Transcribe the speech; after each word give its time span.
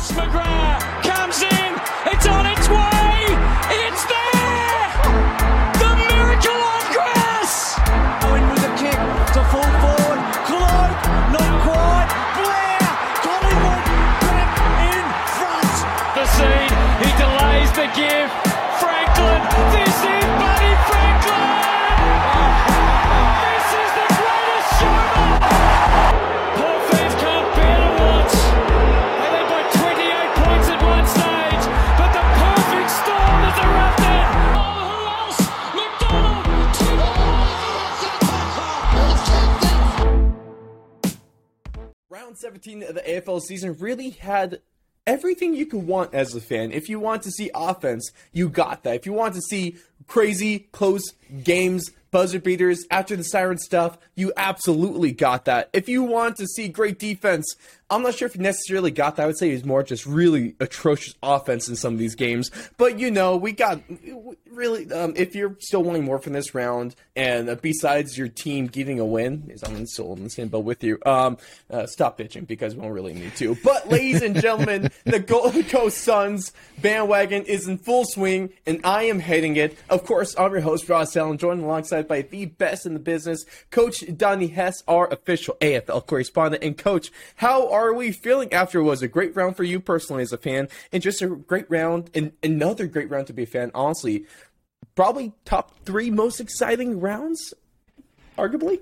Wes 0.00 0.12
McGrath 0.12 0.80
comes 1.04 1.42
in. 1.42 1.70
It's 2.08 2.26
on 2.26 2.46
its 2.46 2.66
way. 2.72 3.36
It's 3.84 4.02
there. 4.08 4.88
The 5.76 5.92
miracle 6.08 6.56
on 6.56 6.84
grass. 6.96 7.76
Owen 8.24 8.48
with 8.48 8.64
a 8.64 8.72
kick 8.80 8.96
to 9.36 9.44
full 9.52 9.72
forward. 9.84 10.20
Cloak, 10.48 10.96
not 11.36 11.52
quite. 11.68 12.08
Blair, 12.40 12.80
Collingwood 13.20 13.84
back 14.24 14.52
in 14.88 15.04
front. 15.36 15.76
The 16.16 16.24
seed. 16.32 16.72
He 17.04 17.10
delays 17.20 17.70
the 17.76 17.86
give. 17.92 18.32
Franklin. 18.80 19.42
This 19.76 19.96
is 20.16 20.49
2017, 42.62 42.94
the 42.94 43.20
AFL 43.20 43.40
season 43.40 43.76
really 43.78 44.10
had 44.10 44.60
everything 45.06 45.54
you 45.54 45.66
could 45.66 45.86
want 45.86 46.14
as 46.14 46.34
a 46.34 46.40
fan. 46.40 46.72
If 46.72 46.88
you 46.88 47.00
want 47.00 47.22
to 47.22 47.30
see 47.30 47.50
offense, 47.54 48.10
you 48.32 48.48
got 48.48 48.84
that. 48.84 48.96
If 48.96 49.06
you 49.06 49.12
want 49.12 49.34
to 49.34 49.40
see 49.40 49.76
crazy 50.06 50.60
close 50.72 51.12
games, 51.42 51.90
buzzer 52.10 52.40
beaters, 52.40 52.84
after 52.90 53.16
the 53.16 53.24
siren 53.24 53.58
stuff, 53.58 53.98
you 54.14 54.32
absolutely 54.36 55.12
got 55.12 55.44
that. 55.46 55.70
If 55.72 55.88
you 55.88 56.02
want 56.02 56.36
to 56.36 56.46
see 56.46 56.68
great 56.68 56.98
defense, 56.98 57.54
I'm 57.90 58.02
not 58.02 58.14
sure 58.14 58.26
if 58.26 58.36
you 58.36 58.40
necessarily 58.40 58.92
got 58.92 59.16
that. 59.16 59.24
I 59.24 59.26
would 59.26 59.36
say 59.36 59.52
was 59.52 59.64
more 59.64 59.82
just 59.82 60.06
really 60.06 60.54
atrocious 60.60 61.14
offense 61.22 61.68
in 61.68 61.74
some 61.74 61.92
of 61.92 61.98
these 61.98 62.14
games. 62.14 62.50
But 62.76 62.98
you 62.98 63.10
know, 63.10 63.36
we 63.36 63.52
got 63.52 63.82
really. 64.50 64.90
Um, 64.92 65.14
if 65.16 65.34
you're 65.34 65.56
still 65.58 65.82
wanting 65.82 66.04
more 66.04 66.18
from 66.18 66.32
this 66.32 66.54
round, 66.54 66.94
and 67.16 67.48
uh, 67.48 67.56
besides 67.56 68.16
your 68.16 68.28
team 68.28 68.68
getting 68.68 69.00
a 69.00 69.04
win, 69.04 69.48
is 69.48 69.64
I'm 69.64 69.86
still 69.86 70.12
in 70.14 70.24
the 70.24 70.30
same 70.30 70.48
boat 70.48 70.64
with 70.64 70.84
you. 70.84 70.98
Um, 71.04 71.38
uh, 71.68 71.86
stop 71.86 72.18
bitching 72.18 72.46
because 72.46 72.76
we 72.76 72.82
don't 72.82 72.92
really 72.92 73.14
need 73.14 73.34
to. 73.36 73.56
But 73.64 73.88
ladies 73.88 74.22
and 74.22 74.40
gentlemen, 74.40 74.90
the 75.04 75.18
Gold 75.18 75.68
Coast 75.68 75.98
Suns 75.98 76.52
bandwagon 76.80 77.42
is 77.44 77.66
in 77.66 77.78
full 77.78 78.04
swing, 78.04 78.50
and 78.66 78.80
I 78.84 79.04
am 79.04 79.18
heading 79.18 79.56
it. 79.56 79.76
Of 79.88 80.04
course, 80.04 80.34
I'm 80.38 80.52
your 80.52 80.60
host 80.60 80.88
Ross 80.88 81.16
Allen, 81.16 81.38
joined 81.38 81.62
alongside 81.62 82.06
by 82.06 82.22
the 82.22 82.46
best 82.46 82.86
in 82.86 82.94
the 82.94 83.00
business, 83.00 83.44
Coach 83.70 84.04
Donnie 84.16 84.48
Hess, 84.48 84.82
our 84.86 85.08
official 85.08 85.56
AFL 85.60 86.06
correspondent. 86.06 86.62
And 86.62 86.78
Coach, 86.78 87.10
how 87.36 87.70
are 87.70 87.79
we 87.94 88.12
feeling 88.12 88.52
after 88.52 88.82
was 88.82 89.02
a 89.02 89.08
great 89.08 89.34
round 89.34 89.56
for 89.56 89.64
you 89.64 89.80
personally 89.80 90.22
as 90.22 90.32
a 90.32 90.38
fan, 90.38 90.68
and 90.92 91.02
just 91.02 91.22
a 91.22 91.26
great 91.28 91.70
round, 91.70 92.10
and 92.14 92.32
another 92.42 92.86
great 92.86 93.10
round 93.10 93.26
to 93.28 93.32
be 93.32 93.44
a 93.44 93.46
fan. 93.46 93.70
Honestly, 93.74 94.26
probably 94.94 95.32
top 95.44 95.84
three 95.84 96.10
most 96.10 96.40
exciting 96.40 97.00
rounds, 97.00 97.54
arguably. 98.36 98.80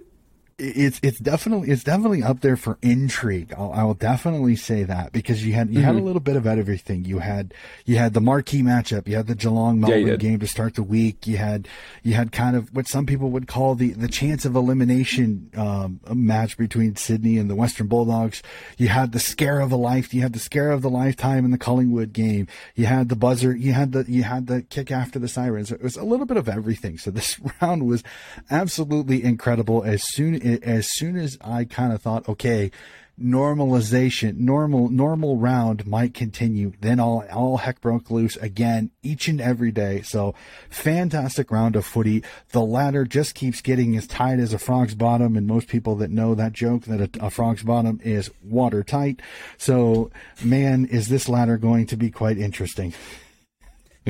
It's 0.58 0.98
it's 1.04 1.20
definitely 1.20 1.70
it's 1.70 1.84
definitely 1.84 2.24
up 2.24 2.40
there 2.40 2.56
for 2.56 2.78
intrigue. 2.82 3.54
I'll, 3.56 3.72
I 3.72 3.84
will 3.84 3.94
definitely 3.94 4.56
say 4.56 4.82
that 4.82 5.12
because 5.12 5.44
you 5.46 5.52
had 5.52 5.70
you 5.70 5.82
had 5.82 5.94
a 5.94 6.00
little 6.00 6.20
bit 6.20 6.34
of 6.34 6.48
everything. 6.48 7.04
You 7.04 7.20
had 7.20 7.54
you 7.84 7.96
had 7.96 8.12
the 8.12 8.20
marquee 8.20 8.62
matchup. 8.62 9.06
You 9.06 9.14
had 9.14 9.28
the 9.28 9.36
Geelong 9.36 9.78
Melbourne 9.78 10.04
did. 10.04 10.20
game 10.20 10.40
to 10.40 10.48
start 10.48 10.74
the 10.74 10.82
week. 10.82 11.28
You 11.28 11.36
had 11.36 11.68
you 12.02 12.14
had 12.14 12.32
kind 12.32 12.56
of 12.56 12.74
what 12.74 12.88
some 12.88 13.06
people 13.06 13.30
would 13.30 13.46
call 13.46 13.76
the 13.76 13.92
the 13.92 14.08
chance 14.08 14.44
of 14.44 14.56
elimination 14.56 15.48
um, 15.56 16.00
match 16.12 16.58
between 16.58 16.96
Sydney 16.96 17.38
and 17.38 17.48
the 17.48 17.54
Western 17.54 17.86
Bulldogs. 17.86 18.42
You 18.78 18.88
had 18.88 19.12
the 19.12 19.20
scare 19.20 19.60
of 19.60 19.70
a 19.70 19.76
life. 19.76 20.12
You 20.12 20.22
had 20.22 20.32
the 20.32 20.40
scare 20.40 20.72
of 20.72 20.82
the 20.82 20.90
lifetime 20.90 21.44
in 21.44 21.52
the 21.52 21.58
Collingwood 21.58 22.12
game. 22.12 22.48
You 22.74 22.86
had 22.86 23.10
the 23.10 23.16
buzzer. 23.16 23.54
You 23.54 23.74
had 23.74 23.92
the 23.92 24.04
you 24.08 24.24
had 24.24 24.48
the 24.48 24.62
kick 24.62 24.90
after 24.90 25.20
the 25.20 25.28
sirens. 25.28 25.70
It 25.70 25.82
was 25.82 25.96
a 25.96 26.04
little 26.04 26.26
bit 26.26 26.36
of 26.36 26.48
everything. 26.48 26.98
So 26.98 27.12
this 27.12 27.38
round 27.62 27.86
was 27.86 28.02
absolutely 28.50 29.22
incredible. 29.22 29.84
As 29.84 30.02
soon 30.02 30.34
as 30.34 30.47
soon 30.88 31.16
as 31.16 31.38
I 31.40 31.64
kind 31.64 31.92
of 31.92 32.02
thought, 32.02 32.28
okay, 32.28 32.70
normalization, 33.20 34.38
normal 34.38 34.88
normal 34.88 35.36
round 35.36 35.86
might 35.86 36.14
continue, 36.14 36.72
then 36.80 37.00
all 37.00 37.24
all 37.32 37.56
heck 37.58 37.80
broke 37.80 38.10
loose 38.10 38.36
again 38.36 38.90
each 39.02 39.28
and 39.28 39.40
every 39.40 39.72
day. 39.72 40.02
So 40.02 40.34
fantastic 40.70 41.50
round 41.50 41.74
of 41.74 41.84
footy. 41.84 42.22
The 42.50 42.60
ladder 42.60 43.04
just 43.04 43.34
keeps 43.34 43.60
getting 43.60 43.96
as 43.96 44.06
tight 44.06 44.38
as 44.38 44.52
a 44.52 44.58
frog's 44.58 44.94
bottom, 44.94 45.36
and 45.36 45.46
most 45.46 45.68
people 45.68 45.96
that 45.96 46.10
know 46.10 46.34
that 46.34 46.52
joke 46.52 46.84
that 46.84 47.16
a, 47.16 47.26
a 47.26 47.30
frog's 47.30 47.62
bottom 47.62 48.00
is 48.04 48.30
watertight. 48.44 49.20
So 49.56 50.10
man, 50.42 50.86
is 50.86 51.08
this 51.08 51.28
ladder 51.28 51.58
going 51.58 51.86
to 51.86 51.96
be 51.96 52.10
quite 52.10 52.38
interesting? 52.38 52.94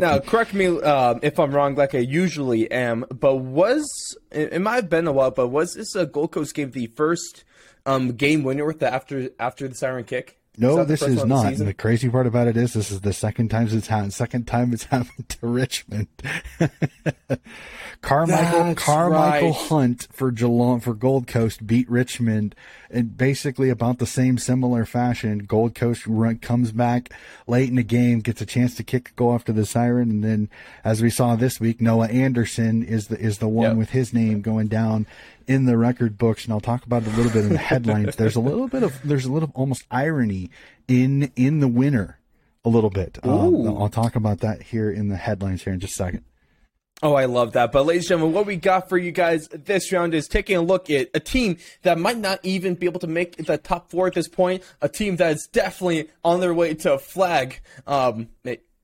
Now, 0.00 0.18
correct 0.18 0.54
me 0.54 0.66
um, 0.66 1.20
if 1.22 1.38
I'm 1.38 1.52
wrong, 1.52 1.74
like 1.74 1.94
I 1.94 1.98
usually 1.98 2.70
am, 2.70 3.04
but 3.10 3.36
was 3.36 4.16
it, 4.30 4.60
might 4.60 4.76
have 4.76 4.90
been 4.90 5.06
a 5.06 5.12
while, 5.12 5.30
but 5.30 5.48
was 5.48 5.74
this 5.74 5.94
a 5.94 6.06
Gold 6.06 6.32
Coast 6.32 6.54
game 6.54 6.70
the 6.70 6.86
first 6.88 7.44
um, 7.86 8.12
game 8.12 8.42
winner 8.42 8.64
with 8.64 8.80
the 8.80 8.92
after 8.92 9.30
after 9.38 9.68
the 9.68 9.74
siren 9.74 10.04
kick? 10.04 10.38
No, 10.60 10.76
the 10.76 10.84
this 10.84 11.02
is 11.02 11.20
the 11.20 11.26
not. 11.26 11.46
And 11.46 11.68
the 11.68 11.74
crazy 11.74 12.08
part 12.08 12.26
about 12.26 12.48
it 12.48 12.56
is, 12.56 12.72
this 12.74 12.90
is 12.90 13.00
the 13.02 13.12
second 13.12 13.48
time 13.48 13.68
it's 13.70 13.86
happened. 13.86 14.12
Second 14.12 14.46
time 14.46 14.72
it's 14.72 14.84
happened 14.94 15.28
to 15.28 15.46
Richmond. 15.46 16.08
Karmichael 18.00 18.74
That's 18.74 18.82
Karmichael 18.84 19.52
right. 19.52 19.54
Hunt 19.68 20.06
for 20.12 20.30
Geelong 20.30 20.80
for 20.80 20.94
Gold 20.94 21.26
Coast 21.26 21.66
beat 21.66 21.90
Richmond 21.90 22.54
in 22.90 23.08
basically 23.08 23.70
about 23.70 23.98
the 23.98 24.06
same 24.06 24.38
similar 24.38 24.84
fashion. 24.84 25.40
Gold 25.40 25.74
Coast 25.74 26.06
run, 26.06 26.38
comes 26.38 26.70
back 26.72 27.10
late 27.46 27.68
in 27.68 27.74
the 27.74 27.82
game, 27.82 28.20
gets 28.20 28.40
a 28.40 28.46
chance 28.46 28.76
to 28.76 28.82
kick 28.84 29.12
go 29.16 29.34
after 29.34 29.52
the 29.52 29.66
siren, 29.66 30.10
and 30.10 30.24
then 30.24 30.48
as 30.84 31.02
we 31.02 31.10
saw 31.10 31.34
this 31.34 31.58
week, 31.60 31.80
Noah 31.80 32.08
Anderson 32.08 32.82
is 32.84 33.08
the 33.08 33.18
is 33.18 33.38
the 33.38 33.48
one 33.48 33.70
Yep. 33.70 33.76
with 33.76 33.90
his 33.90 34.14
name 34.14 34.42
going 34.42 34.68
down 34.68 35.06
in 35.48 35.64
the 35.64 35.76
record 35.76 36.16
books, 36.18 36.44
and 36.44 36.52
I'll 36.52 36.60
talk 36.60 36.86
about 36.86 37.02
it 37.02 37.08
a 37.12 37.16
little 37.16 37.32
bit 37.32 37.44
in 37.44 37.50
the 37.52 37.58
headlines. 37.58 38.14
there's 38.16 38.36
a 38.36 38.40
little 38.40 38.68
bit 38.68 38.82
of 38.84 39.00
there's 39.02 39.24
a 39.24 39.32
little 39.32 39.50
almost 39.54 39.84
irony 39.90 40.50
in 40.86 41.32
in 41.34 41.58
the 41.60 41.68
winner 41.68 42.18
a 42.64 42.68
little 42.68 42.90
bit. 42.90 43.18
Um, 43.24 43.66
I'll 43.66 43.88
talk 43.88 44.14
about 44.14 44.38
that 44.40 44.62
here 44.62 44.90
in 44.90 45.08
the 45.08 45.16
headlines 45.16 45.64
here 45.64 45.72
in 45.72 45.80
just 45.80 45.94
a 45.94 45.96
second. 45.96 46.24
Oh, 47.00 47.14
I 47.14 47.26
love 47.26 47.52
that. 47.52 47.70
But, 47.70 47.86
ladies 47.86 48.04
and 48.04 48.08
gentlemen, 48.08 48.34
what 48.34 48.46
we 48.46 48.56
got 48.56 48.88
for 48.88 48.98
you 48.98 49.12
guys 49.12 49.46
this 49.48 49.92
round 49.92 50.14
is 50.14 50.26
taking 50.26 50.56
a 50.56 50.60
look 50.60 50.90
at 50.90 51.08
a 51.14 51.20
team 51.20 51.58
that 51.82 51.96
might 51.96 52.18
not 52.18 52.40
even 52.42 52.74
be 52.74 52.86
able 52.86 52.98
to 53.00 53.06
make 53.06 53.36
the 53.36 53.56
top 53.56 53.90
four 53.90 54.08
at 54.08 54.14
this 54.14 54.26
point. 54.26 54.64
A 54.82 54.88
team 54.88 55.16
that 55.16 55.36
is 55.36 55.48
definitely 55.52 56.10
on 56.24 56.40
their 56.40 56.52
way 56.52 56.74
to 56.74 56.94
a 56.94 56.98
flag. 56.98 57.60
Um, 57.86 58.28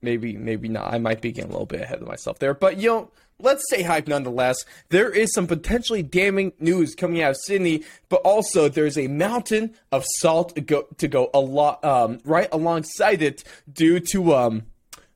maybe, 0.01 0.37
maybe 0.37 0.69
not. 0.69 0.93
I 0.93 0.97
might 0.97 1.19
be 1.19 1.33
getting 1.33 1.49
a 1.49 1.53
little 1.53 1.65
bit 1.65 1.81
ahead 1.81 2.01
of 2.01 2.07
myself 2.07 2.39
there. 2.39 2.53
But, 2.53 2.77
you 2.77 2.87
know, 2.87 3.11
let's 3.37 3.69
say 3.69 3.83
hype 3.83 4.07
nonetheless. 4.07 4.63
There 4.89 5.09
is 5.09 5.33
some 5.33 5.45
potentially 5.45 6.01
damning 6.01 6.53
news 6.57 6.95
coming 6.95 7.21
out 7.21 7.31
of 7.31 7.37
Sydney, 7.43 7.83
but 8.07 8.21
also 8.21 8.69
there's 8.69 8.97
a 8.97 9.09
mountain 9.09 9.75
of 9.91 10.05
salt 10.19 10.55
to 10.55 10.61
go, 10.61 10.87
to 10.99 11.09
go 11.09 11.29
a 11.33 11.41
lot, 11.41 11.83
um, 11.83 12.19
right 12.23 12.47
alongside 12.53 13.21
it 13.21 13.43
due 13.73 13.99
to, 13.99 14.33
um, 14.35 14.63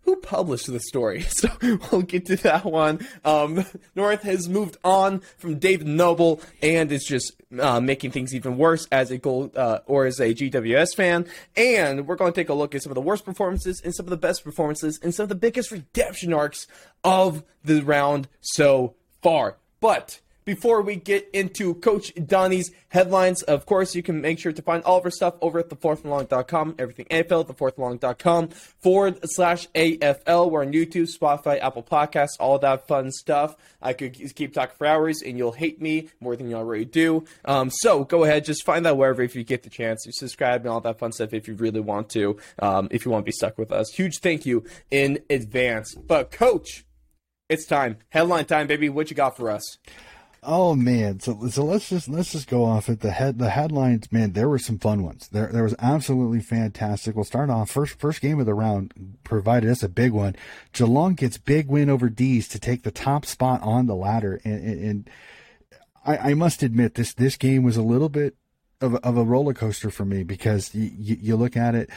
who 0.09 0.16
published 0.16 0.66
the 0.66 0.80
story. 0.80 1.25
So 1.40 1.47
we'll 1.62 2.02
get 2.02 2.25
to 2.25 2.36
that 2.38 2.66
one. 2.66 3.08
Um, 3.24 3.64
North 3.96 4.24
has 4.24 4.50
moved 4.50 4.75
on 4.84 5.22
from 5.38 5.58
David 5.58 5.88
Noble 5.88 6.42
and 6.62 6.92
is 6.92 7.06
just 7.06 7.34
uh, 7.58 7.80
making 7.80 8.12
things 8.12 8.36
even 8.36 8.58
worse 8.58 8.86
as 8.92 9.09
a 9.09 9.18
gold 9.18 9.56
uh, 9.56 9.80
or 9.86 10.06
as 10.06 10.19
a 10.19 10.34
GWS 10.34 10.96
fan. 10.96 11.28
And 11.56 12.08
we're 12.08 12.18
going 12.18 12.34
to 12.34 12.36
take 12.36 12.50
a 12.50 12.53
look 12.53 12.75
at 12.75 12.84
some 12.84 12.92
of 12.92 12.96
the 12.96 13.02
worst 13.02 13.24
performances 13.24 13.80
and 13.81 13.96
some 13.96 14.06
of 14.06 14.09
the 14.09 14.18
best 14.18 14.44
performances 14.44 15.00
and 15.02 15.16
some 15.16 15.24
of 15.24 15.30
the 15.30 15.36
biggest 15.36 15.72
redemption 15.72 16.34
arcs 16.34 16.68
of 17.06 17.44
the 17.64 17.81
round 17.81 18.28
so 18.42 18.96
far. 19.22 19.58
But 19.80 20.19
before 20.50 20.82
we 20.82 20.96
get 20.96 21.30
into 21.32 21.76
Coach 21.76 22.12
Donnie's 22.26 22.72
headlines, 22.88 23.44
of 23.44 23.68
course, 23.68 23.94
you 23.94 24.02
can 24.02 24.20
make 24.20 24.40
sure 24.40 24.52
to 24.52 24.64
find 24.64 24.84
all 24.84 24.98
of 24.98 25.06
our 25.06 25.12
stuff 25.12 25.36
over 25.42 25.60
at 25.60 25.70
thefourthlong.com, 25.70 26.74
everything 26.80 27.06
AFL, 27.12 27.46
thefourthlong.com 27.46 28.48
forward 28.48 29.19
slash 29.25 29.68
AFL. 29.75 30.50
We're 30.50 30.66
on 30.66 30.74
YouTube, 30.74 31.07
Spotify, 31.16 31.62
Apple 31.62 31.84
Podcasts, 31.84 32.40
all 32.40 32.57
that 32.57 32.88
fun 32.88 33.12
stuff. 33.12 33.56
I 33.80 33.94
could 33.94 34.16
keep 34.36 34.56
talking 34.56 34.74
for 34.75 34.88
hours 34.88 35.22
and 35.22 35.38
you'll 35.38 35.51
hate 35.51 35.80
me 35.80 36.10
more 36.19 36.36
than 36.36 36.50
you 36.50 36.56
already 36.56 36.86
do. 36.86 37.25
Um, 37.46 37.69
so 37.69 38.04
go 38.04 38.24
ahead, 38.24 38.44
just 38.44 38.66
find 38.66 38.84
that 38.88 38.98
wherever 38.98 39.22
if 39.22 39.36
you 39.36 39.44
get 39.44 39.62
the 39.62 39.69
chance. 39.69 40.04
You 40.07 40.13
subscribe 40.13 40.62
and 40.62 40.69
all 40.72 40.81
that 40.81 40.98
fun 40.98 41.12
stuff 41.12 41.31
if 41.31 41.48
you 41.48 41.54
really 41.54 41.80
want 41.80 42.10
to, 42.10 42.38
um, 42.57 42.88
if 42.90 43.06
you 43.06 43.12
want 43.12 43.22
to 43.24 43.30
be 43.30 43.34
stuck 43.34 43.60
with 43.60 43.72
us. 43.72 43.92
Huge 43.94 44.18
thank 44.18 44.48
you 44.48 44.63
in 44.90 45.19
advance. 45.30 45.94
But, 45.94 46.31
Coach, 46.31 46.86
it's 47.50 47.68
time. 47.68 47.98
Headline 48.10 48.46
time, 48.46 48.66
baby. 48.66 48.90
What 48.90 49.12
you 49.12 49.16
got 49.16 49.38
for 49.38 49.51
us? 49.51 49.78
Oh 50.41 50.74
man, 50.74 51.19
so 51.19 51.47
so 51.50 51.65
let's 51.65 51.89
just 51.89 52.07
let's 52.07 52.31
just 52.31 52.47
go 52.47 52.63
off 52.63 52.88
at 52.88 53.01
the 53.01 53.12
head 53.12 53.39
the 53.39 53.50
headlines. 53.50 54.09
Man, 54.09 54.31
there 54.31 54.47
were 54.47 54.59
some 54.59 54.80
fun 54.80 55.03
ones. 55.03 55.27
There 55.27 55.50
there 55.51 55.63
was 55.63 55.75
absolutely 55.80 56.39
fantastic. 56.39 57.15
We'll 57.15 57.25
start 57.25 57.50
off 57.50 57.69
first 57.69 58.00
first 58.00 58.21
game 58.21 58.39
of 58.39 58.45
the 58.45 58.53
round 58.53 59.18
provided 59.25 59.69
us 59.69 59.83
a 59.83 59.89
big 59.89 60.13
one. 60.13 60.38
Geelong 60.71 61.15
gets 61.15 61.38
big 61.38 61.68
win 61.68 61.89
over 61.89 62.09
D's 62.09 62.47
to 62.50 62.59
take 62.59 62.83
the 62.83 62.91
top 62.91 63.25
spot 63.25 63.62
on 63.63 63.88
the 63.88 63.95
ladder, 63.95 64.39
and, 64.45 64.63
and, 64.63 64.83
and 64.83 65.09
I, 66.06 66.18
I 66.18 66.33
must 66.36 66.63
admit 66.63 66.95
this 66.95 67.13
this 67.13 67.36
game 67.36 67.63
was 67.63 67.75
a 67.75 67.83
little 67.83 68.09
bit 68.09 68.36
of 68.80 68.95
of 68.95 69.18
a 69.18 69.24
roller 69.25 69.53
coaster 69.53 69.91
for 69.91 70.06
me 70.06 70.24
because 70.24 70.74
you, 70.74 70.89
you, 70.97 71.18
you 71.19 71.36
look 71.36 71.57
at 71.57 71.75
it. 71.75 71.89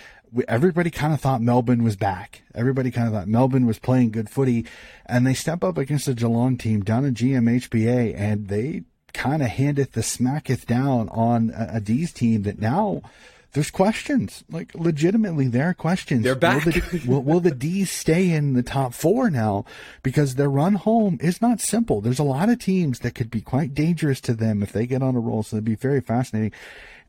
Everybody 0.49 0.90
kind 0.90 1.12
of 1.12 1.20
thought 1.20 1.43
Melbourne 1.43 1.82
was 1.82 1.96
back. 1.96 2.43
Everybody 2.55 2.90
kind 2.90 3.08
of 3.08 3.14
thought 3.14 3.29
Melbourne 3.29 3.67
was 3.67 3.79
playing 3.79 4.11
good 4.11 4.31
footy, 4.31 4.67
and 5.06 5.26
they 5.26 5.34
step 5.34 5.62
up 5.62 5.79
against 5.79 6.06
the 6.06 6.14
Geelong 6.14 6.56
team 6.56 6.82
down 6.82 7.05
in 7.05 7.14
GMHBA, 7.14 8.14
and 8.17 8.49
they 8.49 8.82
kind 9.12 9.43
of 9.43 9.49
handeth 9.49 9.93
the 9.93 10.02
smacketh 10.02 10.67
down 10.67 11.08
on 11.11 11.50
a, 11.50 11.76
a 11.76 11.81
D's 11.81 12.12
team 12.12 12.43
that 12.43 12.58
now 12.58 13.02
there's 13.52 13.70
questions. 13.70 14.44
Like 14.50 14.75
legitimately, 14.75 15.49
there 15.49 15.69
are 15.69 15.75
questions. 15.75 16.25
They're 16.25 16.35
back. 16.35 16.64
Will 16.64 16.73
the, 16.73 17.02
will, 17.06 17.23
will 17.23 17.40
the 17.40 17.50
D's 17.50 17.90
stay 17.90 18.31
in 18.31 18.55
the 18.55 18.62
top 18.62 18.94
four 18.94 19.31
now? 19.31 19.64
Because 20.02 20.37
their 20.37 20.49
run 20.49 20.75
home 20.75 21.19
is 21.20 21.43
not 21.43 21.61
simple. 21.61 22.00
There's 22.00 22.19
a 22.19 22.25
lot 22.25 22.49
of 22.49 22.58
teams 22.58 23.00
that 23.00 23.14
could 23.14 23.31
be 23.31 23.43
quite 23.43 23.75
dangerous 23.75 24.20
to 24.23 24.35
them 24.35 24.62
if 24.62 24.73
they 24.73 24.87
get 24.87 25.02
on 25.02 25.17
a 25.17 25.20
roll. 25.20 25.43
So 25.43 25.56
it'd 25.56 25.64
be 25.64 25.75
very 25.75 26.00
fascinating. 26.00 26.52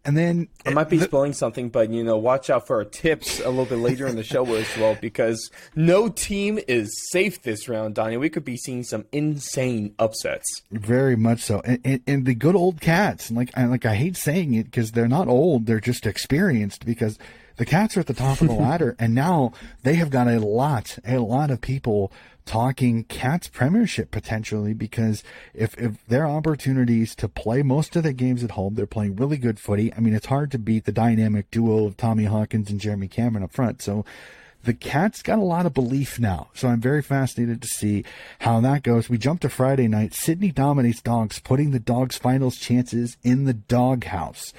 And 0.05 0.17
then 0.17 0.49
I 0.65 0.71
might 0.71 0.89
be 0.89 0.97
the- 0.97 1.05
spilling 1.05 1.31
something, 1.31 1.69
but 1.69 1.89
you 1.89 2.03
know, 2.03 2.17
watch 2.17 2.49
out 2.49 2.67
for 2.67 2.77
our 2.77 2.83
tips 2.83 3.39
a 3.39 3.49
little 3.49 3.65
bit 3.65 3.77
later 3.77 4.05
in 4.05 4.17
the 4.17 4.23
show 4.23 4.43
as 4.53 4.67
well, 4.77 4.97
because 4.99 5.49
no 5.75 6.09
team 6.09 6.59
is 6.67 6.91
safe 7.09 7.41
this 7.41 7.69
round, 7.69 7.95
Donnie. 7.95 8.17
We 8.17 8.29
could 8.29 8.43
be 8.43 8.57
seeing 8.57 8.83
some 8.83 9.05
insane 9.13 9.95
upsets. 9.97 10.61
Very 10.71 11.15
much 11.15 11.39
so, 11.39 11.61
and, 11.63 11.79
and, 11.85 12.01
and 12.05 12.25
the 12.25 12.35
good 12.35 12.55
old 12.55 12.81
cats. 12.81 13.31
Like 13.31 13.49
I 13.55 13.65
like 13.65 13.85
I 13.85 13.95
hate 13.95 14.17
saying 14.17 14.53
it 14.55 14.65
because 14.65 14.91
they're 14.91 15.07
not 15.07 15.29
old; 15.29 15.67
they're 15.67 15.79
just 15.79 16.05
experienced. 16.05 16.85
Because 16.85 17.17
the 17.55 17.65
cats 17.65 17.95
are 17.95 18.01
at 18.01 18.07
the 18.07 18.13
top 18.13 18.41
of 18.41 18.47
the 18.47 18.53
ladder, 18.53 18.95
and 18.99 19.15
now 19.15 19.53
they 19.83 19.95
have 19.95 20.09
got 20.09 20.27
a 20.27 20.39
lot, 20.39 20.97
a 21.05 21.19
lot 21.19 21.49
of 21.49 21.61
people 21.61 22.11
talking 22.45 23.03
cats 23.05 23.47
premiership 23.47 24.11
potentially. 24.11 24.73
Because 24.73 25.23
if 25.53 25.77
if 25.77 26.05
their 26.07 26.25
opportunities 26.25 27.15
to 27.15 27.27
play 27.27 27.63
most 27.63 27.95
of 27.95 28.03
the 28.03 28.13
games 28.13 28.43
at 28.43 28.51
home, 28.51 28.75
they're 28.75 28.85
playing 28.85 29.15
really 29.15 29.37
good 29.37 29.59
footy. 29.59 29.93
I 29.93 29.99
mean, 29.99 30.13
it's 30.13 30.27
hard 30.27 30.51
to 30.51 30.59
beat 30.59 30.85
the 30.85 30.91
dynamic 30.91 31.51
duo 31.51 31.85
of 31.85 31.97
Tommy 31.97 32.25
Hawkins 32.25 32.69
and 32.69 32.79
Jeremy 32.79 33.07
Cameron 33.07 33.43
up 33.43 33.53
front. 33.53 33.81
So 33.81 34.05
the 34.63 34.73
Cats 34.73 35.21
got 35.21 35.39
a 35.39 35.43
lot 35.43 35.65
of 35.65 35.73
belief 35.73 36.19
now, 36.19 36.47
so 36.53 36.69
I'm 36.69 36.79
very 36.79 37.01
fascinated 37.01 37.61
to 37.61 37.67
see 37.67 38.05
how 38.39 38.61
that 38.61 38.83
goes. 38.83 39.09
We 39.09 39.17
jump 39.17 39.41
to 39.41 39.49
Friday 39.49 39.89
night. 39.89 40.13
Sydney 40.13 40.51
dominates 40.51 41.01
Dogs, 41.01 41.39
putting 41.39 41.71
the 41.71 41.79
Dogs' 41.79 42.17
finals 42.17 42.57
chances 42.57 43.17
in 43.23 43.43
the 43.43 43.53
doghouse. 43.53 44.53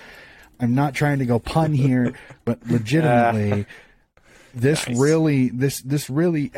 I'm 0.60 0.74
not 0.74 0.94
trying 0.94 1.18
to 1.20 1.26
go 1.26 1.38
pun 1.38 1.72
here, 1.72 2.12
but 2.44 2.66
legitimately, 2.66 3.66
ah. 3.66 4.20
this 4.52 4.86
really, 4.88 5.48
this 5.48 5.80
this 5.80 6.10
really, 6.10 6.52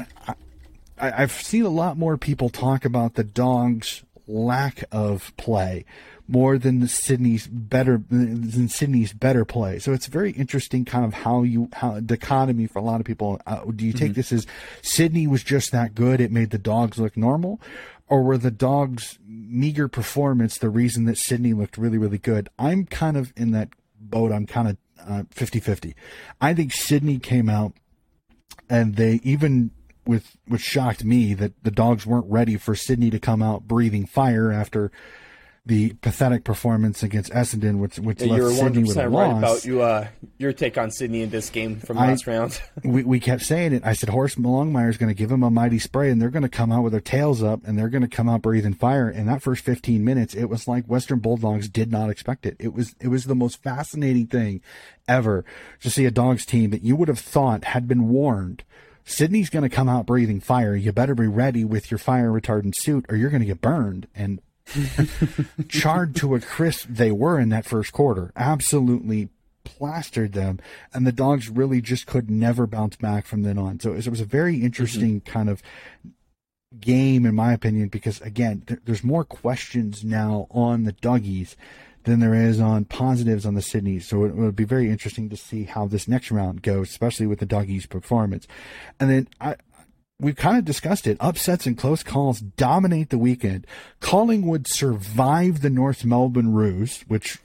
I, 0.98 1.22
I've 1.22 1.32
seen 1.32 1.64
a 1.64 1.70
lot 1.70 1.96
more 1.96 2.16
people 2.16 2.48
talk 2.48 2.84
about 2.84 3.14
the 3.14 3.24
Dogs' 3.24 4.02
lack 4.26 4.84
of 4.90 5.36
play 5.36 5.84
more 6.28 6.58
than 6.58 6.80
the 6.80 6.88
Sydney's 6.88 7.46
better 7.46 8.02
than 8.10 8.68
Sydney's 8.68 9.12
better 9.12 9.44
play. 9.44 9.78
So 9.78 9.92
it's 9.92 10.06
very 10.06 10.32
interesting, 10.32 10.84
kind 10.84 11.04
of 11.04 11.14
how 11.14 11.42
you 11.42 11.68
how 11.72 12.00
dichotomy 12.00 12.66
for 12.66 12.80
a 12.80 12.82
lot 12.82 13.00
of 13.00 13.06
people. 13.06 13.40
Uh, 13.46 13.64
do 13.74 13.86
you 13.86 13.92
take 13.92 14.14
this 14.14 14.32
as 14.32 14.46
Sydney 14.82 15.26
was 15.26 15.42
just 15.42 15.72
that 15.72 15.94
good? 15.94 16.20
It 16.20 16.32
made 16.32 16.50
the 16.50 16.58
Dogs 16.58 16.98
look 16.98 17.16
normal, 17.16 17.60
or 18.08 18.22
were 18.22 18.38
the 18.38 18.50
Dogs' 18.50 19.18
meager 19.26 19.88
performance 19.88 20.58
the 20.58 20.70
reason 20.70 21.04
that 21.04 21.18
Sydney 21.18 21.52
looked 21.52 21.78
really 21.78 21.98
really 21.98 22.18
good? 22.18 22.48
I'm 22.58 22.86
kind 22.86 23.16
of 23.16 23.32
in 23.36 23.52
that 23.52 23.68
boat. 24.00 24.32
I'm 24.32 24.46
kind 24.46 24.68
of 24.68 24.76
uh, 25.08 25.22
50-50. 25.34 25.94
I 26.40 26.54
think 26.54 26.72
Sydney 26.72 27.18
came 27.18 27.48
out 27.48 27.74
and 28.68 28.96
they 28.96 29.20
even 29.22 29.70
with 30.06 30.36
which 30.46 30.62
shocked 30.62 31.04
me 31.04 31.34
that 31.34 31.52
the 31.62 31.70
dogs 31.70 32.06
weren't 32.06 32.26
ready 32.30 32.56
for 32.56 32.74
Sydney 32.74 33.10
to 33.10 33.18
come 33.18 33.42
out 33.42 33.66
breathing 33.66 34.06
fire 34.06 34.50
after 34.52 34.90
the 35.68 35.94
pathetic 35.94 36.44
performance 36.44 37.02
against 37.02 37.32
Essendon, 37.32 37.78
which 37.78 37.98
which 37.98 38.22
Yeah, 38.22 38.34
left 38.34 38.54
Sydney 38.54 38.84
100 38.84 38.86
with 38.86 38.96
a 38.98 39.08
right 39.08 39.26
loss. 39.32 39.38
about 39.38 39.64
you. 39.64 39.82
Uh, 39.82 40.06
your 40.38 40.52
take 40.52 40.78
on 40.78 40.92
Sydney 40.92 41.22
in 41.22 41.30
this 41.30 41.50
game 41.50 41.80
from 41.80 41.98
I- 41.98 42.06
last 42.06 42.28
round. 42.28 42.60
we, 42.84 43.02
we 43.02 43.18
kept 43.18 43.42
saying 43.42 43.72
it. 43.72 43.82
I 43.84 43.94
said 43.94 44.08
Horse 44.10 44.36
Longmire 44.36 44.88
is 44.90 44.96
going 44.96 45.08
to 45.08 45.14
give 45.18 45.28
him 45.32 45.42
a 45.42 45.50
mighty 45.50 45.80
spray, 45.80 46.08
and 46.12 46.22
they're 46.22 46.30
going 46.30 46.44
to 46.44 46.48
come 46.48 46.70
out 46.70 46.84
with 46.84 46.92
their 46.92 47.00
tails 47.00 47.42
up, 47.42 47.66
and 47.66 47.76
they're 47.76 47.88
going 47.88 48.08
to 48.08 48.16
come 48.16 48.28
out 48.28 48.42
breathing 48.42 48.74
fire. 48.74 49.08
And 49.08 49.28
that 49.28 49.42
first 49.42 49.64
15 49.64 50.04
minutes, 50.04 50.34
it 50.36 50.44
was 50.44 50.68
like 50.68 50.84
Western 50.86 51.18
Bulldogs 51.18 51.68
did 51.68 51.90
not 51.90 52.10
expect 52.10 52.46
it. 52.46 52.54
It 52.60 52.72
was 52.72 52.94
it 53.00 53.08
was 53.08 53.24
the 53.24 53.34
most 53.34 53.60
fascinating 53.60 54.28
thing 54.28 54.60
ever 55.08 55.44
to 55.80 55.90
see 55.90 56.04
a 56.04 56.12
dogs 56.12 56.46
team 56.46 56.70
that 56.70 56.84
you 56.84 56.94
would 56.94 57.08
have 57.08 57.18
thought 57.18 57.64
had 57.64 57.88
been 57.88 58.08
warned. 58.08 58.62
Sydney's 59.06 59.50
going 59.50 59.62
to 59.62 59.74
come 59.74 59.88
out 59.88 60.04
breathing 60.04 60.40
fire. 60.40 60.74
You 60.74 60.92
better 60.92 61.14
be 61.14 61.28
ready 61.28 61.64
with 61.64 61.90
your 61.90 61.98
fire 61.98 62.30
retardant 62.30 62.74
suit, 62.74 63.06
or 63.08 63.16
you're 63.16 63.30
going 63.30 63.40
to 63.40 63.46
get 63.46 63.60
burned. 63.60 64.08
And 64.14 64.42
charred 65.68 66.16
to 66.16 66.34
a 66.34 66.40
crisp 66.40 66.88
they 66.90 67.12
were 67.12 67.38
in 67.38 67.48
that 67.50 67.64
first 67.64 67.92
quarter. 67.92 68.32
Absolutely 68.34 69.28
plastered 69.64 70.32
them, 70.32 70.58
and 70.92 71.06
the 71.06 71.12
dogs 71.12 71.48
really 71.48 71.80
just 71.80 72.06
could 72.06 72.28
never 72.28 72.66
bounce 72.66 72.96
back 72.96 73.26
from 73.26 73.42
then 73.42 73.58
on. 73.58 73.78
So 73.78 73.92
it 73.92 74.08
was 74.08 74.20
a 74.20 74.24
very 74.24 74.56
mm-hmm. 74.56 74.66
interesting 74.66 75.20
kind 75.20 75.48
of 75.48 75.62
game, 76.80 77.24
in 77.24 77.34
my 77.34 77.52
opinion, 77.52 77.88
because 77.88 78.20
again, 78.20 78.64
there, 78.66 78.80
there's 78.84 79.04
more 79.04 79.24
questions 79.24 80.04
now 80.04 80.48
on 80.50 80.82
the 80.82 80.92
doggies 80.92 81.56
than 82.06 82.20
there 82.20 82.34
is 82.34 82.60
on 82.60 82.84
positives 82.86 83.44
on 83.44 83.54
the 83.54 83.62
Sydney. 83.62 83.98
So 83.98 84.24
it 84.24 84.34
would 84.34 84.56
be 84.56 84.64
very 84.64 84.90
interesting 84.90 85.28
to 85.28 85.36
see 85.36 85.64
how 85.64 85.86
this 85.86 86.08
next 86.08 86.30
round 86.30 86.62
goes, 86.62 86.88
especially 86.88 87.26
with 87.26 87.40
the 87.40 87.46
doggies' 87.46 87.86
performance. 87.86 88.46
And 88.98 89.10
then 89.10 89.28
I, 89.40 89.56
we've 90.18 90.36
kind 90.36 90.56
of 90.56 90.64
discussed 90.64 91.06
it. 91.06 91.18
Upsets 91.20 91.66
and 91.66 91.76
close 91.76 92.02
calls 92.02 92.40
dominate 92.40 93.10
the 93.10 93.18
weekend. 93.18 93.66
Collingwood 94.00 94.66
survived 94.68 95.62
the 95.62 95.70
North 95.70 96.04
Melbourne 96.04 96.54
Roos, 96.54 97.02
which 97.08 97.38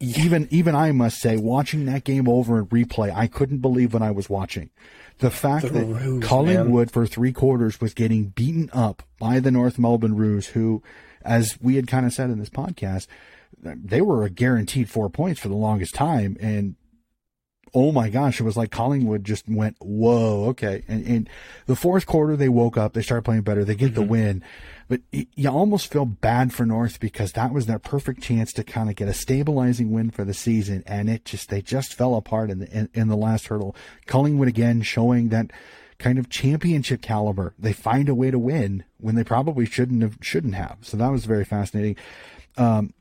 even 0.00 0.48
even 0.50 0.74
I 0.74 0.92
must 0.92 1.20
say, 1.20 1.36
watching 1.36 1.84
that 1.86 2.04
game 2.04 2.28
over 2.28 2.58
in 2.58 2.66
replay, 2.66 3.14
I 3.14 3.26
couldn't 3.26 3.58
believe 3.58 3.92
what 3.92 4.02
I 4.02 4.10
was 4.10 4.30
watching. 4.30 4.70
The 5.18 5.30
fact 5.30 5.66
The 5.66 5.72
that 5.72 5.84
Roos, 5.84 6.24
Collingwood 6.24 6.90
for 6.92 7.06
three 7.06 7.32
quarters 7.32 7.80
was 7.80 7.92
getting 7.92 8.26
beaten 8.26 8.70
up 8.72 9.02
by 9.18 9.40
the 9.40 9.50
North 9.50 9.78
Melbourne 9.78 10.16
Roos, 10.16 10.46
who, 10.46 10.82
as 11.22 11.58
we 11.60 11.74
had 11.74 11.88
kind 11.88 12.06
of 12.06 12.12
said 12.12 12.30
in 12.30 12.38
this 12.38 12.48
podcast, 12.48 13.08
they 13.62 14.00
were 14.00 14.24
a 14.24 14.30
guaranteed 14.30 14.88
four 14.88 15.08
points 15.08 15.40
for 15.40 15.48
the 15.48 15.54
longest 15.54 15.94
time, 15.94 16.36
and 16.40 16.76
oh 17.74 17.92
my 17.92 18.08
gosh, 18.08 18.40
it 18.40 18.44
was 18.44 18.56
like 18.56 18.70
Collingwood 18.70 19.24
just 19.24 19.48
went, 19.48 19.76
whoa, 19.80 20.46
okay. 20.48 20.82
And, 20.88 21.06
and 21.06 21.30
the 21.66 21.76
fourth 21.76 22.06
quarter, 22.06 22.36
they 22.36 22.48
woke 22.48 22.76
up, 22.76 22.92
they 22.92 23.02
started 23.02 23.24
playing 23.24 23.42
better, 23.42 23.64
they 23.64 23.74
get 23.74 23.94
the 23.94 24.00
mm-hmm. 24.00 24.10
win. 24.10 24.44
But 24.88 25.02
you 25.12 25.50
almost 25.50 25.92
feel 25.92 26.06
bad 26.06 26.52
for 26.52 26.64
North 26.64 26.98
because 26.98 27.32
that 27.32 27.52
was 27.52 27.66
their 27.66 27.78
perfect 27.78 28.22
chance 28.22 28.52
to 28.54 28.64
kind 28.64 28.88
of 28.88 28.96
get 28.96 29.08
a 29.08 29.12
stabilizing 29.12 29.90
win 29.90 30.10
for 30.10 30.24
the 30.24 30.32
season. 30.32 30.82
And 30.86 31.10
it 31.10 31.26
just, 31.26 31.50
they 31.50 31.60
just 31.60 31.92
fell 31.94 32.14
apart 32.14 32.50
in 32.50 32.60
the, 32.60 32.70
in, 32.70 32.88
in 32.94 33.08
the 33.08 33.16
last 33.16 33.48
hurdle. 33.48 33.76
Collingwood 34.06 34.48
again 34.48 34.80
showing 34.80 35.28
that 35.28 35.50
kind 35.98 36.18
of 36.18 36.30
championship 36.30 37.02
caliber. 37.02 37.54
They 37.58 37.74
find 37.74 38.08
a 38.08 38.14
way 38.14 38.30
to 38.30 38.38
win 38.38 38.84
when 38.98 39.14
they 39.14 39.24
probably 39.24 39.66
shouldn't 39.66 40.00
have, 40.00 40.16
shouldn't 40.22 40.54
have. 40.54 40.78
So 40.80 40.96
that 40.96 41.12
was 41.12 41.26
very 41.26 41.44
fascinating 41.44 41.96
um, 42.56 42.92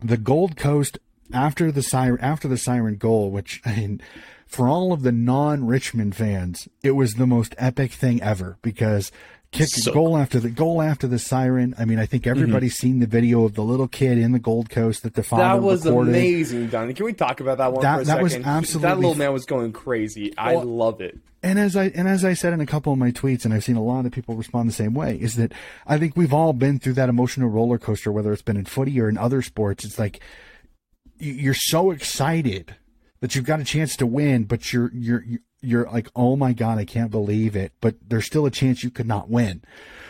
the 0.00 0.16
Gold 0.16 0.56
Coast 0.56 0.98
after 1.32 1.72
the 1.72 1.82
siren 1.82 2.20
after 2.20 2.48
the 2.48 2.56
siren 2.56 2.96
goal, 2.96 3.30
which 3.30 3.60
I 3.66 3.76
mean, 3.76 4.00
for 4.46 4.68
all 4.68 4.92
of 4.92 5.02
the 5.02 5.12
non-Richmond 5.12 6.16
fans, 6.16 6.68
it 6.82 6.92
was 6.92 7.14
the 7.14 7.26
most 7.26 7.54
epic 7.58 7.92
thing 7.92 8.22
ever 8.22 8.56
because 8.62 9.12
kick 9.50 9.68
So- 9.68 9.92
goal 9.92 10.16
after 10.16 10.38
the 10.40 10.50
goal 10.50 10.82
after 10.82 11.06
the 11.06 11.18
siren. 11.18 11.74
I 11.78 11.84
mean, 11.84 11.98
I 11.98 12.06
think 12.06 12.24
mm-hmm. 12.24 12.30
everybody's 12.38 12.76
seen 12.76 12.98
the 13.00 13.06
video 13.06 13.44
of 13.44 13.54
the 13.54 13.62
little 13.62 13.88
kid 13.88 14.18
in 14.18 14.32
the 14.32 14.38
Gold 14.38 14.68
Coast 14.70 15.02
that 15.04 15.14
the 15.14 15.22
father 15.22 15.42
That 15.60 15.62
was 15.62 15.84
recorded. 15.84 16.10
amazing, 16.14 16.66
Donnie. 16.68 16.94
Can 16.94 17.06
we 17.06 17.12
talk 17.12 17.40
about 17.40 17.58
that 17.58 17.72
one 17.72 17.82
That- 17.82 17.96
for 17.96 18.02
a 18.02 18.04
that 18.04 18.22
was 18.22 18.32
second? 18.32 18.46
absolutely 18.46 18.88
That 18.90 18.96
little 18.98 19.14
man 19.14 19.32
was 19.32 19.46
going 19.46 19.72
crazy. 19.72 20.34
I 20.36 20.56
Well- 20.56 20.64
love 20.64 21.00
it. 21.00 21.18
And 21.40 21.56
as 21.58 21.76
I 21.76 21.84
and 21.94 22.08
as 22.08 22.24
I 22.24 22.34
said 22.34 22.52
in 22.52 22.60
a 22.60 22.66
couple 22.66 22.92
of 22.92 22.98
my 22.98 23.12
tweets, 23.12 23.44
and 23.44 23.54
I've 23.54 23.62
seen 23.62 23.76
a 23.76 23.82
lot 23.82 24.04
of 24.04 24.10
people 24.10 24.34
respond 24.34 24.68
the 24.68 24.72
same 24.72 24.92
way, 24.92 25.16
is 25.20 25.36
that 25.36 25.52
I 25.86 25.96
think 25.96 26.16
we've 26.16 26.32
all 26.32 26.52
been 26.52 26.80
through 26.80 26.94
that 26.94 27.08
emotional 27.08 27.48
roller 27.48 27.78
coaster, 27.78 28.10
whether 28.10 28.32
it's 28.32 28.42
been 28.42 28.56
in 28.56 28.64
footy 28.64 29.00
or 29.00 29.08
in 29.08 29.16
other 29.16 29.40
sports. 29.40 29.84
It's 29.84 30.00
like 30.00 30.18
you're 31.20 31.54
so 31.54 31.92
excited 31.92 32.74
that 33.20 33.34
you've 33.34 33.44
got 33.44 33.60
a 33.60 33.64
chance 33.64 33.96
to 33.96 34.06
win, 34.06 34.44
but 34.44 34.72
you're 34.72 34.90
you're 34.92 35.24
you're 35.60 35.90
like, 35.90 36.08
oh 36.14 36.36
my 36.36 36.52
god, 36.52 36.78
I 36.78 36.84
can't 36.84 37.10
believe 37.10 37.56
it. 37.56 37.72
But 37.80 37.96
there's 38.06 38.26
still 38.26 38.46
a 38.46 38.50
chance 38.50 38.82
you 38.82 38.90
could 38.90 39.08
not 39.08 39.28
win. 39.28 39.62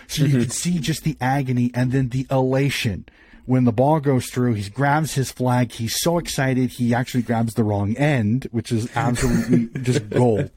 So 0.06 0.22
you 0.22 0.28
mm-hmm. 0.28 0.40
can 0.42 0.50
see 0.50 0.78
just 0.78 1.04
the 1.04 1.16
agony 1.20 1.70
and 1.74 1.92
then 1.92 2.08
the 2.08 2.26
elation 2.30 3.06
when 3.48 3.64
the 3.64 3.72
ball 3.72 3.98
goes 3.98 4.26
through. 4.26 4.52
He 4.52 4.68
grabs 4.68 5.14
his 5.14 5.32
flag. 5.32 5.72
He's 5.72 5.98
so 5.98 6.18
excited 6.18 6.68
he 6.68 6.92
actually 6.92 7.22
grabs 7.22 7.54
the 7.54 7.64
wrong 7.64 7.96
end, 7.96 8.46
which 8.50 8.70
is 8.70 8.90
absolutely 8.94 9.68
just 9.82 10.10
gold. 10.10 10.50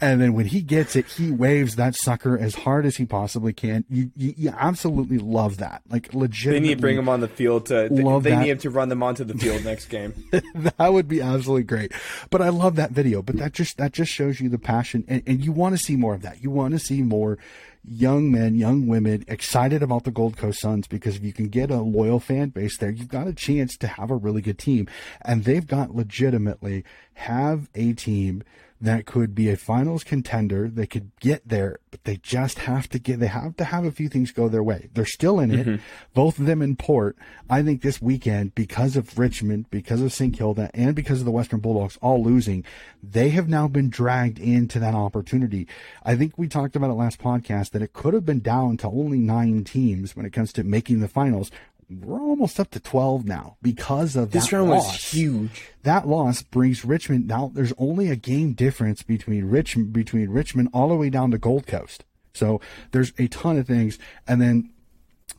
And 0.00 0.20
then 0.20 0.32
when 0.32 0.46
he 0.46 0.62
gets 0.62 0.94
it, 0.94 1.06
he 1.06 1.32
waves 1.32 1.74
that 1.74 1.96
sucker 1.96 2.38
as 2.38 2.54
hard 2.54 2.86
as 2.86 2.96
he 2.96 3.04
possibly 3.04 3.52
can. 3.52 3.84
You 3.90 4.12
you, 4.16 4.34
you 4.36 4.54
absolutely 4.56 5.18
love 5.18 5.56
that. 5.56 5.82
Like 5.90 6.14
legit. 6.14 6.52
They 6.52 6.60
need 6.60 6.76
to 6.76 6.80
bring 6.80 6.96
him 6.96 7.08
on 7.08 7.18
the 7.18 7.28
field 7.28 7.66
to. 7.66 7.88
They, 7.90 8.02
Love 8.02 8.22
they 8.22 8.30
that. 8.30 8.42
need 8.42 8.50
him 8.50 8.58
to 8.58 8.70
run 8.70 8.90
them 8.90 9.02
onto 9.02 9.24
the 9.24 9.34
field 9.34 9.64
next 9.64 9.86
game. 9.86 10.14
that 10.54 10.92
would 10.92 11.08
be 11.08 11.20
absolutely 11.20 11.64
great. 11.64 11.92
But 12.30 12.42
I 12.42 12.50
love 12.50 12.76
that 12.76 12.92
video. 12.92 13.22
But 13.22 13.38
that 13.38 13.54
just 13.54 13.76
that 13.78 13.90
just 13.90 14.12
shows 14.12 14.40
you 14.40 14.48
the 14.48 14.58
passion, 14.58 15.04
and, 15.08 15.20
and 15.26 15.44
you 15.44 15.50
want 15.50 15.76
to 15.76 15.82
see 15.82 15.96
more 15.96 16.14
of 16.14 16.22
that. 16.22 16.44
You 16.44 16.50
want 16.50 16.74
to 16.74 16.78
see 16.78 17.02
more 17.02 17.38
young 17.86 18.30
men, 18.30 18.56
young 18.56 18.86
women 18.86 19.24
excited 19.28 19.82
about 19.82 20.04
the 20.04 20.10
Gold 20.10 20.36
Coast 20.36 20.60
Suns 20.60 20.86
because 20.86 21.16
if 21.16 21.22
you 21.22 21.32
can 21.32 21.48
get 21.48 21.70
a 21.70 21.80
loyal 21.80 22.20
fan 22.20 22.48
base 22.48 22.78
there, 22.78 22.90
you've 22.90 23.08
got 23.08 23.28
a 23.28 23.32
chance 23.32 23.76
to 23.78 23.86
have 23.86 24.10
a 24.10 24.16
really 24.16 24.42
good 24.42 24.58
team. 24.58 24.88
And 25.22 25.44
they've 25.44 25.66
got 25.66 25.94
legitimately 25.94 26.84
have 27.14 27.68
a 27.74 27.92
team 27.92 28.42
that 28.80 29.06
could 29.06 29.34
be 29.34 29.50
a 29.50 29.56
finals 29.56 30.04
contender. 30.04 30.68
They 30.68 30.86
could 30.86 31.10
get 31.20 31.48
there, 31.48 31.78
but 31.90 32.04
they 32.04 32.16
just 32.18 32.60
have 32.60 32.88
to 32.90 32.98
get, 32.98 33.20
they 33.20 33.26
have 33.26 33.56
to 33.56 33.64
have 33.64 33.84
a 33.84 33.90
few 33.90 34.08
things 34.08 34.32
go 34.32 34.48
their 34.48 34.62
way. 34.62 34.90
They're 34.92 35.06
still 35.06 35.40
in 35.40 35.50
it, 35.50 35.66
mm-hmm. 35.66 35.82
both 36.12 36.38
of 36.38 36.46
them 36.46 36.60
in 36.60 36.76
port. 36.76 37.16
I 37.48 37.62
think 37.62 37.82
this 37.82 38.02
weekend, 38.02 38.54
because 38.54 38.96
of 38.96 39.18
Richmond, 39.18 39.70
because 39.70 40.02
of 40.02 40.12
St. 40.12 40.36
Kilda, 40.36 40.70
and 40.74 40.94
because 40.94 41.20
of 41.20 41.24
the 41.24 41.30
Western 41.30 41.60
Bulldogs 41.60 41.98
all 42.02 42.22
losing, 42.22 42.64
they 43.02 43.30
have 43.30 43.48
now 43.48 43.66
been 43.66 43.88
dragged 43.88 44.38
into 44.38 44.78
that 44.78 44.94
opportunity. 44.94 45.66
I 46.04 46.16
think 46.16 46.36
we 46.36 46.48
talked 46.48 46.76
about 46.76 46.90
it 46.90 46.94
last 46.94 47.18
podcast 47.18 47.70
that 47.70 47.82
it 47.82 47.94
could 47.94 48.14
have 48.14 48.26
been 48.26 48.40
down 48.40 48.76
to 48.78 48.88
only 48.88 49.18
nine 49.18 49.64
teams 49.64 50.14
when 50.14 50.26
it 50.26 50.32
comes 50.32 50.52
to 50.54 50.64
making 50.64 51.00
the 51.00 51.08
finals 51.08 51.50
we're 51.88 52.20
almost 52.20 52.58
up 52.58 52.70
to 52.70 52.80
12 52.80 53.24
now 53.24 53.56
because 53.62 54.16
of 54.16 54.32
This 54.32 54.48
that 54.48 54.56
round 54.56 54.70
loss. 54.70 54.92
was 54.92 55.12
huge. 55.12 55.70
That 55.84 56.06
loss 56.08 56.42
brings 56.42 56.84
Richmond 56.84 57.26
now. 57.28 57.50
There's 57.54 57.72
only 57.78 58.10
a 58.10 58.16
game 58.16 58.52
difference 58.54 59.02
between 59.02 59.44
Richmond 59.44 59.92
between 59.92 60.30
Richmond 60.30 60.70
all 60.72 60.88
the 60.88 60.96
way 60.96 61.10
down 61.10 61.30
to 61.30 61.38
Gold 61.38 61.66
Coast. 61.66 62.04
So 62.34 62.60
there's 62.90 63.12
a 63.18 63.28
ton 63.28 63.56
of 63.56 63.66
things, 63.66 63.98
and 64.26 64.40
then 64.42 64.70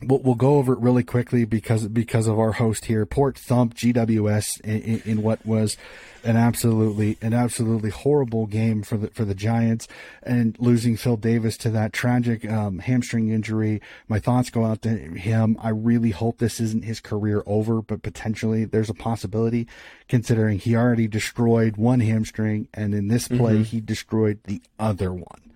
we'll, 0.02 0.20
we'll 0.20 0.34
go 0.34 0.56
over 0.56 0.72
it 0.72 0.78
really 0.78 1.02
quickly 1.02 1.44
because 1.44 1.88
because 1.88 2.26
of 2.26 2.38
our 2.38 2.52
host 2.52 2.86
here. 2.86 3.06
Port 3.06 3.38
thumped 3.38 3.76
GWS 3.76 4.60
in, 4.62 4.80
in, 4.82 5.02
in 5.04 5.22
what 5.22 5.44
was 5.44 5.76
an 6.24 6.36
absolutely 6.36 7.16
an 7.22 7.32
absolutely 7.32 7.90
horrible 7.90 8.46
game 8.46 8.82
for 8.82 8.96
the 8.96 9.08
for 9.08 9.24
the 9.24 9.34
Giants, 9.34 9.88
and 10.22 10.56
losing 10.58 10.96
Phil 10.96 11.16
Davis 11.16 11.56
to 11.58 11.70
that 11.70 11.92
tragic 11.92 12.48
um, 12.48 12.80
hamstring 12.80 13.30
injury. 13.30 13.80
My 14.08 14.18
thoughts 14.18 14.50
go 14.50 14.64
out 14.64 14.82
to 14.82 14.90
him. 14.90 15.56
I 15.60 15.70
really 15.70 16.10
hope 16.10 16.38
this 16.38 16.60
isn't 16.60 16.84
his 16.84 17.00
career 17.00 17.42
over, 17.46 17.82
but 17.82 18.02
potentially 18.02 18.64
there's 18.64 18.90
a 18.90 18.94
possibility, 18.94 19.66
considering 20.08 20.58
he 20.58 20.76
already 20.76 21.08
destroyed 21.08 21.76
one 21.76 22.00
hamstring, 22.00 22.68
and 22.74 22.94
in 22.94 23.08
this 23.08 23.28
play 23.28 23.62
he 23.62 23.80
destroyed 23.80 24.40
the 24.44 24.60
other 24.78 25.12
one. 25.12 25.48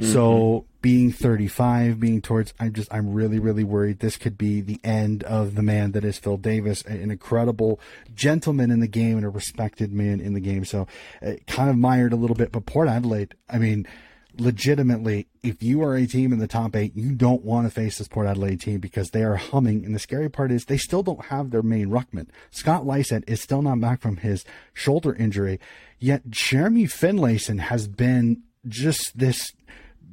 So 0.00 0.66
being 0.84 1.10
35, 1.10 1.98
being 1.98 2.20
towards, 2.20 2.52
I'm 2.60 2.74
just, 2.74 2.92
I'm 2.92 3.14
really, 3.14 3.38
really 3.38 3.64
worried 3.64 4.00
this 4.00 4.18
could 4.18 4.36
be 4.36 4.60
the 4.60 4.78
end 4.84 5.22
of 5.24 5.54
the 5.54 5.62
man 5.62 5.92
that 5.92 6.04
is 6.04 6.18
Phil 6.18 6.36
Davis, 6.36 6.82
an 6.82 7.10
incredible 7.10 7.80
gentleman 8.14 8.70
in 8.70 8.80
the 8.80 8.86
game 8.86 9.16
and 9.16 9.24
a 9.24 9.30
respected 9.30 9.94
man 9.94 10.20
in 10.20 10.34
the 10.34 10.40
game. 10.40 10.66
So 10.66 10.86
uh, 11.26 11.36
kind 11.46 11.70
of 11.70 11.78
mired 11.78 12.12
a 12.12 12.16
little 12.16 12.36
bit, 12.36 12.52
but 12.52 12.66
Port 12.66 12.86
Adelaide, 12.86 13.34
I 13.48 13.56
mean, 13.56 13.86
legitimately, 14.36 15.26
if 15.42 15.62
you 15.62 15.82
are 15.82 15.96
a 15.96 16.06
team 16.06 16.34
in 16.34 16.38
the 16.38 16.46
top 16.46 16.76
eight, 16.76 16.94
you 16.94 17.14
don't 17.14 17.46
want 17.46 17.66
to 17.66 17.70
face 17.70 17.96
this 17.96 18.08
Port 18.08 18.26
Adelaide 18.26 18.60
team 18.60 18.78
because 18.78 19.08
they 19.08 19.24
are 19.24 19.36
humming. 19.36 19.86
And 19.86 19.94
the 19.94 19.98
scary 19.98 20.28
part 20.28 20.52
is 20.52 20.66
they 20.66 20.76
still 20.76 21.02
don't 21.02 21.24
have 21.24 21.50
their 21.50 21.62
main 21.62 21.88
ruckman. 21.88 22.28
Scott 22.50 22.84
Lycett 22.84 23.24
is 23.26 23.40
still 23.40 23.62
not 23.62 23.80
back 23.80 24.02
from 24.02 24.18
his 24.18 24.44
shoulder 24.74 25.14
injury, 25.14 25.58
yet 25.98 26.28
Jeremy 26.28 26.84
Finlayson 26.84 27.58
has 27.58 27.88
been 27.88 28.42
just 28.68 29.16
this 29.16 29.50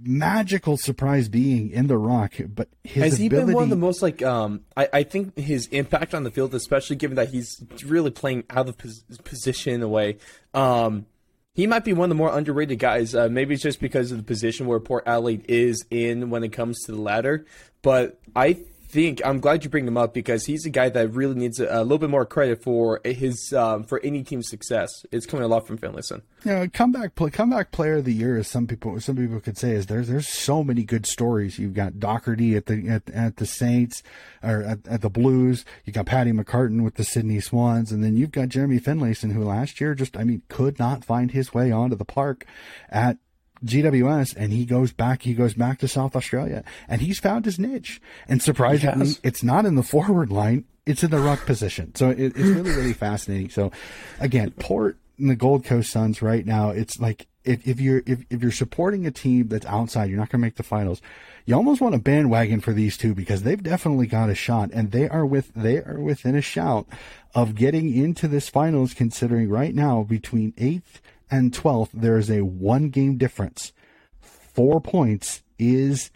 magical 0.04 0.78
surprise 0.78 1.30
being 1.30 1.70
in 1.70 1.88
the 1.88 1.98
ruck, 1.98 2.34
but 2.48 2.70
his 2.84 3.04
Has 3.04 3.18
he 3.18 3.30
been 3.30 3.52
one 3.54 3.64
of 3.64 3.70
the 3.70 3.76
most 3.76 4.02
like? 4.02 4.22
Um, 4.22 4.62
I, 4.76 4.90
I 4.94 5.04
think 5.04 5.38
his 5.38 5.68
impact 5.68 6.14
on 6.14 6.24
the 6.24 6.32
field, 6.32 6.54
especially 6.54 6.96
given 6.96 7.16
that 7.16 7.30
he's 7.30 7.64
really 7.86 8.12
playing 8.12 8.44
out 8.50 8.68
of 8.68 8.78
pos- 8.78 9.04
position 9.24 9.74
in 9.74 9.82
a 9.82 9.88
way. 9.88 10.18
Um, 10.54 11.06
he 11.54 11.68
might 11.68 11.84
be 11.84 11.94
one 11.94 12.06
of 12.06 12.10
the 12.10 12.16
more 12.16 12.36
underrated 12.36 12.80
guys. 12.80 13.14
Uh, 13.14 13.28
maybe 13.30 13.54
it's 13.54 13.64
just 13.64 13.80
because 13.80 14.12
of 14.12 14.18
the 14.18 14.24
position 14.24 14.68
where 14.68 14.80
Port 14.80 15.04
Adelaide 15.06 15.46
is 15.48 15.86
in 15.90 16.30
when 16.30 16.44
it 16.44 16.50
comes 16.50 16.80
to 16.86 16.94
the 16.94 17.02
ladder. 17.02 17.46
But 17.82 18.20
I 18.36 18.58
think 18.92 19.22
I'm 19.26 19.40
glad 19.40 19.64
you 19.64 19.70
bring 19.70 19.88
him 19.88 19.98
up 19.98 20.14
because 20.14 20.46
he's 20.46 20.66
a 20.66 20.70
guy 20.70 20.90
that 20.90 21.14
really 21.14 21.36
needs 21.36 21.60
a, 21.60 21.68
a 21.68 21.82
little 21.82 21.98
bit 21.98 22.10
more 22.10 22.26
credit 22.26 22.62
for 22.62 23.00
his 23.06 23.54
um, 23.54 23.84
for 23.84 24.00
any 24.04 24.24
team's 24.24 24.50
success. 24.50 25.06
It's 25.12 25.26
coming 25.26 25.46
a 25.46 25.48
lot 25.48 25.66
from 25.66 25.78
Finlayson. 25.78 26.22
know, 26.52 26.68
comeback 26.68 27.16
play, 27.16 27.30
comeback 27.30 27.72
player 27.72 27.98
of 27.98 28.06
the 28.06 28.14
year, 28.14 28.38
as 28.38 28.48
some 28.48 28.68
people 28.68 29.00
some 29.00 29.16
people 29.16 29.40
could 29.40 29.58
say, 29.58 29.72
is 29.72 29.86
there's 29.86 30.10
there's 30.10 30.28
so 30.28 30.64
many 30.64 30.84
good 30.84 31.06
stories. 31.06 31.58
You've 31.58 31.74
got 31.74 31.94
Docherty 31.94 32.56
at 32.56 32.66
the 32.66 32.90
at, 32.90 33.10
at 33.10 33.38
the 33.38 33.46
Saints 33.46 34.04
or 34.44 34.62
at, 34.64 34.86
at 34.88 35.02
the 35.02 35.10
Blues. 35.10 35.64
You 35.86 35.94
got 35.94 36.06
Paddy 36.06 36.32
McCartin 36.32 36.84
with 36.84 36.96
the 36.96 37.04
Sydney 37.04 37.40
Swans, 37.40 37.92
and 37.92 38.04
then 38.04 38.18
you've 38.18 38.32
got 38.32 38.50
Jeremy 38.50 38.80
Finlayson, 38.80 39.32
who 39.32 39.44
last 39.44 39.80
year 39.80 39.96
just 39.96 40.18
I 40.18 40.24
mean 40.24 40.42
could 40.50 40.78
not 40.80 41.06
find 41.06 41.32
his 41.32 41.54
way 41.54 41.72
onto 41.72 41.96
the 41.96 42.06
park 42.06 42.46
at 42.90 43.18
GWS 43.66 44.36
and 44.36 44.52
he 44.52 44.66
goes 44.66 44.92
back 44.92 45.24
he 45.24 45.34
goes 45.34 45.54
back 45.54 45.80
to 45.80 45.88
South 45.88 46.16
Australia 46.16 46.64
and 46.88 47.02
he's 47.02 47.20
found 47.20 47.46
his 47.46 47.60
niche. 47.60 48.02
And 48.28 48.42
surprisingly 48.42 49.14
it's 49.24 49.44
not 49.44 49.66
in 49.66 49.76
the 49.76 49.84
forward 49.84 50.32
line 50.32 50.66
it's 50.86 51.04
in 51.04 51.12
the 51.12 51.20
ruck 51.20 51.46
position. 51.46 51.94
So 51.96 52.10
it, 52.10 52.20
it's 52.20 52.38
really 52.38 52.72
really 52.72 52.94
fascinating. 53.08 53.50
So 53.50 53.72
again 54.20 54.52
Port 54.52 54.98
and 55.18 55.30
the 55.30 55.36
Gold 55.36 55.64
Coast 55.66 55.92
Suns 55.92 56.22
right 56.22 56.46
now 56.46 56.70
it's 56.70 57.00
like 57.00 57.28
if, 57.44 57.68
if 57.68 57.80
you're 57.80 58.04
if, 58.06 58.24
if 58.30 58.42
you're 58.42 58.52
supporting 58.52 59.06
a 59.06 59.12
team 59.12 59.48
that's 59.48 59.66
outside 59.66 60.10
you're 60.10 60.20
not 60.20 60.30
going 60.30 60.42
to 60.42 60.46
make 60.46 60.56
the 60.56 60.64
finals 60.64 61.02
you 61.46 61.56
almost 61.56 61.82
want 61.82 61.96
a 61.96 62.00
bandwagon 62.00 62.62
for 62.62 62.72
these 62.72 62.98
two 62.98 63.16
because 63.16 63.44
they've 63.44 63.64
definitely 63.64 64.08
got 64.08 64.30
a 64.30 64.36
shot 64.36 64.70
and 64.74 64.92
they 64.92 65.10
are 65.10 65.26
with 65.26 65.54
they 65.54 65.78
are 65.78 66.00
within 66.00 66.36
a 66.36 66.42
shout 66.42 66.88
of 67.34 67.56
getting 67.56 67.96
into 67.96 68.28
this 68.28 68.50
finals 68.50 68.94
considering 68.94 69.50
right 69.50 69.74
now 69.74 70.04
between 70.04 70.52
8th 70.54 71.00
and 71.32 71.52
12th, 71.52 71.90
there 71.94 72.18
is 72.18 72.30
a 72.30 72.42
one 72.42 72.90
game 72.90 73.18
difference. 73.18 73.72
Four 74.20 74.82
points 74.82 75.42
is 75.58 76.12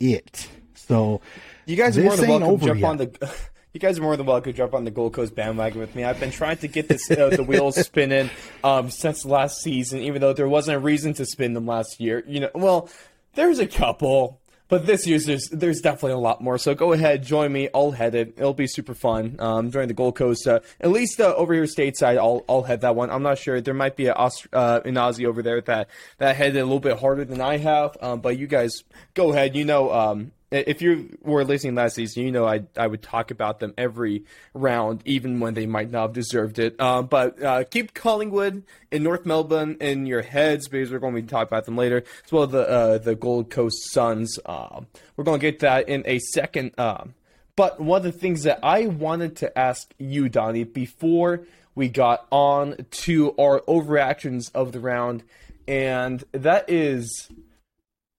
it. 0.00 0.48
So 0.74 1.20
You 1.64 1.76
guys 1.76 1.96
are 1.96 2.02
more 2.02 2.16
than 2.16 2.28
welcome 2.28 2.58
to 2.58 2.66
jump 2.66 2.80
yet. 2.80 2.88
on 2.88 2.96
the. 2.98 3.34
You 3.72 3.80
guys 3.80 3.98
are 3.98 4.02
more 4.02 4.16
than 4.16 4.24
welcome 4.24 4.52
to 4.52 4.56
jump 4.56 4.72
on 4.72 4.84
the 4.84 4.90
Gold 4.90 5.12
Coast 5.12 5.34
bandwagon 5.34 5.78
with 5.78 5.94
me. 5.94 6.02
I've 6.02 6.18
been 6.18 6.30
trying 6.30 6.56
to 6.58 6.66
get 6.66 6.88
this 6.88 7.10
uh, 7.10 7.28
the 7.28 7.42
wheels 7.42 7.76
spinning 7.86 8.30
um, 8.64 8.88
since 8.88 9.26
last 9.26 9.60
season, 9.60 10.00
even 10.00 10.22
though 10.22 10.32
there 10.32 10.48
wasn't 10.48 10.78
a 10.78 10.80
reason 10.80 11.12
to 11.12 11.26
spin 11.26 11.52
them 11.52 11.66
last 11.66 12.00
year. 12.00 12.24
You 12.26 12.40
know, 12.40 12.50
well, 12.54 12.88
there's 13.34 13.58
a 13.58 13.66
couple, 13.66 14.40
but 14.68 14.86
this 14.86 15.06
year's 15.06 15.24
there's 15.24 15.48
there's 15.50 15.80
definitely 15.80 16.12
a 16.12 16.18
lot 16.18 16.40
more. 16.40 16.58
So 16.58 16.74
go 16.74 16.92
ahead, 16.92 17.22
join 17.22 17.52
me. 17.52 17.68
I'll 17.74 17.92
head 17.92 18.14
it. 18.14 18.34
It'll 18.36 18.54
be 18.54 18.66
super 18.66 18.94
fun. 18.94 19.36
Um, 19.38 19.70
during 19.70 19.88
the 19.88 19.94
Gold 19.94 20.16
Coast, 20.16 20.46
uh, 20.46 20.60
at 20.80 20.90
least 20.90 21.20
uh, 21.20 21.34
over 21.36 21.54
here 21.54 21.64
stateside, 21.64 22.18
I'll 22.18 22.44
I'll 22.48 22.62
head 22.62 22.80
that 22.82 22.96
one. 22.96 23.10
I'm 23.10 23.22
not 23.22 23.38
sure. 23.38 23.60
There 23.60 23.74
might 23.74 23.96
be 23.96 24.06
a 24.06 24.14
Aust- 24.14 24.48
uh, 24.52 24.80
an 24.84 24.94
Aussie 24.94 25.26
over 25.26 25.42
there 25.42 25.60
that 25.62 25.88
that 26.18 26.36
headed 26.36 26.56
a 26.56 26.64
little 26.64 26.80
bit 26.80 26.98
harder 26.98 27.24
than 27.24 27.40
I 27.40 27.58
have. 27.58 27.96
Um, 28.00 28.20
but 28.20 28.38
you 28.38 28.46
guys 28.46 28.82
go 29.14 29.32
ahead. 29.32 29.54
You 29.56 29.64
know, 29.64 29.92
um, 29.92 30.32
if 30.50 30.80
you 30.80 31.18
were 31.22 31.44
listening 31.44 31.74
last 31.74 31.96
season, 31.96 32.24
you 32.24 32.32
know 32.32 32.46
I 32.46 32.62
I 32.76 32.86
would 32.86 33.02
talk 33.02 33.30
about 33.30 33.58
them 33.58 33.74
every 33.76 34.24
round, 34.54 35.02
even 35.04 35.40
when 35.40 35.54
they 35.54 35.66
might 35.66 35.90
not 35.90 36.02
have 36.02 36.12
deserved 36.12 36.58
it. 36.58 36.80
Um, 36.80 37.06
but 37.06 37.42
uh, 37.42 37.64
keep 37.64 37.94
Collingwood 37.94 38.62
in 38.92 39.02
North 39.02 39.26
Melbourne 39.26 39.76
in 39.80 40.06
your 40.06 40.22
heads 40.22 40.68
because 40.68 40.90
we're 40.90 41.00
going 41.00 41.14
to 41.14 41.22
be 41.22 41.26
talking 41.26 41.48
about 41.48 41.64
them 41.64 41.76
later, 41.76 42.04
as 42.24 42.32
well 42.32 42.44
as 42.44 42.50
the 42.50 42.68
uh, 42.68 42.98
the 42.98 43.14
Gold 43.16 43.50
Coast 43.50 43.92
Suns. 43.92 44.38
Um, 44.46 44.86
we're 45.16 45.24
going 45.24 45.40
to 45.40 45.46
get 45.50 45.60
that 45.60 45.88
in 45.88 46.02
a 46.06 46.18
second. 46.20 46.78
Um, 46.78 47.14
but 47.56 47.80
one 47.80 47.98
of 47.98 48.04
the 48.04 48.12
things 48.12 48.42
that 48.42 48.60
I 48.62 48.86
wanted 48.86 49.36
to 49.36 49.58
ask 49.58 49.92
you, 49.98 50.28
Donnie, 50.28 50.64
before 50.64 51.46
we 51.74 51.88
got 51.88 52.26
on 52.30 52.86
to 52.90 53.34
our 53.38 53.60
overreactions 53.62 54.50
of 54.54 54.72
the 54.72 54.80
round, 54.80 55.24
and 55.66 56.22
that 56.32 56.70
is, 56.70 57.28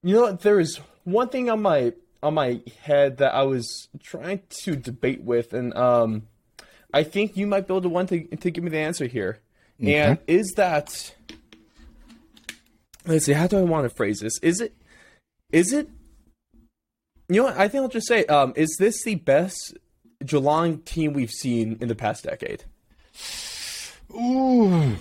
you 0.04 0.16
know, 0.16 0.32
there 0.34 0.60
is 0.60 0.80
one 1.04 1.30
thing 1.30 1.50
on 1.50 1.62
my 1.62 1.94
on 2.28 2.34
my 2.34 2.62
head 2.82 3.18
that 3.18 3.34
I 3.34 3.44
was 3.44 3.88
trying 4.04 4.42
to 4.64 4.76
debate 4.76 5.22
with, 5.22 5.54
and 5.54 5.74
um, 5.76 6.28
I 6.94 7.04
think 7.04 7.38
you 7.38 7.48
might 7.48 7.68
be 7.68 7.74
able 7.74 7.82
to 7.82 7.90
one 7.90 8.08
to 8.08 8.24
to 8.24 8.52
give 8.52 8.64
me 8.64 8.70
the 8.70 8.78
answer 8.78 9.06
here. 9.06 9.40
And 9.80 10.20
is 10.28 10.54
that 10.58 11.16
let's 13.06 13.26
see, 13.26 13.34
how 13.34 13.48
do 13.48 13.58
I 13.58 13.62
want 13.62 13.90
to 13.90 13.96
phrase 13.96 14.20
this? 14.20 14.38
Is 14.42 14.60
it 14.60 14.76
is 15.52 15.72
it 15.72 15.90
you 17.30 17.42
know 17.42 17.44
what? 17.46 17.58
I 17.58 17.68
think 17.68 17.82
I'll 17.82 17.90
just 17.90 18.08
say, 18.08 18.26
um, 18.26 18.54
is 18.56 18.76
this 18.80 19.04
the 19.04 19.16
best 19.16 19.78
Geelong 20.26 20.80
team 20.80 21.14
we've 21.14 21.32
seen 21.32 21.78
in 21.82 21.88
the 21.88 21.96
past 21.96 22.24
decade? 22.24 22.64
Ooh, 24.14 24.96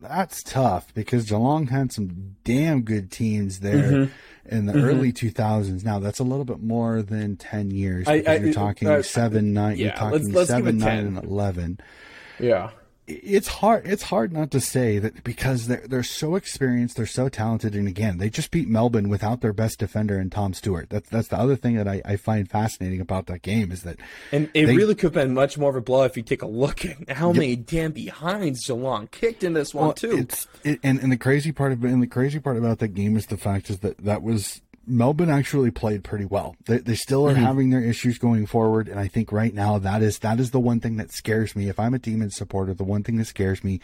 that's 0.00 0.42
tough 0.42 0.92
because 0.94 1.24
Geelong 1.24 1.68
had 1.68 1.92
some 1.92 2.36
damn 2.44 2.82
good 2.82 3.10
teams 3.10 3.60
there 3.60 3.92
Mm-hmm. 3.92 4.12
In 4.46 4.66
the 4.66 4.74
early 4.74 5.12
2000s. 5.12 5.84
Now 5.84 5.98
that's 5.98 6.18
a 6.18 6.24
little 6.24 6.44
bit 6.44 6.60
more 6.62 7.02
than 7.02 7.36
10 7.36 7.70
years. 7.70 8.08
I- 8.08 8.22
I- 8.26 8.36
you're 8.36 8.52
talking 8.52 8.88
uh, 8.88 9.02
seven, 9.02 9.52
nine. 9.52 9.76
yeah, 9.76 9.84
you're 9.86 9.92
talking 9.94 10.12
let's- 10.32 10.34
let's 10.34 10.50
seven, 10.50 10.78
nine, 10.78 10.88
10. 11.04 11.06
and 11.16 11.24
11. 11.24 11.80
Yeah. 12.40 12.70
It's 13.08 13.48
hard 13.48 13.84
it's 13.84 14.04
hard 14.04 14.32
not 14.32 14.50
to 14.52 14.60
say 14.60 14.98
that 15.00 15.24
because 15.24 15.66
they're 15.66 15.84
they're 15.88 16.02
so 16.04 16.36
experienced 16.36 16.96
they're 16.96 17.04
so 17.04 17.28
talented 17.28 17.74
and 17.74 17.88
again 17.88 18.18
they 18.18 18.30
just 18.30 18.52
beat 18.52 18.68
melbourne 18.68 19.08
without 19.08 19.40
their 19.40 19.52
best 19.52 19.80
defender 19.80 20.20
in 20.20 20.30
tom 20.30 20.54
stewart 20.54 20.88
that's 20.88 21.08
that's 21.10 21.26
the 21.26 21.36
other 21.36 21.56
thing 21.56 21.74
that 21.76 21.88
i, 21.88 22.00
I 22.04 22.14
find 22.16 22.48
fascinating 22.48 23.00
about 23.00 23.26
that 23.26 23.42
game 23.42 23.72
is 23.72 23.82
that 23.82 23.98
And 24.30 24.48
it 24.54 24.66
They- 24.66 24.76
really 24.76 24.94
could 24.94 25.14
have 25.14 25.26
been 25.26 25.34
much 25.34 25.58
more 25.58 25.70
of 25.70 25.76
a 25.76 25.80
blow 25.80 26.04
if 26.04 26.16
you 26.16 26.22
take 26.22 26.42
a 26.42 26.46
look 26.46 26.84
at 26.84 27.10
how 27.10 27.32
many 27.32 27.56
damn 27.56 27.90
behinds 27.90 28.64
Geelong 28.66 29.08
kicked 29.08 29.42
in 29.42 29.52
this 29.54 29.74
one 29.74 29.86
well, 29.86 29.94
too. 29.94 30.18
it's 30.18 30.46
it, 30.62 30.78
and, 30.84 31.00
and 31.00 31.10
the 31.10 31.16
crazy 31.16 31.50
part 31.50 31.72
of 31.72 31.82
and 31.82 32.00
the 32.02 32.06
crazy 32.06 32.38
part 32.38 32.56
about 32.56 32.78
that 32.78 32.94
game 32.94 33.16
is 33.16 33.26
the 33.26 33.36
fact 33.36 33.68
is 33.68 33.80
that 33.80 33.98
that 33.98 34.22
was 34.22 34.60
Melbourne 34.86 35.30
actually 35.30 35.70
played 35.70 36.04
pretty 36.04 36.24
well. 36.24 36.56
They, 36.66 36.78
they 36.78 36.94
still 36.94 37.28
are 37.28 37.34
having 37.34 37.70
their 37.70 37.82
issues 37.82 38.18
going 38.18 38.46
forward, 38.46 38.88
and 38.88 38.98
I 38.98 39.08
think 39.08 39.32
right 39.32 39.54
now 39.54 39.78
that 39.78 40.02
is 40.02 40.18
that 40.20 40.40
is 40.40 40.50
the 40.50 40.60
one 40.60 40.80
thing 40.80 40.96
that 40.96 41.12
scares 41.12 41.54
me. 41.54 41.68
If 41.68 41.78
I'm 41.78 41.94
a 41.94 41.98
Demon 41.98 42.30
supporter, 42.30 42.74
the 42.74 42.84
one 42.84 43.02
thing 43.02 43.16
that 43.16 43.26
scares 43.26 43.62
me 43.62 43.80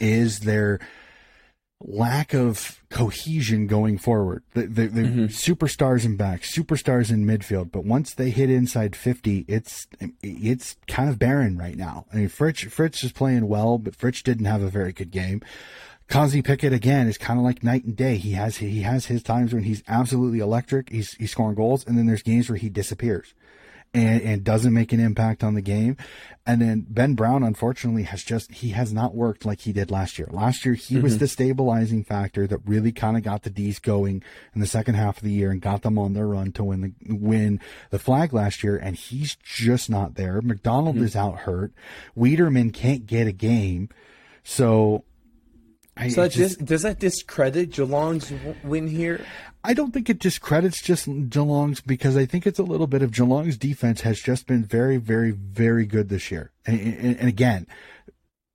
is 0.00 0.40
their 0.40 0.80
lack 1.80 2.34
of 2.34 2.82
cohesion 2.90 3.66
going 3.66 3.98
forward. 3.98 4.42
The, 4.54 4.62
the, 4.62 4.86
the 4.88 5.00
mm-hmm. 5.02 5.24
superstars 5.26 6.04
in 6.04 6.16
back, 6.16 6.42
superstars 6.42 7.10
in 7.10 7.24
midfield, 7.24 7.70
but 7.70 7.84
once 7.84 8.14
they 8.14 8.30
hit 8.30 8.50
inside 8.50 8.96
50, 8.96 9.44
it's 9.46 9.86
it's 10.22 10.76
kind 10.86 11.08
of 11.08 11.18
barren 11.18 11.56
right 11.56 11.76
now. 11.76 12.06
I 12.12 12.16
mean, 12.16 12.28
Fritz 12.28 12.64
Fritsch 12.64 13.04
is 13.04 13.12
playing 13.12 13.48
well, 13.48 13.78
but 13.78 13.94
Fritz 13.94 14.22
didn't 14.22 14.46
have 14.46 14.62
a 14.62 14.70
very 14.70 14.92
good 14.92 15.10
game. 15.10 15.42
Kozzy 16.08 16.42
Pickett 16.42 16.72
again 16.72 17.06
is 17.06 17.18
kind 17.18 17.38
of 17.38 17.44
like 17.44 17.62
night 17.62 17.84
and 17.84 17.96
day. 17.96 18.16
He 18.16 18.32
has 18.32 18.56
he 18.56 18.82
has 18.82 19.06
his 19.06 19.22
times 19.22 19.52
when 19.52 19.64
he's 19.64 19.82
absolutely 19.88 20.38
electric. 20.38 20.88
He's 20.90 21.12
he's 21.12 21.30
scoring 21.30 21.54
goals, 21.54 21.86
and 21.86 21.98
then 21.98 22.06
there's 22.06 22.22
games 22.22 22.48
where 22.48 22.58
he 22.58 22.68
disappears 22.68 23.34
and, 23.94 24.22
and 24.22 24.44
doesn't 24.44 24.72
make 24.72 24.92
an 24.92 25.00
impact 25.00 25.42
on 25.42 25.54
the 25.54 25.62
game. 25.62 25.96
And 26.46 26.60
then 26.60 26.86
Ben 26.88 27.14
Brown, 27.14 27.42
unfortunately, 27.42 28.04
has 28.04 28.22
just, 28.22 28.52
he 28.52 28.70
has 28.70 28.92
not 28.92 29.14
worked 29.14 29.44
like 29.44 29.60
he 29.60 29.72
did 29.72 29.90
last 29.90 30.18
year. 30.18 30.28
Last 30.30 30.64
year, 30.64 30.74
he 30.74 30.94
mm-hmm. 30.94 31.04
was 31.04 31.18
the 31.18 31.28
stabilizing 31.28 32.04
factor 32.04 32.46
that 32.46 32.60
really 32.66 32.92
kind 32.92 33.16
of 33.16 33.22
got 33.22 33.42
the 33.42 33.50
D's 33.50 33.78
going 33.78 34.22
in 34.54 34.60
the 34.60 34.66
second 34.66 34.94
half 34.94 35.18
of 35.18 35.22
the 35.22 35.32
year 35.32 35.50
and 35.50 35.60
got 35.60 35.82
them 35.82 35.98
on 35.98 36.12
their 36.12 36.26
run 36.26 36.52
to 36.52 36.64
win 36.64 36.80
the, 36.80 37.14
win 37.14 37.60
the 37.90 37.98
flag 37.98 38.32
last 38.32 38.62
year. 38.62 38.76
And 38.76 38.96
he's 38.96 39.36
just 39.36 39.90
not 39.90 40.14
there. 40.14 40.40
McDonald 40.40 40.96
mm-hmm. 40.96 41.04
is 41.04 41.16
out 41.16 41.40
hurt. 41.40 41.72
Weideman 42.16 42.72
can't 42.72 43.06
get 43.06 43.26
a 43.26 43.32
game. 43.32 43.88
So 44.42 45.04
I, 45.98 46.08
so 46.08 46.28
just, 46.28 46.64
does 46.64 46.82
that 46.82 47.00
discredit 47.00 47.70
Geelong's 47.70 48.32
win 48.62 48.86
here? 48.86 49.24
I 49.64 49.74
don't 49.74 49.92
think 49.92 50.08
it 50.08 50.20
discredits 50.20 50.80
just 50.80 51.06
Geelong's 51.28 51.80
because 51.80 52.16
I 52.16 52.24
think 52.24 52.46
it's 52.46 52.60
a 52.60 52.64
little 52.64 52.86
bit 52.86 53.02
of 53.02 53.10
Geelong's 53.10 53.56
defense 53.56 54.02
has 54.02 54.20
just 54.20 54.46
been 54.46 54.64
very, 54.64 54.96
very, 54.96 55.32
very 55.32 55.86
good 55.86 56.08
this 56.08 56.30
year. 56.30 56.52
And, 56.64 56.80
and, 56.80 57.18
and 57.18 57.28
again, 57.28 57.66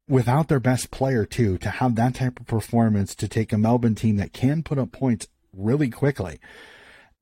without 0.07 0.47
their 0.47 0.61
best 0.61 0.89
player 0.89 1.25
too, 1.25 1.57
to 1.57 1.69
have 1.69 1.95
that 1.95 2.15
type 2.15 2.39
of 2.39 2.47
performance 2.47 3.13
to 3.15 3.27
take 3.27 3.51
a 3.51 3.57
Melbourne 3.57 3.95
team 3.95 4.15
that 4.17 4.31
can 4.31 4.63
put 4.63 4.79
up 4.79 4.93
points 4.93 5.27
really 5.51 5.89
quickly 5.89 6.39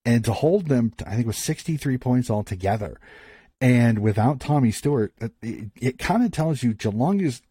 and 0.06 0.24
to 0.26 0.34
hold 0.34 0.68
them, 0.68 0.92
to, 0.98 1.08
I 1.08 1.12
think 1.12 1.22
it 1.22 1.28
was 1.28 1.38
63 1.38 1.98
points 1.98 2.30
altogether. 2.30 3.00
And 3.60 4.00
without 4.00 4.40
Tommy 4.40 4.72
Stewart, 4.72 5.14
it, 5.20 5.72
it 5.76 6.00
kind 6.00 6.24
of 6.24 6.32
tells 6.32 6.64
you 6.64 6.74
Geelong 6.74 7.22
is 7.22 7.42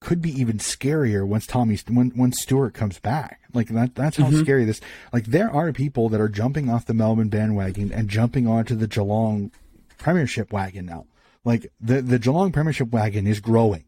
could 0.00 0.22
be 0.22 0.30
even 0.40 0.58
scarier 0.58 1.26
once 1.26 1.46
Tommy 1.46 1.78
when 1.88 2.10
when 2.10 2.32
Stewart 2.32 2.74
comes 2.74 2.98
back. 2.98 3.40
Like 3.52 3.68
that 3.68 3.94
that's 3.94 4.16
how 4.16 4.26
mm-hmm. 4.26 4.40
scary 4.40 4.64
this. 4.64 4.80
Like 5.12 5.26
there 5.26 5.50
are 5.50 5.72
people 5.72 6.08
that 6.08 6.20
are 6.20 6.28
jumping 6.28 6.70
off 6.70 6.86
the 6.86 6.94
Melbourne 6.94 7.28
bandwagon 7.28 7.92
and 7.92 8.08
jumping 8.08 8.46
onto 8.46 8.74
the 8.74 8.86
Geelong 8.86 9.50
Premiership 9.98 10.52
wagon 10.52 10.86
now. 10.86 11.06
Like 11.44 11.70
the 11.80 12.00
the 12.00 12.18
Geelong 12.18 12.50
Premiership 12.50 12.90
wagon 12.90 13.26
is 13.26 13.40
growing 13.40 13.84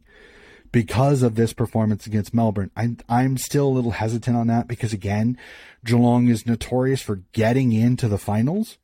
because 0.71 1.23
of 1.23 1.35
this 1.35 1.53
performance 1.53 2.07
against 2.07 2.35
Melbourne. 2.35 2.71
I'm 2.77 2.99
I'm 3.09 3.39
still 3.39 3.69
a 3.69 3.71
little 3.71 3.93
hesitant 3.93 4.37
on 4.37 4.49
that 4.49 4.69
because 4.69 4.93
again, 4.93 5.39
Geelong 5.85 6.29
is 6.29 6.47
notorious 6.47 7.01
for 7.01 7.23
getting 7.33 7.73
into 7.73 8.09
the 8.09 8.19
finals 8.19 8.77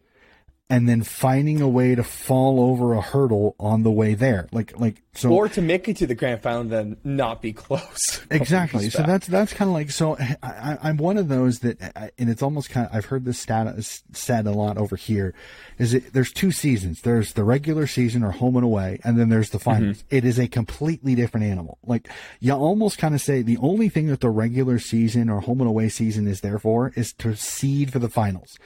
and 0.70 0.86
then 0.86 1.02
finding 1.02 1.62
a 1.62 1.68
way 1.68 1.94
to 1.94 2.04
fall 2.04 2.60
over 2.60 2.92
a 2.92 3.00
hurdle 3.00 3.56
on 3.58 3.84
the 3.84 3.90
way 3.90 4.12
there. 4.12 4.48
Like 4.52 4.78
like 4.78 5.02
so 5.14 5.30
or 5.30 5.48
to 5.48 5.62
make 5.62 5.88
it 5.88 5.96
to 5.98 6.06
the 6.06 6.14
grand 6.14 6.42
final 6.42 6.60
and 6.60 6.70
then 6.70 6.96
not 7.04 7.40
be 7.40 7.52
close. 7.54 8.20
exactly. 8.30 8.90
So 8.90 9.02
that's 9.02 9.26
that's 9.26 9.52
kind 9.52 9.70
of 9.70 9.74
like 9.74 9.90
so 9.90 10.18
I, 10.42 10.90
am 10.90 10.98
one 10.98 11.16
of 11.16 11.28
those 11.28 11.60
that 11.60 12.12
and 12.18 12.28
it's 12.28 12.42
almost 12.42 12.68
kind 12.68 12.86
of 12.86 12.94
I've 12.94 13.06
heard 13.06 13.24
this 13.24 13.38
stat 13.38 13.68
said 14.12 14.46
a 14.46 14.52
lot 14.52 14.76
over 14.76 14.96
here 14.96 15.34
is 15.78 15.94
it 15.94 16.12
there's 16.12 16.32
two 16.32 16.50
seasons. 16.50 17.00
There's 17.00 17.32
the 17.32 17.44
regular 17.44 17.86
season 17.86 18.22
or 18.22 18.32
home 18.32 18.56
and 18.56 18.64
away 18.64 19.00
and 19.04 19.18
then 19.18 19.30
there's 19.30 19.50
the 19.50 19.58
finals. 19.58 19.98
Mm-hmm. 19.98 20.16
It 20.16 20.24
is 20.26 20.38
a 20.38 20.48
completely 20.48 21.14
different 21.14 21.46
animal. 21.46 21.78
Like 21.86 22.08
you 22.40 22.52
almost 22.52 22.98
kind 22.98 23.14
of 23.14 23.22
say 23.22 23.40
the 23.40 23.58
only 23.58 23.88
thing 23.88 24.08
that 24.08 24.20
the 24.20 24.30
regular 24.30 24.78
season 24.78 25.30
or 25.30 25.40
home 25.40 25.60
and 25.60 25.68
away 25.68 25.88
season 25.88 26.28
is 26.28 26.42
there 26.42 26.58
for 26.58 26.92
is 26.94 27.14
to 27.14 27.34
seed 27.36 27.90
for 27.90 28.00
the 28.00 28.10
finals. 28.10 28.58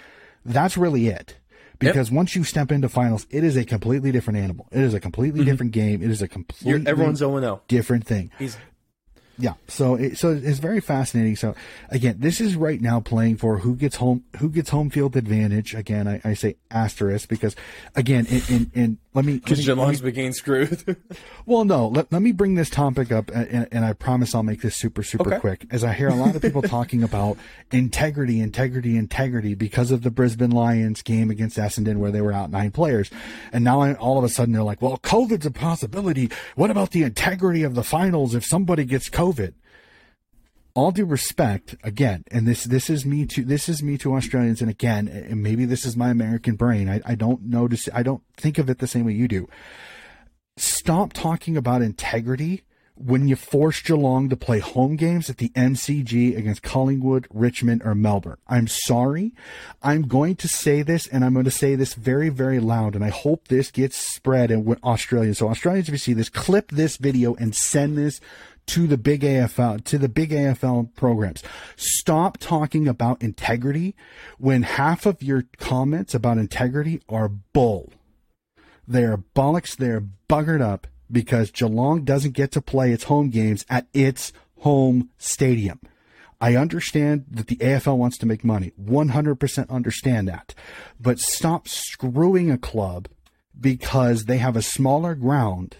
That's 0.44 0.76
really 0.76 1.06
it 1.06 1.36
because 1.86 2.08
yep. 2.08 2.16
once 2.16 2.36
you 2.36 2.44
step 2.44 2.72
into 2.72 2.88
finals, 2.88 3.26
it 3.30 3.44
is 3.44 3.56
a 3.56 3.64
completely 3.64 4.12
different 4.12 4.38
animal. 4.38 4.68
It 4.70 4.80
is 4.80 4.94
a 4.94 5.00
completely 5.00 5.40
mm-hmm. 5.40 5.50
different 5.50 5.72
game. 5.72 6.02
It 6.02 6.10
is 6.10 6.22
a 6.22 6.28
completely 6.28 6.70
You're, 6.70 6.88
everyone's 6.88 7.18
0 7.18 7.62
different 7.68 8.06
thing. 8.06 8.30
He's 8.38 8.56
yeah 9.38 9.54
so 9.66 9.94
it, 9.94 10.18
so 10.18 10.30
it's 10.30 10.58
very 10.58 10.80
fascinating 10.80 11.36
so 11.36 11.54
again 11.88 12.16
this 12.18 12.40
is 12.40 12.54
right 12.54 12.80
now 12.80 13.00
playing 13.00 13.36
for 13.36 13.58
who 13.58 13.74
gets 13.74 13.96
home 13.96 14.24
who 14.38 14.50
gets 14.50 14.70
home 14.70 14.90
field 14.90 15.16
advantage 15.16 15.74
again 15.74 16.06
i, 16.06 16.20
I 16.24 16.34
say 16.34 16.56
asterisk 16.70 17.28
because 17.28 17.56
again 17.94 18.26
in, 18.26 18.42
in, 18.48 18.70
in 18.74 18.98
let 19.14 19.24
me 19.24 19.34
because 19.34 19.64
Geelong's 19.64 20.00
beginning 20.00 20.32
screwed 20.32 20.96
well 21.46 21.64
no 21.64 21.88
let, 21.88 22.12
let 22.12 22.22
me 22.22 22.32
bring 22.32 22.54
this 22.54 22.70
topic 22.70 23.12
up 23.12 23.30
and, 23.34 23.68
and 23.70 23.84
i 23.84 23.92
promise 23.92 24.34
i'll 24.34 24.42
make 24.42 24.62
this 24.62 24.76
super 24.76 25.02
super 25.02 25.30
okay. 25.30 25.40
quick 25.40 25.66
as 25.70 25.84
i 25.84 25.92
hear 25.92 26.08
a 26.08 26.14
lot 26.14 26.34
of 26.34 26.42
people 26.42 26.62
talking 26.62 27.02
about 27.02 27.36
integrity 27.70 28.40
integrity 28.40 28.96
integrity 28.96 29.54
because 29.54 29.90
of 29.90 30.02
the 30.02 30.10
brisbane 30.10 30.50
lions 30.50 31.02
game 31.02 31.30
against 31.30 31.56
essendon 31.56 31.96
where 31.96 32.10
they 32.10 32.20
were 32.20 32.32
out 32.32 32.50
nine 32.50 32.70
players 32.70 33.10
and 33.52 33.64
now 33.64 33.80
I, 33.80 33.94
all 33.94 34.18
of 34.18 34.24
a 34.24 34.28
sudden 34.28 34.52
they're 34.52 34.62
like 34.62 34.82
well 34.82 34.96
covid's 34.98 35.46
a 35.46 35.50
possibility 35.50 36.30
what 36.56 36.70
about 36.70 36.90
the 36.90 37.02
integrity 37.02 37.62
of 37.62 37.74
the 37.74 37.84
finals 37.84 38.34
if 38.34 38.44
somebody 38.44 38.84
gets 38.84 39.08
COVID? 39.08 39.54
All 40.74 40.90
due 40.90 41.04
respect, 41.04 41.76
again, 41.82 42.24
and 42.30 42.48
this 42.48 42.64
this 42.64 42.88
is 42.88 43.04
me 43.04 43.26
to 43.26 43.44
this 43.44 43.68
is 43.68 43.82
me 43.82 43.98
to 43.98 44.14
Australians, 44.14 44.62
and 44.62 44.70
again, 44.70 45.06
and 45.06 45.42
maybe 45.42 45.66
this 45.66 45.84
is 45.84 45.96
my 45.96 46.10
American 46.10 46.56
brain. 46.56 46.88
I, 46.88 47.00
I 47.04 47.14
don't 47.14 47.42
notice. 47.42 47.90
I 47.92 48.02
don't 48.02 48.22
think 48.36 48.56
of 48.56 48.70
it 48.70 48.78
the 48.78 48.86
same 48.86 49.04
way 49.04 49.12
you 49.12 49.28
do. 49.28 49.48
Stop 50.56 51.12
talking 51.12 51.56
about 51.56 51.82
integrity 51.82 52.62
when 52.94 53.26
you 53.26 53.36
force 53.36 53.80
Geelong 53.80 54.28
to 54.28 54.36
play 54.36 54.58
home 54.58 54.96
games 54.96 55.30
at 55.30 55.38
the 55.38 55.48
MCG 55.50 56.36
against 56.36 56.62
Collingwood, 56.62 57.26
Richmond, 57.30 57.82
or 57.84 57.94
Melbourne. 57.94 58.36
I'm 58.46 58.68
sorry. 58.68 59.34
I'm 59.82 60.02
going 60.02 60.36
to 60.36 60.48
say 60.48 60.82
this, 60.82 61.06
and 61.06 61.24
I'm 61.24 61.32
going 61.32 61.44
to 61.46 61.50
say 61.50 61.74
this 61.74 61.94
very, 61.94 62.28
very 62.28 62.60
loud, 62.60 62.94
and 62.94 63.04
I 63.04 63.08
hope 63.08 63.48
this 63.48 63.70
gets 63.70 63.96
spread 63.96 64.50
in 64.50 64.64
with 64.64 64.82
Australia. 64.84 65.34
So, 65.34 65.48
Australians, 65.48 65.88
if 65.88 65.92
you 65.92 65.98
see 65.98 66.12
this, 66.12 66.28
clip 66.28 66.70
this 66.70 66.96
video 66.96 67.34
and 67.34 67.54
send 67.54 67.96
this 67.96 68.20
to 68.66 68.86
the 68.86 68.98
big 68.98 69.22
AFL, 69.22 69.84
to 69.84 69.98
the 69.98 70.08
big 70.08 70.30
AFL 70.30 70.94
programs. 70.94 71.42
Stop 71.76 72.38
talking 72.38 72.88
about 72.88 73.22
integrity 73.22 73.94
when 74.38 74.62
half 74.62 75.06
of 75.06 75.22
your 75.22 75.44
comments 75.58 76.14
about 76.14 76.38
integrity 76.38 77.02
are 77.08 77.28
bull. 77.28 77.92
They're 78.86 79.18
bollocks. 79.18 79.76
They're 79.76 80.04
buggered 80.28 80.60
up 80.60 80.86
because 81.10 81.50
Geelong 81.50 82.04
doesn't 82.04 82.32
get 82.32 82.50
to 82.52 82.62
play 82.62 82.92
its 82.92 83.04
home 83.04 83.30
games 83.30 83.64
at 83.68 83.86
its 83.92 84.32
home 84.60 85.10
stadium. 85.18 85.80
I 86.40 86.56
understand 86.56 87.26
that 87.30 87.46
the 87.46 87.56
AFL 87.56 87.96
wants 87.96 88.18
to 88.18 88.26
make 88.26 88.42
money. 88.42 88.72
100% 88.82 89.70
understand 89.70 90.26
that. 90.26 90.54
But 90.98 91.20
stop 91.20 91.68
screwing 91.68 92.50
a 92.50 92.58
club 92.58 93.08
because 93.58 94.24
they 94.24 94.38
have 94.38 94.56
a 94.56 94.62
smaller 94.62 95.14
ground 95.14 95.76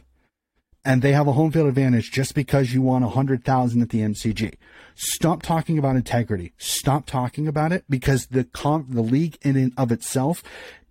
and 0.84 1.02
they 1.02 1.12
have 1.12 1.28
a 1.28 1.32
home 1.32 1.52
field 1.52 1.68
advantage 1.68 2.10
just 2.10 2.34
because 2.34 2.72
you 2.72 2.82
won 2.82 3.02
a 3.02 3.08
hundred 3.08 3.44
thousand 3.44 3.82
at 3.82 3.90
the 3.90 4.00
MCG. 4.00 4.54
Stop 4.94 5.42
talking 5.42 5.78
about 5.78 5.96
integrity. 5.96 6.52
Stop 6.58 7.06
talking 7.06 7.48
about 7.48 7.72
it 7.72 7.84
because 7.88 8.26
the 8.26 8.44
comp, 8.44 8.90
the 8.90 9.02
league 9.02 9.38
in 9.42 9.56
and 9.56 9.72
of 9.76 9.90
itself 9.92 10.42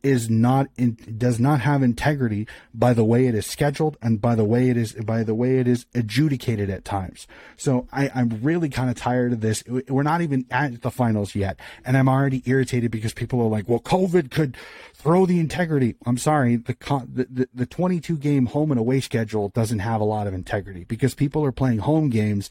is 0.04 0.30
not 0.30 0.68
in, 0.78 0.98
does 1.18 1.40
not 1.40 1.62
have 1.62 1.84
integrity 1.84 2.48
by 2.74 2.94
the 2.94 3.04
way 3.04 3.28
it 3.28 3.36
is 3.36 3.46
scheduled 3.46 3.98
and 4.02 4.22
by 4.22 4.36
the 4.36 4.44
way 4.44 4.70
it 4.70 4.78
is 4.78 4.94
by 4.94 5.24
the 5.24 5.36
way 5.36 5.60
it 5.60 5.68
is 5.68 5.86
adjudicated 5.94 6.70
at 6.70 6.84
times. 6.86 7.28
So 7.58 7.88
I, 7.92 8.10
I'm 8.14 8.40
really 8.42 8.70
kind 8.70 8.90
of 8.90 8.96
tired 8.96 9.34
of 9.34 9.42
this. 9.42 9.64
We're 9.68 10.04
not 10.04 10.22
even 10.22 10.46
at 10.50 10.82
the 10.82 10.92
finals 10.92 11.36
yet, 11.36 11.60
and 11.86 11.98
I'm 11.98 12.10
already 12.10 12.42
irritated 12.46 12.92
because 12.92 13.14
people 13.14 13.42
are 13.42 13.50
like, 13.50 13.70
"Well, 13.70 13.80
COVID 13.80 14.32
could 14.32 14.58
throw 14.94 15.26
the 15.26 15.40
integrity." 15.40 15.96
I'm 16.06 16.18
sorry, 16.18 16.56
the 16.56 16.76
the 17.06 17.48
the 17.54 17.66
22 17.66 18.18
game 18.18 18.48
home 18.48 18.72
and 18.72 18.80
away 18.80 19.02
schedule 19.02 19.50
doesn't 19.50 19.80
have 19.80 20.02
a 20.02 20.06
lot 20.06 20.28
of 20.28 20.34
integrity 20.34 20.84
because 20.84 21.14
people 21.14 21.46
are 21.46 21.52
playing 21.52 21.80
home 21.80 22.10
games 22.10 22.50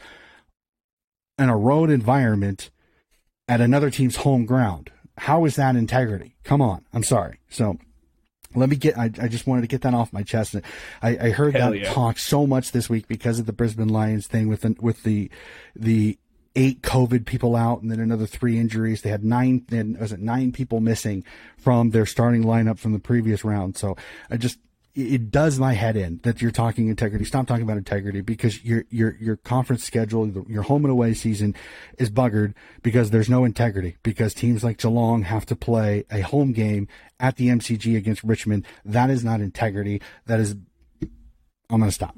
in 1.38 1.48
a 1.48 1.56
road 1.56 1.90
environment 1.90 2.70
at 3.48 3.60
another 3.60 3.90
team's 3.90 4.16
home 4.16 4.44
ground 4.46 4.90
how 5.20 5.44
is 5.44 5.56
that 5.56 5.76
integrity? 5.76 6.34
Come 6.44 6.62
on. 6.62 6.82
I'm 6.94 7.02
sorry. 7.02 7.40
So 7.50 7.76
let 8.54 8.70
me 8.70 8.76
get, 8.76 8.96
I, 8.96 9.10
I 9.20 9.28
just 9.28 9.46
wanted 9.46 9.60
to 9.60 9.66
get 9.66 9.82
that 9.82 9.92
off 9.92 10.14
my 10.14 10.22
chest. 10.22 10.56
I, 11.02 11.08
I 11.18 11.30
heard 11.30 11.54
Hell 11.54 11.72
that 11.72 11.78
yeah. 11.78 11.92
talk 11.92 12.18
so 12.18 12.46
much 12.46 12.72
this 12.72 12.88
week 12.88 13.06
because 13.06 13.38
of 13.38 13.44
the 13.44 13.52
Brisbane 13.52 13.90
Lions 13.90 14.26
thing 14.26 14.48
with 14.48 14.62
the, 14.62 14.76
with 14.80 15.02
the, 15.02 15.30
the 15.76 16.18
eight 16.56 16.80
COVID 16.80 17.26
people 17.26 17.54
out 17.54 17.82
and 17.82 17.90
then 17.90 18.00
another 18.00 18.24
three 18.24 18.58
injuries. 18.58 19.02
They 19.02 19.10
had 19.10 19.22
nine, 19.22 19.66
then 19.68 19.98
was 20.00 20.10
it 20.10 20.20
nine 20.20 20.52
people 20.52 20.80
missing 20.80 21.22
from 21.58 21.90
their 21.90 22.06
starting 22.06 22.42
lineup 22.42 22.78
from 22.78 22.94
the 22.94 22.98
previous 22.98 23.44
round. 23.44 23.76
So 23.76 23.98
I 24.30 24.38
just, 24.38 24.58
it 24.94 25.30
does 25.30 25.58
my 25.58 25.74
head 25.74 25.96
in 25.96 26.18
that 26.24 26.42
you're 26.42 26.50
talking 26.50 26.88
integrity. 26.88 27.24
Stop 27.24 27.46
talking 27.46 27.62
about 27.62 27.76
integrity 27.76 28.20
because 28.20 28.64
your 28.64 28.84
your 28.90 29.16
your 29.20 29.36
conference 29.36 29.84
schedule, 29.84 30.44
your 30.48 30.62
home 30.62 30.84
and 30.84 30.90
away 30.90 31.14
season 31.14 31.54
is 31.98 32.10
buggered 32.10 32.54
because 32.82 33.10
there's 33.10 33.28
no 33.28 33.44
integrity. 33.44 33.96
Because 34.02 34.34
teams 34.34 34.64
like 34.64 34.78
Geelong 34.78 35.22
have 35.22 35.46
to 35.46 35.56
play 35.56 36.04
a 36.10 36.20
home 36.20 36.52
game 36.52 36.88
at 37.20 37.36
the 37.36 37.48
MCG 37.48 37.96
against 37.96 38.24
Richmond. 38.24 38.66
That 38.84 39.10
is 39.10 39.24
not 39.24 39.40
integrity. 39.40 40.02
That 40.26 40.40
is. 40.40 40.56
I'm 41.70 41.82
to 41.82 41.92
stop. 41.92 42.16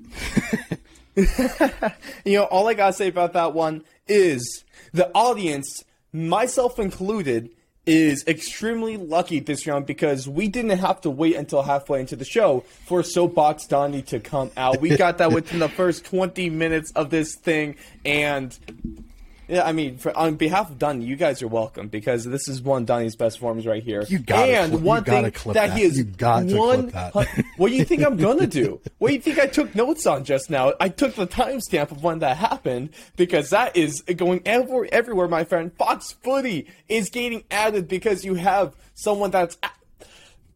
you 2.25 2.39
know, 2.39 2.45
all 2.45 2.69
I 2.69 2.75
gotta 2.75 2.95
say 2.95 3.09
about 3.09 3.35
that 3.35 3.53
one 3.53 3.85
is 4.09 4.65
the 4.95 5.11
audience, 5.15 5.85
myself 6.11 6.79
included, 6.79 7.51
is 7.85 8.25
extremely 8.29 8.97
lucky 8.97 9.41
this 9.41 9.67
round 9.67 9.87
because 9.87 10.29
we 10.29 10.49
didn't 10.49 10.79
have 10.79 11.01
to 11.01 11.11
wait 11.11 11.35
until 11.35 11.63
halfway 11.63 12.01
into 12.01 12.15
the 12.15 12.25
show 12.25 12.65
for 12.87 13.03
Soapbox 13.03 13.67
Donnie 13.67 14.03
to 14.03 14.21
come 14.21 14.51
out. 14.57 14.81
We 14.81 14.97
got 14.97 15.19
that 15.19 15.33
within 15.33 15.59
the 15.59 15.69
first 15.69 16.05
20 16.05 16.49
minutes 16.51 16.93
of 16.93 17.11
this 17.11 17.35
thing, 17.35 17.77
and 18.05 18.57
yeah, 19.53 19.67
I 19.67 19.73
mean, 19.73 19.99
for, 19.99 20.17
on 20.17 20.37
behalf 20.37 20.71
of 20.71 20.79
Donnie, 20.79 21.05
you 21.05 21.15
guys 21.15 21.43
are 21.43 21.47
welcome 21.47 21.89
because 21.89 22.25
this 22.25 22.49
is 22.49 22.63
one 22.63 22.83
of 22.83 22.87
Donnie's 22.87 23.17
best 23.17 23.39
forms 23.39 23.67
right 23.67 23.83
here. 23.83 24.03
You 24.09 24.19
gotta 24.19 24.51
and 24.51 24.73
you 24.73 24.79
one 24.79 25.03
gotta 25.03 25.25
thing 25.25 25.33
clip 25.33 25.55
that, 25.57 25.67
that. 25.69 25.77
he 25.79 25.85
is 25.85 25.99
You 25.99 26.05
got 26.05 26.49
to 26.49 26.57
one. 26.57 26.91
clip 26.91 27.13
that. 27.13 27.45
what 27.59 27.69
do 27.69 27.75
you 27.75 27.85
think 27.85 28.03
I'm 28.03 28.17
gonna 28.17 28.47
do? 28.47 28.81
What 28.99 29.09
do 29.09 29.15
you 29.15 29.21
think 29.21 29.39
I 29.39 29.47
took 29.49 29.75
notes 29.75 30.07
on 30.07 30.25
just 30.25 30.49
now? 30.49 30.73
I 30.81 30.89
took 30.89 31.17
the 31.17 31.27
timestamp 31.27 31.91
of 31.91 32.03
when 32.03 32.21
that 32.21 32.39
happened 32.39 32.91
because 33.17 33.51
that 33.51 33.77
is 33.77 34.01
going 34.03 34.41
everywhere. 34.47 34.89
Everywhere, 34.91 35.29
my 35.29 35.45
friend. 35.45 35.71
Fox 35.77 36.13
Footy 36.23 36.69
is 36.89 37.11
getting 37.11 37.45
added 37.51 37.89
because 37.89 38.25
you 38.25 38.37
have 38.37 38.75
someone 38.95 39.31
that's. 39.33 39.59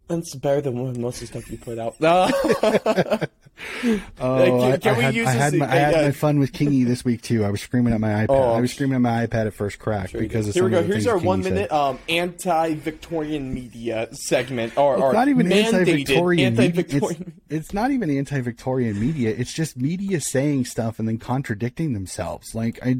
That's 0.08 0.34
better 0.36 0.62
than 0.62 0.78
what- 0.78 0.96
most 0.96 1.20
of 1.20 1.30
the 1.30 1.38
stuff 1.40 1.50
you 1.50 1.58
put 1.58 1.78
out. 1.78 1.96
Oh, 4.18 4.44
Can- 4.44 4.72
I, 4.72 4.76
can 4.78 4.94
I 4.94 4.98
we 4.98 5.18
had, 5.18 5.26
I 5.26 5.30
had, 5.30 5.54
my, 5.54 5.66
I 5.66 5.76
had 5.76 6.04
my 6.04 6.10
fun 6.10 6.38
with 6.38 6.52
Kingy 6.52 6.86
this 6.86 7.04
week 7.04 7.22
too. 7.22 7.44
I 7.44 7.50
was 7.50 7.60
screaming 7.60 7.92
at 7.92 8.00
my 8.00 8.08
iPad. 8.08 8.26
Oh, 8.30 8.52
I 8.52 8.60
was 8.60 8.72
screaming 8.72 8.96
at 8.96 9.00
my 9.00 9.26
iPad 9.26 9.46
at 9.46 9.54
first 9.54 9.78
crack 9.78 10.12
because 10.12 10.48
of 10.48 10.54
Here 10.54 10.64
we 10.64 10.70
go. 10.70 10.82
Here's 10.82 11.06
our 11.06 11.18
Kingy 11.18 11.24
one 11.24 11.42
minute 11.42 11.70
um, 11.72 11.98
anti-Victorian 12.08 13.52
media 13.52 14.08
segment, 14.12 14.76
or, 14.76 14.96
or 14.96 15.10
It's 15.10 15.14
not 15.14 15.28
even 15.28 15.46
mandated 15.46 15.74
anti-Victorian 15.74 16.56
media. 16.56 16.68
It's, 16.68 16.78
anti-Victorian. 16.82 17.32
it's 17.48 17.72
not 17.72 17.90
even 17.90 18.10
anti-Victorian 18.10 19.00
media. 19.00 19.30
It's 19.30 19.52
just 19.52 19.76
media 19.76 20.20
saying 20.20 20.64
stuff 20.66 20.98
and 20.98 21.08
then 21.08 21.18
contradicting 21.18 21.92
themselves. 21.92 22.54
Like 22.54 22.78
I, 22.82 22.98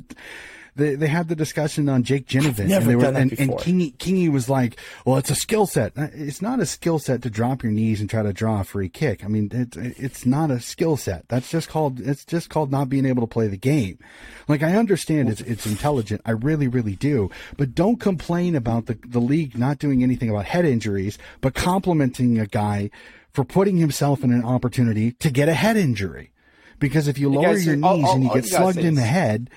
they 0.77 0.95
they 0.95 1.07
had 1.09 1.29
the 1.29 1.35
discussion 1.35 1.89
on 1.89 2.03
Jake 2.05 2.27
Ginnivan, 2.29 2.69
never 2.69 2.83
and 2.83 2.91
they 2.91 2.97
were 2.97 3.03
done 3.03 3.15
that 3.15 3.21
and, 3.23 3.41
and. 3.41 3.51
Kingy, 3.53 3.97
Kingy 3.97 4.31
was 4.31 4.49
like, 4.49 4.79
"Well, 5.05 5.17
it's 5.17 5.31
a 5.31 5.35
skill 5.35 5.67
set. 5.67 5.93
Uh, 5.97 6.09
It's 6.13 6.41
not 6.41 6.61
a 6.61 6.67
skill 6.67 6.99
set 6.99 7.23
to 7.23 7.31
drop 7.31 7.63
your 7.63 7.73
knees 7.73 8.01
and 8.01 8.09
try 8.09 8.23
to 8.23 8.33
draw 8.33 8.61
a 8.61 8.65
free 8.65 8.89
kick. 8.89 9.25
I 9.25 9.29
mean, 9.29 9.51
it's 9.53 9.77
it's 9.77 10.25
not 10.27 10.51
a 10.51 10.61
skill 10.61 10.97
set. 10.97 11.27
That's 11.29 11.51
just 11.51 11.69
called 11.69 11.99
it's 12.01 12.25
just 12.25 12.51
called 12.51 12.71
not 12.71 12.89
being 12.89 13.07
able 13.07 13.23
to 13.23 13.27
play 13.27 13.49
the 13.49 13.57
game. 13.57 13.99
Like 14.49 14.63
I 14.63 14.77
understand 14.77 15.29
it's 15.29 15.41
it's 15.41 15.67
intelligent. 15.67 16.21
I 16.25 16.31
really 16.33 16.69
really 16.69 16.95
do. 16.97 17.31
But 17.57 17.75
don't 17.75 17.99
complain 17.99 18.55
about 18.55 18.87
the 18.87 18.99
the 19.07 19.21
league 19.21 19.59
not 19.59 19.79
doing 19.79 20.03
anything 20.03 20.31
about 20.31 20.45
head 20.45 20.65
injuries, 20.65 21.19
but 21.41 21.55
complimenting 21.55 22.39
a 22.39 22.47
guy 22.47 22.91
for 23.33 23.45
putting 23.45 23.77
himself 23.77 24.25
in 24.25 24.33
an 24.33 24.45
opportunity 24.45 25.13
to 25.13 25.31
get 25.31 25.49
a 25.49 25.55
head 25.55 25.77
injury. 25.77 26.31
Because 26.79 27.09
if 27.09 27.19
you 27.19 27.29
lower 27.31 27.55
guys, 27.55 27.67
your 27.67 27.77
knees 27.77 27.85
all- 27.85 28.05
all- 28.07 28.15
and 28.15 28.23
you 28.25 28.29
all 28.31 28.35
get 28.35 28.45
you 28.45 28.51
slugged 28.51 28.79
in 28.79 28.95
the 28.97 29.03
head, 29.03 29.51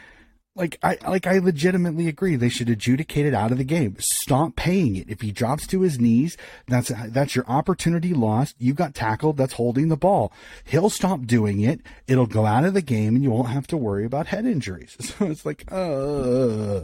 like 0.56 0.78
I 0.84 0.98
like 1.08 1.26
I 1.28 1.38
legitimately 1.40 2.08
agree. 2.08 2.36
They 2.36 2.50
should 2.50 2.70
adjudicate 2.70 3.26
it 3.26 3.34
out 3.34 3.52
of 3.52 3.58
the 3.58 3.64
game. 3.64 3.96
Stop 4.00 4.56
paying 4.56 4.96
it. 4.96 5.10
If 5.10 5.22
he 5.22 5.32
drops 5.32 5.66
to 5.68 5.82
his 5.82 6.00
knees, 6.00 6.36
that's 6.68 6.92
that's 7.10 7.36
your 7.36 7.46
opportunity 7.48 8.14
lost. 8.14 8.56
You 8.60 8.74
got 8.74 8.94
tackled. 8.94 9.38
That's 9.38 9.54
holding 9.54 9.88
the 9.90 9.98
ball. 9.98 10.34
He'll 10.66 10.90
stop 10.90 11.26
doing 11.26 11.62
it. 11.62 11.82
It'll 12.08 12.26
go 12.28 12.46
out 12.46 12.66
of 12.66 12.74
the 12.74 12.82
game, 12.82 13.16
and 13.16 13.24
you 13.24 13.32
won't 13.32 13.50
have 13.50 13.68
to 13.68 13.78
worry 13.78 14.06
about 14.06 14.28
head 14.28 14.46
injuries. 14.46 14.98
So 15.20 15.26
it's 15.26 15.46
like, 15.46 15.66
uh, 15.72 16.82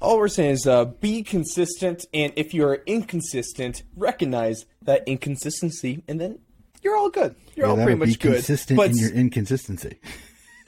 All 0.00 0.18
we're 0.18 0.28
saying 0.28 0.52
is 0.52 0.66
uh, 0.66 0.84
be 0.86 1.22
consistent, 1.22 2.04
and 2.14 2.32
if 2.36 2.54
you 2.54 2.64
are 2.66 2.82
inconsistent, 2.86 3.82
recognize 3.96 4.64
that 4.82 5.02
inconsistency, 5.06 6.02
and 6.08 6.20
then 6.20 6.38
you're 6.82 6.96
all 6.96 7.10
good. 7.10 7.34
You're 7.56 7.66
yeah, 7.66 7.72
all 7.72 7.76
pretty 7.84 7.98
much 7.98 8.18
good. 8.20 8.34
consistent 8.34 8.76
But 8.76 8.90
in 8.90 8.98
your 8.98 9.10
inconsistency. 9.12 9.98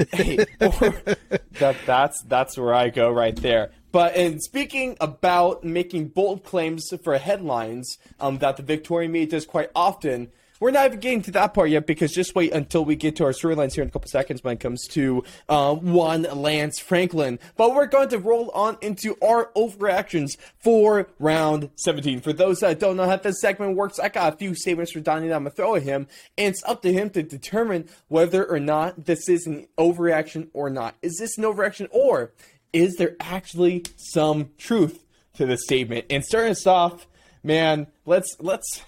That 0.08 1.76
that's 1.86 2.22
that's 2.22 2.56
where 2.58 2.74
I 2.74 2.88
go 2.90 3.10
right 3.10 3.36
there. 3.36 3.70
But 3.92 4.16
in 4.16 4.38
speaking 4.40 4.96
about 5.00 5.64
making 5.64 6.08
bold 6.08 6.44
claims 6.44 6.88
for 7.02 7.18
headlines, 7.18 7.98
um, 8.20 8.38
that 8.38 8.56
the 8.56 8.62
Victorian 8.62 9.12
media 9.12 9.32
does 9.32 9.46
quite 9.46 9.70
often. 9.74 10.30
We're 10.60 10.72
not 10.72 10.84
even 10.84 11.00
getting 11.00 11.22
to 11.22 11.30
that 11.32 11.54
part 11.54 11.70
yet 11.70 11.86
because 11.86 12.12
just 12.12 12.34
wait 12.34 12.52
until 12.52 12.84
we 12.84 12.94
get 12.94 13.16
to 13.16 13.24
our 13.24 13.32
storylines 13.32 13.72
here 13.72 13.82
in 13.82 13.88
a 13.88 13.90
couple 13.90 14.10
seconds 14.10 14.44
when 14.44 14.54
it 14.54 14.60
comes 14.60 14.86
to 14.88 15.24
um, 15.48 15.92
one 15.92 16.22
Lance 16.22 16.78
Franklin. 16.78 17.38
But 17.56 17.74
we're 17.74 17.86
going 17.86 18.10
to 18.10 18.18
roll 18.18 18.50
on 18.50 18.76
into 18.82 19.16
our 19.22 19.50
overreactions 19.56 20.36
for 20.58 21.08
round 21.18 21.70
17. 21.76 22.20
For 22.20 22.34
those 22.34 22.60
that 22.60 22.78
don't 22.78 22.98
know 22.98 23.06
how 23.06 23.16
this 23.16 23.40
segment 23.40 23.74
works, 23.74 23.98
I 23.98 24.10
got 24.10 24.34
a 24.34 24.36
few 24.36 24.54
statements 24.54 24.92
for 24.92 25.00
Donnie 25.00 25.28
that 25.28 25.34
I'm 25.34 25.44
going 25.44 25.50
to 25.50 25.56
throw 25.56 25.76
at 25.76 25.82
him, 25.82 26.06
and 26.36 26.54
it's 26.54 26.62
up 26.64 26.82
to 26.82 26.92
him 26.92 27.08
to 27.10 27.22
determine 27.22 27.88
whether 28.08 28.44
or 28.44 28.60
not 28.60 29.06
this 29.06 29.30
is 29.30 29.46
an 29.46 29.66
overreaction 29.78 30.48
or 30.52 30.68
not. 30.68 30.94
Is 31.00 31.16
this 31.18 31.38
an 31.38 31.44
overreaction 31.44 31.88
or 31.90 32.32
is 32.74 32.96
there 32.96 33.16
actually 33.18 33.84
some 33.96 34.50
truth 34.58 35.06
to 35.34 35.46
the 35.46 35.56
statement? 35.56 36.04
And 36.10 36.22
starting 36.22 36.50
us 36.50 36.66
off, 36.66 37.06
man, 37.42 37.86
let's 38.04 38.36
let's 38.40 38.82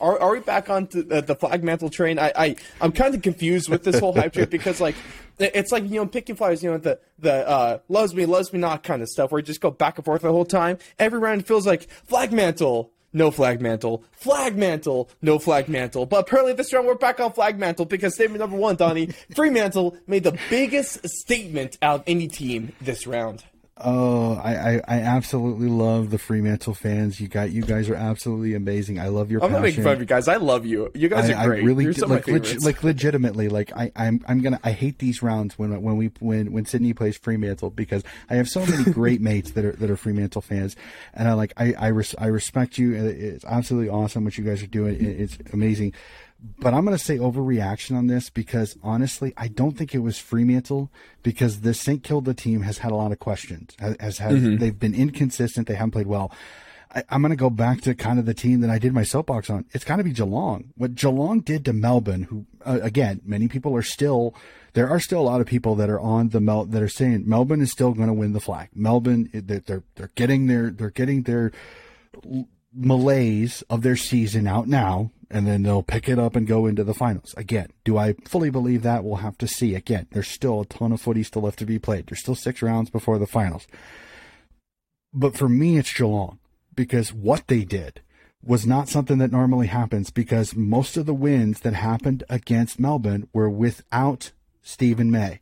are, 0.00 0.20
are 0.20 0.32
we 0.32 0.40
back 0.40 0.70
on 0.70 0.86
to 0.88 1.02
the, 1.02 1.22
the 1.22 1.34
flag 1.34 1.64
mantle 1.64 1.90
train? 1.90 2.18
I, 2.18 2.32
I 2.36 2.56
I'm 2.80 2.92
kind 2.92 3.14
of 3.14 3.22
confused 3.22 3.68
with 3.68 3.84
this 3.84 3.98
whole 3.98 4.14
hype 4.14 4.32
trip 4.32 4.50
because 4.58 4.80
like 4.80 4.94
it's 5.38 5.72
like 5.72 5.84
you 5.84 5.96
know 6.00 6.06
picking 6.06 6.36
flyers, 6.36 6.62
you 6.62 6.70
know 6.70 6.78
the 6.78 6.98
the 7.18 7.48
uh, 7.48 7.78
loves 7.88 8.14
me 8.14 8.26
loves 8.26 8.52
me 8.52 8.58
not 8.58 8.82
kind 8.82 9.02
of 9.02 9.08
stuff 9.08 9.32
where 9.32 9.40
you 9.40 9.44
just 9.46 9.60
go 9.60 9.70
back 9.70 9.98
and 9.98 10.04
forth 10.04 10.22
the 10.22 10.32
whole 10.32 10.44
time. 10.44 10.78
Every 10.98 11.18
round 11.18 11.46
feels 11.46 11.66
like 11.66 11.88
flag 12.04 12.32
mantle. 12.32 12.92
No 13.10 13.30
flag 13.30 13.62
mantle. 13.62 14.04
Flag 14.12 14.54
mantle. 14.56 15.08
No 15.22 15.38
flag 15.38 15.68
mantle. 15.68 16.04
But 16.04 16.20
apparently 16.20 16.52
this 16.52 16.72
round 16.72 16.86
we're 16.86 16.94
back 16.94 17.20
on 17.20 17.32
flag 17.32 17.58
mantle 17.58 17.86
because 17.86 18.14
statement 18.14 18.40
number 18.40 18.56
one, 18.56 18.76
Donnie, 18.76 19.06
Fremantle 19.34 19.96
made 20.06 20.24
the 20.24 20.38
biggest 20.50 21.08
statement 21.08 21.78
out 21.80 22.00
of 22.00 22.04
any 22.06 22.28
team 22.28 22.72
this 22.80 23.06
round. 23.06 23.44
Oh, 23.80 24.34
I, 24.42 24.54
I, 24.54 24.82
I 24.88 25.00
absolutely 25.00 25.68
love 25.68 26.10
the 26.10 26.18
Fremantle 26.18 26.74
fans. 26.74 27.20
You 27.20 27.28
got 27.28 27.50
you 27.50 27.62
guys 27.62 27.88
are 27.88 27.94
absolutely 27.94 28.54
amazing. 28.54 28.98
I 28.98 29.08
love 29.08 29.30
your 29.30 29.42
I'm 29.44 29.52
not 29.52 29.62
making 29.62 29.84
fun 29.84 29.92
of 29.94 30.00
you 30.00 30.06
guys. 30.06 30.26
I 30.26 30.36
love 30.36 30.66
you. 30.66 30.90
You 30.94 31.08
guys 31.08 31.30
I, 31.30 31.34
are 31.34 31.36
I 31.36 31.46
great. 31.46 31.64
really 31.64 31.84
You're 31.84 31.92
do- 31.92 32.06
like 32.06 32.26
my 32.26 32.34
leg- 32.34 32.62
like 32.64 32.82
legitimately 32.82 33.48
like 33.48 33.70
I 33.76 33.92
I'm 33.94 34.20
I'm 34.26 34.40
gonna 34.40 34.58
I 34.64 34.72
hate 34.72 34.98
these 34.98 35.22
rounds 35.22 35.58
when 35.58 35.80
when 35.80 35.96
we 35.96 36.10
when 36.18 36.50
when 36.52 36.64
Sydney 36.66 36.92
plays 36.92 37.16
Fremantle 37.16 37.70
because 37.70 38.02
I 38.28 38.34
have 38.34 38.48
so 38.48 38.66
many 38.66 38.90
great 38.92 39.20
mates 39.20 39.52
that 39.52 39.64
are 39.64 39.72
that 39.72 39.90
are 39.90 39.96
Fremantle 39.96 40.42
fans 40.42 40.74
and 41.14 41.28
I 41.28 41.34
like 41.34 41.52
I 41.56 41.74
I, 41.78 41.88
res, 41.88 42.14
I 42.18 42.26
respect 42.26 42.78
you. 42.78 42.94
It's 42.94 43.44
absolutely 43.44 43.90
awesome 43.90 44.24
what 44.24 44.36
you 44.36 44.44
guys 44.44 44.62
are 44.62 44.66
doing. 44.66 44.96
It's 45.00 45.38
amazing. 45.52 45.94
But 46.60 46.72
I'm 46.72 46.84
going 46.84 46.96
to 46.96 47.02
say 47.02 47.18
overreaction 47.18 47.96
on 47.96 48.06
this 48.06 48.30
because 48.30 48.76
honestly, 48.82 49.32
I 49.36 49.48
don't 49.48 49.76
think 49.76 49.92
it 49.94 49.98
was 49.98 50.18
Fremantle 50.18 50.90
because 51.24 51.62
the 51.62 51.74
St. 51.74 52.02
Kilda 52.04 52.32
team 52.32 52.62
has 52.62 52.78
had 52.78 52.92
a 52.92 52.94
lot 52.94 53.10
of 53.10 53.18
questions. 53.18 53.74
Has, 53.78 54.18
Mm-hmm. 54.20 54.56
they've 54.58 54.78
been 54.78 54.94
inconsistent. 54.94 55.66
They 55.66 55.74
haven't 55.74 55.90
played 55.92 56.06
well. 56.06 56.30
I, 56.94 57.02
I'm 57.10 57.22
going 57.22 57.30
to 57.30 57.36
go 57.36 57.50
back 57.50 57.80
to 57.82 57.94
kind 57.94 58.18
of 58.20 58.24
the 58.24 58.34
team 58.34 58.60
that 58.60 58.70
I 58.70 58.78
did 58.78 58.92
my 58.94 59.02
soapbox 59.02 59.50
on. 59.50 59.64
It's 59.72 59.84
got 59.84 59.96
to 59.96 60.04
be 60.04 60.12
Geelong. 60.12 60.72
What 60.76 60.94
Geelong 60.94 61.40
did 61.40 61.64
to 61.64 61.72
Melbourne, 61.72 62.22
who 62.22 62.46
uh, 62.64 62.78
again, 62.82 63.20
many 63.24 63.48
people 63.48 63.74
are 63.76 63.82
still 63.82 64.34
there 64.74 64.88
are 64.88 65.00
still 65.00 65.20
a 65.20 65.22
lot 65.22 65.40
of 65.40 65.46
people 65.46 65.74
that 65.74 65.90
are 65.90 65.98
on 66.00 66.28
the 66.28 66.40
Mel 66.40 66.64
that 66.66 66.82
are 66.82 66.88
saying 66.88 67.24
Melbourne 67.26 67.60
is 67.60 67.72
still 67.72 67.92
going 67.94 68.06
to 68.08 68.14
win 68.14 68.32
the 68.32 68.40
flag. 68.40 68.68
Melbourne, 68.74 69.28
they're, 69.32 69.82
they're 69.96 70.10
getting 70.14 70.46
their 70.46 70.70
they're 70.70 70.90
getting 70.90 71.22
their 71.24 71.50
malaise 72.72 73.62
of 73.70 73.82
their 73.82 73.96
season 73.96 74.46
out 74.46 74.68
now, 74.68 75.10
and 75.30 75.46
then 75.46 75.62
they'll 75.62 75.82
pick 75.82 76.08
it 76.08 76.18
up 76.18 76.36
and 76.36 76.46
go 76.46 76.66
into 76.66 76.84
the 76.84 76.94
finals. 76.94 77.34
Again, 77.36 77.68
do 77.84 77.98
I 77.98 78.14
fully 78.26 78.50
believe 78.50 78.82
that? 78.82 79.04
We'll 79.04 79.16
have 79.16 79.38
to 79.38 79.48
see. 79.48 79.74
Again, 79.74 80.06
there's 80.12 80.28
still 80.28 80.62
a 80.62 80.66
ton 80.66 80.92
of 80.92 81.00
footy 81.00 81.22
still 81.22 81.42
left 81.42 81.58
to 81.58 81.66
be 81.66 81.78
played. 81.78 82.06
There's 82.06 82.20
still 82.20 82.34
six 82.34 82.62
rounds 82.62 82.90
before 82.90 83.18
the 83.18 83.26
finals. 83.26 83.66
But 85.12 85.36
for 85.36 85.48
me, 85.48 85.78
it's 85.78 85.92
Geelong 85.92 86.38
because 86.74 87.12
what 87.12 87.46
they 87.48 87.64
did 87.64 88.00
was 88.42 88.66
not 88.66 88.88
something 88.88 89.18
that 89.18 89.32
normally 89.32 89.66
happens 89.66 90.10
because 90.10 90.54
most 90.54 90.96
of 90.96 91.06
the 91.06 91.14
wins 91.14 91.60
that 91.60 91.74
happened 91.74 92.22
against 92.28 92.80
Melbourne 92.80 93.28
were 93.32 93.50
without 93.50 94.32
Stephen 94.62 95.10
May. 95.10 95.40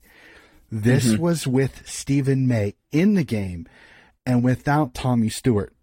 This 0.70 1.12
mm-hmm. 1.12 1.22
was 1.22 1.46
with 1.46 1.86
Stephen 1.86 2.48
May 2.48 2.74
in 2.90 3.14
the 3.14 3.24
game 3.24 3.66
and 4.24 4.42
without 4.42 4.94
Tommy 4.94 5.28
Stewart 5.28 5.75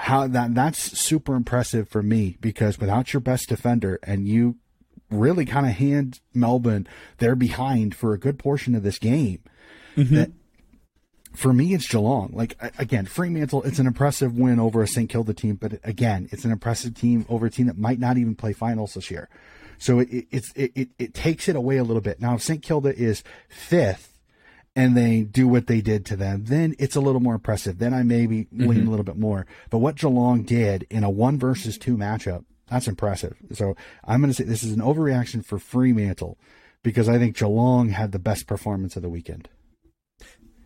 how 0.00 0.26
that 0.26 0.54
that's 0.54 0.98
super 0.98 1.34
impressive 1.34 1.86
for 1.86 2.02
me 2.02 2.38
because 2.40 2.78
without 2.78 3.12
your 3.12 3.20
best 3.20 3.50
defender 3.50 3.98
and 4.02 4.26
you 4.26 4.56
really 5.10 5.44
kind 5.44 5.66
of 5.66 5.72
hand 5.72 6.20
Melbourne 6.32 6.88
they're 7.18 7.36
behind 7.36 7.94
for 7.94 8.14
a 8.14 8.18
good 8.18 8.38
portion 8.38 8.74
of 8.74 8.82
this 8.82 8.98
game. 8.98 9.40
Mm-hmm. 9.96 10.14
That 10.14 10.30
for 11.34 11.52
me 11.52 11.74
it's 11.74 11.86
Geelong. 11.86 12.30
Like 12.32 12.56
again, 12.78 13.04
Fremantle, 13.04 13.62
it's 13.64 13.78
an 13.78 13.86
impressive 13.86 14.38
win 14.38 14.58
over 14.58 14.82
a 14.82 14.88
St 14.88 15.10
Kilda 15.10 15.34
team, 15.34 15.56
but 15.56 15.78
again, 15.84 16.30
it's 16.32 16.46
an 16.46 16.50
impressive 16.50 16.94
team 16.94 17.26
over 17.28 17.44
a 17.44 17.50
team 17.50 17.66
that 17.66 17.76
might 17.76 17.98
not 17.98 18.16
even 18.16 18.34
play 18.34 18.54
finals 18.54 18.94
this 18.94 19.10
year. 19.10 19.28
So 19.76 19.98
it, 19.98 20.08
it 20.10 20.26
it's 20.30 20.52
it, 20.56 20.72
it, 20.74 20.88
it 20.98 21.14
takes 21.14 21.46
it 21.46 21.56
away 21.56 21.76
a 21.76 21.84
little 21.84 22.02
bit. 22.02 22.22
Now 22.22 22.36
if 22.36 22.42
St 22.42 22.62
Kilda 22.62 22.96
is 22.96 23.22
fifth 23.50 24.09
and 24.80 24.96
they 24.96 25.22
do 25.22 25.46
what 25.46 25.66
they 25.66 25.82
did 25.82 26.06
to 26.06 26.16
them, 26.16 26.44
then 26.44 26.74
it's 26.78 26.96
a 26.96 27.00
little 27.00 27.20
more 27.20 27.34
impressive. 27.34 27.78
Then 27.78 27.92
I 27.92 28.02
maybe 28.02 28.46
mm-hmm. 28.46 28.66
lean 28.66 28.86
a 28.86 28.90
little 28.90 29.04
bit 29.04 29.18
more. 29.18 29.46
But 29.68 29.78
what 29.78 29.96
Geelong 29.96 30.42
did 30.42 30.86
in 30.88 31.04
a 31.04 31.10
one 31.10 31.38
versus 31.38 31.76
two 31.76 31.98
matchup, 31.98 32.44
that's 32.70 32.88
impressive. 32.88 33.36
So 33.52 33.76
I'm 34.04 34.20
going 34.22 34.30
to 34.30 34.34
say 34.34 34.44
this 34.44 34.62
is 34.62 34.72
an 34.72 34.80
overreaction 34.80 35.44
for 35.44 35.58
Fremantle 35.58 36.38
because 36.82 37.10
I 37.10 37.18
think 37.18 37.36
Geelong 37.36 37.90
had 37.90 38.12
the 38.12 38.18
best 38.18 38.46
performance 38.46 38.96
of 38.96 39.02
the 39.02 39.10
weekend. 39.10 39.50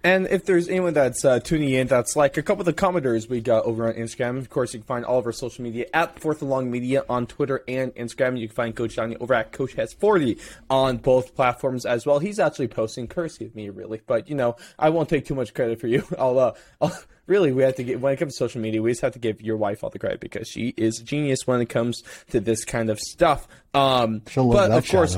And 0.05 0.27
if 0.27 0.45
there's 0.45 0.69
anyone 0.69 0.93
that's 0.93 1.25
uh, 1.25 1.40
tuning 1.40 1.71
in, 1.71 1.87
that's 1.87 2.14
like 2.14 2.37
a 2.37 2.43
couple 2.43 2.61
of 2.61 2.67
the 2.67 2.75
commenters 2.75 3.27
we 3.27 3.40
got 3.40 3.64
over 3.64 3.88
on 3.88 3.95
Instagram. 3.95 4.37
Of 4.37 4.51
course, 4.51 4.75
you 4.75 4.81
can 4.81 4.87
find 4.87 5.03
all 5.03 5.19
of 5.19 5.25
our 5.25 5.33
social 5.33 5.64
media 5.64 5.87
at 5.95 6.21
Fourth 6.21 6.43
Along 6.43 6.71
Media 6.71 7.07
on 7.09 7.27
Twitter 7.27 7.64
and 7.67 7.95
Instagram. 7.95 8.38
You 8.38 8.47
can 8.47 8.55
find 8.55 8.77
Coach 8.77 8.97
Johnny 8.97 9.17
over 9.17 9.33
at 9.33 9.53
Coach 9.53 9.73
Has 9.73 9.95
40 9.95 10.37
on 10.69 10.99
both 10.99 11.35
platforms 11.35 11.87
as 11.87 12.05
well. 12.05 12.19
He's 12.19 12.38
actually 12.38 12.69
posting 12.69 13.09
courtesy 13.09 13.47
of 13.47 13.57
me, 13.57 13.71
really. 13.71 14.03
But, 14.07 14.29
you 14.29 14.35
know, 14.35 14.57
I 14.79 14.90
won't 14.90 15.09
take 15.09 15.25
too 15.25 15.35
much 15.35 15.55
credit 15.55 15.81
for 15.81 15.87
you. 15.87 16.05
I'll, 16.19 16.38
uh, 16.38 16.53
I'll 16.83 16.95
really, 17.27 17.53
we 17.53 17.62
have 17.62 17.77
to 17.77 17.85
get, 17.85 17.99
when 17.99 18.12
it 18.12 18.17
comes 18.17 18.35
to 18.35 18.37
social 18.37 18.61
media, 18.61 18.83
we 18.83 18.90
just 18.90 19.01
have 19.01 19.14
to 19.14 19.19
give 19.19 19.40
your 19.40 19.57
wife 19.57 19.83
all 19.83 19.88
the 19.88 19.99
credit 19.99 20.21
because 20.21 20.49
she 20.49 20.75
is 20.77 21.01
a 21.01 21.03
genius 21.03 21.47
when 21.47 21.62
it 21.62 21.71
comes 21.71 22.03
to 22.29 22.40
this 22.40 22.67
kind 22.67 22.90
of 22.90 23.01
stuff. 23.01 23.49
Um, 23.73 24.21
She'll 24.29 24.45
love 24.45 24.69
but 24.69 24.79
of 24.79 24.87
course. 24.87 25.17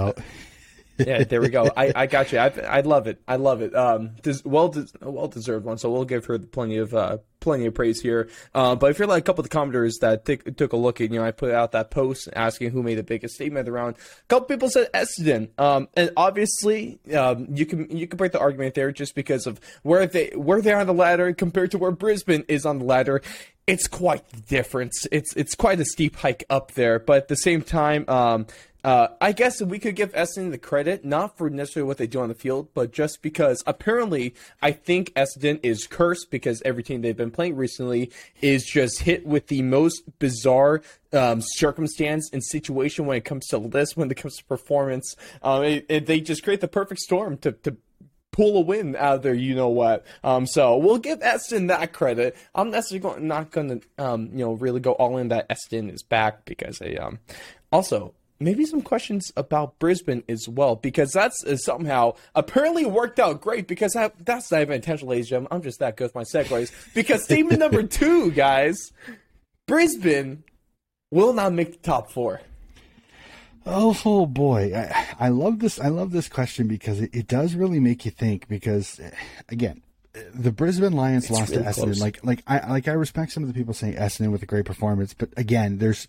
Yeah, 0.98 1.24
there 1.24 1.40
we 1.40 1.48
go. 1.48 1.70
I, 1.76 1.92
I 1.94 2.06
got 2.06 2.32
you. 2.32 2.38
I, 2.38 2.48
I 2.48 2.80
love 2.80 3.06
it. 3.06 3.20
I 3.26 3.36
love 3.36 3.62
it. 3.62 3.74
Um, 3.74 4.10
des- 4.22 4.42
well, 4.44 4.68
des- 4.68 4.86
well 5.00 5.28
deserved 5.28 5.64
one. 5.64 5.78
So 5.78 5.90
we'll 5.90 6.04
give 6.04 6.26
her 6.26 6.38
plenty 6.38 6.76
of 6.76 6.94
uh, 6.94 7.18
plenty 7.40 7.66
of 7.66 7.74
praise 7.74 8.00
here. 8.00 8.28
Uh, 8.54 8.74
but 8.74 8.90
if 8.90 8.98
you're 8.98 9.08
like 9.08 9.22
a 9.22 9.24
couple 9.24 9.44
of 9.44 9.50
the 9.50 9.56
commenters 9.56 10.00
that 10.00 10.24
t- 10.24 10.36
took 10.36 10.72
a 10.72 10.76
look 10.76 11.00
at, 11.00 11.10
you 11.10 11.18
know, 11.18 11.24
I 11.24 11.30
put 11.30 11.50
out 11.50 11.72
that 11.72 11.90
post 11.90 12.28
asking 12.34 12.70
who 12.70 12.82
made 12.82 12.96
the 12.96 13.02
biggest 13.02 13.34
statement 13.34 13.68
around. 13.68 13.96
A 13.96 14.26
couple 14.28 14.46
people 14.48 14.70
said 14.70 14.90
Essendon. 14.92 15.48
Um, 15.58 15.88
and 15.94 16.10
obviously, 16.16 16.98
um, 17.14 17.48
you 17.50 17.66
can 17.66 17.96
you 17.96 18.06
can 18.06 18.16
break 18.16 18.32
the 18.32 18.40
argument 18.40 18.74
there 18.74 18.92
just 18.92 19.14
because 19.14 19.46
of 19.46 19.60
where 19.82 20.06
they 20.06 20.30
where 20.34 20.60
they're 20.60 20.78
on 20.78 20.86
the 20.86 20.94
ladder 20.94 21.32
compared 21.34 21.70
to 21.72 21.78
where 21.78 21.90
Brisbane 21.90 22.44
is 22.48 22.66
on 22.66 22.78
the 22.78 22.84
ladder 22.84 23.22
it's 23.66 23.88
quite 23.88 24.26
the 24.28 24.40
difference. 24.42 25.06
It's 25.10 25.34
it's 25.34 25.54
quite 25.54 25.80
a 25.80 25.84
steep 25.84 26.16
hike 26.16 26.44
up 26.48 26.72
there, 26.72 26.98
but 26.98 27.16
at 27.16 27.28
the 27.28 27.36
same 27.36 27.62
time, 27.62 28.04
um, 28.08 28.46
uh, 28.86 29.08
I 29.20 29.32
guess 29.32 29.60
we 29.60 29.80
could 29.80 29.96
give 29.96 30.12
Essendon 30.12 30.52
the 30.52 30.58
credit, 30.58 31.04
not 31.04 31.36
for 31.36 31.50
necessarily 31.50 31.88
what 31.88 31.98
they 31.98 32.06
do 32.06 32.20
on 32.20 32.28
the 32.28 32.36
field, 32.36 32.68
but 32.72 32.92
just 32.92 33.20
because 33.20 33.60
apparently 33.66 34.32
I 34.62 34.70
think 34.70 35.12
Essendon 35.14 35.58
is 35.64 35.88
cursed 35.88 36.30
because 36.30 36.62
every 36.64 36.84
team 36.84 37.02
they've 37.02 37.16
been 37.16 37.32
playing 37.32 37.56
recently 37.56 38.12
is 38.40 38.64
just 38.64 39.00
hit 39.00 39.26
with 39.26 39.48
the 39.48 39.62
most 39.62 40.04
bizarre 40.20 40.82
um, 41.12 41.40
circumstance 41.42 42.30
and 42.32 42.44
situation 42.44 43.06
when 43.06 43.16
it 43.16 43.24
comes 43.24 43.48
to 43.48 43.58
this, 43.58 43.96
when 43.96 44.08
it 44.08 44.18
comes 44.18 44.36
to 44.36 44.44
performance. 44.44 45.16
Um, 45.42 45.64
it, 45.64 45.86
it, 45.88 46.06
they 46.06 46.20
just 46.20 46.44
create 46.44 46.60
the 46.60 46.68
perfect 46.68 47.00
storm 47.00 47.38
to, 47.38 47.50
to 47.50 47.76
pull 48.30 48.56
a 48.56 48.60
win 48.60 48.94
out 48.94 49.16
of 49.16 49.22
there, 49.22 49.34
you 49.34 49.56
know 49.56 49.68
what. 49.68 50.06
Um, 50.22 50.46
so 50.46 50.76
we'll 50.76 50.98
give 50.98 51.22
Eston 51.22 51.66
that 51.66 51.92
credit. 51.92 52.36
I'm 52.54 52.70
necessarily 52.70 53.00
going, 53.00 53.26
not 53.26 53.50
going 53.50 53.80
to, 53.80 53.88
um, 53.98 54.28
you 54.30 54.44
know, 54.44 54.52
really 54.52 54.78
go 54.78 54.92
all 54.92 55.16
in 55.16 55.26
that 55.30 55.46
Eston 55.50 55.90
is 55.90 56.04
back 56.04 56.44
because 56.44 56.80
I, 56.80 56.94
um, 56.94 57.18
also 57.72 58.14
maybe 58.38 58.64
some 58.66 58.82
questions 58.82 59.32
about 59.36 59.78
Brisbane 59.78 60.22
as 60.28 60.48
well 60.48 60.76
because 60.76 61.12
that's 61.12 61.44
uh, 61.44 61.56
somehow 61.56 62.14
apparently 62.34 62.84
worked 62.86 63.18
out 63.18 63.40
great 63.40 63.66
because 63.66 63.96
I, 63.96 64.10
that's 64.20 64.50
not 64.50 64.62
even 64.62 64.74
intentional, 64.74 65.10
ladies 65.10 65.26
and 65.26 65.30
gentlemen. 65.30 65.48
I'm 65.52 65.62
just 65.62 65.78
that 65.80 65.96
good 65.96 66.04
with 66.04 66.14
my 66.14 66.22
segues 66.22 66.70
because 66.94 67.24
statement 67.24 67.58
number 67.60 67.82
two, 67.82 68.30
guys, 68.32 68.92
Brisbane 69.66 70.44
will 71.10 71.32
not 71.32 71.52
make 71.52 71.72
the 71.72 71.78
top 71.78 72.10
four. 72.10 72.40
Oh, 73.64 74.00
oh 74.04 74.26
boy, 74.26 74.72
I, 74.76 75.06
I 75.18 75.28
love 75.28 75.58
this. 75.58 75.80
I 75.80 75.88
love 75.88 76.12
this 76.12 76.28
question 76.28 76.68
because 76.68 77.00
it, 77.00 77.10
it 77.12 77.26
does 77.26 77.54
really 77.54 77.80
make 77.80 78.04
you 78.04 78.12
think. 78.12 78.46
Because 78.46 79.00
eh, 79.00 79.10
again, 79.48 79.82
the 80.34 80.52
Brisbane 80.52 80.92
Lions 80.92 81.24
It's 81.24 81.32
lost 81.32 81.50
really 81.50 81.64
to 81.64 81.68
Essendon. 81.70 81.84
close. 81.84 82.00
Like, 82.00 82.24
like 82.24 82.42
I 82.46 82.70
like 82.70 82.88
I 82.88 82.92
respect 82.92 83.32
some 83.32 83.42
of 83.42 83.48
the 83.48 83.54
people 83.54 83.74
saying 83.74 83.94
Essendon 83.94 84.30
with 84.30 84.42
a 84.42 84.46
great 84.46 84.64
performance, 84.64 85.14
but 85.14 85.30
again, 85.36 85.78
there's 85.78 86.06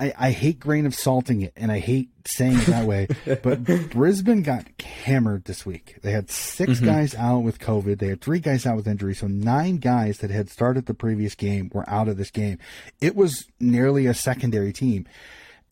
I, 0.00 0.12
I 0.18 0.30
hate 0.30 0.60
grain 0.60 0.86
of 0.86 0.94
salting 0.94 1.42
it, 1.42 1.52
and 1.56 1.72
I 1.72 1.78
hate 1.80 2.10
saying 2.24 2.58
it 2.58 2.66
that 2.66 2.86
way. 2.86 3.08
but 3.42 3.64
Brisbane 3.90 4.42
got 4.42 4.64
hammered 4.80 5.44
this 5.44 5.66
week. 5.66 5.96
They 6.02 6.12
had 6.12 6.30
6 6.30 6.72
Mm-hmm. 6.72 6.84
guys 6.86 7.14
out 7.16 7.40
with 7.40 7.58
COVID. 7.58 7.98
They 7.98 8.08
had 8.08 8.20
three 8.20 8.38
guys 8.38 8.64
out 8.66 8.76
with 8.76 8.86
injury, 8.86 9.14
so 9.14 9.26
nine 9.26 9.78
guys 9.78 10.18
that 10.18 10.30
had 10.30 10.50
started 10.50 10.86
the 10.86 10.94
previous 10.94 11.34
game 11.34 11.70
were 11.74 11.88
out 11.90 12.06
of 12.08 12.16
this 12.16 12.30
game. 12.30 12.58
It 13.00 13.16
was 13.16 13.46
nearly 13.58 14.06
a 14.06 14.14
secondary 14.14 14.72
team 14.72 15.06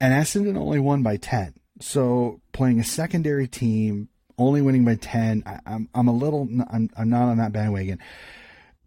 and 0.00 0.12
Essendon 0.12 0.58
only 0.58 0.78
won 0.80 1.02
by 1.02 1.16
10. 1.16 1.54
So 1.80 2.40
playing 2.52 2.80
a 2.80 2.84
secondary 2.84 3.46
team, 3.48 4.08
only 4.38 4.60
winning 4.60 4.84
by 4.84 4.96
10, 4.96 5.42
I, 5.46 5.60
I'm, 5.66 5.88
I'm 5.94 6.08
a 6.08 6.12
little, 6.12 6.48
I'm, 6.70 6.90
I'm 6.96 7.08
not 7.08 7.28
on 7.30 7.38
that 7.38 7.52
bandwagon. 7.52 7.98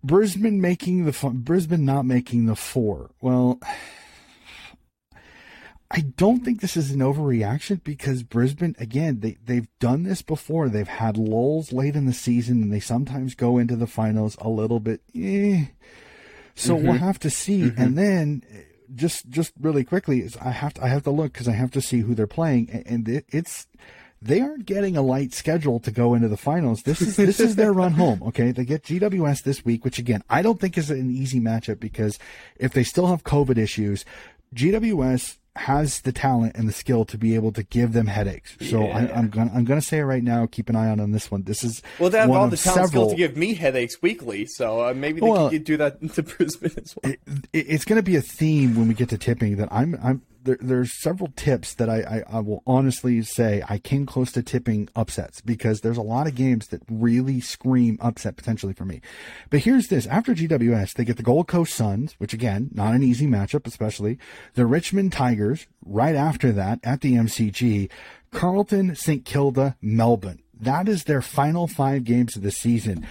Brisbane 0.04 0.62
making 0.62 1.06
the, 1.06 1.30
Brisbane 1.34 1.86
not 1.86 2.06
making 2.06 2.45
the 2.45 2.56
four. 2.56 3.10
Well, 3.21 3.60
I 5.91 6.02
don't 6.02 6.45
think 6.45 6.62
this 6.62 6.78
is 6.78 6.91
an 6.91 6.99
overreaction 6.99 7.84
because 7.84 8.21
Brisbane, 8.21 8.75
again, 8.78 9.21
they, 9.21 9.38
they've 9.43 9.67
done 9.80 10.04
this 10.04 10.21
before. 10.21 10.69
They've 10.69 10.88
had 10.88 11.17
lulls 11.17 11.73
late 11.73 11.95
in 11.95 12.06
the 12.06 12.13
season 12.13 12.62
and 12.62 12.71
they 12.71 12.80
sometimes 12.80 13.34
go 13.34 13.58
into 13.58 13.75
the 13.75 13.88
finals 13.88 14.38
a 14.39 14.49
little 14.49 14.80
bit, 14.80 15.02
eh. 15.15 15.65
So 16.54 16.75
we'll 16.75 16.93
have 16.93 17.19
to 17.19 17.30
see. 17.30 17.71
And 17.78 17.97
then 17.97 18.43
just 18.93 19.30
just 19.30 19.54
really 19.60 19.84
quickly, 19.84 20.19
is 20.19 20.36
I 20.38 20.52
have 20.52 20.73
to 20.75 20.84
I 20.84 20.88
have 20.89 21.04
to 21.04 21.12
look 21.12 21.34
because 21.34 21.47
I 21.47 21.54
have 21.54 21.71
to 21.71 21.82
see 21.82 22.02
who 22.02 22.15
they're 22.15 22.28
playing, 22.28 22.69
and 22.86 23.08
it, 23.08 23.25
it's 23.30 23.67
they 24.21 24.41
aren't 24.41 24.65
getting 24.65 24.97
a 24.97 25.02
light 25.02 25.34
schedule 25.34 25.80
to 25.80 25.91
go 25.91 26.13
into 26.13 26.28
the 26.28 26.38
finals. 26.38 26.84
This 26.84 27.02
is 27.02 27.15
this 27.15 27.39
is 27.39 27.56
their 27.56 27.71
run 27.71 27.93
home. 27.93 28.21
Okay, 28.23 28.52
they 28.52 28.65
get 28.65 28.84
GWS 28.84 29.43
this 29.43 29.63
week, 29.63 29.86
which 29.86 29.99
again 29.99 30.23
I 30.30 30.41
don't 30.41 30.60
think 30.60 30.78
is 30.78 30.91
an 30.91 31.12
easy 31.12 31.39
matchup 31.39 31.80
because 31.80 32.19
if 32.58 32.73
they 32.73 32.84
still 32.84 33.08
have 33.08 33.23
COVID 33.23 33.58
issues, 33.58 34.04
GWS 34.54 35.38
has 35.60 36.02
the 36.02 36.12
talent 36.12 36.56
and 36.56 36.67
the 36.67 36.74
skill 36.74 37.06
to 37.06 37.17
be 37.17 37.36
able 37.36 37.52
to 37.52 37.63
give 37.63 37.93
them 37.93 38.08
headaches. 38.08 38.56
So 38.69 38.86
I, 38.88 39.12
I'm 39.13 39.30
gonna 39.30 39.52
I'm 39.54 39.65
gonna 39.65 39.82
say 39.82 40.00
it 40.00 40.04
right 40.04 40.24
now. 40.24 40.45
Keep 40.45 40.69
an 40.69 40.76
eye 40.76 40.89
out 40.89 41.00
on 41.00 41.12
this 41.12 41.30
one. 41.30 41.43
This 41.43 41.63
is 41.63 41.82
Well, 42.00 42.10
they 42.10 42.17
have 42.19 42.30
all 42.30 42.48
the 42.48 42.58
talent 42.58 42.88
several- 42.88 43.08
skill 43.08 43.10
to 43.12 43.15
give 43.15 43.36
me 43.38 43.54
headaches 43.54 44.02
weekly, 44.02 44.45
so 44.45 44.82
uh, 44.88 44.93
maybe 44.93 45.19
they 45.22 45.30
Well- 45.30 45.50
could 45.50 45.63
do 45.63 45.78
that 45.78 46.02
to 46.15 46.24
Brisbane 46.24 46.72
as 46.82 46.95
well. 47.04 47.13
it, 47.13 47.19
it's 47.54 47.86
going 47.86 47.98
to 47.98 48.04
be 48.04 48.15
a 48.15 48.22
theme 48.22 48.76
when 48.76 48.88
we 48.88 48.93
get 48.93 49.10
to 49.10 49.17
tipping 49.17 49.58
that 49.58 49.67
I'm 49.72 49.98
I'm 50.04 50.22
there, 50.43 50.58
there's 50.60 50.93
several 51.02 51.32
tips 51.36 51.73
that 51.75 51.89
I, 51.89 52.23
I 52.30 52.38
I 52.38 52.39
will 52.39 52.63
honestly 52.65 53.21
say 53.21 53.63
I 53.67 53.78
came 53.78 54.06
close 54.06 54.32
to 54.34 54.43
tipping 54.43 54.89
upsets 54.95 55.41
because 55.41 55.82
there's 55.82 55.97
a 55.97 56.02
lot 56.02 56.28
of 56.28 56.36
games 56.36 56.67
that 56.67 56.82
really 56.89 57.41
scream 57.41 57.97
upset 58.02 58.36
potentially 58.36 58.73
for 58.73 58.86
me. 58.86 59.02
But 59.49 59.62
here's 59.62 59.88
this: 59.88 60.08
after 60.08 60.34
GWS, 60.34 60.93
they 60.93 61.06
get 61.06 61.17
the 61.17 61.23
Gold 61.23 61.47
Coast 61.47 61.73
Suns, 61.73 62.13
which 62.17 62.34
again 62.34 62.69
not 62.73 62.95
an 62.95 63.04
easy 63.04 63.28
matchup, 63.28 63.67
especially 63.67 64.17
the 64.54 64.65
Richmond 64.65 65.13
Tigers. 65.13 65.67
Right 65.86 66.15
after 66.15 66.52
that, 66.52 66.80
at 66.84 67.02
the 67.02 67.13
MCG, 67.13 67.89
Carlton, 68.32 68.95
St 68.95 69.25
Kilda, 69.25 69.75
Melbourne. 69.82 70.41
That 70.60 70.88
is 70.88 71.06
their 71.06 71.21
final 71.21 71.67
five 71.67 72.04
games 72.04 72.36
of 72.36 72.43
the 72.43 72.52
season. 72.52 73.08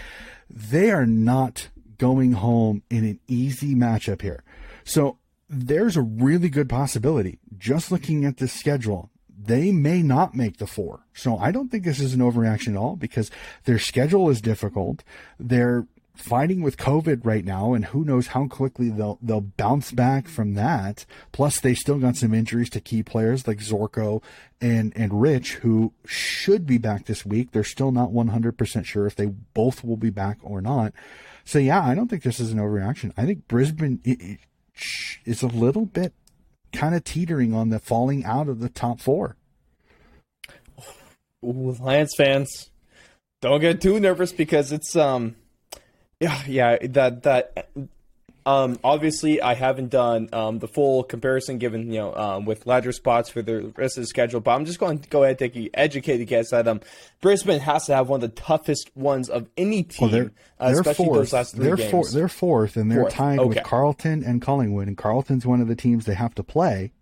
They 0.51 0.91
are 0.91 1.07
not 1.07 1.69
going 1.99 2.33
home 2.33 2.83
in 2.91 3.05
an 3.05 3.21
easy 3.27 3.75
matchup 3.75 4.23
here. 4.23 4.43
So 4.85 5.19
there's 5.49 5.97
a 5.97 6.03
really 6.03 6.49
good 6.49 6.69
possibility, 6.69 7.39
just 7.57 7.91
looking 7.91 8.25
at 8.25 8.37
this 8.37 8.53
schedule, 8.53 9.11
they 9.41 9.73
may 9.73 10.03
not 10.03 10.35
make 10.35 10.59
the 10.59 10.67
four. 10.67 11.01
So 11.15 11.39
I 11.39 11.53
don't 11.53 11.71
think 11.71 11.85
this 11.85 12.01
is 12.01 12.13
an 12.15 12.21
overreaction 12.21 12.73
at 12.73 12.77
all 12.77 12.97
because 12.97 13.31
their 13.65 13.79
schedule 13.79 14.29
is 14.29 14.41
difficult. 14.41 15.03
They're 15.39 15.87
fighting 16.15 16.63
with 16.63 16.77
COVID 16.77 17.25
right 17.25 17.45
now, 17.45 17.73
and 17.75 17.87
who 17.87 18.05
knows 18.05 18.29
how 18.29 18.49
quickly 18.49 18.91
they'll 18.91 19.19
they'll 19.23 19.41
bounce 19.41 19.93
back 19.93 20.27
from 20.27 20.55
that. 20.55 21.07
Plus, 21.31 21.61
they 21.61 21.75
still 21.75 21.99
got 21.99 22.17
some 22.17 22.35
injuries 22.35 22.69
to 22.71 22.81
key 22.81 23.03
players 23.05 23.47
like 23.47 23.59
Zorko 23.59 24.23
and 24.61 24.93
and 24.97 25.21
Rich, 25.23 25.55
who 25.57 25.93
should 26.05 26.67
be 26.67 26.77
back 26.77 27.07
this 27.07 27.25
week. 27.25 27.53
They're 27.53 27.63
still 27.65 27.93
not 27.93 28.11
100% 28.11 28.85
sure 28.85 29.07
if 29.07 29.15
they 29.15 29.27
both 29.27 29.85
will 29.85 29.97
be 29.97 30.11
back 30.11 30.39
or 30.43 30.61
not. 30.61 30.93
So 31.45 31.59
yeah, 31.61 31.83
I 31.87 31.95
don't 31.95 32.09
think 32.09 32.25
this 32.25 32.41
is 32.41 32.51
an 32.53 32.59
overreaction. 32.59 33.13
I 33.17 33.25
think 33.25 33.47
Brisbane 33.49 34.01
i- 34.05 34.39
i- 34.79 35.29
is 35.31 35.43
a 35.43 35.47
little 35.49 35.87
bit 35.87 36.13
kind 36.73 36.95
of 36.95 37.05
teetering 37.05 37.55
on 37.55 37.71
the 37.71 37.79
falling 37.79 38.25
out 38.25 38.49
of 38.49 38.61
the 38.61 38.69
top 38.69 39.01
four. 39.01 39.37
Ooh, 41.45 41.77
Lions 41.81 42.13
fans, 42.17 42.71
don't 43.41 43.61
get 43.61 43.81
too 43.81 44.01
nervous 44.01 44.33
because 44.33 44.73
it's 44.73 44.97
um, 44.97 45.37
yeah, 46.21 46.43
yeah, 46.47 46.77
that 46.89 47.23
that 47.23 47.71
um, 48.49 48.79
obviously 48.83 49.43
I 49.43 49.55
haven't 49.55 49.91
done 49.91 50.29
um 50.33 50.59
the 50.59 50.69
full 50.69 51.03
comparison 51.05 51.59
given 51.59 51.93
you 51.93 51.99
know 51.99 52.15
um 52.15 52.45
with 52.47 52.67
ladder 52.67 52.93
spots 52.93 53.29
for 53.29 53.43
the 53.43 53.73
rest 53.77 53.99
of 53.99 54.03
the 54.03 54.07
schedule, 54.07 54.41
but 54.41 54.53
I'm 54.53 54.65
just 54.65 54.79
going 54.79 54.99
to 55.01 55.09
go 55.09 55.23
ahead 55.23 55.33
and 55.33 55.39
take 55.39 55.55
you 55.55 55.69
educated 55.75 56.27
guess 56.29 56.51
that 56.51 56.67
um 56.67 56.81
Brisbane 57.21 57.61
has 57.61 57.85
to 57.87 57.95
have 57.95 58.09
one 58.09 58.23
of 58.23 58.35
the 58.35 58.41
toughest 58.41 58.91
ones 58.97 59.29
of 59.29 59.47
any 59.57 59.83
team, 59.83 60.09
Well, 60.09 60.11
they're 60.11 60.33
uh, 60.59 60.71
they're 60.71 60.81
especially 60.81 61.05
fourth. 61.07 61.19
those 61.19 61.33
last 61.33 61.55
3 61.57 61.65
they're 61.67 61.77
games. 61.77 61.91
four, 61.91 62.05
they're 62.13 62.29
fourth, 62.29 62.77
and 62.77 62.91
they're 62.91 63.01
Fourth, 63.03 63.15
tied 63.15 63.41
with. 63.41 63.63
Carlton 63.63 64.25
and 64.25 64.41
Collingwood. 64.43 64.89
And 64.89 64.97
Carlton's 64.97 65.45
one 65.47 65.61
of 65.61 65.69
the 65.69 65.77
teams 65.77 66.05
they 66.07 66.15
have 66.15 66.35
to 66.37 66.43
play. 66.43 66.93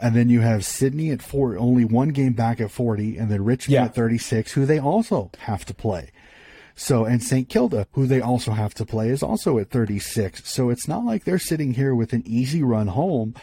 And 0.00 0.14
then 0.14 0.28
you 0.28 0.40
have 0.42 0.64
Sydney 0.64 1.10
at 1.10 1.20
four, 1.22 1.56
only 1.58 1.84
one 1.84 2.10
game 2.10 2.32
back 2.32 2.60
at 2.60 2.70
forty, 2.70 3.16
and 3.18 3.30
then 3.30 3.44
Richmond 3.44 3.74
Yeah. 3.74 3.84
at 3.86 3.94
thirty-six, 3.94 4.52
who 4.52 4.64
they 4.64 4.78
also 4.78 5.30
have 5.40 5.64
to 5.66 5.74
play. 5.74 6.10
So, 6.80 7.04
and 7.04 7.20
St. 7.22 7.48
Kilda, 7.48 7.88
who 7.92 8.06
they 8.06 8.20
also 8.20 8.52
have 8.52 8.72
to 8.74 8.86
play, 8.86 9.08
is 9.08 9.22
also 9.22 9.58
at 9.58 9.68
36. 9.68 10.48
So 10.48 10.70
it's 10.70 10.86
not 10.86 11.04
like 11.04 11.24
they're 11.24 11.38
sitting 11.38 11.74
here 11.74 11.92
with 11.92 12.12
an 12.12 12.22
easy 12.24 12.62
run 12.62 12.86
home. 12.86 13.34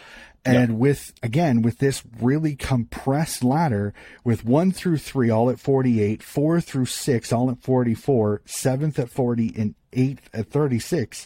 And 0.48 0.78
with 0.78 1.12
again 1.24 1.64
with 1.64 1.80
this 1.80 2.04
really 2.22 2.56
compressed 2.56 3.44
ladder 3.44 3.96
with 4.24 4.46
one 4.46 4.72
through 4.72 5.00
three 5.00 5.32
all 5.32 5.50
at 5.50 5.60
forty 5.60 6.00
eight, 6.04 6.22
four 6.22 6.62
through 6.62 6.86
six 6.86 7.34
all 7.34 7.50
at 7.50 7.64
44, 7.64 8.44
seventh 8.46 9.00
at 9.00 9.10
forty, 9.10 9.52
and 9.58 9.74
eighth 9.92 10.30
at 10.34 10.52
thirty 10.52 10.78
six. 10.78 11.26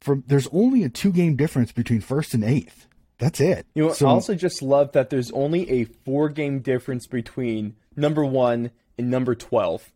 From 0.00 0.24
there's 0.26 0.48
only 0.52 0.84
a 0.84 0.88
two 0.88 1.12
game 1.12 1.36
difference 1.36 1.70
between 1.70 2.00
first 2.00 2.32
and 2.32 2.42
eighth. 2.42 2.86
That's 3.18 3.40
it. 3.40 3.66
You 3.74 3.88
know, 3.88 3.92
So- 3.92 4.06
I 4.06 4.10
also 4.12 4.34
just 4.34 4.62
love 4.62 4.92
that 4.92 5.10
there's 5.10 5.30
only 5.32 5.70
a 5.70 5.84
four 5.84 6.30
game 6.30 6.60
difference 6.60 7.06
between 7.06 7.76
number 7.94 8.24
one 8.24 8.70
and 8.96 9.10
number 9.10 9.34
twelve. 9.34 9.92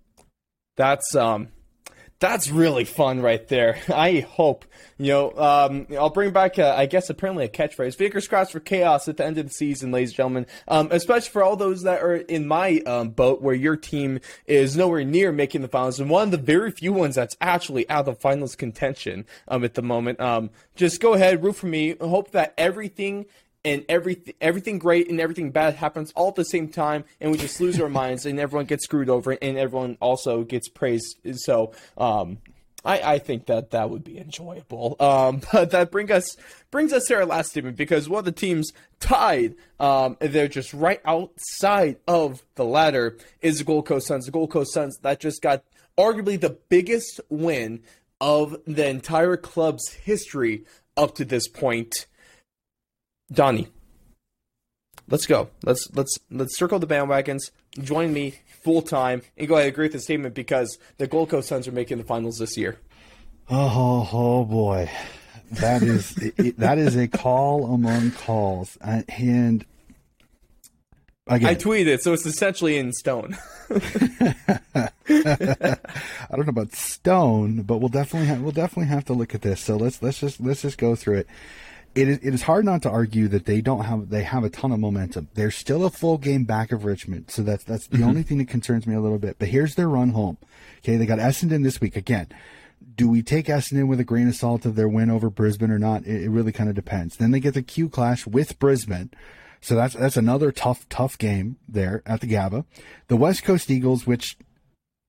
That's 0.81 1.14
um 1.14 1.49
that's 2.21 2.51
really 2.51 2.85
fun 2.85 3.21
right 3.21 3.47
there. 3.49 3.79
I 3.95 4.21
hope, 4.21 4.64
you 4.97 5.09
know, 5.12 5.33
um, 5.33 5.87
I'll 5.99 6.09
bring 6.09 6.31
back, 6.31 6.59
uh, 6.59 6.75
I 6.75 6.87
guess, 6.87 7.11
apparently 7.11 7.45
a 7.45 7.49
catchphrase. 7.51 7.97
Fingers 7.97 8.29
crossed 8.29 8.53
for 8.53 8.61
chaos 8.61 9.07
at 9.07 9.19
the 9.19 9.27
end 9.27 9.37
of 9.37 9.47
the 9.47 9.53
season, 9.53 9.90
ladies 9.90 10.11
and 10.11 10.16
gentlemen. 10.16 10.47
Um, 10.69 10.88
especially 10.90 11.29
for 11.29 11.43
all 11.43 11.57
those 11.57 11.83
that 11.83 12.03
are 12.03 12.16
in 12.16 12.49
my 12.49 12.79
um, 12.87 13.11
boat 13.11 13.43
where 13.43 13.55
your 13.55 13.77
team 13.77 14.21
is 14.47 14.75
nowhere 14.75 15.05
near 15.05 15.33
making 15.33 15.61
the 15.61 15.69
finals 15.69 16.01
and 16.01 16.09
one 16.09 16.25
of 16.25 16.31
the 16.31 16.38
very 16.38 16.71
few 16.71 16.95
ones 16.95 17.14
that's 17.14 17.37
actually 17.43 17.88
out 17.90 18.09
of 18.09 18.19
finals 18.19 18.57
contention 18.57 19.27
um, 19.49 19.64
at 19.64 19.75
the 19.75 19.83
moment. 19.83 20.19
Um, 20.19 20.49
just 20.77 21.03
go 21.03 21.12
ahead, 21.12 21.43
root 21.43 21.57
for 21.57 21.66
me. 21.66 21.97
Hope 22.01 22.31
that 22.31 22.55
everything 22.57 23.27
and 23.64 23.85
everything 23.88 24.35
everything 24.40 24.79
great 24.79 25.11
and 25.11 25.20
everything 25.20 25.51
bad 25.51 25.75
happens 25.75 26.12
all 26.16 26.29
at 26.29 26.35
the 26.35 26.44
same 26.44 26.68
time 26.68 27.05
and 27.20 27.31
we 27.31 27.38
just 27.38 27.61
lose 27.61 27.81
our 27.81 27.88
minds 27.88 28.27
and 28.27 28.40
everyone 28.40 28.66
gets 28.66 28.85
screwed 28.85 29.09
over 29.09 29.33
and 29.33 29.59
everyone 29.59 29.96
also 30.01 30.44
gets 30.44 30.68
praised 30.68 31.18
so 31.35 31.73
um 31.99 32.38
I, 32.85 33.14
I 33.14 33.18
think 33.18 33.46
that 33.46 33.70
that 33.70 33.90
would 33.90 34.05
be 34.05 34.18
enjoyable. 34.18 34.96
Um, 35.01 35.42
but 35.53 35.70
that 35.73 35.90
bring 35.90 36.11
us 36.11 36.37
brings 36.70 36.92
us 36.92 37.05
to 37.07 37.16
our 37.16 37.27
last 37.27 37.51
statement 37.51 37.77
because 37.77 38.09
one 38.09 38.20
of 38.20 38.25
the 38.25 38.33
teams 38.33 38.73
tied, 39.01 39.55
um, 39.79 40.16
they're 40.20 40.49
just 40.49 40.73
right 40.73 41.01
outside 41.05 41.96
of 42.09 42.42
the 42.55 42.64
ladder 42.64 43.18
is 43.40 43.59
the 43.59 43.64
Gold 43.64 43.87
Coast 43.87 44.07
Suns. 44.07 44.27
The 44.27 44.33
Gold 44.33 44.51
Coast 44.51 44.73
Suns 44.73 44.99
that 45.03 45.20
just 45.20 45.42
got 45.42 45.64
arguably 45.99 46.40
the 46.40 46.59
biggest 46.68 47.20
win 47.29 47.83
of 48.20 48.57
the 48.66 48.87
entire 48.87 49.37
club's 49.37 49.92
history 49.92 50.64
up 50.96 51.14
to 51.16 51.25
this 51.25 51.49
point. 51.49 52.07
Donnie, 53.33 53.69
let's 55.09 55.27
go. 55.27 55.51
Let's 55.64 55.88
let's 55.95 56.19
let's 56.31 56.57
circle 56.57 56.79
the 56.79 56.87
bandwagons. 56.87 57.51
Join 57.79 58.12
me 58.12 58.35
full 58.62 58.83
time 58.83 59.23
and 59.37 59.49
go 59.49 59.55
ahead 59.55 59.66
and 59.66 59.75
agree 59.75 59.85
with 59.87 59.93
the 59.93 60.01
statement 60.01 60.35
because 60.35 60.79
the 60.99 61.07
Gold 61.07 61.31
Coast 61.31 61.49
Suns 61.49 61.69
are 61.69 61.73
making 61.73 61.99
the 61.99 62.05
finals 62.05 62.38
this 62.38 62.57
year. 62.57 62.79
Oh, 63.49 64.09
oh 64.12 64.45
boy, 64.45 64.90
that 65.53 65.83
is 65.83 66.16
it, 66.38 66.59
that 66.59 66.79
is 66.79 66.97
a 66.97 67.09
call 67.09 67.73
among 67.73 68.12
calls, 68.12 68.77
and 68.81 69.64
again, 71.27 71.49
I 71.49 71.55
tweeted, 71.55 72.01
so 72.01 72.12
it's 72.12 72.27
essentially 72.27 72.77
in 72.77 72.93
stone. 72.93 73.37
I 75.11 76.37
don't 76.37 76.47
know 76.47 76.51
about 76.51 76.73
Stone, 76.73 77.62
but 77.62 77.79
we'll 77.79 77.88
definitely 77.88 78.29
have, 78.29 78.40
we'll 78.43 78.53
definitely 78.53 78.88
have 78.88 79.05
to 79.07 79.12
look 79.12 79.35
at 79.35 79.43
this. 79.43 79.61
So 79.61 79.77
let's 79.77 80.03
let's 80.03 80.21
just 80.21 80.40
let's 80.40 80.62
just 80.62 80.79
go 80.79 80.95
through 80.95 81.19
it. 81.19 81.27
It 81.94 82.09
is 82.09 82.18
it 82.22 82.33
is 82.35 82.42
hard 82.42 82.64
not 82.64 82.83
to 82.83 82.90
argue 82.90 83.26
that 83.29 83.46
they 83.46 83.61
don't 83.61 83.85
have 83.85 84.11
they 84.11 84.22
have 84.22 84.44
a 84.44 84.50
ton 84.50 84.70
of 84.70 84.79
momentum. 84.79 85.29
They're 85.35 85.50
still 85.50 85.85
a 85.85 85.90
full 85.90 86.18
game 86.18 86.44
back 86.44 86.70
of 86.70 86.85
Richmond, 86.85 87.31
so 87.31 87.42
that's 87.42 87.64
that's 87.64 87.88
the 87.88 87.98
mm-hmm. 87.98 88.09
only 88.09 88.22
thing 88.22 88.38
that 88.38 88.48
concerns 88.48 88.87
me 88.87 88.94
a 88.94 89.00
little 89.00 89.18
bit. 89.18 89.37
But 89.38 89.48
here's 89.48 89.74
their 89.74 89.88
run 89.88 90.11
home. 90.11 90.38
Okay, 90.79 90.96
they 90.96 91.07
got 91.07 91.18
Essendon 91.18 91.64
this 91.64 91.81
week 91.81 91.96
again. 91.96 92.29
Do 92.94 93.09
we 93.09 93.22
take 93.22 93.46
Essendon 93.46 93.88
with 93.88 93.98
a 93.98 94.05
grain 94.05 94.29
of 94.29 94.37
salt 94.37 94.64
of 94.64 94.76
their 94.76 94.88
win 94.88 95.11
over 95.11 95.31
Brisbane 95.31 95.70
or 95.70 95.79
not? 95.79 96.07
It, 96.07 96.22
it 96.22 96.31
really 96.31 96.53
kind 96.53 96.68
of 96.68 96.76
depends. 96.76 97.16
Then 97.16 97.33
they 97.33 97.40
get 97.40 97.55
the 97.55 97.62
Q 97.62 97.88
clash 97.88 98.26
with 98.26 98.59
Brisbane. 98.59 99.11
So 99.61 99.74
that's 99.74 99.94
that's 99.94 100.16
another 100.16 100.53
tough, 100.53 100.88
tough 100.88 101.18
game 101.18 101.57
there 101.68 102.03
at 102.07 102.20
the 102.20 102.26
Gabba. 102.26 102.64
The 103.09 103.16
West 103.16 103.42
Coast 103.42 103.70
Eagles, 103.70 104.07
which 104.07 104.38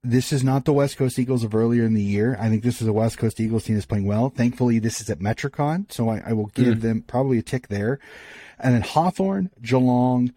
this 0.04 0.34
is 0.34 0.44
not 0.44 0.66
the 0.66 0.74
West 0.74 0.98
Coast 0.98 1.20
Eagles 1.20 1.44
of 1.44 1.54
earlier 1.54 1.84
in 1.84 1.94
the 1.94 2.02
year. 2.02 2.36
I 2.40 2.50
think 2.50 2.64
this 2.64 2.82
is 2.82 2.88
a 2.88 2.94
West 2.94 3.18
Coast 3.18 3.40
Eagles 3.40 3.66
team 3.66 3.76
that's 3.76 3.86
playing 3.86 4.06
well. 4.06 4.30
Thankfully, 4.30 4.80
this 4.80 5.00
is 5.00 5.10
at 5.10 5.20
Metricon, 5.20 5.92
so 5.92 6.10
I, 6.10 6.24
I 6.26 6.34
will 6.34 6.48
give 6.48 6.78
mm-hmm. 6.78 6.80
them 6.80 7.02
probably 7.04 7.38
a 7.38 7.44
tick 7.44 7.68
there. 7.68 8.00
And 8.60 8.74
then 8.74 8.82
Hawthorn, 8.82 9.52
Geelong, 9.62 10.34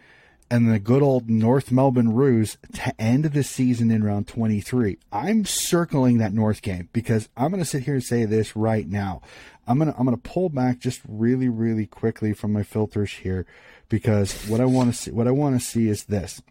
and 0.51 0.71
the 0.71 0.79
good 0.79 1.03
old 1.03 1.31
North 1.31 1.73
Melbourne 1.73 2.13
Roos 2.13 2.59
to 2.75 3.01
end 3.01 3.25
the 3.25 3.43
season 3.43 3.91
in 3.91 4.05
round 4.05 4.29
23. 4.29 4.99
I'm 5.11 5.47
circling 5.47 6.19
that 6.19 6.35
North 6.35 6.61
game 6.61 6.91
because 6.93 7.29
I'm 7.37 7.51
going 7.51 7.63
to 7.63 7.69
sit 7.69 7.85
here 7.85 7.95
and 7.95 8.05
say 8.05 8.27
this 8.27 8.55
right 8.55 8.87
now. 8.87 9.23
I'm 9.67 9.79
going 9.79 9.91
to 9.91 9.99
I'm 9.99 10.05
going 10.05 10.17
to 10.17 10.23
pull 10.23 10.51
back 10.51 10.79
just 10.79 11.01
really 11.09 11.49
really 11.49 11.87
quickly 11.87 12.35
from 12.35 12.53
my 12.53 12.63
filters 12.63 13.13
here 13.13 13.47
because 13.89 14.47
what 14.47 14.61
I 14.61 14.67
want 14.67 14.95
to 14.95 15.01
see 15.01 15.11
what 15.11 15.27
I 15.27 15.31
want 15.31 15.59
to 15.59 15.67
see 15.67 15.89
is 15.89 16.05
this. 16.05 16.43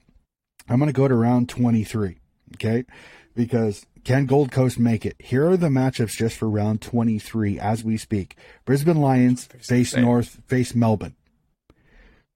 I'm 0.67 0.79
going 0.79 0.87
to 0.87 0.93
go 0.93 1.07
to 1.07 1.15
round 1.15 1.49
23, 1.49 2.17
okay? 2.55 2.85
Because 3.35 3.85
can 4.03 4.25
Gold 4.25 4.51
Coast 4.51 4.77
make 4.77 5.05
it? 5.05 5.15
Here 5.19 5.49
are 5.49 5.57
the 5.57 5.69
matchups 5.69 6.17
just 6.17 6.37
for 6.37 6.49
round 6.49 6.81
23 6.81 7.59
as 7.59 7.83
we 7.83 7.97
speak. 7.97 8.35
Brisbane 8.65 9.01
Lions 9.01 9.45
face. 9.45 9.95
North, 9.95 10.41
face 10.45 10.75
Melbourne. 10.75 11.15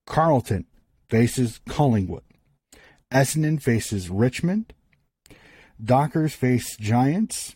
Carlton 0.06 0.65
faces 1.10 1.60
Collingwood. 1.67 2.23
Essendon 3.12 3.62
faces 3.62 4.10
Richmond. 4.10 4.73
Dockers 5.84 6.34
face 6.34 6.75
Giants. 6.77 7.56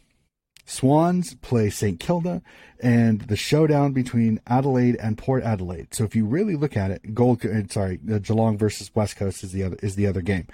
Swans 0.66 1.34
play 1.36 1.70
St. 1.70 2.00
Kilda, 2.00 2.42
and 2.82 3.22
the 3.22 3.36
showdown 3.36 3.92
between 3.92 4.40
Adelaide 4.48 4.96
and 5.02 5.18
Port 5.18 5.44
Adelaide. 5.44 5.94
So 5.94 6.06
if 6.06 6.16
you 6.16 6.26
really 6.26 6.56
look 6.56 6.78
at 6.78 6.92
it, 6.92 7.14
Gold, 7.14 7.46
uh, 7.46 7.68
sorry, 7.68 8.00
the 8.02 8.20
Geelong 8.22 8.58
versus 8.58 8.90
West 8.96 9.18
Coast 9.18 9.44
is 9.44 9.52
the 9.52 9.64
other 9.64 9.78
is 9.82 9.96
the 9.96 10.08
other 10.08 10.22
game. 10.22 10.48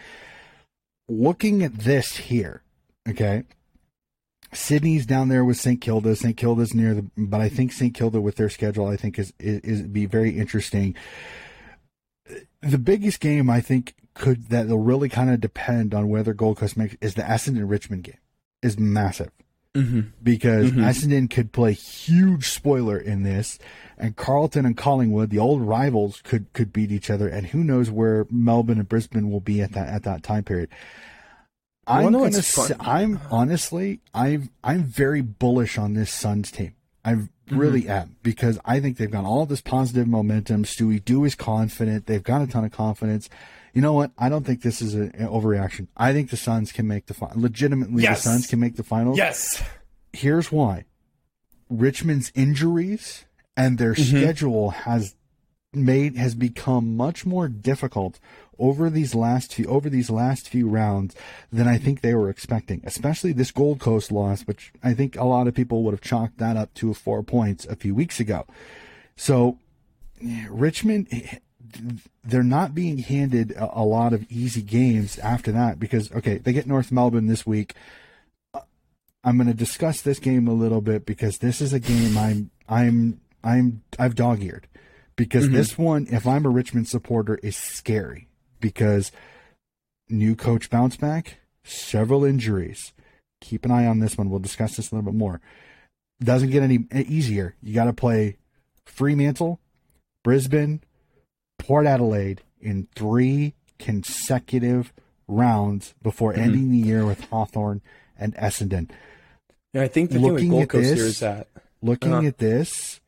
Looking 1.09 1.63
at 1.63 1.79
this 1.79 2.17
here, 2.17 2.63
okay, 3.07 3.43
Sydney's 4.53 5.05
down 5.05 5.29
there 5.29 5.45
with 5.45 5.57
St. 5.57 5.79
Kilda. 5.79 6.15
St. 6.15 6.35
Kilda's 6.35 6.73
near 6.73 6.93
the, 6.93 7.09
but 7.17 7.41
I 7.41 7.49
think 7.49 7.71
St. 7.71 7.93
Kilda 7.93 8.19
with 8.21 8.35
their 8.35 8.49
schedule, 8.49 8.87
I 8.87 8.97
think 8.97 9.17
is 9.19 9.33
is, 9.39 9.59
is 9.61 9.81
be 9.83 10.05
very 10.05 10.37
interesting. 10.37 10.95
The 12.61 12.77
biggest 12.77 13.19
game 13.19 13.49
I 13.49 13.61
think 13.61 13.95
could 14.13 14.49
that 14.49 14.67
will 14.67 14.79
really 14.79 15.09
kind 15.09 15.29
of 15.29 15.39
depend 15.39 15.93
on 15.93 16.09
whether 16.09 16.33
Gold 16.33 16.57
Coast 16.57 16.75
makes 16.75 16.95
is 17.01 17.13
the 17.13 17.21
Essendon 17.21 17.69
Richmond 17.69 18.03
game 18.03 18.17
is 18.61 18.77
massive 18.77 19.31
Mm-hmm. 19.77 20.01
because 20.23 20.71
mm-hmm. 20.71 20.79
Essendon 20.79 21.29
could 21.29 21.51
play 21.51 21.73
huge 21.73 22.49
spoiler 22.49 22.97
in 22.97 23.23
this, 23.23 23.59
and 23.97 24.15
Carlton 24.15 24.65
and 24.65 24.75
Collingwood, 24.75 25.29
the 25.29 25.39
old 25.39 25.61
rivals, 25.61 26.21
could 26.23 26.51
could 26.53 26.73
beat 26.73 26.91
each 26.91 27.09
other, 27.09 27.27
and 27.27 27.47
who 27.47 27.63
knows 27.63 27.91
where 27.91 28.25
Melbourne 28.31 28.79
and 28.79 28.89
Brisbane 28.89 29.29
will 29.29 29.39
be 29.39 29.61
at 29.61 29.73
that 29.73 29.87
at 29.89 30.03
that 30.03 30.23
time 30.23 30.43
period. 30.43 30.69
I'm 31.85 32.03
Well, 32.11 32.23
gonna. 32.23 32.37
it's 32.37 32.53
fun. 32.53 32.67
Say, 32.67 32.75
I'm 32.79 33.19
honestly, 33.31 34.01
I'm 34.13 34.49
I'm 34.63 34.83
very 34.83 35.21
bullish 35.21 35.77
on 35.77 35.93
this 35.93 36.11
Suns 36.11 36.51
team. 36.51 36.73
I 37.05 37.27
really 37.49 37.83
mm-hmm. 37.83 37.91
am 37.91 38.15
because 38.21 38.59
I 38.65 38.79
think 38.79 38.97
they've 38.97 39.09
got 39.09 39.23
all 39.23 39.45
this 39.45 39.61
positive 39.61 40.07
momentum. 40.07 40.65
Stewie 40.65 41.03
Dew 41.03 41.23
is 41.23 41.35
confident. 41.35 42.05
They've 42.05 42.23
got 42.23 42.41
a 42.41 42.47
ton 42.47 42.65
of 42.65 42.71
confidence. 42.71 43.29
You 43.77 43.83
know 43.83 43.93
what? 43.93 44.09
I 44.17 44.27
don't 44.27 44.43
think 44.43 44.63
this 44.63 44.81
is 44.81 44.95
an 44.95 45.11
overreaction. 45.11 45.85
I 45.95 46.11
think 46.11 46.31
the 46.31 46.35
Suns 46.35 46.71
can 46.71 46.87
make 46.87 47.05
the 47.05 47.13
final. 47.13 47.39
Legitimately, 47.39 48.01
Yes. 48.01 48.23
the 48.23 48.29
Suns 48.31 48.47
can 48.47 48.59
make 48.59 48.75
the 48.75 48.81
finals 48.81 49.19
Yes. 49.19 49.61
here's 50.11 50.51
why 50.51 50.85
Richmond's 51.69 52.31
injuries 52.33 53.25
and 53.55 53.77
their 53.77 53.93
mm-hmm. 53.93 54.17
schedule 54.17 54.71
has 54.71 55.13
made 55.73 56.17
has 56.17 56.33
become 56.33 56.97
much 56.97 57.23
more 57.23 57.47
difficult 57.47 58.19
over 58.57 58.89
these 58.89 59.13
last 59.13 59.53
few 59.53 59.65
over 59.65 59.91
these 59.91 60.09
last 60.09 60.49
few 60.49 60.67
rounds 60.67 61.15
than 61.51 61.67
I 61.67 61.77
think 61.77 62.01
they 62.01 62.15
were 62.15 62.31
expecting. 62.31 62.81
Especially 62.83 63.31
this 63.31 63.51
Gold 63.51 63.79
Coast 63.79 64.11
loss, 64.11 64.41
which 64.47 64.73
I 64.83 64.95
think 64.95 65.15
a 65.15 65.23
lot 65.23 65.47
of 65.47 65.53
people 65.53 65.83
would 65.83 65.93
have 65.93 66.01
chalked 66.01 66.39
that 66.39 66.57
up 66.57 66.73
to 66.75 66.95
four 66.95 67.21
points 67.21 67.67
a 67.67 67.75
few 67.75 67.93
weeks 67.93 68.19
ago. 68.19 68.47
So 69.15 69.59
Richmond 70.49 71.09
they're 72.23 72.43
not 72.43 72.75
being 72.75 72.99
handed 72.99 73.51
a, 73.51 73.79
a 73.79 73.83
lot 73.83 74.13
of 74.13 74.29
easy 74.31 74.61
games 74.61 75.17
after 75.19 75.51
that 75.51 75.79
because 75.79 76.11
okay, 76.11 76.37
they 76.37 76.53
get 76.53 76.67
North 76.67 76.91
Melbourne 76.91 77.27
this 77.27 77.45
week. 77.45 77.73
Uh, 78.53 78.61
I'm 79.23 79.37
going 79.37 79.47
to 79.47 79.53
discuss 79.53 80.01
this 80.01 80.19
game 80.19 80.47
a 80.47 80.53
little 80.53 80.81
bit 80.81 81.05
because 81.05 81.39
this 81.39 81.61
is 81.61 81.73
a 81.73 81.79
game 81.79 82.17
I'm 82.17 82.51
I'm 82.67 83.21
I'm 83.43 83.83
I've 83.97 84.15
dog-eared 84.15 84.67
because 85.15 85.45
mm-hmm. 85.45 85.55
this 85.55 85.77
one, 85.77 86.07
if 86.09 86.25
I'm 86.25 86.45
a 86.45 86.49
Richmond 86.49 86.87
supporter, 86.87 87.35
is 87.43 87.57
scary 87.57 88.27
because 88.59 89.11
new 90.09 90.35
coach 90.35 90.69
bounce 90.69 90.95
back, 90.95 91.39
several 91.63 92.23
injuries. 92.23 92.93
Keep 93.41 93.65
an 93.65 93.71
eye 93.71 93.85
on 93.85 93.99
this 93.99 94.17
one. 94.17 94.29
We'll 94.29 94.39
discuss 94.39 94.77
this 94.77 94.91
a 94.91 94.95
little 94.95 95.11
bit 95.11 95.17
more. 95.17 95.41
Doesn't 96.23 96.49
get 96.49 96.63
any 96.63 96.87
eh, 96.91 97.03
easier. 97.07 97.55
You 97.61 97.73
got 97.73 97.85
to 97.85 97.93
play 97.93 98.37
Fremantle, 98.85 99.59
Brisbane, 100.23 100.81
Port 101.67 101.85
Adelaide 101.85 102.41
in 102.61 102.87
three 102.95 103.53
consecutive 103.77 104.93
rounds 105.27 105.93
before 106.01 106.33
ending 106.33 106.71
the 106.71 106.77
year 106.77 107.05
with 107.05 107.19
Hawthorn 107.25 107.81
and 108.17 108.33
Essendon. 108.35 108.89
Yeah, 109.73 109.81
I 109.81 109.89
think 109.89 110.09
the 110.11 110.15
thing 110.15 110.23
with 110.23 110.33
Looking 110.35 110.49
Gold 110.51 110.63
at 110.63 110.69
Coast 110.69 110.89
this- 110.89 110.97
here 110.97 111.05
is 111.07 111.19
that 111.19 111.47
Looking 111.81 112.13
Uh-huh. 112.13 112.27
at 112.27 112.37
this, 112.39 113.01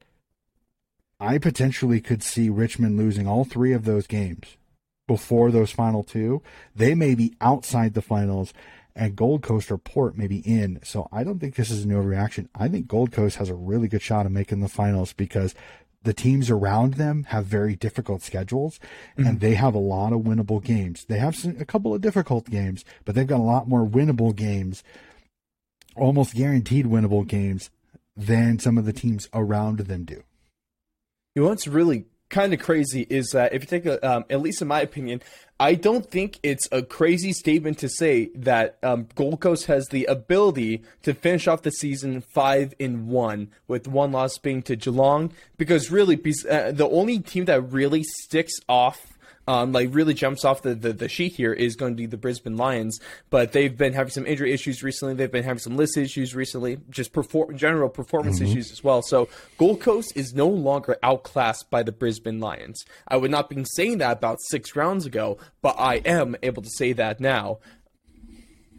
I 1.20 1.38
potentially 1.40 2.00
could 2.02 2.22
see 2.22 2.50
Richmond 2.50 2.98
losing 2.98 3.26
all 3.28 3.44
three 3.46 3.74
of 3.74 3.84
those 3.86 4.06
games 4.06 4.58
before 5.08 5.50
those 5.52 5.72
final 5.72 6.04
two. 6.04 6.44
They 6.76 6.94
may 6.94 7.16
be 7.16 7.34
outside 7.42 7.94
the 7.96 8.02
finals, 8.04 8.54
and 8.96 9.16
Gold 9.16 9.42
Coast 9.42 9.72
or 9.72 9.78
Port 9.80 10.18
may 10.18 10.28
be 10.28 10.40
in. 10.40 10.80
So 10.84 11.10
I 11.12 11.24
don't 11.24 11.40
think 11.40 11.56
this 11.56 11.72
is 11.72 11.84
an 11.84 11.90
overreaction. 11.92 12.48
I 12.54 12.68
think 12.68 12.88
Gold 12.88 13.12
Coast 13.12 13.38
has 13.38 13.50
a 13.50 13.56
really 13.56 13.88
good 13.88 14.02
shot 14.04 14.26
of 14.28 14.32
making 14.32 14.60
the 14.60 14.70
finals 14.70 15.14
because 15.14 15.56
the 16.04 16.14
teams 16.14 16.50
around 16.50 16.94
them 16.94 17.26
have 17.26 17.46
very 17.46 17.76
difficult 17.76 18.22
schedules 18.22 18.80
and 19.18 19.26
mm-hmm. 19.26 19.38
they 19.40 19.56
have 19.56 19.76
a 19.76 19.80
lot 19.80 20.14
of 20.14 20.22
winnable 20.22 20.64
games. 20.64 21.06
They 21.06 21.20
have 21.20 21.36
some, 21.36 21.58
a 21.60 21.66
couple 21.66 21.94
of 21.94 22.02
difficult 22.02 22.50
games, 22.50 22.86
but 23.06 23.16
they've 23.16 23.28
got 23.28 23.40
a 23.40 23.44
lot 23.44 23.68
more 23.68 23.86
winnable 23.86 24.36
games, 24.36 24.84
almost 25.96 26.36
guaranteed 26.36 26.86
winnable 26.86 27.28
games 27.28 27.70
than 28.16 28.60
some 28.60 28.78
of 28.78 28.86
the 28.86 28.94
teams 28.94 29.28
around 29.34 29.80
them 29.80 30.06
do. 30.06 30.24
You 31.36 31.44
know 31.44 31.50
what's 31.50 31.68
really 31.68 32.06
kind 32.30 32.54
of 32.54 32.60
crazy 32.60 33.06
is 33.10 33.30
that 33.32 33.54
if 33.54 33.64
you 33.64 33.68
take 33.68 33.86
a, 33.86 34.08
um, 34.08 34.26
at 34.30 34.42
least 34.42 34.62
in 34.62 34.68
my 34.68 34.82
opinion, 34.82 35.22
I 35.60 35.76
don't 35.76 36.10
think 36.10 36.40
it's 36.42 36.68
a 36.72 36.82
crazy 36.82 37.34
statement 37.34 37.80
to 37.80 37.90
say 37.90 38.30
that 38.36 38.78
um, 38.82 39.08
Gold 39.16 39.42
Coast 39.42 39.66
has 39.66 39.88
the 39.88 40.06
ability 40.06 40.84
to 41.04 41.14
finish 41.14 41.48
off 41.48 41.64
the 41.64 41.72
season 41.72 42.22
five 42.22 42.74
in 42.80 43.08
one, 43.08 43.50
with 43.68 43.88
one 43.88 44.14
loss 44.14 44.38
being 44.38 44.62
to 44.64 44.78
Geelong. 44.78 45.34
Because 45.58 45.92
really, 45.92 46.16
uh, 46.50 46.72
the 46.72 46.88
only 46.90 47.20
team 47.20 47.46
that 47.46 47.62
really 47.62 48.04
sticks 48.04 48.54
off 48.70 49.19
um, 49.50 49.72
like 49.72 49.90
really 49.92 50.14
jumps 50.14 50.46
off 50.46 50.62
the, 50.62 50.76
the, 50.76 50.94
the, 50.94 51.10
sheet 51.10 51.34
here 51.34 51.52
is 51.52 51.76
going 51.76 51.94
to 51.94 51.98
be 51.98 52.06
the 52.06 52.18
Brisbane 52.18 52.56
Lions. 52.56 53.00
But 53.32 53.52
they've 53.52 53.76
been 53.76 53.94
having 53.94 54.12
some 54.12 54.28
injury 54.28 54.54
issues 54.54 54.84
recently. 54.84 55.16
They've 55.16 55.32
been 55.32 55.44
having 55.44 55.58
some 55.58 55.76
list 55.76 55.98
issues 55.98 56.36
recently, 56.36 56.78
just 56.92 57.14
perform- 57.14 57.58
general 57.58 57.90
performance 57.90 58.40
mm-hmm. 58.40 58.52
issues 58.52 58.72
as 58.72 58.84
well. 58.84 59.02
So 59.02 59.28
Gold 59.58 59.82
Coast 59.82 60.14
is 60.16 60.36
no 60.36 60.48
longer 60.48 60.98
outclassed 61.02 61.72
by 61.72 61.82
the 61.82 61.92
Brisbane 61.92 62.40
Lions. 62.40 62.86
I 63.08 63.18
would 63.18 63.32
not 63.32 63.50
be 63.50 63.66
saying 63.74 63.98
that 63.98 64.18
about 64.18 64.38
six 64.40 64.76
rounds 64.76 65.08
ago, 65.08 65.40
but 65.64 65.76
I 65.80 65.96
am 66.06 66.36
able 66.44 66.62
to 66.62 66.70
say 66.70 66.94
that 66.94 67.20
now 67.20 67.58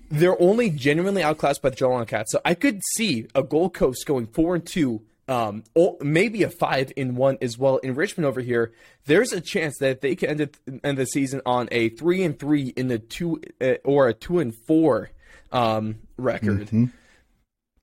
they're 0.09 0.41
only 0.41 0.71
genuinely 0.71 1.25
outclassed 1.25 1.63
by 1.63 1.71
the 1.71 1.77
Geelong 1.77 2.07
Cats. 2.07 2.31
So 2.31 2.41
I 2.45 2.55
could 2.55 2.81
see 2.95 3.27
a 3.35 3.43
Gold 3.43 3.75
Coast 3.75 4.07
going 4.07 4.29
four 4.29 4.55
and 4.55 4.65
two 4.65 5.03
um, 5.31 5.63
or 5.77 5.97
maybe 6.01 6.43
a 6.43 6.51
five 6.51 6.93
in 6.97 7.15
one 7.15 7.39
as 7.41 7.57
well. 7.57 7.77
In 7.79 7.95
Richmond 7.95 8.27
over 8.27 8.41
here, 8.41 8.73
there's 9.07 9.33
a 9.33 9.41
chance 9.41 9.79
that 9.79 10.01
they 10.01 10.17
can 10.17 10.31
end, 10.31 10.41
it, 10.41 10.57
end 10.83 10.99
the 10.99 11.07
season 11.07 11.41
on 11.47 11.69
a 11.71 11.91
three 11.91 12.25
and 12.25 12.37
three 12.37 12.75
in 12.77 12.89
the 12.89 12.99
two 12.99 13.41
uh, 13.61 13.75
or 13.85 14.09
a 14.09 14.13
two 14.13 14.41
and 14.41 14.53
four 14.53 15.11
um, 15.53 16.01
record. 16.19 16.67
Mm-hmm. 16.67 16.87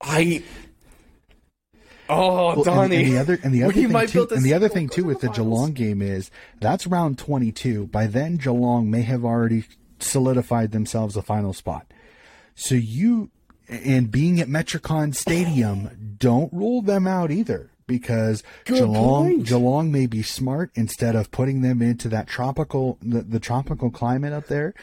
I. 0.01 0.43
Oh, 2.09 2.55
well, 2.55 2.63
Donnie. 2.63 2.97
And, 2.97 3.05
and, 3.05 3.13
the 3.13 3.19
other 3.19 3.39
and 3.43 3.53
the 3.53 3.63
other 3.63 3.73
thing 3.73 4.07
too, 4.07 4.27
and 4.31 4.43
the 4.43 4.53
other 4.53 4.69
thing 4.69 4.89
too 4.89 5.05
with 5.05 5.21
the 5.21 5.29
Geelong 5.29 5.71
game 5.71 6.01
is 6.01 6.29
that's 6.59 6.85
round 6.85 7.17
22. 7.17 7.87
By 7.87 8.07
then, 8.07 8.35
Geelong 8.35 8.91
may 8.91 9.01
have 9.03 9.23
already 9.23 9.63
solidified 9.99 10.71
themselves 10.71 11.15
a 11.15 11.21
final 11.21 11.53
spot. 11.53 11.87
So 12.55 12.75
you 12.75 13.29
and 13.70 14.11
being 14.11 14.39
at 14.39 14.47
Metricon 14.47 15.13
Stadium, 15.13 16.15
don't 16.18 16.51
rule 16.53 16.82
them 16.82 17.07
out 17.07 17.32
either 17.32 17.70
because 17.88 18.43
Good 18.65 18.76
Geelong 18.76 19.36
point. 19.36 19.47
Geelong 19.47 19.91
may 19.91 20.05
be 20.05 20.22
smart 20.22 20.72
instead 20.76 21.15
of 21.15 21.32
putting 21.32 21.61
them 21.61 21.82
into 21.82 22.09
that 22.09 22.28
tropical 22.28 22.97
the, 23.01 23.22
the 23.22 23.39
tropical 23.39 23.89
climate 23.89 24.34
up 24.34 24.47
there 24.47 24.74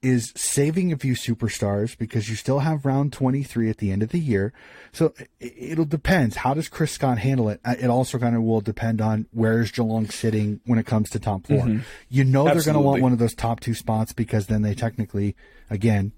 is 0.00 0.32
saving 0.34 0.92
a 0.92 0.96
few 0.96 1.14
superstars 1.14 1.96
because 1.96 2.28
you 2.28 2.34
still 2.34 2.58
have 2.58 2.84
round 2.84 3.12
23 3.12 3.70
at 3.70 3.78
the 3.78 3.92
end 3.92 4.02
of 4.02 4.08
the 4.08 4.18
year. 4.18 4.52
So 4.90 5.14
it'll 5.38 5.84
depends 5.84 6.36
How 6.36 6.54
does 6.54 6.68
Chris 6.68 6.92
Scott 6.92 7.18
handle 7.18 7.48
it? 7.48 7.60
It 7.64 7.88
also 7.88 8.18
kind 8.18 8.34
of 8.34 8.42
will 8.42 8.60
depend 8.60 9.00
on 9.00 9.26
where's 9.32 9.70
Geelong 9.70 10.08
sitting 10.08 10.60
when 10.66 10.78
it 10.78 10.86
comes 10.86 11.10
to 11.10 11.20
top 11.20 11.46
4 11.46 11.56
mm-hmm. 11.58 11.78
You 12.08 12.24
know 12.24 12.48
Absolutely. 12.48 12.54
they're 12.54 12.72
going 12.72 12.82
to 12.82 12.88
want 12.88 13.02
one 13.02 13.12
of 13.12 13.18
those 13.18 13.34
top 13.34 13.60
two 13.60 13.74
spots 13.74 14.12
because 14.12 14.46
then 14.46 14.62
they 14.62 14.74
technically, 14.74 15.36
again, 15.70 16.12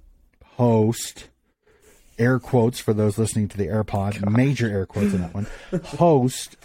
host 0.45 1.29
air 2.19 2.39
quotes 2.39 2.79
for 2.79 2.93
those 2.93 3.19
listening 3.19 3.49
to 3.49 3.57
the 3.57 3.67
AirPod, 3.67 4.21
God. 4.21 4.33
major 4.33 4.69
air 4.69 4.87
quotes 4.87 5.12
in 5.12 5.21
that 5.21 5.35
one, 5.35 5.47
host 5.85 6.57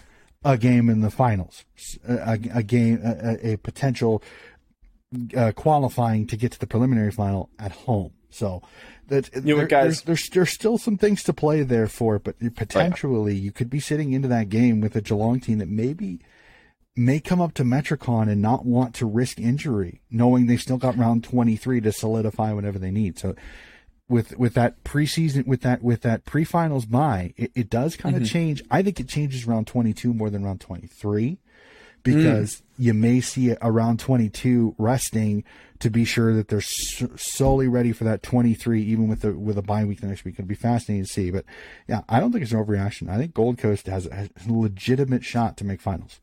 a 0.44 0.58
game 0.58 0.90
in 0.90 1.02
the 1.02 1.12
finals, 1.12 1.66
a, 2.08 2.40
a 2.54 2.64
game, 2.64 3.02
a, 3.04 3.54
a 3.54 3.58
potential 3.58 4.24
uh, 5.36 5.52
qualifying 5.54 6.28
to 6.28 6.38
get 6.38 6.52
to 6.52 6.60
the 6.60 6.68
preliminary 6.68 7.12
final 7.12 7.50
at 7.60 7.72
home. 7.72 8.12
So 8.32 8.62
that 9.08 9.30
you 9.44 9.58
know, 9.58 9.66
guys, 9.66 10.02
there's, 10.02 10.04
there's, 10.04 10.30
there's 10.30 10.54
still 10.54 10.78
some 10.78 10.98
things 10.98 11.24
to 11.24 11.34
play 11.34 11.64
there 11.64 11.88
for, 11.88 12.20
but 12.20 12.36
potentially 12.56 13.36
you 13.36 13.52
could 13.52 13.70
be 13.70 13.80
sitting 13.80 14.14
into 14.14 14.28
that 14.28 14.50
game 14.50 14.82
with 14.82 14.96
a 14.96 15.02
Geelong 15.02 15.40
team 15.40 15.58
that 15.58 15.70
maybe 15.70 16.20
may 16.96 17.20
come 17.20 17.42
up 17.42 17.54
to 17.56 17.64
Metricon 17.64 18.30
and 18.30 18.42
not 18.42 18.66
want 18.66 18.94
to 18.96 19.06
risk 19.06 19.40
injury, 19.40 20.02
knowing 20.12 20.46
they've 20.46 20.62
still 20.62 20.78
got 20.78 20.98
round 20.98 21.24
23 21.24 21.82
to 21.82 21.92
solidify 21.92 22.54
whatever 22.54 22.78
they 22.78 22.92
need. 22.92 23.18
So 23.18 23.36
with 24.10 24.38
with 24.38 24.56
that 24.56 24.84
preseason 24.84 25.46
with 25.46 25.62
that 25.62 25.82
with 25.82 26.02
that 26.02 26.26
pre-finals 26.26 26.86
bye, 26.86 27.34
it, 27.38 27.52
it 27.56 27.70
does 27.70 27.96
kind 27.96 28.16
of 28.16 28.24
mm-hmm. 28.24 28.32
change. 28.32 28.64
I 28.70 28.82
think 28.82 29.00
it 29.00 29.08
changes 29.08 29.48
around 29.48 29.68
22 29.68 30.14
more 30.14 30.30
than 30.30 30.44
around 30.44 30.60
23 30.60 31.38
because 32.04 32.56
mm. 32.56 32.62
you 32.78 32.94
may 32.94 33.22
see 33.22 33.56
around 33.62 34.00
22 34.00 34.76
resting 34.78 35.44
to 35.80 35.90
be 35.90 36.04
sure 36.04 36.34
that 36.34 36.50
they're 36.50 36.62
solely 36.62 37.68
ready 37.68 37.94
for 37.94 38.04
that 38.04 38.24
23 38.24 38.82
even 38.84 39.08
with 39.08 39.22
the 39.22 39.34
with 39.34 39.58
a 39.58 39.62
bye 39.62 39.86
week 39.86 40.02
the 40.02 40.08
next 40.08 40.26
week. 40.26 40.36
It'll 40.36 40.48
be 40.48 40.56
fascinating 40.56 41.06
to 41.06 41.12
see, 41.12 41.32
but 41.32 41.46
yeah, 41.88 42.02
I 42.10 42.20
don't 42.20 42.32
think 42.32 42.44
it's 42.44 42.52
an 42.52 42.64
overreaction. 42.64 43.10
I 43.10 43.18
think 43.18 43.34
Gold 43.34 43.58
Coast 43.58 43.88
has 43.88 44.08
a, 44.08 44.16
has 44.16 44.30
a 44.48 44.54
legitimate 44.54 45.24
shot 45.24 45.56
to 45.58 45.66
make 45.66 45.82
finals. 45.82 46.20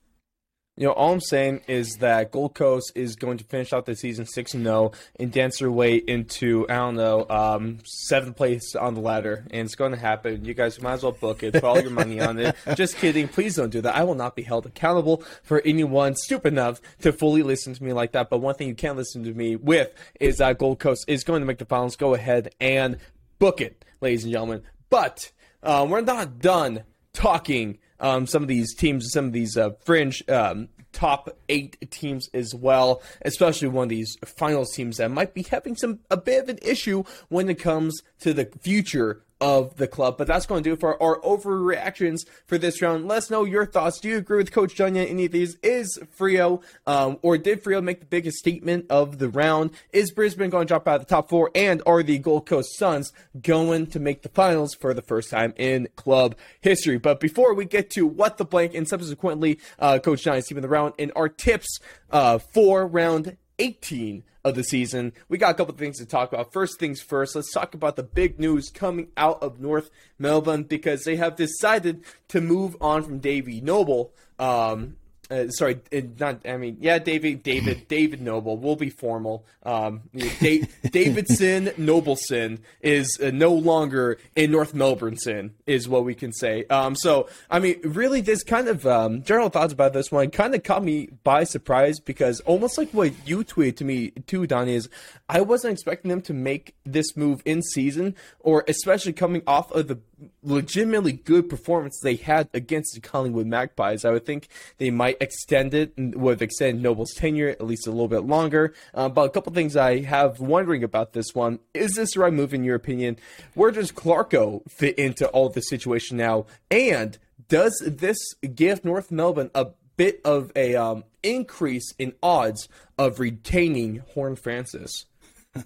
You 0.79 0.87
know, 0.87 0.93
all 0.93 1.15
I'm 1.15 1.23
saying 1.23 1.63
is 1.69 1.95
that 2.01 2.33
Gold 2.33 2.55
Coast 2.55 2.93
is 2.95 3.17
going 3.17 3.39
to 3.39 3.45
finish 3.45 3.73
out 3.73 3.87
the 3.87 3.97
season 3.97 4.27
six 4.27 4.53
and 4.53 4.65
zero 4.65 4.93
oh 4.93 4.99
and 5.19 5.33
dance 5.33 5.61
their 5.61 5.71
way 5.71 5.97
into 5.97 6.67
I 6.69 6.75
don't 6.75 6.97
know 6.97 7.25
um, 7.31 7.79
seventh 7.87 8.37
place 8.37 8.75
on 8.75 8.93
the 8.93 9.01
ladder, 9.01 9.47
and 9.51 9.65
it's 9.65 9.75
going 9.75 9.93
to 9.93 9.99
happen. 9.99 10.45
You 10.45 10.53
guys 10.53 10.79
might 10.83 10.93
as 10.93 11.03
well 11.03 11.13
book 11.13 11.43
it, 11.43 11.55
put 11.55 11.65
all 11.65 11.81
your 11.81 11.91
money 11.91 12.21
on 12.21 12.39
it. 12.39 12.55
Just 12.75 12.99
kidding, 12.99 13.27
please 13.27 13.57
don't 13.57 13.71
do 13.71 13.81
that. 13.81 13.97
I 13.97 14.05
will 14.05 14.15
not 14.15 14.37
be 14.37 14.43
held 14.43 14.67
accountable 14.67 15.23
for 15.43 15.63
anyone 15.65 16.15
stupid 16.15 16.53
enough 16.53 16.83
to 17.01 17.11
fully 17.11 17.43
listen 17.43 17.73
to 17.73 17.83
me 17.83 17.95
like 17.95 18.13
that. 18.13 18.29
But 18.29 18.43
one 18.43 18.55
thing 18.55 18.69
you 18.69 18.75
can 18.75 18.97
listen 18.97 19.25
to 19.25 19.33
me 19.33 19.57
with 19.57 19.95
is 20.21 20.37
that 20.39 20.59
Gold 20.59 20.79
Coast 20.79 21.07
is 21.09 21.25
going 21.25 21.41
to 21.41 21.47
make 21.47 21.57
the 21.57 21.65
finals. 21.65 21.97
Go 21.97 22.13
ahead 22.13 22.55
and 22.61 22.99
book 23.39 23.63
it, 23.63 23.83
ladies 24.03 24.25
and 24.25 24.33
gentlemen. 24.33 24.63
But 24.91 25.33
uh, 25.63 25.87
we're 25.89 26.03
not 26.03 26.39
done 26.39 26.83
talking 27.15 27.79
um, 28.01 28.27
some 28.27 28.43
of 28.43 28.49
these 28.49 28.75
teams, 28.75 29.11
some 29.13 29.27
of 29.27 29.33
these 29.33 29.57
uh, 29.57 29.71
fringe 29.85 30.23
um, 30.29 30.69
top 30.93 31.37
eight 31.49 31.77
teams 31.91 32.29
as 32.33 32.55
well, 32.55 33.03
especially 33.23 33.69
one 33.69 33.85
of 33.85 33.89
these 33.91 34.17
finals 34.25 34.73
teams 34.75 34.97
that 34.97 35.11
might 35.11 35.35
be 35.35 35.43
having 35.43 35.77
some 35.77 36.01
a 36.11 36.17
bit 36.17 36.43
of 36.43 36.49
an 36.49 36.59
issue 36.63 37.03
when 37.29 37.49
it 37.49 37.59
comes 37.59 38.01
to 38.21 38.33
the 38.33 38.51
future 38.61 39.23
of 39.41 39.77
the 39.77 39.87
club. 39.87 40.17
But 40.17 40.27
that's 40.27 40.47
going 40.47 40.63
to 40.65 40.71
do 40.71 40.77
for 40.77 41.01
our 41.03 41.21
overreactions 41.21 42.27
for 42.47 42.59
this 42.59 42.81
round. 42.81 43.07
Let 43.07 43.19
us 43.19 43.31
know 43.31 43.45
your 43.45 43.67
thoughts. 43.67 44.01
Do 44.01 44.09
you 44.09 44.19
agree 44.19 44.39
with 44.39 44.53
Coach 44.53 44.75
John 44.75 44.97
any 44.97 45.27
of 45.27 45.33
these? 45.33 45.57
Is 45.63 45.99
Freo 46.19 46.63
um, 46.87 47.19
or 47.23 47.37
did 47.37 47.63
Freo 47.63 47.83
make 47.83 48.01
the 48.01 48.07
biggest 48.07 48.39
statement 48.39 48.87
of 48.89 49.19
the 49.19 49.29
round? 49.29 49.73
Is 49.93 50.11
Brisbane 50.11 50.51
going 50.51 50.67
to 50.67 50.69
drop 50.69 50.89
out 50.89 51.01
of 51.01 51.07
the 51.07 51.15
top 51.15 51.29
four? 51.29 51.51
And 51.55 51.83
are 51.87 52.03
the 52.03 52.19
Gold 52.19 52.47
Coast 52.47 52.79
Suns 52.79 53.13
going 53.41 53.89
to 53.89 54.01
make 54.01 54.23
the 54.23 54.29
finals 54.29 54.75
for 54.75 54.95
the 54.95 55.03
first 55.03 55.31
time 55.31 55.53
in 55.57 55.89
club 55.97 56.37
history? 56.61 56.99
But 56.99 57.21
before 57.21 57.55
we 57.55 57.65
get 57.65 57.91
to 57.91 58.07
what 58.07 58.39
the 58.39 58.45
blank 58.45 58.75
and 58.75 58.89
subsequently 58.89 59.59
uh, 59.79 59.99
Coach 59.99 60.23
Johnny's 60.23 60.47
team 60.47 60.59
in 60.59 60.63
the 60.63 60.69
round 60.69 60.95
and 60.99 61.13
our 61.15 61.29
tips 61.29 61.79
uh, 62.11 62.39
for 62.39 62.87
round 62.87 63.37
18 63.59 64.25
of 64.45 64.55
the 64.55 64.63
season. 64.63 65.13
We 65.29 65.39
got 65.39 65.51
a 65.51 65.55
couple 65.55 65.75
things 65.75 65.99
to 65.99 66.07
talk 66.07 66.33
about. 66.33 66.53
First 66.53 66.79
things 66.79 67.01
first, 67.01 67.35
let's 67.35 67.53
talk 67.53 67.75
about 67.75 67.97
the 67.97 68.03
big 68.03 68.39
news 68.39 68.71
coming 68.71 69.09
out 69.17 69.43
of 69.43 69.61
North 69.61 69.91
Melbourne 70.19 70.63
because 70.63 71.05
they 71.05 71.17
have 71.17 71.37
decided 71.37 72.05
to 72.29 72.41
move 72.41 72.77
on 72.81 73.03
from 73.03 73.19
Davey 73.19 73.61
Noble. 73.61 74.13
Um, 74.39 74.97
uh, 75.31 75.49
sorry, 75.49 75.81
uh, 75.93 76.01
not. 76.19 76.47
I 76.47 76.57
mean, 76.57 76.77
yeah, 76.81 76.99
David, 76.99 77.43
David, 77.43 77.89
David 77.89 78.21
Noble. 78.21 78.57
We'll 78.57 78.77
be 78.77 78.91
formal. 78.91 79.45
Um, 79.65 80.03
da- 80.15 80.63
Davidson 80.91 81.73
Nobleson 81.77 82.61
is 82.81 83.19
uh, 83.23 83.31
no 83.33 83.53
longer 83.53 84.19
in 84.37 84.53
North 84.53 84.73
Melbourneson, 84.73 85.51
is 85.67 85.89
what 85.89 86.05
we 86.05 86.15
can 86.15 86.33
say. 86.33 86.65
Um, 86.67 86.95
so, 86.95 87.29
I 87.51 87.59
mean, 87.59 87.81
really, 87.83 88.21
this 88.21 88.45
kind 88.45 88.69
of 88.69 88.87
um, 88.87 89.23
general 89.23 89.49
thoughts 89.49 89.73
about 89.73 89.93
this 89.93 90.13
one 90.13 90.31
kind 90.31 90.55
of 90.55 90.63
caught 90.63 90.85
me 90.85 91.09
by 91.25 91.45
surprise 91.45 91.99
because 91.99 92.41
almost 92.41 92.79
like 92.79 92.91
what 92.91 93.13
you 93.27 93.39
tweeted 93.39 93.77
to 93.79 93.85
me 93.85 94.11
too, 94.27 94.47
Donnie, 94.47 94.75
is 94.75 94.89
I 95.29 95.41
wasn't 95.41 95.73
expecting 95.73 96.09
them 96.09 96.23
to 96.23 96.35
make 96.35 96.75
this 96.85 97.17
move 97.17 97.43
in 97.45 97.63
season, 97.63 98.15
or 98.41 98.65
especially 98.69 99.13
coming 99.13 99.43
off 99.47 99.73
of 99.73 99.89
the 99.89 99.99
legitimately 100.43 101.13
good 101.13 101.49
performance 101.49 102.01
they 102.03 102.17
had 102.17 102.49
against 102.55 102.95
the 102.95 103.01
Collingwood 103.01 103.47
Magpies. 103.47 104.05
I 104.05 104.11
would 104.11 104.25
think 104.25 104.49
they 104.79 104.91
might 104.91 105.19
extend 105.21 105.75
it, 105.75 105.93
would 105.97 106.33
have 106.33 106.43
extended 106.43 106.83
Noble's 106.83 107.13
tenure 107.15 107.49
at 107.49 107.67
least 107.67 107.87
a 107.87 107.91
little 107.91 108.09
bit 108.09 108.21
longer. 108.21 108.75
Uh, 108.95 109.09
but 109.09 109.27
a 109.27 109.31
couple 109.31 109.53
things 109.53 109.77
I 109.77 110.01
have 110.01 110.41
wondering 110.41 110.83
about 110.83 111.13
this 111.13 111.35
one. 111.35 111.59
Is 111.75 111.95
this 111.95 112.15
the 112.15 112.21
right 112.21 112.33
move 112.33 112.55
in 112.55 112.65
your 112.65 112.77
opinion? 112.77 113.19
Where 113.55 113.71
does 113.71 113.93
Clarko 113.93 114.63
fit 114.71 114.99
into 114.99 115.27
all 115.29 115.49
this 115.49 115.69
situation 115.69 116.17
now? 116.17 116.47
And 116.71 117.19
does 117.49 117.81
this 117.87 118.19
give 118.55 118.85
North 118.85 119.11
Melbourne 119.11 119.51
a 119.55 119.69
bit 119.97 120.21
of 120.25 120.53
a 120.55 120.75
um, 120.77 121.05
increase 121.23 121.93
in 121.99 122.15
odds 122.23 122.69
of 122.99 123.21
retaining 123.21 124.03
Horne-Francis. 124.15 125.07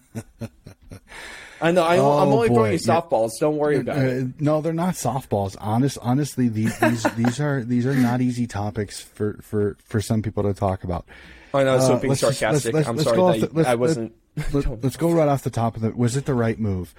I 1.62 1.72
know. 1.72 1.82
I, 1.82 1.96
am 1.96 2.00
Oh, 2.00 2.18
only 2.20 2.48
boy. 2.48 2.54
throwing 2.54 2.72
you 2.72 2.78
softballs. 2.78 3.30
Don't 3.38 3.56
worry 3.58 3.78
about 3.78 3.98
it. 3.98 4.22
Uh, 4.24 4.26
no, 4.40 4.60
they're 4.60 4.72
not 4.72 4.94
softballs. 4.94 5.56
Honest, 5.60 5.98
honestly, 6.00 6.48
these 6.48 6.78
these 6.78 7.02
these 7.16 7.40
are 7.40 7.62
these 7.64 7.86
are 7.86 7.94
not 7.94 8.20
easy 8.20 8.46
topics 8.46 9.00
for 9.00 9.38
for 9.42 9.76
for 9.84 10.00
some 10.00 10.22
people 10.22 10.42
to 10.44 10.54
talk 10.54 10.84
about. 10.84 11.06
I 11.52 11.64
know. 11.64 11.78
So 11.80 11.94
Uh, 11.94 11.98
being 11.98 12.08
let's 12.10 12.20
just- 12.20 12.40
let's- 12.42 12.62
sarcastic. 12.62 12.74
let's- 12.74 12.88
I'm 12.88 12.96
let's 12.96 13.08
sorry 13.08 13.40
that 13.40 13.52
you- 13.54 13.62
the- 13.62 13.68
I 13.68 13.74
wasn't. 13.74 14.12
Let, 14.52 14.84
us 14.84 14.96
go 14.96 15.10
right 15.10 15.28
off 15.28 15.42
the 15.42 15.50
top 15.50 15.76
of 15.76 15.82
the. 15.82 15.90
Was 15.90 16.16
it 16.16 16.24
the 16.24 16.34
right 16.34 16.58
move? 16.58 16.94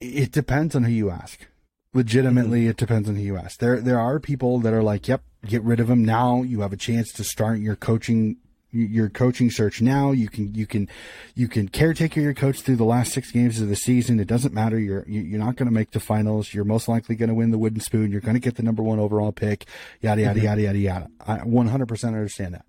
It 0.00 0.32
depends 0.32 0.74
on 0.74 0.84
who 0.84 0.92
you 0.92 1.10
ask. 1.10 1.46
Legitimately, 1.94 2.68
it 2.68 2.76
depends 2.78 3.08
on 3.08 3.16
who 3.16 3.22
you 3.22 3.36
ask. 3.36 3.58
There, 3.60 3.78
there 3.80 4.00
are 4.00 4.18
people 4.18 4.58
that 4.60 4.72
are 4.72 4.82
like, 4.82 5.06
"Yep, 5.08 5.22
get 5.46 5.62
rid 5.62 5.78
of 5.80 5.90
him 5.90 6.04
now. 6.04 6.42
You 6.42 6.60
have 6.60 6.72
a 6.72 6.76
chance 6.76 7.12
to 7.12 7.24
start 7.24 7.58
your 7.58 7.76
coaching, 7.76 8.36
your 8.72 9.08
coaching 9.08 9.50
search 9.50 9.80
now. 9.80 10.12
You 10.12 10.28
can, 10.28 10.54
you 10.54 10.66
can, 10.66 10.88
you 11.34 11.48
can 11.48 11.68
caretaker 11.68 12.20
your 12.20 12.34
coach 12.34 12.60
through 12.60 12.76
the 12.76 12.84
last 12.84 13.12
six 13.12 13.30
games 13.30 13.60
of 13.60 13.68
the 13.68 13.76
season. 13.76 14.18
It 14.18 14.28
doesn't 14.28 14.54
matter. 14.54 14.78
You're, 14.78 15.04
you- 15.06 15.22
you're 15.22 15.38
not 15.38 15.56
going 15.56 15.68
to 15.68 15.74
make 15.74 15.92
the 15.92 16.00
finals. 16.00 16.54
You're 16.54 16.64
most 16.64 16.88
likely 16.88 17.14
going 17.14 17.28
to 17.28 17.34
win 17.34 17.50
the 17.50 17.58
wooden 17.58 17.80
spoon. 17.80 18.10
You're 18.10 18.20
going 18.20 18.34
to 18.34 18.40
get 18.40 18.56
the 18.56 18.62
number 18.62 18.82
one 18.82 18.98
overall 18.98 19.32
pick. 19.32 19.66
Yada 20.00 20.22
yada 20.22 20.38
mm-hmm. 20.38 20.46
yada 20.46 20.62
yada 20.62 20.78
yada. 20.78 21.10
I 21.26 21.38
100% 21.38 22.04
understand 22.04 22.54
that 22.54 22.64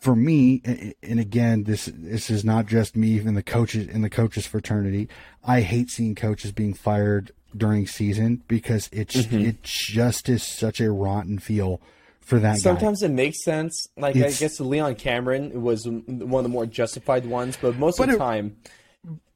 for 0.00 0.14
me, 0.14 0.94
and 1.02 1.18
again, 1.18 1.64
this 1.64 1.90
this 1.92 2.30
is 2.30 2.44
not 2.44 2.66
just 2.66 2.94
me 2.96 3.08
Even 3.08 3.34
the 3.34 3.42
coaches 3.42 3.88
in 3.88 4.02
the 4.02 4.10
coaches 4.10 4.46
fraternity. 4.46 5.08
I 5.44 5.62
hate 5.62 5.90
seeing 5.90 6.14
coaches 6.14 6.52
being 6.52 6.72
fired 6.72 7.32
during 7.56 7.86
season 7.86 8.42
because 8.46 8.88
it's 8.92 9.16
mm-hmm. 9.16 9.40
it 9.40 9.62
just 9.62 10.28
is 10.28 10.42
such 10.42 10.80
a 10.80 10.92
rotten 10.92 11.38
feel 11.38 11.80
for 12.28 12.38
that 12.38 12.52
guy. 12.52 12.58
Sometimes 12.58 13.02
it 13.02 13.10
makes 13.10 13.42
sense. 13.42 13.88
Like 13.96 14.14
It's- 14.14 14.36
I 14.36 14.38
guess 14.38 14.60
Leon 14.60 14.96
Cameron 14.96 15.62
was 15.62 15.88
one 15.88 16.40
of 16.40 16.42
the 16.42 16.48
more 16.48 16.66
justified 16.66 17.24
ones, 17.24 17.56
but 17.60 17.76
most 17.78 17.96
But 17.98 18.04
of 18.04 18.08
it- 18.10 18.12
the 18.18 18.18
time, 18.18 18.56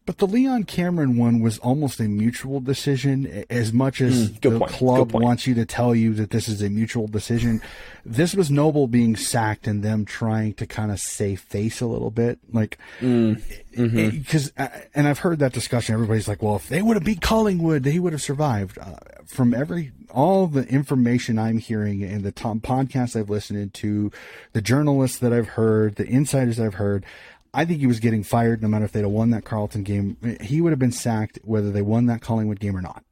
But 0.04 0.18
the 0.18 0.26
Leon 0.26 0.64
Cameron 0.64 1.16
one 1.16 1.40
was 1.40 1.58
almost 1.58 2.00
a 2.00 2.04
mutual 2.08 2.58
decision. 2.60 3.44
As 3.48 3.72
much 3.72 4.00
as 4.00 4.30
Mm, 4.30 4.40
the 4.40 4.58
point, 4.58 4.72
club 4.72 5.12
wants 5.12 5.46
you 5.46 5.54
to 5.54 5.64
tell 5.64 5.94
you 5.94 6.12
that 6.14 6.30
this 6.30 6.48
is 6.48 6.60
a 6.60 6.68
mutual 6.68 7.06
decision, 7.06 7.62
this 8.04 8.34
was 8.34 8.50
Noble 8.50 8.88
being 8.88 9.14
sacked 9.14 9.68
and 9.68 9.82
them 9.84 10.04
trying 10.04 10.54
to 10.54 10.66
kind 10.66 10.90
of 10.90 10.98
save 10.98 11.40
face 11.40 11.80
a 11.80 11.86
little 11.86 12.10
bit, 12.10 12.40
like 12.52 12.78
Mm, 13.00 13.40
mm-hmm. 13.76 14.18
because. 14.18 14.52
and 14.94 15.06
I've 15.06 15.20
heard 15.20 15.38
that 15.38 15.52
discussion. 15.52 15.94
Everybody's 15.94 16.26
like, 16.26 16.42
"Well, 16.42 16.56
if 16.56 16.68
they 16.68 16.82
would 16.82 16.96
have 16.96 17.04
beat 17.04 17.20
Collingwood, 17.20 17.84
he 17.84 18.00
would 18.00 18.12
have 18.12 18.22
survived." 18.22 18.78
Uh, 18.78 18.96
from 19.26 19.54
every 19.54 19.92
all 20.10 20.46
the 20.48 20.66
information 20.68 21.38
I'm 21.38 21.58
hearing 21.58 22.02
and 22.02 22.22
the 22.24 22.32
top 22.32 22.58
podcasts 22.58 23.18
I've 23.18 23.30
listened 23.30 23.72
to, 23.74 24.10
the 24.52 24.60
journalists 24.60 25.18
that 25.20 25.32
I've 25.32 25.48
heard, 25.50 25.94
the 25.94 26.06
insiders 26.06 26.60
I've 26.60 26.74
heard, 26.74 27.06
I 27.54 27.64
think 27.64 27.80
he 27.80 27.86
was 27.86 28.00
getting 28.00 28.22
fired 28.22 28.62
no 28.62 28.68
matter 28.68 28.84
if 28.84 28.92
they'd 28.92 29.00
have 29.00 29.10
won 29.10 29.30
that 29.30 29.44
Carlton 29.44 29.82
game. 29.82 30.16
He 30.40 30.60
would 30.60 30.70
have 30.70 30.78
been 30.78 30.92
sacked 30.92 31.38
whether 31.44 31.70
they 31.70 31.82
won 31.82 32.06
that 32.06 32.22
Collingwood 32.22 32.60
game 32.60 32.76
or 32.76 32.80
not. 32.80 33.04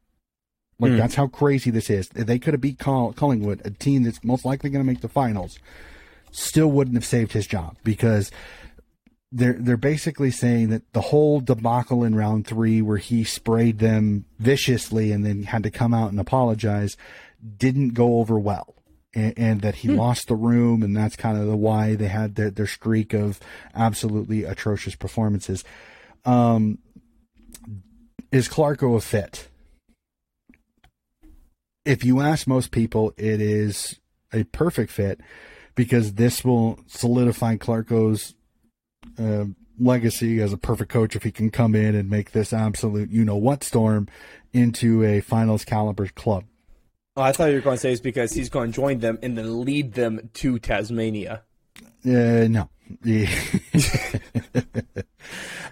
Like 0.78 0.92
hmm. 0.92 0.98
that's 0.98 1.14
how 1.14 1.26
crazy 1.26 1.70
this 1.70 1.90
is. 1.90 2.08
They 2.08 2.38
could 2.38 2.54
have 2.54 2.60
beat 2.60 2.78
Coll- 2.78 3.12
Collingwood, 3.12 3.60
a 3.64 3.70
team 3.70 4.02
that's 4.02 4.24
most 4.24 4.44
likely 4.44 4.70
going 4.70 4.84
to 4.84 4.90
make 4.90 5.02
the 5.02 5.08
finals, 5.08 5.58
still 6.30 6.68
wouldn't 6.68 6.96
have 6.96 7.04
saved 7.04 7.32
his 7.32 7.46
job 7.46 7.76
because 7.84 8.30
they're 9.30 9.56
they're 9.58 9.76
basically 9.76 10.30
saying 10.30 10.70
that 10.70 10.90
the 10.92 11.00
whole 11.02 11.40
debacle 11.40 12.02
in 12.02 12.14
round 12.14 12.46
three, 12.46 12.80
where 12.80 12.96
he 12.96 13.24
sprayed 13.24 13.78
them 13.78 14.24
viciously 14.38 15.12
and 15.12 15.24
then 15.24 15.44
had 15.44 15.62
to 15.62 15.70
come 15.70 15.92
out 15.92 16.10
and 16.10 16.18
apologize, 16.18 16.96
didn't 17.58 17.90
go 17.90 18.18
over 18.18 18.38
well. 18.38 18.74
And, 19.12 19.34
and 19.36 19.60
that 19.62 19.76
he 19.76 19.88
lost 19.88 20.28
the 20.28 20.36
room, 20.36 20.82
and 20.82 20.96
that's 20.96 21.16
kind 21.16 21.36
of 21.36 21.46
the 21.46 21.56
why 21.56 21.96
they 21.96 22.08
had 22.08 22.36
their, 22.36 22.50
their 22.50 22.66
streak 22.66 23.12
of 23.12 23.40
absolutely 23.74 24.44
atrocious 24.44 24.94
performances. 24.94 25.64
Um, 26.24 26.78
is 28.30 28.48
Clarko 28.48 28.96
a 28.96 29.00
fit? 29.00 29.48
If 31.84 32.04
you 32.04 32.20
ask 32.20 32.46
most 32.46 32.70
people, 32.70 33.12
it 33.16 33.40
is 33.40 33.98
a 34.32 34.44
perfect 34.44 34.92
fit 34.92 35.20
because 35.74 36.14
this 36.14 36.44
will 36.44 36.78
solidify 36.86 37.56
Clarko's 37.56 38.34
uh, 39.18 39.46
legacy 39.78 40.40
as 40.40 40.52
a 40.52 40.58
perfect 40.58 40.92
coach 40.92 41.16
if 41.16 41.22
he 41.22 41.32
can 41.32 41.50
come 41.50 41.74
in 41.74 41.94
and 41.94 42.10
make 42.10 42.32
this 42.32 42.52
absolute 42.52 43.10
you 43.10 43.24
know 43.24 43.36
what 43.36 43.64
storm 43.64 44.06
into 44.52 45.02
a 45.02 45.20
finals 45.20 45.64
caliber 45.64 46.06
club. 46.08 46.44
Oh, 47.20 47.22
I 47.22 47.32
thought 47.32 47.50
you 47.50 47.56
were 47.56 47.60
going 47.60 47.76
to 47.76 47.80
say 47.80 47.92
it's 47.92 48.00
because 48.00 48.32
he's 48.32 48.48
going 48.48 48.72
to 48.72 48.76
join 48.76 49.00
them 49.00 49.18
and 49.22 49.36
then 49.36 49.62
lead 49.62 49.92
them 49.92 50.30
to 50.32 50.58
Tasmania. 50.58 51.42
Uh, 52.02 52.48
no. 52.48 52.70
Don't 53.04 53.26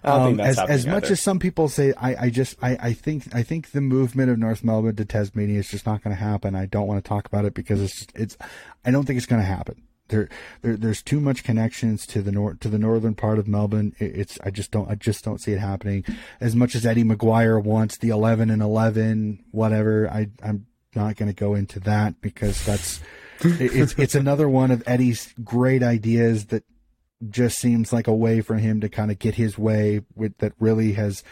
Um, 0.05 0.41
as 0.41 0.59
as 0.59 0.87
much 0.87 1.05
either. 1.05 1.15
as 1.15 1.23
some 1.23 1.39
people 1.39 1.71
say, 1.71 1.95
I, 1.97 2.27
I 2.27 2.31
just 2.31 2.57
I, 2.63 2.77
I 2.81 2.93
think 2.93 3.35
I 3.35 3.43
think 3.43 3.71
the 3.71 3.81
movement 3.81 4.31
of 4.31 4.39
North 4.39 4.63
Melbourne 4.63 4.95
to 4.97 5.07
Tasmania 5.07 5.59
is 5.59 5.71
just 5.71 5.87
not 5.87 6.05
going 6.05 6.15
to 6.15 6.23
happen. 6.23 6.55
I 6.55 6.67
don't 6.67 6.87
want 6.87 7.03
to 7.03 7.09
talk 7.09 7.27
about 7.27 7.47
it 7.47 7.55
because 7.55 7.81
it's 7.81 8.07
it's 8.15 8.37
I 8.85 8.91
don't 8.91 9.07
think 9.07 9.17
it's 9.17 9.27
going 9.27 9.41
to 9.41 9.49
happen. 9.49 9.83
There, 10.09 10.29
there 10.63 10.77
there's 10.77 11.03
too 11.03 11.19
much 11.19 11.45
connections 11.45 12.07
to 12.09 12.23
the 12.23 12.31
north 12.31 12.61
to 12.61 12.69
the 12.69 12.79
northern 12.79 13.15
part 13.15 13.39
of 13.39 13.49
Melbourne. 13.49 13.95
It, 13.99 14.17
it's 14.17 14.39
I 14.45 14.51
just 14.51 14.71
don't 14.71 14.89
I 14.91 14.95
just 14.95 15.25
don't 15.25 15.41
see 15.41 15.53
it 15.53 15.61
happening. 15.61 16.05
As 16.41 16.55
much 16.55 16.75
as 16.75 16.87
Eddie 16.87 17.05
McGuire 17.05 17.61
wants 17.61 17.97
the 17.99 18.11
11 18.11 18.51
and 18.51 18.63
11, 18.63 19.45
whatever. 19.51 20.09
I 20.09 20.29
I'm 20.43 20.68
not 20.95 21.17
going 21.17 21.29
to 21.29 21.35
go 21.35 21.55
into 21.55 21.81
that 21.81 22.21
because 22.21 22.65
that's 22.65 23.01
it's 23.41 23.95
it's 23.99 24.15
another 24.15 24.49
one 24.49 24.71
of 24.71 24.83
Eddie's 24.87 25.33
great 25.45 25.83
ideas 25.83 26.47
that 26.47 26.65
just 27.29 27.59
seems 27.59 27.93
like 27.93 28.07
a 28.07 28.15
way 28.15 28.41
for 28.41 28.57
him 28.57 28.81
to 28.81 28.89
kind 28.89 29.11
of 29.11 29.19
get 29.19 29.35
his 29.35 29.59
way 29.59 30.01
with 30.15 30.37
that 30.39 30.53
really 30.59 30.93
has 30.93 31.23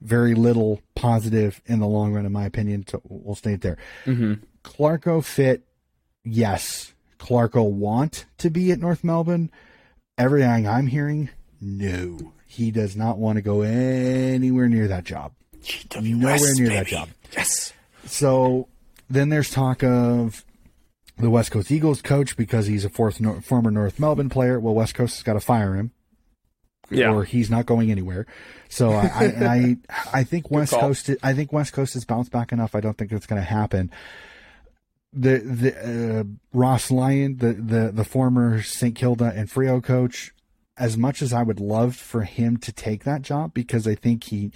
very 0.00 0.34
little 0.34 0.80
positive 0.94 1.60
in 1.66 1.78
the 1.78 1.86
long 1.86 2.12
run, 2.12 2.26
in 2.26 2.32
my 2.32 2.44
opinion. 2.44 2.84
So 2.86 3.00
we'll 3.04 3.34
stay 3.34 3.56
there. 3.56 3.78
Mm-hmm. 4.04 4.34
Clarko 4.64 5.24
fit, 5.24 5.66
yes. 6.24 6.92
Clarko 7.18 7.70
want 7.70 8.26
to 8.38 8.50
be 8.50 8.70
at 8.72 8.78
North 8.78 9.02
Melbourne. 9.02 9.50
Everything 10.18 10.66
I'm 10.66 10.86
hearing, 10.86 11.30
no. 11.60 12.32
He 12.46 12.70
does 12.70 12.96
not 12.96 13.18
want 13.18 13.36
to 13.36 13.42
go 13.42 13.62
anywhere 13.62 14.68
near 14.68 14.88
that 14.88 15.04
job. 15.04 15.32
Nowhere 16.00 16.54
near 16.54 16.68
that 16.68 16.86
job. 16.86 17.08
Yes. 17.32 17.72
So 18.04 18.68
then 19.08 19.28
there's 19.28 19.50
talk 19.50 19.82
of 19.84 20.44
the 21.18 21.30
West 21.30 21.50
Coast 21.50 21.70
Eagles 21.70 22.02
coach 22.02 22.36
because 22.36 22.66
he's 22.66 22.84
a 22.84 22.88
fourth 22.90 23.20
former 23.44 23.70
North 23.70 23.98
Melbourne 23.98 24.28
player. 24.28 24.60
Well, 24.60 24.74
West 24.74 24.94
Coast 24.94 25.16
has 25.16 25.22
got 25.22 25.32
to 25.34 25.40
fire 25.40 25.74
him, 25.74 25.92
Yeah. 26.90 27.12
or 27.12 27.24
he's 27.24 27.48
not 27.50 27.64
going 27.66 27.90
anywhere. 27.90 28.26
So 28.68 28.90
I, 28.92 29.06
I, 29.06 29.24
I, 29.40 29.76
I 30.20 30.24
think 30.24 30.50
West. 30.50 30.72
Coast. 30.72 31.10
I 31.22 31.32
think 31.32 31.52
West 31.52 31.72
Coast 31.72 31.94
has 31.94 32.04
bounced 32.04 32.30
back 32.32 32.52
enough. 32.52 32.74
I 32.74 32.80
don't 32.80 32.98
think 32.98 33.12
it's 33.12 33.26
going 33.26 33.40
to 33.40 33.46
happen. 33.48 33.90
The 35.12 35.38
the 35.38 36.20
uh, 36.20 36.24
Ross 36.52 36.90
Lyon, 36.90 37.38
the 37.38 37.52
the 37.54 37.92
the 37.92 38.04
former 38.04 38.60
St 38.60 38.94
Kilda 38.94 39.32
and 39.34 39.48
Freo 39.48 39.82
coach, 39.82 40.34
as 40.76 40.98
much 40.98 41.22
as 41.22 41.32
I 41.32 41.42
would 41.42 41.60
love 41.60 41.96
for 41.96 42.24
him 42.24 42.58
to 42.58 42.72
take 42.72 43.04
that 43.04 43.22
job 43.22 43.54
because 43.54 43.86
I 43.86 43.94
think 43.94 44.24
he 44.24 44.50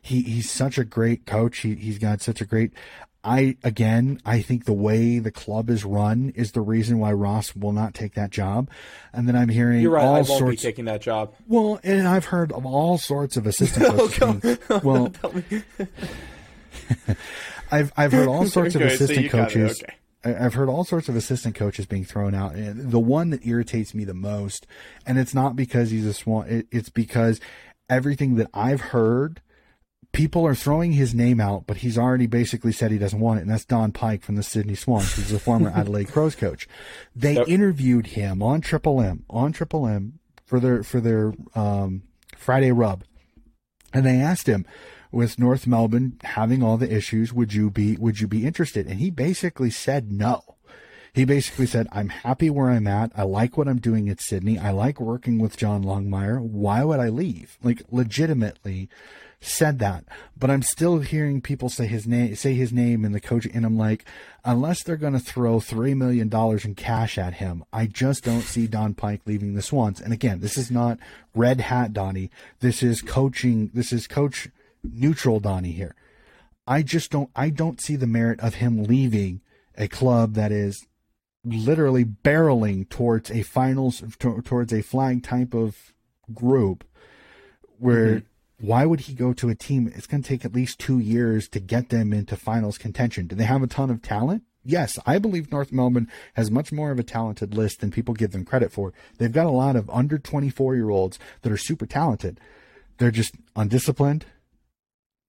he 0.00 0.22
he's 0.22 0.50
such 0.50 0.78
a 0.78 0.84
great 0.84 1.26
coach. 1.26 1.58
He 1.58 1.74
he's 1.74 1.98
got 1.98 2.22
such 2.22 2.40
a 2.40 2.46
great 2.46 2.72
I 3.26 3.56
again, 3.64 4.20
I 4.24 4.40
think 4.40 4.64
the 4.66 4.72
way 4.72 5.18
the 5.18 5.32
club 5.32 5.68
is 5.68 5.84
run 5.84 6.32
is 6.36 6.52
the 6.52 6.60
reason 6.60 7.00
why 7.00 7.12
Ross 7.12 7.56
will 7.56 7.72
not 7.72 7.92
take 7.92 8.14
that 8.14 8.30
job. 8.30 8.70
And 9.12 9.26
then 9.26 9.34
I'm 9.34 9.48
hearing 9.48 9.80
You're 9.82 9.90
right. 9.92 10.04
all 10.04 10.14
I 10.14 10.18
won't 10.20 10.28
be 10.28 10.38
sorts 10.38 10.62
taking 10.62 10.84
that 10.84 11.00
job. 11.00 11.34
well, 11.48 11.80
and 11.82 12.06
I've 12.06 12.26
heard 12.26 12.52
of 12.52 12.64
all 12.64 12.98
sorts 12.98 13.36
of 13.36 13.44
assistant 13.46 13.86
oh, 13.88 14.08
coaches. 14.08 14.58
being- 14.68 14.80
well, 14.84 15.12
I've 17.72 17.92
I've 17.96 18.12
heard 18.12 18.28
all 18.28 18.46
sorts 18.46 18.74
of 18.76 18.82
so 18.82 18.86
assistant 18.86 19.26
it, 19.26 19.30
coaches. 19.30 19.82
okay. 19.82 19.94
I've 20.24 20.54
heard 20.54 20.68
all 20.68 20.84
sorts 20.84 21.08
of 21.08 21.14
assistant 21.16 21.54
coaches 21.54 21.86
being 21.86 22.04
thrown 22.04 22.34
out. 22.34 22.54
And 22.54 22.90
the 22.90 22.98
one 22.98 23.30
that 23.30 23.46
irritates 23.46 23.94
me 23.94 24.04
the 24.04 24.14
most, 24.14 24.66
and 25.06 25.18
it's 25.18 25.34
not 25.34 25.54
because 25.54 25.90
he's 25.90 26.06
a 26.06 26.12
swan. 26.14 26.48
It, 26.48 26.66
it's 26.72 26.88
because 26.88 27.40
everything 27.88 28.34
that 28.36 28.48
I've 28.52 28.80
heard, 28.80 29.40
people 30.16 30.46
are 30.46 30.54
throwing 30.54 30.92
his 30.92 31.14
name 31.14 31.40
out, 31.40 31.64
but 31.66 31.76
he's 31.78 31.98
already 31.98 32.26
basically 32.26 32.72
said 32.72 32.90
he 32.90 32.98
doesn't 32.98 33.20
want 33.20 33.38
it. 33.38 33.42
And 33.42 33.50
that's 33.50 33.64
Don 33.66 33.92
Pyke 33.92 34.22
from 34.22 34.36
the 34.36 34.42
Sydney 34.42 34.74
Swans, 34.74 35.14
who's 35.14 35.28
the 35.28 35.38
former 35.38 35.70
Adelaide 35.74 36.08
Crows 36.08 36.34
coach. 36.34 36.66
They 37.14 37.34
Yep. 37.34 37.48
interviewed 37.48 38.06
him 38.08 38.42
on 38.42 38.60
Triple 38.62 39.00
M 39.00 39.24
on 39.28 39.52
Triple 39.52 39.86
M 39.86 40.18
for 40.44 40.58
their 40.58 40.82
for 40.82 41.00
their 41.00 41.34
um, 41.54 42.02
Friday 42.36 42.72
rub, 42.72 43.04
and 43.92 44.04
they 44.06 44.16
asked 44.20 44.46
him, 44.48 44.64
with 45.12 45.38
North 45.38 45.66
Melbourne 45.66 46.18
having 46.24 46.62
all 46.62 46.76
the 46.76 46.92
issues, 46.92 47.32
would 47.32 47.52
you 47.54 47.70
be 47.70 47.96
would 47.96 48.20
you 48.20 48.26
be 48.26 48.44
interested? 48.46 48.86
And 48.86 48.98
he 48.98 49.10
basically 49.10 49.70
said 49.70 50.10
no. 50.10 50.42
He 51.14 51.24
basically 51.24 51.64
said, 51.66 51.86
I'm 51.92 52.10
happy 52.10 52.50
where 52.50 52.68
I'm 52.70 52.86
at. 52.86 53.10
I 53.16 53.22
like 53.22 53.56
what 53.56 53.68
I'm 53.68 53.78
doing 53.78 54.10
at 54.10 54.20
Sydney. 54.20 54.58
I 54.58 54.70
like 54.72 55.00
working 55.00 55.38
with 55.38 55.56
John 55.56 55.82
Longmire. 55.82 56.38
Why 56.42 56.84
would 56.84 57.00
I 57.00 57.08
leave? 57.08 57.56
Like 57.62 57.82
legitimately 57.90 58.90
said 59.40 59.78
that. 59.78 60.04
But 60.36 60.50
I'm 60.50 60.62
still 60.62 61.00
hearing 61.00 61.40
people 61.40 61.68
say 61.68 61.86
his 61.86 62.06
name 62.06 62.34
say 62.34 62.54
his 62.54 62.72
name 62.72 63.04
in 63.04 63.12
the 63.12 63.20
coach 63.20 63.46
and 63.46 63.64
I'm 63.64 63.76
like, 63.76 64.04
unless 64.44 64.82
they're 64.82 64.96
gonna 64.96 65.20
throw 65.20 65.60
three 65.60 65.94
million 65.94 66.28
dollars 66.28 66.64
in 66.64 66.74
cash 66.74 67.18
at 67.18 67.34
him, 67.34 67.64
I 67.72 67.86
just 67.86 68.24
don't 68.24 68.42
see 68.42 68.66
Don 68.66 68.94
Pyke 68.94 69.22
leaving 69.26 69.54
the 69.54 69.62
Swans. 69.62 70.00
And 70.00 70.12
again, 70.12 70.40
this 70.40 70.56
is 70.56 70.70
not 70.70 70.98
red 71.34 71.60
hat 71.60 71.92
Donnie. 71.92 72.30
This 72.60 72.82
is 72.82 73.02
coaching 73.02 73.70
this 73.74 73.92
is 73.92 74.06
coach 74.06 74.48
neutral 74.82 75.40
Donnie 75.40 75.72
here. 75.72 75.94
I 76.66 76.82
just 76.82 77.10
don't 77.10 77.30
I 77.36 77.50
don't 77.50 77.80
see 77.80 77.96
the 77.96 78.06
merit 78.06 78.40
of 78.40 78.56
him 78.56 78.84
leaving 78.84 79.40
a 79.76 79.88
club 79.88 80.34
that 80.34 80.52
is 80.52 80.86
literally 81.44 82.04
barreling 82.04 82.88
towards 82.88 83.30
a 83.30 83.42
finals 83.42 84.02
to, 84.18 84.42
towards 84.42 84.72
a 84.72 84.82
flag 84.82 85.22
type 85.22 85.54
of 85.54 85.92
group 86.34 86.84
where 87.78 88.06
mm-hmm. 88.06 88.26
Why 88.58 88.86
would 88.86 89.00
he 89.00 89.14
go 89.14 89.32
to 89.34 89.48
a 89.48 89.54
team? 89.54 89.92
It's 89.94 90.06
going 90.06 90.22
to 90.22 90.28
take 90.28 90.44
at 90.44 90.54
least 90.54 90.78
2 90.78 90.98
years 90.98 91.48
to 91.50 91.60
get 91.60 91.90
them 91.90 92.12
into 92.12 92.36
finals 92.36 92.78
contention. 92.78 93.26
Do 93.26 93.36
they 93.36 93.44
have 93.44 93.62
a 93.62 93.66
ton 93.66 93.90
of 93.90 94.02
talent? 94.02 94.44
Yes 94.68 94.98
i 95.06 95.18
believe 95.20 95.52
north 95.52 95.70
melbourne 95.70 96.08
has 96.34 96.50
much 96.50 96.72
more 96.72 96.90
of 96.90 96.98
a 96.98 97.04
talented 97.04 97.54
list 97.54 97.80
than 97.80 97.92
people 97.92 98.14
give 98.14 98.32
them 98.32 98.44
credit 98.44 98.72
for. 98.72 98.92
They've 99.18 99.30
got 99.30 99.46
a 99.46 99.50
lot 99.50 99.76
of 99.76 99.88
under 99.90 100.18
24 100.18 100.74
year 100.74 100.90
olds 100.90 101.18
that 101.42 101.52
are 101.52 101.56
super 101.56 101.86
talented. 101.86 102.40
They're 102.98 103.12
just 103.12 103.34
undisciplined 103.54 104.26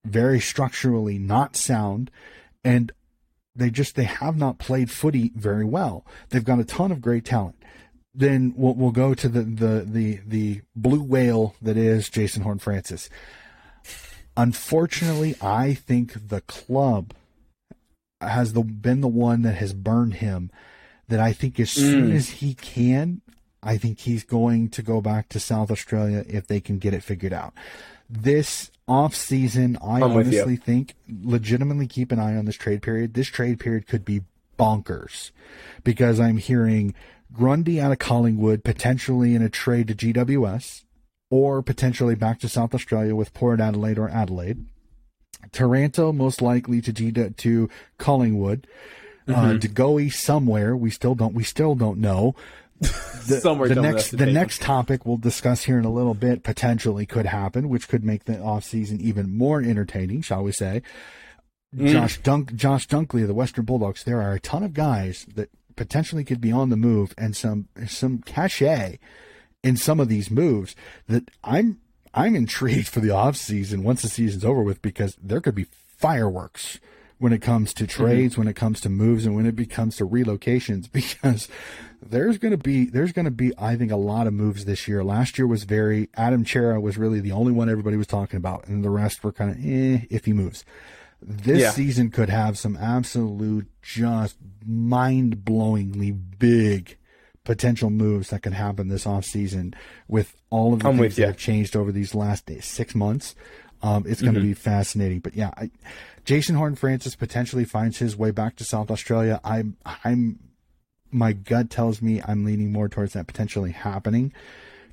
very 0.07 0.39
structurally 0.39 1.17
not 1.17 1.55
sound 1.55 2.09
and 2.63 2.91
they 3.55 3.69
just 3.69 3.95
they 3.95 4.03
have 4.03 4.37
not 4.37 4.59
played 4.59 4.91
footy 4.91 5.31
very 5.35 5.65
well. 5.65 6.05
They've 6.29 6.43
got 6.43 6.59
a 6.59 6.65
ton 6.65 6.91
of 6.91 7.01
great 7.01 7.25
talent. 7.25 7.55
Then 8.13 8.53
we'll, 8.55 8.73
we'll 8.73 8.91
go 8.91 9.13
to 9.13 9.29
the, 9.29 9.41
the 9.41 9.85
the 9.87 10.19
the 10.25 10.61
blue 10.75 11.03
whale 11.03 11.55
that 11.61 11.77
is 11.77 12.09
Jason 12.09 12.43
Horne-Francis. 12.43 13.09
Unfortunately, 14.35 15.35
I 15.41 15.73
think 15.73 16.29
the 16.29 16.41
club 16.41 17.13
has 18.21 18.53
the 18.53 18.63
been 18.63 19.01
the 19.01 19.07
one 19.07 19.43
that 19.43 19.55
has 19.55 19.73
burned 19.73 20.15
him. 20.15 20.51
That 21.09 21.19
I 21.19 21.31
think 21.31 21.59
as 21.59 21.71
soon 21.71 22.11
mm. 22.11 22.15
as 22.15 22.29
he 22.29 22.53
can, 22.53 23.21
I 23.63 23.77
think 23.77 23.99
he's 23.99 24.23
going 24.23 24.69
to 24.69 24.81
go 24.81 24.99
back 24.99 25.29
to 25.29 25.39
South 25.39 25.71
Australia 25.71 26.25
if 26.27 26.47
they 26.47 26.59
can 26.59 26.79
get 26.79 26.93
it 26.93 27.03
figured 27.03 27.33
out. 27.33 27.53
This 28.09 28.71
off 28.87 29.15
season, 29.15 29.77
I 29.81 30.01
I'm 30.01 30.11
honestly 30.11 30.55
think 30.55 30.95
legitimately 31.07 31.87
keep 31.87 32.11
an 32.11 32.19
eye 32.19 32.35
on 32.35 32.45
this 32.45 32.55
trade 32.55 32.81
period. 32.81 33.13
This 33.13 33.27
trade 33.27 33.59
period 33.59 33.87
could 33.87 34.05
be 34.05 34.21
bonkers 34.57 35.31
because 35.83 36.19
I'm 36.19 36.37
hearing 36.37 36.93
Grundy 37.33 37.79
out 37.79 37.91
of 37.91 37.99
Collingwood 37.99 38.63
potentially 38.63 39.35
in 39.35 39.41
a 39.41 39.49
trade 39.49 39.87
to 39.87 39.95
GWS 39.95 40.83
or 41.29 41.61
potentially 41.61 42.15
back 42.15 42.39
to 42.39 42.49
South 42.49 42.73
Australia 42.73 43.15
with 43.15 43.33
Port 43.33 43.59
Adelaide 43.59 43.99
or 43.99 44.09
Adelaide. 44.09 44.65
Taranto 45.51 46.11
most 46.11 46.41
likely 46.41 46.81
to 46.81 46.91
G 46.91 47.11
to 47.11 47.69
Collingwood. 47.97 48.67
Uh, 49.27 49.31
mm-hmm. 49.33 49.55
Uh, 49.57 49.59
to 49.59 49.67
go 49.67 50.07
somewhere. 50.07 50.75
We 50.75 50.89
still 50.89 51.13
don't. 51.13 51.33
We 51.33 51.43
still 51.43 51.75
don't 51.75 51.99
know. 51.99 52.33
the, 52.79 53.39
Somewhere 53.41 53.67
the 53.67 53.81
next 53.81 54.17
the 54.17 54.27
next 54.27 54.61
topic 54.61 55.05
we'll 55.05 55.17
discuss 55.17 55.63
here 55.63 55.79
in 55.79 55.85
a 55.85 55.91
little 55.91 56.13
bit 56.13 56.43
potentially 56.43 57.05
could 57.05 57.25
happen, 57.25 57.69
which 57.69 57.89
could 57.89 58.05
make 58.05 58.25
the 58.25 58.39
off 58.39 58.63
season 58.63 59.01
even 59.01 59.35
more 59.35 59.61
entertaining, 59.61 60.21
shall 60.21 60.43
we 60.43 60.51
say? 60.51 60.81
Mm. 61.75 61.91
Josh 61.91 62.21
Dunk 62.21 62.55
Josh 62.55 62.87
Dunkley 62.87 63.23
of 63.23 63.27
the 63.27 63.33
Western 63.33 63.65
Bulldogs. 63.65 64.03
There 64.03 64.21
are 64.21 64.33
a 64.33 64.39
ton 64.39 64.63
of 64.63 64.73
guys 64.73 65.25
that 65.35 65.49
potentially 65.77 66.25
could 66.25 66.41
be 66.41 66.51
on 66.51 66.69
the 66.69 66.75
move 66.75 67.13
and 67.17 67.35
some 67.35 67.69
some 67.87 68.19
cachet 68.19 68.99
in 69.63 69.77
some 69.77 70.01
of 70.01 70.09
these 70.09 70.29
moves 70.29 70.75
that 71.07 71.29
I'm 71.43 71.79
I'm 72.13 72.35
intrigued 72.35 72.89
for 72.89 72.99
the 72.99 73.11
off 73.11 73.37
season 73.37 73.83
once 73.83 74.01
the 74.01 74.09
season's 74.09 74.43
over 74.43 74.61
with 74.61 74.81
because 74.81 75.17
there 75.21 75.39
could 75.39 75.55
be 75.55 75.67
fireworks 75.97 76.79
when 77.19 77.33
it 77.33 77.41
comes 77.41 77.73
to 77.73 77.83
mm-hmm. 77.83 78.03
trades, 78.03 78.33
mm-hmm. 78.33 78.41
when 78.41 78.47
it 78.47 78.55
comes 78.55 78.81
to 78.81 78.89
moves, 78.89 79.25
and 79.25 79.35
when 79.35 79.45
it 79.45 79.69
comes 79.69 79.97
to 79.97 80.07
relocations, 80.07 80.91
because 80.91 81.47
there's 82.01 82.37
going 82.37 82.51
to 82.51 82.57
be 82.57 82.85
there's 82.85 83.11
going 83.11 83.25
to 83.25 83.31
be 83.31 83.53
I 83.57 83.75
think 83.75 83.91
a 83.91 83.97
lot 83.97 84.27
of 84.27 84.33
moves 84.33 84.65
this 84.65 84.87
year. 84.87 85.03
Last 85.03 85.37
year 85.37 85.47
was 85.47 85.63
very 85.63 86.09
Adam 86.15 86.45
Cerra 86.45 86.79
was 86.79 86.97
really 86.97 87.19
the 87.19 87.31
only 87.31 87.51
one 87.51 87.69
everybody 87.69 87.97
was 87.97 88.07
talking 88.07 88.37
about, 88.37 88.67
and 88.67 88.83
the 88.83 88.89
rest 88.89 89.23
were 89.23 89.31
kind 89.31 89.51
of 89.51 89.57
eh 89.57 90.05
if 90.09 90.25
he 90.25 90.33
moves. 90.33 90.63
This 91.21 91.59
yeah. 91.59 91.71
season 91.71 92.11
could 92.11 92.29
have 92.29 92.57
some 92.57 92.77
absolute 92.77 93.67
just 93.81 94.37
mind 94.65 95.37
blowingly 95.37 96.17
big 96.37 96.97
potential 97.43 97.89
moves 97.89 98.29
that 98.29 98.43
could 98.43 98.53
happen 98.53 98.89
this 98.89 99.05
offseason 99.05 99.73
with 100.07 100.35
all 100.49 100.73
of 100.73 100.81
the 100.81 100.89
I'm 100.89 100.97
things 100.97 101.15
that 101.15 101.27
have 101.27 101.37
changed 101.37 101.75
over 101.75 101.91
these 101.91 102.13
last 102.13 102.49
six 102.61 102.93
months. 102.93 103.35
Um, 103.81 104.05
it's 104.07 104.21
going 104.21 104.33
to 104.33 104.39
mm-hmm. 104.39 104.49
be 104.49 104.53
fascinating. 104.53 105.19
But 105.19 105.35
yeah, 105.35 105.51
I, 105.55 105.71
Jason 106.25 106.55
Horne-Francis 106.55 107.15
potentially 107.15 107.63
finds 107.63 107.99
his 107.99 108.17
way 108.17 108.31
back 108.31 108.55
to 108.57 108.65
South 108.65 108.91
Australia. 108.91 109.39
I'm 109.43 109.77
I'm 109.85 110.39
my 111.09 111.31
gut 111.31 111.69
tells 111.69 112.01
me 112.01 112.21
I'm 112.27 112.43
leaning 112.43 112.71
more 112.71 112.89
towards 112.89 113.13
that 113.13 113.27
potentially 113.27 113.71
happening, 113.71 114.33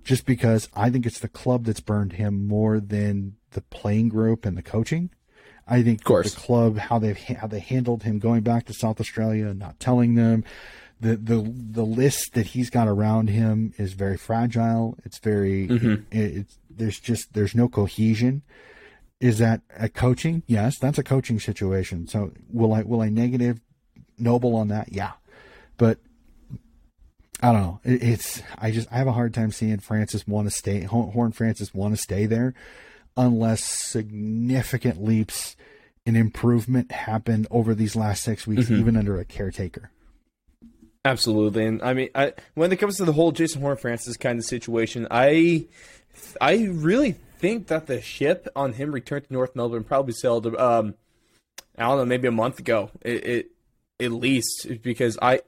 just 0.04 0.26
because 0.26 0.68
I 0.74 0.90
think 0.90 1.06
it's 1.06 1.18
the 1.18 1.28
club 1.28 1.64
that's 1.64 1.80
burned 1.80 2.12
him 2.12 2.46
more 2.46 2.78
than 2.78 3.36
the 3.50 3.62
playing 3.62 4.10
group 4.10 4.46
and 4.46 4.56
the 4.56 4.62
coaching. 4.62 5.10
I 5.66 5.82
think 5.82 6.00
of 6.00 6.04
course. 6.04 6.34
the 6.34 6.40
club 6.40 6.76
how 6.76 6.98
they've 6.98 7.18
how 7.18 7.46
they 7.46 7.60
handled 7.60 8.02
him 8.02 8.18
going 8.18 8.42
back 8.42 8.66
to 8.66 8.74
South 8.74 9.00
Australia, 9.00 9.54
not 9.54 9.80
telling 9.80 10.14
them. 10.14 10.44
The, 11.00 11.16
the 11.16 11.52
the 11.54 11.84
list 11.84 12.34
that 12.34 12.46
he's 12.46 12.70
got 12.70 12.88
around 12.88 13.28
him 13.28 13.74
is 13.76 13.92
very 13.92 14.16
fragile. 14.16 14.96
It's 15.04 15.18
very 15.18 15.68
mm-hmm. 15.68 15.94
it, 16.10 16.36
it's 16.36 16.58
there's 16.70 16.98
just 16.98 17.32
there's 17.34 17.54
no 17.54 17.68
cohesion. 17.68 18.42
Is 19.20 19.38
that 19.38 19.60
a 19.78 19.88
coaching? 19.88 20.44
Yes, 20.46 20.78
that's 20.78 20.98
a 20.98 21.02
coaching 21.02 21.40
situation. 21.40 22.06
So 22.06 22.32
will 22.50 22.72
I 22.72 22.82
will 22.82 23.00
I 23.00 23.08
negative 23.08 23.60
Noble 24.18 24.56
on 24.56 24.68
that? 24.68 24.92
Yeah, 24.92 25.12
but 25.76 25.98
I 27.42 27.52
don't 27.52 27.60
know. 27.60 27.80
It, 27.84 28.02
it's 28.02 28.42
I 28.56 28.70
just 28.70 28.90
I 28.92 28.96
have 28.96 29.08
a 29.08 29.12
hard 29.12 29.34
time 29.34 29.50
seeing 29.50 29.80
Francis 29.80 30.26
want 30.26 30.46
to 30.46 30.50
stay. 30.50 30.82
Horne-Francis 30.82 31.74
want 31.74 31.94
to 31.94 32.00
stay 32.00 32.26
there 32.26 32.54
unless 33.16 33.64
significant 33.64 35.02
leaps 35.02 35.56
in 36.06 36.16
improvement 36.16 36.92
happen 36.92 37.46
over 37.50 37.74
these 37.74 37.96
last 37.96 38.22
six 38.22 38.46
weeks, 38.46 38.64
mm-hmm. 38.64 38.80
even 38.80 38.96
under 38.96 39.18
a 39.18 39.24
caretaker. 39.24 39.90
Absolutely, 41.04 41.66
and 41.66 41.82
I 41.82 41.92
mean, 41.92 42.08
I, 42.14 42.32
when 42.54 42.72
it 42.72 42.76
comes 42.76 42.96
to 42.96 43.04
the 43.04 43.12
whole 43.12 43.32
Jason 43.32 43.60
Horne-Francis 43.60 44.16
kind 44.16 44.38
of 44.38 44.44
situation, 44.44 45.06
I 45.10 45.66
I 46.40 46.64
really 46.70 47.12
think 47.38 47.66
that 47.66 47.86
the 47.86 48.00
ship 48.00 48.48
on 48.56 48.72
him 48.72 48.92
return 48.92 49.22
to 49.22 49.32
North 49.32 49.54
Melbourne 49.54 49.84
probably 49.84 50.14
sailed. 50.14 50.46
Um, 50.46 50.94
I 51.76 51.82
don't 51.82 51.98
know, 51.98 52.04
maybe 52.04 52.28
a 52.28 52.32
month 52.32 52.58
ago. 52.58 52.90
It, 53.02 53.26
it 53.26 53.50
at 54.00 54.12
least 54.12 54.66
because 54.82 55.18
I 55.20 55.40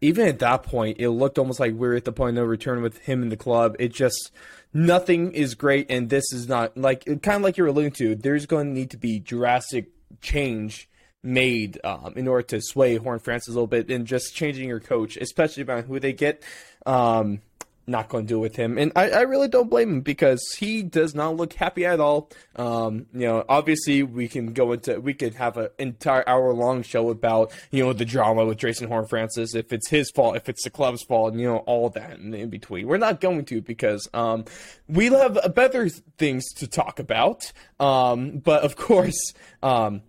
even 0.00 0.26
at 0.26 0.38
that 0.40 0.62
point 0.62 0.98
it 0.98 1.10
looked 1.10 1.38
almost 1.38 1.60
like 1.60 1.74
we 1.74 1.88
are 1.88 1.94
at 1.94 2.04
the 2.04 2.12
point 2.12 2.36
of 2.36 2.42
no 2.42 2.44
return 2.44 2.82
with 2.82 2.98
him 2.98 3.22
in 3.22 3.28
the 3.28 3.36
club. 3.36 3.76
It 3.78 3.92
just 3.92 4.30
nothing 4.72 5.32
is 5.32 5.54
great, 5.54 5.86
and 5.90 6.10
this 6.10 6.32
is 6.32 6.48
not 6.48 6.76
like 6.76 7.04
kind 7.04 7.36
of 7.36 7.42
like 7.42 7.56
you're 7.56 7.68
alluding 7.68 7.92
to. 7.92 8.14
There's 8.14 8.46
going 8.46 8.68
to 8.68 8.72
need 8.72 8.90
to 8.90 8.98
be 8.98 9.18
drastic 9.18 9.90
change 10.20 10.88
made 11.22 11.80
um, 11.82 12.12
in 12.16 12.28
order 12.28 12.42
to 12.42 12.60
sway 12.60 12.96
Horne-Francis 12.96 13.48
a 13.48 13.52
little 13.52 13.66
bit, 13.66 13.90
and 13.90 14.06
just 14.06 14.34
changing 14.34 14.68
your 14.68 14.80
coach, 14.80 15.16
especially 15.16 15.62
about 15.62 15.84
who 15.84 15.98
they 15.98 16.12
get. 16.12 16.42
Um, 16.84 17.40
not 17.86 18.08
going 18.08 18.24
to 18.26 18.28
do 18.28 18.38
with 18.38 18.56
him. 18.56 18.78
And 18.78 18.92
I, 18.96 19.10
I, 19.10 19.20
really 19.22 19.48
don't 19.48 19.70
blame 19.70 19.90
him 19.90 20.00
because 20.00 20.42
he 20.58 20.82
does 20.82 21.14
not 21.14 21.36
look 21.36 21.52
happy 21.52 21.86
at 21.86 22.00
all. 22.00 22.30
Um, 22.56 23.06
you 23.12 23.26
know, 23.26 23.44
obviously 23.48 24.02
we 24.02 24.28
can 24.28 24.52
go 24.52 24.72
into, 24.72 25.00
we 25.00 25.14
could 25.14 25.34
have 25.34 25.56
an 25.56 25.68
entire 25.78 26.28
hour 26.28 26.52
long 26.52 26.82
show 26.82 27.10
about, 27.10 27.52
you 27.70 27.84
know, 27.84 27.92
the 27.92 28.04
drama 28.04 28.44
with 28.44 28.58
Jason 28.58 28.88
Horne-Francis, 28.88 29.54
if 29.54 29.72
it's 29.72 29.88
his 29.88 30.10
fault, 30.10 30.36
if 30.36 30.48
it's 30.48 30.64
the 30.64 30.70
club's 30.70 31.02
fault, 31.04 31.32
and, 31.32 31.40
you 31.40 31.46
know, 31.46 31.58
all 31.58 31.88
that 31.90 32.18
in, 32.18 32.34
in 32.34 32.50
between. 32.50 32.86
We're 32.86 32.96
not 32.96 33.20
going 33.20 33.44
to 33.46 33.60
because, 33.60 34.08
um, 34.12 34.44
we 34.88 35.06
have 35.06 35.54
better 35.54 35.88
things 35.88 36.44
to 36.54 36.66
talk 36.66 36.98
about. 36.98 37.52
Um, 37.78 38.38
but 38.38 38.62
of 38.62 38.76
course, 38.76 39.34
um, 39.62 40.02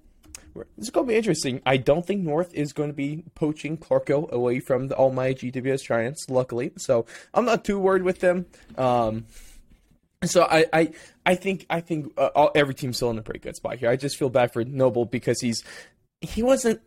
this 0.78 0.86
is 0.86 0.90
going 0.90 1.08
to 1.08 1.12
be 1.12 1.18
interesting. 1.18 1.62
I 1.66 1.78
don't 1.78 2.06
think 2.06 2.24
North 2.24 2.54
is 2.54 2.74
going 2.74 2.90
to 2.90 2.96
be 2.96 3.24
poaching 3.36 3.78
Clarko 3.78 4.30
away 4.32 4.60
from 4.60 4.88
the 4.88 4.96
almighty 4.96 5.52
GWS 5.52 5.84
Giants, 5.84 6.30
luckily. 6.30 6.72
So 6.78 7.06
I'm 7.34 7.46
not 7.46 7.64
too 7.64 7.80
worried 7.80 8.04
with 8.04 8.20
them. 8.20 8.46
Um, 8.78 9.26
so 10.26 10.44
I, 10.44 10.66
I, 10.74 10.92
I 11.26 11.36
think 11.36 11.66
I 11.70 11.82
think 11.82 12.14
uh, 12.18 12.30
all, 12.36 12.52
every 12.56 12.74
team's 12.74 12.98
still 12.98 13.12
in 13.12 13.18
a 13.18 13.22
pretty 13.22 13.40
good 13.40 13.56
spot 13.56 13.78
here. 13.78 13.90
I 13.90 13.96
just 13.96 14.18
feel 14.18 14.30
bad 14.30 14.52
for 14.52 14.64
Noble 14.64 15.06
because 15.06 15.40
he's 15.42 15.64
he 16.22 16.42
wasn't 16.42 16.82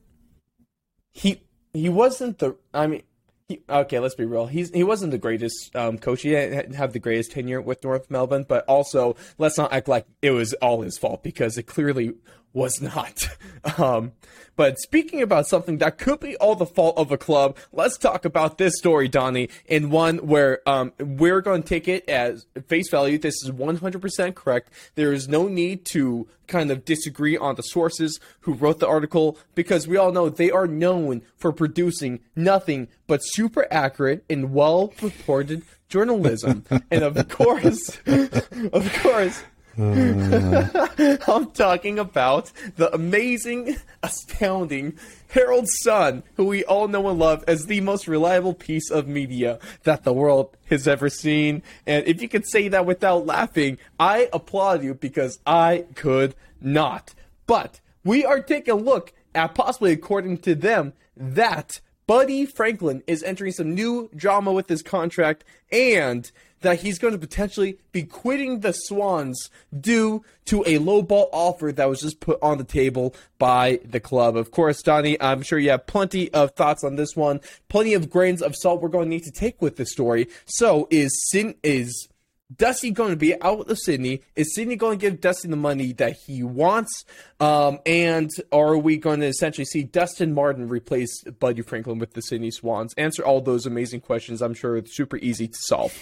he 1.12 1.42
he 1.72 1.88
wasn't 1.88 2.38
the 2.38 2.56
I 2.74 2.86
mean 2.88 3.02
he, 3.50 3.60
okay, 3.68 3.98
let's 3.98 4.14
be 4.14 4.24
real. 4.24 4.46
He's 4.46 4.70
he 4.70 4.84
wasn't 4.84 5.10
the 5.10 5.18
greatest 5.18 5.74
um, 5.74 5.98
coach. 5.98 6.22
He 6.22 6.30
didn't 6.30 6.74
have 6.74 6.92
the 6.92 7.00
greatest 7.00 7.32
tenure 7.32 7.60
with 7.60 7.82
North 7.82 8.08
Melbourne, 8.10 8.46
but 8.48 8.64
also 8.66 9.16
let's 9.38 9.58
not 9.58 9.72
act 9.72 9.88
like 9.88 10.06
it 10.22 10.30
was 10.30 10.52
all 10.54 10.82
his 10.82 10.96
fault 10.96 11.24
because 11.24 11.58
it 11.58 11.64
clearly 11.64 12.14
was 12.52 12.80
not. 12.80 13.28
Um, 13.76 14.12
but 14.56 14.78
speaking 14.78 15.22
about 15.22 15.46
something 15.46 15.78
that 15.78 15.96
could 15.96 16.20
be 16.20 16.36
all 16.36 16.54
the 16.54 16.66
fault 16.66 16.98
of 16.98 17.12
a 17.12 17.18
club, 17.18 17.56
let's 17.72 17.96
talk 17.96 18.24
about 18.24 18.58
this 18.58 18.74
story, 18.76 19.08
Donnie, 19.08 19.48
in 19.66 19.90
one 19.90 20.18
where 20.18 20.60
um, 20.68 20.92
we're 20.98 21.40
going 21.40 21.62
to 21.62 21.68
take 21.68 21.88
it 21.88 22.08
as 22.08 22.46
face 22.68 22.90
value. 22.90 23.18
This 23.18 23.42
is 23.42 23.50
100% 23.50 24.34
correct. 24.34 24.70
There 24.96 25.12
is 25.12 25.28
no 25.28 25.48
need 25.48 25.84
to 25.86 26.28
kind 26.46 26.70
of 26.70 26.84
disagree 26.84 27.36
on 27.38 27.54
the 27.54 27.62
sources 27.62 28.20
who 28.40 28.52
wrote 28.52 28.80
the 28.80 28.88
article 28.88 29.38
because 29.54 29.86
we 29.88 29.96
all 29.96 30.12
know 30.12 30.28
they 30.28 30.50
are 30.50 30.66
known 30.66 31.22
for 31.36 31.52
producing 31.52 32.20
nothing 32.34 32.88
but 33.06 33.20
super 33.20 33.66
accurate 33.70 34.24
and 34.28 34.52
well 34.52 34.92
reported 35.00 35.62
journalism. 35.88 36.64
and 36.90 37.02
of 37.02 37.28
course, 37.28 37.98
of 38.06 38.98
course, 39.02 39.42
Mm. 39.76 41.28
I'm 41.28 41.50
talking 41.52 41.98
about 41.98 42.52
the 42.76 42.92
amazing, 42.94 43.76
astounding 44.02 44.98
Herald 45.28 45.68
Sun, 45.82 46.22
who 46.34 46.44
we 46.44 46.64
all 46.64 46.88
know 46.88 47.08
and 47.08 47.18
love 47.18 47.44
as 47.46 47.66
the 47.66 47.80
most 47.80 48.08
reliable 48.08 48.54
piece 48.54 48.90
of 48.90 49.06
media 49.06 49.58
that 49.84 50.04
the 50.04 50.12
world 50.12 50.56
has 50.68 50.88
ever 50.88 51.08
seen. 51.08 51.62
And 51.86 52.06
if 52.06 52.20
you 52.20 52.28
could 52.28 52.46
say 52.46 52.68
that 52.68 52.86
without 52.86 53.26
laughing, 53.26 53.78
I 53.98 54.28
applaud 54.32 54.82
you 54.82 54.94
because 54.94 55.38
I 55.46 55.86
could 55.94 56.34
not. 56.60 57.14
But 57.46 57.80
we 58.04 58.24
are 58.24 58.40
taking 58.40 58.74
a 58.74 58.76
look 58.76 59.12
at 59.34 59.54
possibly, 59.54 59.92
according 59.92 60.38
to 60.38 60.54
them, 60.54 60.94
that 61.16 61.80
Buddy 62.06 62.44
Franklin 62.44 63.02
is 63.06 63.22
entering 63.22 63.52
some 63.52 63.74
new 63.74 64.10
drama 64.16 64.52
with 64.52 64.68
his 64.68 64.82
contract 64.82 65.44
and 65.70 66.30
that 66.60 66.80
he's 66.80 66.98
going 66.98 67.12
to 67.12 67.18
potentially 67.18 67.78
be 67.92 68.02
quitting 68.02 68.60
the 68.60 68.72
Swans 68.72 69.50
due 69.78 70.24
to 70.46 70.62
a 70.62 70.78
lowball 70.78 71.28
offer 71.32 71.72
that 71.72 71.88
was 71.88 72.00
just 72.00 72.20
put 72.20 72.38
on 72.42 72.58
the 72.58 72.64
table 72.64 73.14
by 73.38 73.80
the 73.84 74.00
club. 74.00 74.36
Of 74.36 74.50
course, 74.50 74.82
Donnie, 74.82 75.20
I'm 75.20 75.42
sure 75.42 75.58
you 75.58 75.70
have 75.70 75.86
plenty 75.86 76.32
of 76.32 76.52
thoughts 76.52 76.84
on 76.84 76.96
this 76.96 77.16
one, 77.16 77.40
plenty 77.68 77.94
of 77.94 78.10
grains 78.10 78.42
of 78.42 78.54
salt 78.56 78.82
we're 78.82 78.88
going 78.88 79.06
to 79.06 79.10
need 79.10 79.24
to 79.24 79.30
take 79.30 79.60
with 79.62 79.76
the 79.76 79.86
story. 79.86 80.28
So, 80.46 80.86
is 80.90 81.10
Sin 81.30 81.54
is 81.62 82.08
Dusty 82.54 82.90
going 82.90 83.10
to 83.10 83.16
be 83.16 83.40
out 83.40 83.68
with 83.68 83.78
Sydney? 83.78 84.22
Is 84.34 84.54
Sydney 84.54 84.76
going 84.76 84.98
to 84.98 85.00
give 85.00 85.20
Dusty 85.20 85.48
the 85.48 85.56
money 85.56 85.92
that 85.94 86.16
he 86.26 86.42
wants? 86.42 87.04
Um, 87.38 87.78
and 87.86 88.28
are 88.50 88.76
we 88.76 88.96
going 88.96 89.20
to 89.20 89.26
essentially 89.26 89.64
see 89.64 89.84
Dustin 89.84 90.34
Martin 90.34 90.68
replace 90.68 91.22
Buddy 91.24 91.62
Franklin 91.62 91.98
with 91.98 92.14
the 92.14 92.22
Sydney 92.22 92.50
Swans? 92.50 92.92
Answer 92.94 93.24
all 93.24 93.40
those 93.40 93.66
amazing 93.66 94.00
questions. 94.00 94.42
I'm 94.42 94.54
sure 94.54 94.76
it's 94.76 94.96
super 94.96 95.16
easy 95.18 95.48
to 95.48 95.58
solve. 95.58 95.96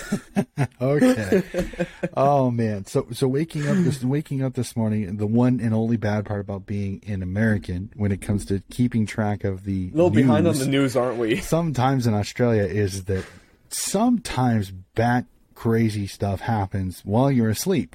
okay. 0.80 1.42
oh 2.16 2.50
man. 2.50 2.86
So 2.86 3.06
so 3.12 3.26
waking 3.28 3.66
up 3.68 3.76
this 3.78 4.02
waking 4.02 4.42
up 4.42 4.54
this 4.54 4.76
morning, 4.76 5.16
the 5.16 5.26
one 5.26 5.60
and 5.60 5.74
only 5.74 5.96
bad 5.96 6.24
part 6.24 6.40
about 6.40 6.66
being 6.66 7.02
an 7.06 7.22
American 7.22 7.90
when 7.96 8.12
it 8.12 8.20
comes 8.20 8.44
to 8.46 8.62
keeping 8.70 9.06
track 9.06 9.44
of 9.44 9.64
the 9.64 9.88
A 9.88 9.96
little 9.96 10.10
news, 10.10 10.22
behind 10.22 10.46
on 10.46 10.58
the 10.58 10.66
news, 10.66 10.96
aren't 10.96 11.18
we? 11.18 11.36
sometimes 11.36 12.06
in 12.06 12.14
Australia 12.14 12.64
is 12.64 13.04
that 13.04 13.24
sometimes 13.70 14.70
bat 14.70 15.26
crazy 15.62 16.08
stuff 16.08 16.40
happens 16.40 17.02
while 17.04 17.30
you're 17.30 17.48
asleep. 17.48 17.94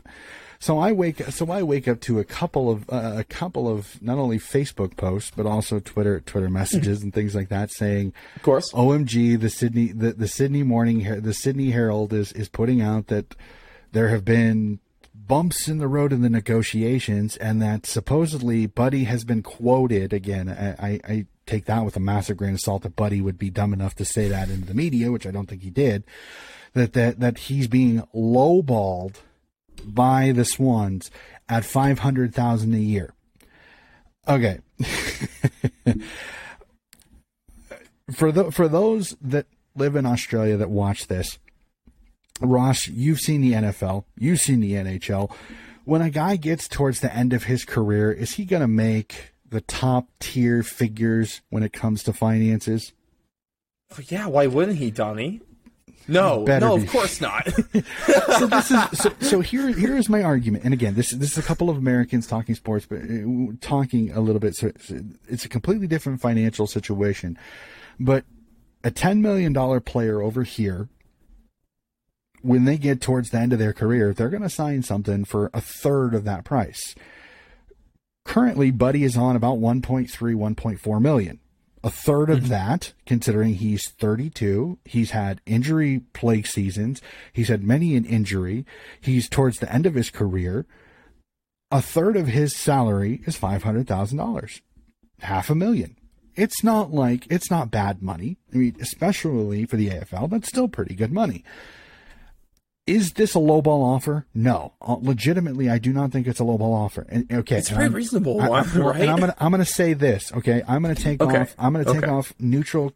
So 0.57 0.79
I 0.79 0.93
wake 0.93 1.21
so 1.25 1.51
I 1.51 1.63
wake 1.63 1.85
up 1.85 1.99
to 2.01 2.17
a 2.17 2.23
couple 2.23 2.71
of 2.71 2.89
uh, 2.89 3.15
a 3.17 3.25
couple 3.25 3.67
of 3.67 4.01
not 4.01 4.17
only 4.17 4.39
Facebook 4.39 4.95
posts 4.95 5.33
but 5.35 5.45
also 5.45 5.79
Twitter 5.81 6.21
Twitter 6.21 6.49
messages 6.49 7.03
and 7.03 7.13
things 7.13 7.35
like 7.35 7.49
that 7.49 7.69
saying 7.69 8.13
Of 8.37 8.43
course. 8.43 8.71
OMG 8.71 9.37
the 9.37 9.49
Sydney 9.49 9.87
the, 9.87 10.13
the 10.13 10.29
Sydney 10.29 10.63
morning 10.63 11.21
the 11.21 11.33
Sydney 11.33 11.71
Herald 11.71 12.13
is 12.13 12.31
is 12.31 12.47
putting 12.47 12.81
out 12.81 13.07
that 13.07 13.35
there 13.91 14.07
have 14.07 14.23
been 14.23 14.79
bumps 15.13 15.67
in 15.67 15.77
the 15.77 15.89
road 15.89 16.13
in 16.13 16.21
the 16.21 16.29
negotiations 16.29 17.35
and 17.35 17.61
that 17.61 17.85
supposedly 17.85 18.65
Buddy 18.65 19.03
has 19.03 19.25
been 19.25 19.43
quoted 19.43 20.13
again 20.13 20.47
I, 20.47 20.87
I, 20.87 20.99
I 21.03 21.25
take 21.45 21.65
that 21.65 21.83
with 21.83 21.97
a 21.97 21.99
massive 21.99 22.37
grain 22.37 22.53
of 22.53 22.61
salt 22.61 22.83
that 22.83 22.95
Buddy 22.95 23.19
would 23.19 23.37
be 23.37 23.49
dumb 23.49 23.73
enough 23.73 23.93
to 23.95 24.05
say 24.05 24.29
that 24.29 24.49
into 24.49 24.65
the 24.67 24.73
media 24.73 25.11
which 25.11 25.27
I 25.27 25.31
don't 25.31 25.47
think 25.47 25.63
he 25.63 25.69
did 25.69 26.05
that 26.77 26.93
that 26.93 27.19
that 27.19 27.37
he's 27.37 27.67
being 27.67 28.03
lowballed 28.15 29.15
by 29.85 30.31
the 30.31 30.45
Swans 30.45 31.11
at 31.49 31.65
500,000 31.65 32.73
a 32.73 32.77
year. 32.77 33.13
Okay. 34.27 34.59
for 38.13 38.31
the 38.31 38.51
for 38.51 38.67
those 38.67 39.15
that 39.21 39.45
live 39.75 39.95
in 39.95 40.05
Australia 40.05 40.57
that 40.57 40.69
watch 40.69 41.07
this, 41.07 41.39
Ross, 42.41 42.87
you've 42.87 43.19
seen 43.19 43.41
the 43.41 43.53
NFL, 43.53 44.05
you've 44.17 44.41
seen 44.41 44.59
the 44.59 44.73
NHL. 44.73 45.31
When 45.85 46.01
a 46.01 46.09
guy 46.09 46.35
gets 46.35 46.67
towards 46.67 46.99
the 46.99 47.15
end 47.15 47.31
of 47.31 47.43
his 47.43 47.63
career, 47.63 48.11
is 48.11 48.33
he 48.33 48.43
going 48.43 48.61
to 48.61 48.67
make 48.67 49.33
the 49.49 49.61
top 49.61 50.09
tier 50.19 50.61
figures 50.61 51.41
when 51.49 51.63
it 51.63 51.71
comes 51.71 52.03
to 52.03 52.11
finances? 52.11 52.91
Oh, 53.93 54.01
yeah, 54.09 54.27
why 54.27 54.47
wouldn't 54.47 54.79
he, 54.79 54.91
Donnie? 54.91 55.39
No, 56.07 56.45
no, 56.45 56.77
be. 56.77 56.83
of 56.83 56.89
course 56.89 57.19
not. 57.19 57.45
so 57.53 58.47
this 58.47 58.71
is 58.71 58.79
so, 58.93 59.13
so 59.19 59.39
here 59.41 59.67
here 59.69 59.97
is 59.97 60.07
my 60.07 60.23
argument 60.23 60.63
and 60.63 60.73
again 60.73 60.95
this 60.95 61.11
this 61.11 61.33
is 61.33 61.37
a 61.37 61.43
couple 61.43 61.69
of 61.69 61.77
Americans 61.77 62.27
talking 62.27 62.55
sports 62.55 62.85
but 62.85 62.99
uh, 62.99 63.53
talking 63.59 64.11
a 64.11 64.21
little 64.21 64.39
bit 64.39 64.55
so 64.55 64.71
so 64.79 64.99
it's 65.27 65.45
a 65.45 65.49
completely 65.49 65.87
different 65.87 66.21
financial 66.21 66.67
situation 66.67 67.37
but 67.99 68.23
a 68.83 68.91
10 68.91 69.21
million 69.21 69.51
dollar 69.51 69.79
player 69.79 70.21
over 70.21 70.43
here 70.43 70.87
when 72.41 72.65
they 72.65 72.77
get 72.77 73.01
towards 73.01 73.29
the 73.31 73.37
end 73.37 73.51
of 73.51 73.59
their 73.59 73.73
career 73.73 74.13
they're 74.13 74.29
going 74.29 74.41
to 74.41 74.49
sign 74.49 74.83
something 74.83 75.25
for 75.25 75.49
a 75.53 75.61
third 75.61 76.13
of 76.13 76.23
that 76.23 76.45
price 76.45 76.95
currently 78.23 78.71
buddy 78.71 79.03
is 79.03 79.17
on 79.17 79.35
about 79.35 79.57
1.3 79.57 80.07
1.4 80.07 81.01
million 81.01 81.39
a 81.87 81.89
third 81.89 82.29
of 82.29 82.39
mm-hmm. 82.39 82.49
that, 82.49 82.93
considering 83.05 83.53
he's 83.53 83.87
32. 83.91 84.77
He's 84.83 85.11
had 85.11 85.39
injury 85.45 86.01
plague 86.11 86.45
seasons. 86.45 87.01
He's 87.31 87.47
had 87.47 87.63
many 87.63 87.95
an 87.95 88.03
injury. 88.03 88.65
He's 88.99 89.29
towards 89.29 89.59
the 89.59 89.71
end 89.71 89.85
of 89.85 89.93
his 89.95 90.09
career. 90.09 90.65
A 91.71 91.81
third 91.81 92.17
of 92.17 92.27
his 92.27 92.53
salary 92.53 93.21
is 93.25 93.37
$500,000, 93.37 94.61
half 95.21 95.49
a 95.49 95.55
million. 95.55 95.95
It's 96.35 96.61
not 96.61 96.91
like, 96.91 97.25
it's 97.29 97.49
not 97.49 97.71
bad 97.71 98.01
money. 98.01 98.37
I 98.53 98.57
mean, 98.57 98.75
especially 98.81 99.65
for 99.65 99.77
the 99.77 99.87
AFL, 99.87 100.29
that's 100.29 100.49
still 100.49 100.67
pretty 100.67 100.93
good 100.93 101.13
money. 101.13 101.45
Is 102.87 103.13
this 103.13 103.35
a 103.35 103.39
lowball 103.39 103.83
offer? 103.83 104.25
No. 104.33 104.73
Uh, 104.81 104.95
legitimately, 105.01 105.69
I 105.69 105.77
do 105.77 105.91
not 105.91 106.11
think 106.11 106.25
it's 106.25 106.39
a 106.39 106.43
lowball 106.43 106.73
offer. 106.73 107.05
And 107.09 107.31
okay, 107.31 107.57
It's 107.57 107.69
very 107.69 107.83
I'm- 107.83 107.93
reasonable 107.93 108.39
I- 108.41 108.47
I- 108.47 108.61
right? 108.61 109.01
And 109.01 109.09
I'm 109.11 109.19
gonna 109.19 109.35
I'm 109.39 109.51
gonna 109.51 109.65
say 109.65 109.93
this. 109.93 110.31
Okay, 110.33 110.63
I'm 110.67 110.81
gonna 110.81 110.95
take 110.95 111.21
Okay. 111.21 111.39
off. 111.41 111.53
I'm 111.59 111.73
gonna 111.73 111.83
take 111.85 111.97
Okay. 112.03 112.07
off 112.11 112.33
neutral 112.39 112.93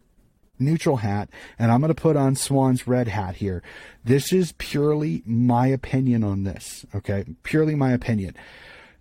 neutral 0.58 0.98
hat 0.98 1.28
and 1.58 1.72
I'm 1.72 1.82
going 1.82 1.90
to 1.94 2.00
put 2.00 2.16
on 2.16 2.36
Swan's 2.36 2.88
red 2.88 3.08
hat 3.08 3.38
here. 3.38 3.64
This 4.06 4.32
is 4.32 4.52
purely 4.60 5.24
my 5.26 5.66
opinion 5.66 6.24
on 6.24 6.44
this, 6.44 6.86
okay? 6.94 7.26
Purely 7.42 7.74
my 7.74 7.92
opinion. 7.94 8.36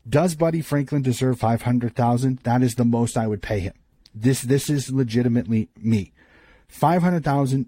Does 0.09 0.35
Buddy 0.35 0.63
Franklin 0.63 1.03
deserve 1.03 1.39
500,000? 1.39 2.39
That 2.45 2.63
is 2.63 2.77
the 2.77 2.87
most 2.87 3.19
I 3.19 3.27
would 3.27 3.43
pay 3.43 3.61
him. 3.61 3.75
This 4.15 4.41
this 4.41 4.71
is 4.71 4.91
legitimately 4.91 5.69
me. 5.77 6.13
500,000 6.69 7.67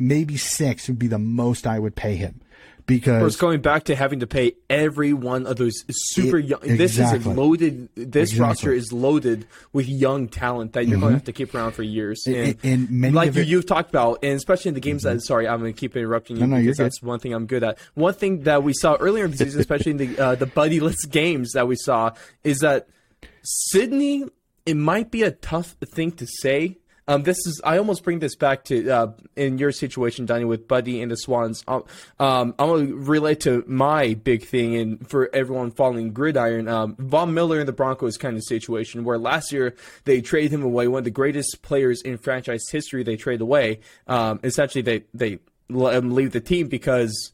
maybe 0.00 0.36
6 0.36 0.88
would 0.88 0.98
be 0.98 1.06
the 1.06 1.18
most 1.18 1.64
I 1.66 1.78
would 1.78 1.94
pay 1.94 2.16
him 2.16 2.40
Or 2.88 2.94
it's 2.94 3.04
because 3.04 3.36
going 3.36 3.60
back 3.60 3.84
to 3.84 3.94
having 3.94 4.20
to 4.20 4.26
pay 4.26 4.52
every 4.70 5.12
one 5.12 5.46
of 5.46 5.56
those 5.56 5.84
super 5.90 6.38
It- 6.38 6.46
young. 6.46 6.60
This 6.62 6.98
is 6.98 7.26
loaded. 7.26 7.88
This 7.94 8.30
Exactly. 8.30 8.40
roster 8.40 8.72
is 8.72 8.92
loaded 8.92 9.46
with 9.72 9.86
young 9.88 10.28
talent 10.28 10.72
that 10.72 10.86
you're 10.88 10.98
going 10.98 11.10
to 11.12 11.16
have 11.18 11.24
to 11.24 11.32
keep 11.32 11.54
around 11.54 11.72
for 11.72 11.82
years. 11.82 12.24
And- 12.26 12.56
And, 12.62 13.14
like 13.14 13.34
you, 13.34 13.42
it- 13.42 13.48
you've 13.48 13.66
talked 13.66 13.90
about, 13.90 14.20
and 14.22 14.34
especially 14.36 14.70
in 14.70 14.74
the 14.74 14.80
games 14.80 15.02
that. 15.02 15.20
Sorry, 15.22 15.46
I'm 15.46 15.60
going 15.60 15.72
to 15.74 15.78
keep 15.78 15.96
interrupting 15.96 16.36
you 16.36 16.46
No, 16.46 16.56
no, 16.56 16.62
because 16.62 16.78
good. 16.78 16.84
that's 16.84 17.02
one 17.02 17.18
thing 17.18 17.34
I'm 17.34 17.46
good 17.46 17.62
at. 17.62 17.78
One 17.94 18.14
thing 18.14 18.42
that 18.44 18.62
we 18.62 18.72
saw 18.72 18.94
earlier 18.96 19.26
in 19.26 19.32
the 19.32 19.36
season, 19.36 19.60
especially 19.60 19.90
in 19.92 19.96
the 19.98 20.18
uh, 20.18 20.34
the 20.36 20.46
buddyless 20.46 20.96
games 21.10 21.52
that 21.52 21.68
we 21.68 21.76
saw, 21.76 22.12
is 22.44 22.58
that 22.60 22.88
Sydney. 23.42 24.24
It 24.66 24.76
might 24.76 25.10
be 25.10 25.22
a 25.22 25.30
tough 25.30 25.76
thing 25.82 26.12
to 26.12 26.26
say. 26.26 26.76
Um, 27.08 27.22
this 27.22 27.38
is 27.46 27.60
I 27.64 27.78
almost 27.78 28.04
bring 28.04 28.18
this 28.18 28.36
back 28.36 28.64
to 28.64 28.88
uh, 28.90 29.12
in 29.34 29.56
your 29.56 29.72
situation, 29.72 30.26
Donnie, 30.26 30.44
with 30.44 30.68
Buddy 30.68 31.00
and 31.00 31.10
the 31.10 31.16
Swans. 31.16 31.64
Um, 31.66 31.84
um, 32.20 32.54
I'm 32.58 32.68
gonna 32.68 32.94
relate 32.94 33.40
to 33.40 33.64
my 33.66 34.12
big 34.12 34.44
thing, 34.44 34.76
and 34.76 35.08
for 35.08 35.30
everyone 35.34 35.70
following 35.70 36.12
Gridiron, 36.12 36.68
um, 36.68 36.96
Von 36.98 37.32
Miller 37.32 37.60
and 37.60 37.66
the 37.66 37.72
Broncos 37.72 38.18
kind 38.18 38.36
of 38.36 38.44
situation 38.44 39.04
where 39.04 39.18
last 39.18 39.50
year 39.52 39.74
they 40.04 40.20
traded 40.20 40.52
him 40.52 40.62
away, 40.62 40.86
one 40.86 40.98
of 40.98 41.04
the 41.04 41.10
greatest 41.10 41.62
players 41.62 42.02
in 42.02 42.18
franchise 42.18 42.68
history. 42.70 43.02
They 43.02 43.16
trade 43.16 43.40
away. 43.40 43.80
Um, 44.06 44.38
essentially, 44.44 44.82
they 44.82 45.04
they 45.14 45.38
let 45.70 45.94
him 45.94 46.14
leave 46.14 46.32
the 46.32 46.40
team 46.40 46.68
because 46.68 47.32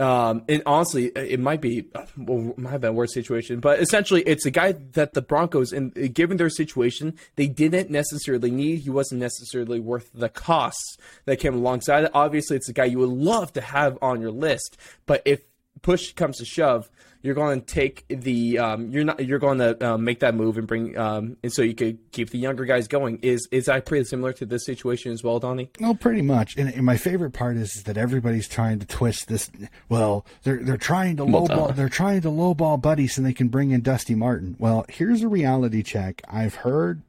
um, 0.00 0.44
and 0.48 0.62
honestly, 0.64 1.06
it 1.14 1.38
might 1.38 1.60
be 1.60 1.86
well, 2.16 2.54
might 2.56 2.70
have 2.70 2.80
been 2.80 2.90
a 2.90 2.94
worse 2.94 3.12
situation, 3.12 3.60
but 3.60 3.80
essentially, 3.80 4.22
it's 4.22 4.46
a 4.46 4.50
guy 4.50 4.72
that 4.92 5.12
the 5.12 5.20
Broncos, 5.20 5.72
and 5.72 5.92
given 6.14 6.38
their 6.38 6.48
situation, 6.48 7.18
they 7.36 7.46
didn't 7.46 7.90
necessarily 7.90 8.50
need. 8.50 8.80
He 8.80 8.90
wasn't 8.90 9.20
necessarily 9.20 9.78
worth 9.78 10.10
the 10.14 10.30
costs 10.30 10.96
that 11.26 11.36
came 11.38 11.54
alongside 11.54 12.04
it. 12.04 12.10
Obviously, 12.14 12.56
it's 12.56 12.68
a 12.68 12.72
guy 12.72 12.86
you 12.86 12.98
would 12.98 13.10
love 13.10 13.52
to 13.52 13.60
have 13.60 13.98
on 14.00 14.22
your 14.22 14.30
list, 14.30 14.78
but 15.04 15.20
if 15.26 15.42
push 15.82 16.12
comes 16.14 16.38
to 16.38 16.44
shove, 16.44 16.90
you're 17.22 17.34
going 17.34 17.60
to 17.60 17.66
take 17.66 18.04
the 18.08 18.58
um, 18.58 18.90
you're 18.90 19.04
not 19.04 19.24
you're 19.24 19.38
going 19.38 19.58
to 19.58 19.92
uh, 19.94 19.98
make 19.98 20.20
that 20.20 20.34
move 20.34 20.56
and 20.58 20.66
bring 20.66 20.96
um, 20.96 21.36
and 21.42 21.52
so 21.52 21.62
you 21.62 21.74
could 21.74 21.98
keep 22.12 22.30
the 22.30 22.38
younger 22.38 22.64
guys 22.64 22.88
going. 22.88 23.18
Is 23.22 23.46
is 23.50 23.66
that 23.66 23.84
pretty 23.86 24.04
similar 24.04 24.32
to 24.34 24.46
this 24.46 24.64
situation 24.64 25.12
as 25.12 25.22
well, 25.22 25.38
Donnie? 25.38 25.70
Well, 25.80 25.94
pretty 25.94 26.22
much. 26.22 26.56
And, 26.56 26.72
and 26.72 26.84
my 26.84 26.96
favorite 26.96 27.32
part 27.32 27.56
is, 27.56 27.76
is 27.76 27.82
that 27.84 27.96
everybody's 27.96 28.48
trying 28.48 28.78
to 28.78 28.86
twist 28.86 29.28
this. 29.28 29.50
Well, 29.88 30.24
they're 30.44 30.62
they're 30.62 30.76
trying 30.76 31.16
to 31.18 31.24
Well, 31.24 31.46
lowball. 31.46 31.68
duh. 31.68 31.72
They're 31.72 31.88
trying 31.88 32.22
to 32.22 32.28
lowball 32.28 32.80
Buddy 32.80 33.06
so 33.06 33.22
they 33.22 33.32
can 33.34 33.48
bring 33.48 33.70
in 33.70 33.82
Dusty 33.82 34.14
Martin. 34.14 34.56
Well, 34.58 34.86
here's 34.88 35.22
a 35.22 35.28
reality 35.28 35.82
check. 35.82 36.22
I've 36.28 36.54
heard 36.56 37.02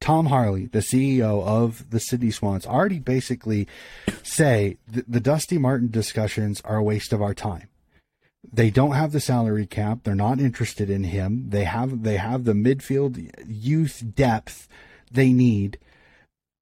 Tom 0.00 0.26
Harley, 0.26 0.66
the 0.66 0.78
CEO 0.78 1.44
of 1.44 1.90
the 1.90 1.98
Sydney 2.00 2.30
Swans, 2.30 2.66
already 2.66 2.98
basically 3.00 3.66
say 4.22 4.78
the, 4.88 5.04
the 5.08 5.20
Dusty 5.20 5.58
Martin 5.58 5.90
discussions 5.90 6.60
are 6.64 6.76
a 6.76 6.82
waste 6.82 7.12
of 7.12 7.20
our 7.20 7.34
time. 7.34 7.68
They 8.52 8.70
don't 8.70 8.92
have 8.92 9.12
the 9.12 9.20
salary 9.20 9.66
cap. 9.66 10.00
They're 10.02 10.14
not 10.14 10.40
interested 10.40 10.88
in 10.90 11.04
him. 11.04 11.50
They 11.50 11.64
have 11.64 12.02
they 12.02 12.16
have 12.16 12.44
the 12.44 12.52
midfield 12.52 13.30
youth 13.46 14.02
depth 14.14 14.66
they 15.10 15.32
need. 15.32 15.78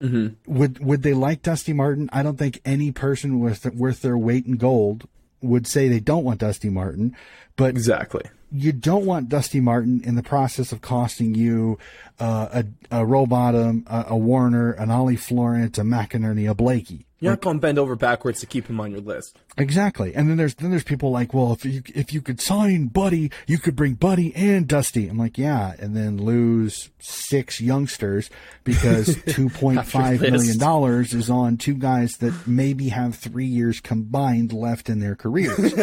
Would 0.01 0.79
would 0.85 1.03
they 1.03 1.15
like 1.15 1.43
Dusty 1.43 1.73
Martin? 1.73 2.09
I 2.13 2.23
don't 2.23 2.39
think 2.39 2.61
any 2.65 2.93
person 2.93 3.41
worth 3.41 3.65
worth 3.75 4.03
their 4.03 4.19
weight 4.19 4.47
in 4.47 4.57
gold 4.57 5.09
would 5.41 5.67
say 5.67 5.89
they 5.89 6.01
don't 6.01 6.25
want 6.25 6.41
Dusty 6.41 6.69
Martin. 6.69 7.17
But 7.57 7.71
Exactly. 7.71 8.23
you 8.53 8.73
don't 8.73 9.07
want 9.07 9.29
Dusty 9.29 9.61
Martin 9.61 10.01
in 10.05 10.15
the 10.15 10.23
process 10.23 10.71
of 10.71 10.81
costing 10.81 11.35
you 11.35 11.79
uh, 12.21 12.63
a 12.91 13.01
a 13.01 13.05
Rowbottom, 13.05 13.85
a, 13.89 14.07
a 14.11 14.17
Warner, 14.17 14.73
an 14.73 14.91
Ollie 14.91 15.17
Florent, 15.17 15.79
a 15.79 15.83
McInerney, 15.83 16.49
a 16.49 16.55
Blakey. 16.55 17.07
You're 17.21 17.33
not 17.33 17.41
going 17.41 17.57
to 17.57 17.61
bend 17.61 17.79
over 17.79 17.97
backwards 17.97 18.39
to 18.41 18.47
keep 18.47 18.69
him 18.69 18.79
on 18.79 18.93
your 18.93 19.01
list. 19.01 19.37
Exactly. 19.57 20.15
And 20.15 20.31
then 20.31 20.37
there's 20.37 20.55
then 20.55 20.71
there's 20.71 20.85
people 20.85 21.11
like, 21.11 21.35
well, 21.35 21.53
if 21.53 21.65
you 21.65 21.83
if 21.93 22.13
you 22.13 22.21
could 22.21 22.41
sign 22.41 22.87
Buddy, 22.87 23.33
you 23.49 23.59
could 23.59 23.75
bring 23.75 23.95
Buddy 23.95 24.33
and 24.37 24.69
Dusty. 24.69 25.09
I'm 25.09 25.19
like, 25.19 25.37
yeah, 25.37 25.75
and 25.81 25.97
then 25.97 26.19
lose 26.19 26.91
six 27.01 27.61
youngsters 27.61 28.31
because 28.63 29.21
two 29.27 29.49
point 29.49 29.85
five 29.85 30.15
After 30.23 30.31
this. 30.31 30.43
million 30.43 30.59
dollars 30.59 31.13
is 31.13 31.29
on 31.29 31.57
two 31.57 31.75
guys 31.75 32.19
that 32.19 32.47
maybe 32.47 32.91
have 32.91 33.17
three 33.17 33.47
years 33.47 33.81
combined 33.81 34.53
left 34.53 34.89
in 34.89 35.01
their 35.01 35.17
careers. 35.17 35.77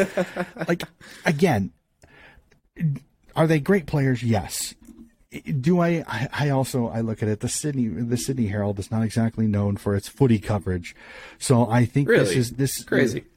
like 0.69 0.83
again, 1.25 1.73
are 3.36 3.47
they 3.47 3.59
great 3.59 3.88
players? 3.88 4.23
Yes. 4.23 4.73
Do 5.41 5.79
I, 5.79 6.03
I? 6.07 6.29
I 6.31 6.49
also 6.49 6.88
I 6.88 7.01
look 7.01 7.21
at 7.23 7.29
it. 7.29 7.39
The 7.39 7.49
Sydney 7.49 7.88
the 7.88 8.17
Sydney 8.17 8.47
Herald 8.47 8.79
is 8.79 8.91
not 8.91 9.03
exactly 9.03 9.47
known 9.47 9.77
for 9.77 9.95
its 9.95 10.07
footy 10.07 10.39
coverage, 10.39 10.95
so 11.38 11.69
I 11.69 11.86
think 11.86 12.07
this 12.07 12.31
is 12.31 12.51
this 12.51 12.83
Crazy. 12.83 13.25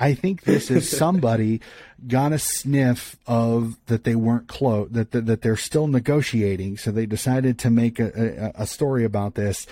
I 0.00 0.14
think 0.14 0.44
this 0.44 0.70
is 0.70 0.88
somebody 0.88 1.60
got 2.08 2.32
a 2.32 2.38
sniff 2.38 3.18
of 3.26 3.76
that 3.86 4.04
they 4.04 4.14
weren't 4.14 4.48
close, 4.48 4.88
that, 4.92 5.10
that 5.10 5.26
that 5.26 5.42
they're 5.42 5.58
still 5.58 5.86
negotiating, 5.86 6.78
so 6.78 6.90
they 6.90 7.04
decided 7.04 7.58
to 7.60 7.70
make 7.70 8.00
a, 8.00 8.52
a, 8.56 8.62
a 8.62 8.66
story 8.66 9.04
about 9.04 9.34
this. 9.34 9.66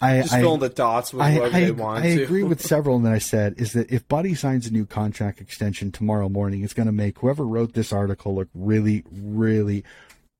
I, 0.00 0.22
Just 0.22 0.32
I, 0.32 0.40
fill 0.40 0.56
the 0.56 0.70
dots 0.70 1.12
with 1.12 1.22
I, 1.22 1.40
I, 1.40 1.48
they 1.50 1.70
want 1.70 2.04
I 2.04 2.08
agree 2.08 2.42
with 2.42 2.60
several 2.60 2.98
that 3.00 3.12
I 3.12 3.18
said 3.18 3.54
is 3.58 3.74
that 3.74 3.92
if 3.92 4.08
Buddy 4.08 4.34
signs 4.34 4.66
a 4.66 4.72
new 4.72 4.86
contract 4.86 5.40
extension 5.40 5.92
tomorrow 5.92 6.28
morning, 6.28 6.64
it's 6.64 6.74
going 6.74 6.86
to 6.86 6.92
make 6.92 7.18
whoever 7.18 7.46
wrote 7.46 7.74
this 7.74 7.92
article 7.92 8.34
look 8.34 8.48
really, 8.54 9.04
really, 9.12 9.84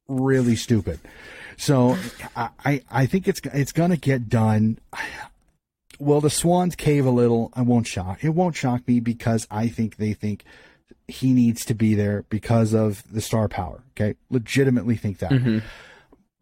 really 0.09 0.57
stupid. 0.57 1.00
So 1.57 1.96
I, 2.36 2.82
I, 2.90 3.07
think 3.07 3.28
it's 3.28 3.40
it's 3.52 3.72
going 3.72 3.90
to 3.90 3.96
get 3.96 4.28
done. 4.28 4.78
Will 5.98 6.20
the 6.20 6.30
Swans 6.30 6.74
cave 6.74 7.07
a 7.07 7.11
little? 7.11 7.50
I 7.55 7.62
won't 7.62 7.86
shock. 7.86 8.24
It 8.24 8.30
won't 8.30 8.57
shock 8.57 8.86
me 8.88 9.00
because 9.00 9.46
I 9.50 9.68
think 9.68 9.96
they 9.96 10.12
think 10.12 10.44
he 11.07 11.32
needs 11.32 11.64
to 11.66 11.74
be 11.74 11.94
there 11.94 12.24
because 12.28 12.74
of 12.74 13.05
the 13.12 13.20
star 13.20 13.48
power. 13.48 13.82
Okay, 13.92 14.16
legitimately 14.30 14.96
think 14.96 15.18
that. 15.18 15.30
Mm-hmm. 15.30 15.59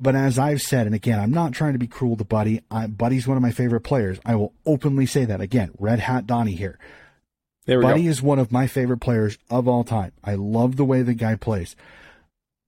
But 0.00 0.16
as 0.16 0.38
I've 0.38 0.62
said, 0.62 0.86
and 0.86 0.94
again, 0.96 1.20
I'm 1.20 1.30
not 1.30 1.52
trying 1.52 1.74
to 1.74 1.78
be 1.78 1.86
cruel 1.86 2.16
to 2.16 2.24
Buddy. 2.24 2.62
I, 2.70 2.88
Buddy's 2.88 3.28
one 3.28 3.36
of 3.36 3.42
my 3.42 3.52
favorite 3.52 3.82
players. 3.82 4.18
I 4.24 4.34
will 4.34 4.52
openly 4.66 5.06
say 5.06 5.24
that. 5.26 5.40
Again, 5.40 5.70
Red 5.78 6.00
Hat 6.00 6.26
Donnie 6.26 6.56
here. 6.56 6.78
there 7.66 7.78
we 7.78 7.84
Buddy 7.84 8.02
go. 8.04 8.08
is 8.08 8.20
one 8.20 8.40
of 8.40 8.50
my 8.50 8.66
favorite 8.66 8.98
players 8.98 9.38
of 9.48 9.68
all 9.68 9.84
time. 9.84 10.12
I 10.24 10.34
love 10.34 10.76
the 10.76 10.84
way 10.84 11.02
the 11.02 11.14
guy 11.14 11.36
plays. 11.36 11.76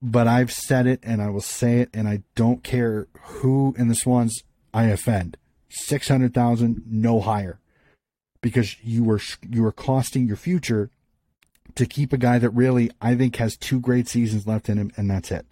But 0.07 0.27
I've 0.27 0.51
said 0.51 0.85
it 0.85 0.99
and 1.01 1.19
I 1.19 1.29
will 1.29 1.41
say 1.41 1.79
it, 1.79 1.89
and 1.91 2.07
I 2.07 2.21
don't 2.35 2.63
care 2.63 3.07
who 3.21 3.73
in 3.75 3.87
the 3.87 3.95
Swans 3.95 4.43
I 4.71 4.83
offend. 4.85 5.35
Six 5.69 6.07
hundred 6.07 6.33
thousand, 6.33 6.83
no 6.87 7.19
higher, 7.19 7.59
because 8.39 8.75
you 8.83 9.03
were 9.03 9.19
you 9.49 9.63
were 9.63 9.71
costing 9.71 10.27
your 10.27 10.37
future 10.37 10.91
to 11.73 11.87
keep 11.87 12.13
a 12.13 12.17
guy 12.17 12.37
that 12.37 12.51
really 12.51 12.91
I 13.01 13.15
think 13.15 13.37
has 13.37 13.57
two 13.57 13.79
great 13.79 14.07
seasons 14.07 14.45
left 14.45 14.69
in 14.69 14.77
him, 14.77 14.91
and 14.95 15.09
that's 15.09 15.31
it. 15.31 15.47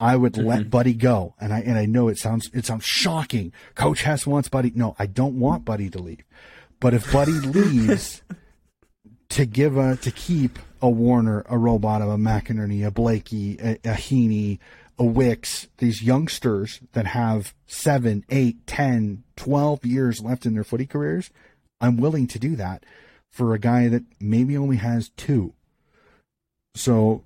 I 0.00 0.16
would 0.16 0.32
mm-hmm. 0.32 0.48
let 0.48 0.70
Buddy 0.70 0.94
go, 0.94 1.34
and 1.38 1.52
I 1.52 1.60
and 1.60 1.76
I 1.76 1.84
know 1.84 2.08
it 2.08 2.16
sounds 2.16 2.48
it 2.54 2.64
sounds 2.64 2.84
shocking. 2.84 3.52
Coach 3.74 4.02
Hess 4.02 4.26
wants 4.26 4.48
Buddy. 4.48 4.72
No, 4.74 4.96
I 4.98 5.04
don't 5.04 5.38
want 5.38 5.66
Buddy 5.66 5.90
to 5.90 5.98
leave. 5.98 6.24
But 6.80 6.94
if 6.94 7.12
Buddy 7.12 7.32
leaves, 7.40 8.22
to 9.28 9.44
give 9.44 9.76
a 9.76 9.96
to 9.96 10.10
keep 10.10 10.58
a 10.82 10.90
Warner, 10.90 11.40
a 11.40 11.54
Rowbottom, 11.54 12.12
a 12.12 12.18
McInerney, 12.18 12.86
a 12.86 12.90
Blakey, 12.90 13.58
a, 13.60 13.72
a 13.84 13.94
Heaney, 13.94 14.58
a 14.98 15.04
Wicks, 15.04 15.68
these 15.78 16.02
youngsters 16.02 16.80
that 16.92 17.06
have 17.06 17.54
seven, 17.66 18.24
eight, 18.30 18.66
ten, 18.66 19.24
twelve 19.36 19.84
years 19.84 20.22
left 20.22 20.46
in 20.46 20.54
their 20.54 20.64
footy 20.64 20.86
careers, 20.86 21.30
I'm 21.80 21.98
willing 21.98 22.26
to 22.28 22.38
do 22.38 22.56
that 22.56 22.84
for 23.30 23.52
a 23.52 23.58
guy 23.58 23.88
that 23.88 24.04
maybe 24.18 24.56
only 24.56 24.76
has 24.76 25.10
two. 25.10 25.52
So 26.74 27.24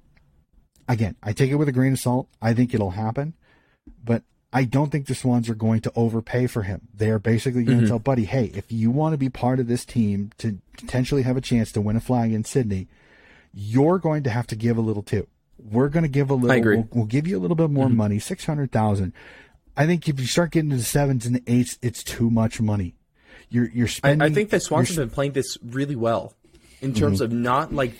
again, 0.89 1.15
I 1.23 1.33
take 1.33 1.51
it 1.51 1.57
with 1.57 1.69
a 1.69 1.73
grain 1.73 1.93
of 1.93 2.01
salt. 2.01 2.29
I 2.43 2.55
think 2.55 2.75
it'll 2.75 2.91
happen, 2.91 3.35
but 4.05 4.25
I 4.53 4.65
don't 4.65 4.91
think 4.91 5.07
the 5.07 5.15
Swans 5.15 5.49
are 5.49 5.55
going 5.55 5.81
to 5.83 5.93
overpay 5.95 6.49
for 6.49 6.63
him. 6.63 6.89
They 6.93 7.11
are 7.11 7.21
basically 7.21 7.63
going 7.63 7.79
to 7.79 7.85
mm-hmm. 7.85 7.91
tell 7.91 7.99
Buddy, 8.01 8.25
hey, 8.25 8.51
if 8.55 8.73
you 8.73 8.91
want 8.91 9.13
to 9.13 9.19
be 9.19 9.29
part 9.29 9.61
of 9.61 9.69
this 9.69 9.85
team 9.85 10.33
to 10.39 10.59
potentially 10.77 11.23
have 11.23 11.37
a 11.37 11.41
chance 11.41 11.71
to 11.73 11.81
win 11.81 11.95
a 11.95 12.01
flag 12.01 12.33
in 12.33 12.43
Sydney, 12.43 12.89
you're 13.53 13.99
going 13.99 14.23
to 14.25 14.31
have 14.31 14.47
to 14.49 14.57
give 14.57 14.77
a 14.77 14.81
little 14.81 15.03
too. 15.03 15.27
We're 15.59 15.89
going 15.89 16.05
to 16.05 16.09
give 16.09 16.31
a 16.31 16.35
little. 16.35 16.53
I 16.53 16.57
agree. 16.57 16.77
We'll, 16.77 16.89
we'll 16.93 17.07
give 17.07 17.27
you 17.27 17.37
a 17.39 17.41
little 17.41 17.57
bit 17.57 17.71
more 17.71 17.89
money, 17.89 18.19
six 18.19 18.47
hundred 18.47 18.73
thousand. 18.73 19.13
I 19.77 19.87
think 19.87 20.09
if 20.09 20.19
you 20.19 20.27
start 20.27 20.53
getting 20.53 20.71
to 20.71 20.77
the 20.77 20.83
sevens 20.83 21.27
and 21.27 21.35
the 21.37 21.43
eights, 21.47 21.79
it's 21.83 22.03
too 22.03 22.31
much 22.31 22.61
money. 22.61 22.95
You're 23.51 23.69
you're 23.71 23.87
I, 23.87 23.91
spending. 23.91 24.31
I 24.31 24.35
think 24.35 24.51
the 24.51 24.61
Swans 24.61 24.91
you're 24.91 25.03
have 25.03 25.11
been 25.11 25.15
playing 25.15 25.33
this 25.33 25.59
really 25.63 25.97
well 25.97 26.35
in 26.81 26.95
terms 26.95 27.21
of 27.21 27.33
not 27.33 27.73
like 27.73 27.93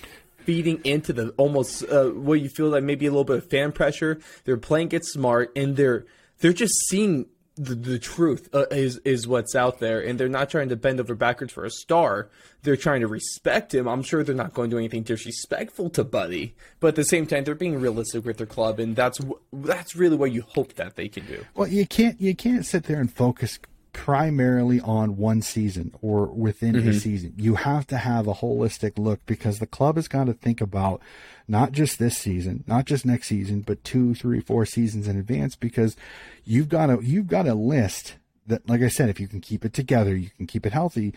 feeding 0.45 0.81
into 0.85 1.13
the 1.13 1.31
almost 1.37 1.85
uh, 1.85 2.07
what 2.07 2.41
you 2.41 2.49
feel 2.49 2.69
like 2.69 2.83
maybe 2.83 3.07
a 3.07 3.11
little 3.11 3.25
bit 3.25 3.39
of 3.39 3.51
fan 3.51 3.73
pressure. 3.73 4.21
They're 4.45 4.57
playing 4.57 4.93
it 4.93 5.05
smart 5.05 5.53
and 5.55 5.77
they're 5.77 6.07
they're 6.39 6.53
just 6.53 6.75
seeing 6.89 7.27
the, 7.61 7.75
the 7.75 7.99
truth 7.99 8.49
uh, 8.55 8.65
is 8.71 8.97
is 9.05 9.29
what's 9.29 9.55
out 9.55 9.81
there, 9.81 10.01
and 10.01 10.19
they're 10.19 10.29
not 10.29 10.49
trying 10.49 10.71
to 10.71 10.77
bend 10.77 10.99
over 10.99 11.15
backwards 11.15 11.53
for 11.53 11.65
a 11.65 11.71
star. 11.71 12.31
They're 12.63 12.77
trying 12.77 13.03
to 13.03 13.07
respect 13.07 13.75
him. 13.75 13.87
I'm 13.87 14.03
sure 14.03 14.25
they're 14.25 14.35
not 14.35 14.55
going 14.55 14.71
to 14.71 14.75
do 14.75 14.79
anything 14.79 15.03
disrespectful 15.03 15.91
to 15.91 16.05
Buddy, 16.05 16.55
but 16.81 16.89
at 16.89 16.95
the 16.95 17.05
same 17.05 17.27
time, 17.27 17.45
they're 17.45 17.55
being 17.55 17.79
realistic 17.79 18.25
with 18.25 18.39
their 18.39 18.47
club, 18.47 18.81
and 18.81 18.97
that's 18.97 19.21
that's 19.53 19.95
really 19.95 20.17
what 20.17 20.33
you 20.33 20.43
hope 20.43 20.75
that 20.75 20.97
they 20.97 21.09
can 21.09 21.27
do. 21.27 21.45
Well, 21.55 21.69
you 21.69 21.87
can't 21.87 22.19
you 22.19 22.35
can't 22.35 22.65
sit 22.65 22.85
there 22.85 22.99
and 22.99 23.13
focus 23.13 23.59
primarily 23.93 24.81
on 24.81 25.17
one 25.17 25.43
season 25.43 25.95
or 26.01 26.27
within 26.27 26.77
a 26.77 26.79
mm-hmm. 26.79 26.93
season. 26.93 27.35
You 27.37 27.57
have 27.57 27.87
to 27.89 27.99
have 27.99 28.27
a 28.27 28.35
holistic 28.35 28.99
look 28.99 29.25
because 29.27 29.59
the 29.59 29.67
club 29.67 29.97
has 29.97 30.09
got 30.09 30.25
to 30.25 30.33
think 30.33 30.61
about 30.61 31.01
not 31.49 31.73
just 31.73 31.99
this 31.99 32.17
season, 32.17 32.65
not 32.67 32.85
just 32.85 33.05
next 33.05 33.29
season, 33.29 33.61
but 33.61 33.83
two, 33.85 34.15
three, 34.15 34.41
four 34.41 34.65
seasons 34.65 35.09
in 35.09 35.19
advance 35.19 35.57
because 35.57 35.97
you've 36.45 36.69
got 36.69 36.91
a 36.91 36.99
you've 37.03 37.27
got 37.27 37.49
a 37.49 37.55
list 37.55 38.17
that 38.47 38.69
like 38.69 38.83
I 38.83 38.89
said, 38.89 39.09
if 39.09 39.21
you 39.21 39.29
can 39.29 39.41
keep 39.41 39.65
it 39.65 39.73
together, 39.73 40.15
you 40.15 40.31
can 40.37 40.47
keep 40.47 40.67
it 40.67 40.73
healthy, 40.73 41.15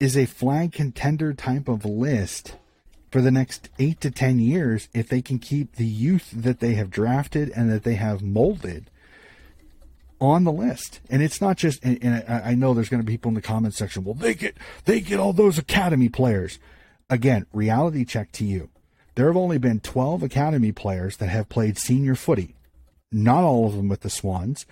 is 0.00 0.16
a 0.16 0.26
flag 0.26 0.72
contender 0.72 1.34
type 1.34 1.68
of 1.68 1.84
list 1.84 2.56
for 3.10 3.20
the 3.20 3.30
next 3.30 3.68
eight 3.78 4.00
to 4.00 4.10
ten 4.10 4.38
years 4.38 4.88
if 4.94 5.08
they 5.08 5.22
can 5.22 5.38
keep 5.38 5.76
the 5.76 5.86
youth 5.86 6.30
that 6.34 6.60
they 6.60 6.74
have 6.74 6.90
drafted 6.90 7.50
and 7.50 7.70
that 7.70 7.84
they 7.84 7.94
have 7.94 8.22
molded 8.22 8.90
on 10.20 10.44
the 10.44 10.52
list. 10.52 11.00
And 11.10 11.22
it's 11.22 11.40
not 11.40 11.56
just, 11.56 11.82
and, 11.84 11.98
and 12.02 12.24
I, 12.28 12.50
I 12.50 12.54
know 12.54 12.74
there's 12.74 12.88
going 12.88 13.02
to 13.02 13.06
be 13.06 13.14
people 13.14 13.30
in 13.30 13.34
the 13.34 13.42
comments 13.42 13.76
section. 13.76 14.04
Well, 14.04 14.14
they 14.14 14.34
get 14.34 14.56
they 14.84 15.00
get 15.00 15.20
all 15.20 15.32
those 15.32 15.58
academy 15.58 16.08
players. 16.08 16.58
Again, 17.08 17.46
reality 17.52 18.04
check 18.04 18.32
to 18.32 18.44
you. 18.44 18.68
There 19.14 19.26
have 19.26 19.36
only 19.36 19.58
been 19.58 19.80
12 19.80 20.22
academy 20.22 20.72
players 20.72 21.16
that 21.18 21.28
have 21.28 21.48
played 21.48 21.78
senior 21.78 22.14
footy. 22.14 22.56
Not 23.10 23.44
all 23.44 23.66
of 23.66 23.74
them 23.74 23.88
with 23.88 24.00
the 24.00 24.10
Swans. 24.10 24.66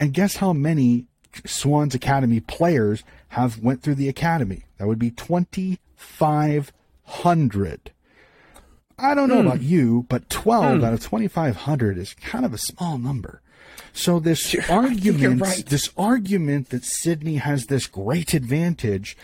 And 0.00 0.12
guess 0.12 0.36
how 0.36 0.52
many 0.52 1.06
Swans 1.46 1.94
Academy 1.94 2.40
players 2.40 3.04
have 3.28 3.60
went 3.60 3.82
through 3.82 3.94
the 3.94 4.08
academy? 4.08 4.64
That 4.78 4.88
would 4.88 4.98
be 4.98 5.10
2,500. 5.10 7.90
I 8.96 9.12
don't 9.14 9.28
know 9.28 9.40
hmm. 9.40 9.46
about 9.46 9.62
you, 9.62 10.06
but 10.08 10.30
12 10.30 10.78
hmm. 10.78 10.84
out 10.84 10.94
of 10.94 11.00
2,500 11.00 11.98
is 11.98 12.14
kind 12.14 12.44
of 12.44 12.52
a 12.52 12.58
small 12.58 12.98
number. 12.98 13.40
So 13.94 14.18
this 14.18 14.54
argument, 14.68 15.40
right. 15.40 15.64
this 15.64 15.88
argument 15.96 16.68
that 16.70 16.84
Sydney 16.84 17.36
has 17.36 17.66
this 17.66 17.86
great 17.86 18.34
advantage, 18.34 19.16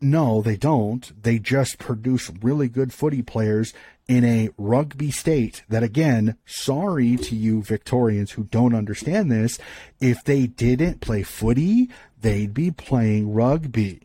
no, 0.00 0.40
they 0.40 0.56
don't. 0.56 1.12
They 1.22 1.38
just 1.38 1.78
produce 1.78 2.30
really 2.40 2.68
good 2.68 2.94
footy 2.94 3.20
players 3.20 3.74
in 4.08 4.24
a 4.24 4.48
rugby 4.56 5.10
state 5.10 5.62
that 5.68 5.82
again, 5.82 6.36
sorry 6.46 7.16
to 7.16 7.34
you 7.34 7.62
Victorians 7.62 8.32
who 8.32 8.44
don't 8.44 8.74
understand 8.74 9.30
this, 9.30 9.58
if 10.00 10.24
they 10.24 10.46
didn't 10.46 11.00
play 11.00 11.22
footy, 11.22 11.90
they'd 12.20 12.54
be 12.54 12.70
playing 12.70 13.32
rugby. 13.32 14.00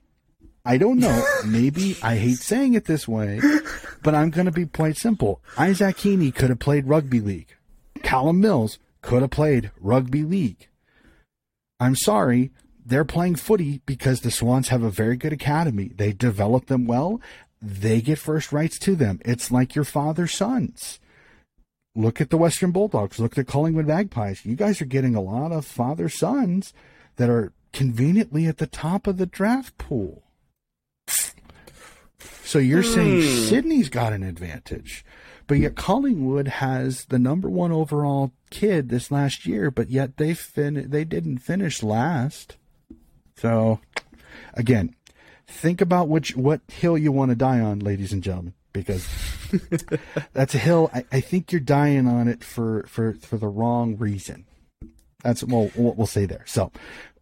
I 0.65 0.77
don't 0.77 0.99
know. 0.99 1.23
Maybe 1.45 1.95
I 2.01 2.17
hate 2.17 2.39
saying 2.39 2.73
it 2.73 2.85
this 2.85 3.07
way, 3.07 3.39
but 4.01 4.15
I'm 4.15 4.31
going 4.31 4.45
to 4.45 4.51
be 4.51 4.65
quite 4.65 4.97
simple. 4.97 5.41
Isaac 5.57 5.97
Heaney 5.97 6.33
could 6.33 6.49
have 6.49 6.59
played 6.59 6.87
rugby 6.87 7.19
league. 7.19 7.55
Callum 8.01 8.41
Mills 8.41 8.79
could 9.05 9.21
have 9.21 9.31
played 9.31 9.71
rugby 9.79 10.23
league. 10.23 10.67
I'm 11.79 11.95
sorry, 11.95 12.51
they're 12.83 13.05
playing 13.05 13.35
footy 13.35 13.81
because 13.85 14.21
the 14.21 14.31
Swans 14.31 14.69
have 14.69 14.81
a 14.81 14.89
very 14.89 15.15
good 15.15 15.31
academy. 15.31 15.91
They 15.95 16.11
develop 16.11 16.65
them 16.65 16.87
well. 16.87 17.21
They 17.61 18.01
get 18.01 18.17
first 18.17 18.51
rights 18.51 18.79
to 18.79 18.95
them. 18.95 19.19
It's 19.23 19.51
like 19.51 19.75
your 19.75 19.83
father's 19.83 20.33
sons. 20.33 20.99
Look 21.95 22.19
at 22.19 22.29
the 22.29 22.37
Western 22.37 22.71
Bulldogs. 22.71 23.19
Look 23.19 23.33
at 23.33 23.45
the 23.45 23.51
Collingwood 23.51 23.87
Magpies. 23.87 24.43
You 24.43 24.55
guys 24.55 24.81
are 24.81 24.85
getting 24.85 25.15
a 25.15 25.21
lot 25.21 25.51
of 25.51 25.65
father 25.65 26.09
sons 26.09 26.73
that 27.17 27.29
are 27.29 27.53
conveniently 27.73 28.47
at 28.47 28.57
the 28.57 28.67
top 28.67 29.05
of 29.05 29.17
the 29.17 29.25
draft 29.25 29.77
pool. 29.77 30.23
So 32.43 32.59
you're 32.59 32.83
saying 32.83 33.21
hmm. 33.21 33.47
Sydney's 33.49 33.89
got 33.89 34.13
an 34.13 34.23
advantage, 34.23 35.04
but 35.47 35.59
yet 35.59 35.75
Collingwood 35.75 36.47
has 36.47 37.05
the 37.05 37.19
number 37.19 37.49
one 37.49 37.71
overall 37.71 38.31
kid 38.49 38.89
this 38.89 39.11
last 39.11 39.45
year, 39.45 39.69
but 39.69 39.89
yet 39.89 40.17
they 40.17 40.33
fin- 40.33 40.89
they 40.89 41.03
didn't 41.03 41.39
finish 41.39 41.83
last. 41.83 42.57
So 43.37 43.79
again, 44.53 44.95
think 45.47 45.81
about 45.81 46.09
which 46.09 46.35
what 46.35 46.61
hill 46.67 46.97
you 46.97 47.11
want 47.11 47.31
to 47.31 47.35
die 47.35 47.59
on, 47.59 47.79
ladies 47.79 48.11
and 48.11 48.23
gentlemen, 48.23 48.53
because 48.73 49.07
that's 50.33 50.55
a 50.55 50.59
hill. 50.59 50.89
I, 50.93 51.05
I 51.11 51.21
think 51.21 51.51
you're 51.51 51.61
dying 51.61 52.07
on 52.07 52.27
it 52.27 52.43
for 52.43 52.85
for 52.87 53.13
for 53.13 53.37
the 53.37 53.47
wrong 53.47 53.97
reason. 53.97 54.45
That's 55.23 55.43
what 55.43 55.75
we'll 55.75 55.93
we'll 55.93 56.07
say 56.07 56.25
there. 56.25 56.43
So, 56.45 56.71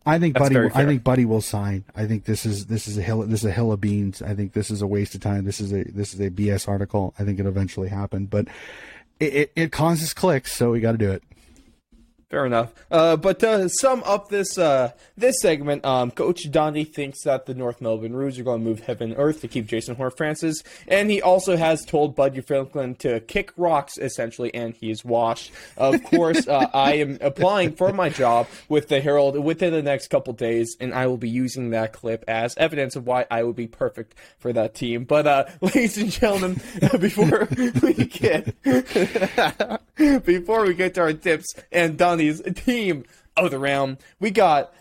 I 0.06 0.20
think 0.20 0.34
That's 0.34 0.49
Buddy. 0.49 0.70
I 0.74 0.86
think 0.86 1.04
Buddy 1.04 1.26
will 1.26 1.41
sign. 1.41 1.86
I 1.95 2.06
think 2.06 2.26
this 2.26 2.45
is 2.45 2.66
this 2.66 2.88
is 2.88 2.97
a 2.97 3.01
hill. 3.01 3.22
This 3.22 3.41
is 3.41 3.45
a 3.45 3.51
hill 3.51 3.72
of 3.72 3.80
beans. 3.80 4.22
I 4.22 4.36
think 4.36 4.54
this 4.54 4.70
is 4.70 4.82
a 4.82 4.88
waste 4.88 5.16
of 5.16 5.22
time. 5.22 5.45
This 5.45 5.62
is 5.62 5.72
a 5.72 5.84
this 5.86 6.14
is 6.14 6.20
a 6.20 6.30
BS 6.30 6.68
article. 6.68 7.14
I 7.18 7.24
think 7.24 7.39
it 7.39 7.45
eventually 7.45 7.88
happened, 7.88 8.30
but 8.30 8.47
it 9.20 9.34
it, 9.34 9.51
it 9.56 9.72
causes 9.72 10.14
clicks, 10.14 10.54
so 10.54 10.72
we 10.72 10.82
got 10.82 10.91
to 10.93 10.97
do 10.97 11.12
it. 11.12 11.24
Fair 12.34 12.47
enough. 12.47 12.73
Uh, 12.89 13.15
but 13.15 13.38
to 13.41 13.69
sum 13.69 14.01
up 14.07 14.29
this 14.29 14.57
uh, 14.57 14.91
this 15.15 15.36
segment, 15.39 15.86
um, 15.86 16.09
Coach 16.09 16.49
Donny 16.49 16.84
thinks 16.84 17.25
that 17.25 17.45
the 17.45 17.53
North 17.53 17.79
Melbourne 17.79 18.15
Roos 18.15 18.39
are 18.39 18.43
going 18.43 18.63
to 18.63 18.67
move 18.67 18.79
heaven 18.79 19.11
and 19.11 19.19
earth 19.19 19.41
to 19.41 19.47
keep 19.47 19.67
Jason 19.67 19.93
Horne-Francis, 19.93 20.63
and 20.88 21.11
he 21.11 21.21
also 21.21 21.57
has 21.57 21.86
told 21.86 22.15
Buddy 22.15 22.41
Franklin 22.41 22.95
to 22.95 23.19
kick 23.19 23.51
rocks 23.55 23.99
essentially, 23.99 24.51
and 24.55 24.73
he 24.73 24.89
is 24.89 25.05
washed. 25.05 25.51
Of 25.77 26.03
course, 26.05 26.47
uh, 26.47 26.69
I 26.73 26.93
am 26.95 27.19
applying 27.21 27.73
for 27.73 27.93
my 27.93 28.09
job 28.09 28.47
with 28.67 28.88
the 28.88 28.99
Herald 28.99 29.38
within 29.38 29.71
the 29.71 29.84
next 29.84 30.07
couple 30.07 30.34
days, 30.34 30.75
and 30.79 30.91
I 30.91 31.05
will 31.05 31.17
be 31.17 31.29
using 31.29 31.69
that 31.69 31.93
clip 31.93 32.25
as 32.27 32.57
evidence 32.57 32.95
of 32.95 33.05
why 33.05 33.27
I 33.29 33.43
would 33.43 33.55
be 33.55 33.67
perfect 33.67 34.15
for 34.39 34.51
that 34.53 34.73
team. 34.73 35.03
But 35.03 35.27
uh, 35.27 35.45
ladies 35.61 35.99
and 35.99 36.09
gentlemen, 36.09 36.59
before 36.99 37.47
we 37.55 37.93
get 37.93 38.55
before 40.25 40.65
we 40.65 40.73
get 40.73 40.95
to 40.95 41.01
our 41.01 41.13
tips 41.13 41.53
and 41.71 41.95
Team 42.32 43.03
of 43.36 43.51
the 43.51 43.59
round, 43.59 43.97
we 44.19 44.32
got 44.32 44.74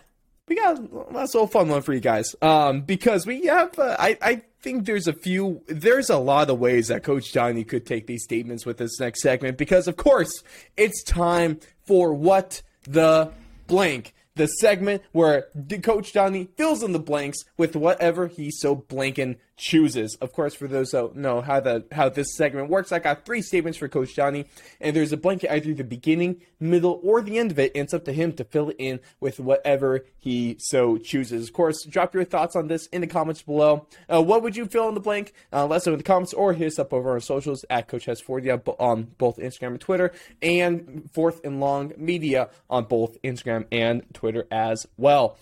we 0.47 0.55
got 0.55 0.77
a 0.77 1.13
nice 1.13 1.33
little 1.33 1.47
fun 1.47 1.69
one 1.69 1.81
for 1.81 1.93
you 1.93 1.99
guys. 1.99 2.35
Um, 2.41 2.81
because 2.81 3.25
we 3.25 3.45
have, 3.45 3.77
uh, 3.79 3.95
I 3.97 4.17
I 4.21 4.41
think 4.61 4.85
there's 4.85 5.07
a 5.07 5.13
few, 5.13 5.61
there's 5.67 6.09
a 6.09 6.17
lot 6.17 6.49
of 6.49 6.59
ways 6.59 6.87
that 6.87 7.03
Coach 7.03 7.31
Donnie 7.31 7.63
could 7.63 7.85
take 7.85 8.07
these 8.07 8.23
statements 8.23 8.65
with 8.65 8.77
this 8.77 8.99
next 8.99 9.21
segment. 9.21 9.57
Because 9.57 9.87
of 9.87 9.97
course, 9.97 10.43
it's 10.77 11.03
time 11.03 11.59
for 11.85 12.13
what 12.13 12.61
the 12.83 13.31
blank. 13.67 14.13
The 14.35 14.47
segment 14.47 15.03
where 15.11 15.45
Coach 15.83 16.11
Donnie 16.11 16.49
fills 16.57 16.81
in 16.81 16.91
the 16.91 16.99
blanks 16.99 17.37
with 17.55 17.75
whatever 17.75 18.25
he 18.25 18.49
so 18.49 18.75
blanking 18.75 19.37
chooses. 19.55 20.15
Of 20.15 20.33
course, 20.33 20.53
for 20.53 20.67
those 20.67 20.91
that 20.91 21.15
know 21.15 21.41
how 21.41 21.59
the 21.59 21.85
how 21.91 22.09
this 22.09 22.35
segment 22.35 22.69
works, 22.69 22.91
I 22.91 22.99
got 22.99 23.25
three 23.25 23.41
statements 23.41 23.77
for 23.77 23.87
Coach 23.87 24.15
Donnie, 24.15 24.45
and 24.81 24.95
there's 24.95 25.11
a 25.11 25.17
blanket 25.17 25.51
either 25.51 25.73
the 25.73 25.83
beginning, 25.83 26.41
middle, 26.59 26.99
or 27.03 27.21
the 27.21 27.37
end 27.37 27.51
of 27.51 27.59
it. 27.59 27.71
And 27.75 27.83
it's 27.83 27.93
up 27.93 28.05
to 28.05 28.13
him 28.13 28.33
to 28.33 28.43
fill 28.43 28.69
it 28.69 28.75
in 28.79 28.99
with 29.19 29.39
whatever 29.39 30.05
he 30.17 30.55
so 30.59 30.97
chooses. 30.97 31.47
Of 31.47 31.53
course, 31.53 31.85
drop 31.85 32.13
your 32.13 32.23
thoughts 32.23 32.55
on 32.55 32.67
this 32.67 32.87
in 32.87 33.01
the 33.01 33.07
comments 33.07 33.41
below. 33.41 33.87
Uh, 34.11 34.21
what 34.21 34.43
would 34.43 34.55
you 34.55 34.65
fill 34.65 34.87
in 34.89 34.95
the 34.95 34.99
blank? 34.99 35.33
Uh, 35.51 35.65
let 35.65 35.77
us 35.77 35.85
know 35.85 35.93
in 35.93 35.99
the 35.99 36.03
comments 36.03 36.33
or 36.33 36.53
hit 36.53 36.67
us 36.67 36.79
up 36.79 36.93
over 36.93 37.13
on 37.13 37.21
socials 37.21 37.65
at 37.69 37.87
Coach 37.87 38.05
Has 38.05 38.21
40 38.21 38.51
on, 38.51 38.59
bo- 38.59 38.75
on 38.79 39.03
both 39.17 39.37
Instagram 39.37 39.67
and 39.67 39.81
Twitter, 39.81 40.13
and 40.41 41.09
Fourth 41.13 41.41
and 41.43 41.59
Long 41.59 41.93
Media 41.97 42.49
on 42.69 42.85
both 42.85 43.21
Instagram 43.21 43.65
and 43.71 44.03
Twitter 44.13 44.47
as 44.51 44.87
well. 44.97 45.37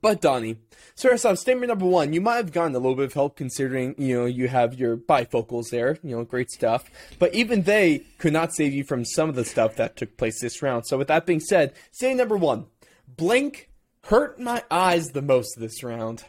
But 0.00 0.22
Donnie, 0.22 0.56
so 0.94 1.14
statement 1.16 1.68
number 1.68 1.84
one, 1.84 2.12
you 2.14 2.20
might 2.20 2.36
have 2.36 2.52
gotten 2.52 2.74
a 2.74 2.78
little 2.78 2.96
bit 2.96 3.04
of 3.04 3.12
help 3.12 3.36
considering, 3.36 3.94
you 3.98 4.18
know, 4.18 4.24
you 4.24 4.48
have 4.48 4.74
your 4.74 4.96
bifocals 4.96 5.70
there, 5.70 5.98
you 6.02 6.16
know, 6.16 6.24
great 6.24 6.50
stuff. 6.50 6.90
But 7.18 7.34
even 7.34 7.62
they 7.62 8.04
could 8.18 8.32
not 8.32 8.54
save 8.54 8.72
you 8.72 8.84
from 8.84 9.04
some 9.04 9.28
of 9.28 9.34
the 9.34 9.44
stuff 9.44 9.76
that 9.76 9.96
took 9.96 10.16
place 10.16 10.40
this 10.40 10.62
round. 10.62 10.86
So 10.86 10.96
with 10.96 11.08
that 11.08 11.26
being 11.26 11.40
said, 11.40 11.74
statement 11.92 12.18
number 12.18 12.36
one, 12.36 12.66
Blink 13.06 13.70
hurt 14.04 14.40
my 14.40 14.62
eyes 14.70 15.08
the 15.08 15.22
most 15.22 15.58
this 15.58 15.82
round. 15.82 16.24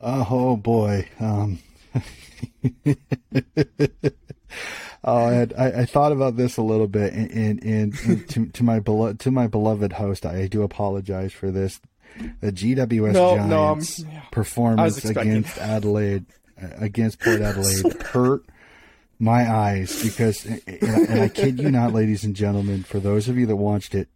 Oh 0.00 0.56
boy. 0.56 1.08
Um, 1.18 1.58
oh, 5.04 5.16
I, 5.26 5.32
had, 5.32 5.52
I, 5.56 5.66
I 5.66 5.84
thought 5.84 6.12
about 6.12 6.36
this 6.36 6.56
a 6.56 6.62
little 6.62 6.86
bit, 6.86 7.12
and, 7.12 7.62
and, 7.62 7.94
and 8.04 8.28
to, 8.30 8.46
to 8.46 8.62
my 8.62 8.80
belo- 8.80 9.18
to 9.18 9.30
my 9.30 9.46
beloved 9.46 9.94
host, 9.94 10.24
I 10.24 10.46
do 10.46 10.62
apologize 10.62 11.32
for 11.32 11.50
this. 11.50 11.80
The 12.40 12.52
GWS 12.52 13.12
No, 13.12 13.36
Giants 13.36 14.00
no, 14.00 14.10
yeah. 14.10 14.20
Performance 14.30 15.04
against 15.04 15.56
Adelaide, 15.58 16.26
uh, 16.60 16.68
against 16.78 17.20
Port 17.20 17.40
Adelaide, 17.40 18.02
hurt 18.02 18.44
my 19.18 19.50
eyes 19.50 20.02
because, 20.02 20.44
and 20.44 20.60
I, 20.66 21.00
and 21.08 21.20
I 21.20 21.28
kid 21.28 21.58
you 21.60 21.70
not, 21.70 21.92
ladies 21.92 22.24
and 22.24 22.34
gentlemen, 22.34 22.82
for 22.82 22.98
those 23.00 23.28
of 23.28 23.36
you 23.38 23.46
that 23.46 23.56
watched 23.56 23.94
it, 23.94 24.08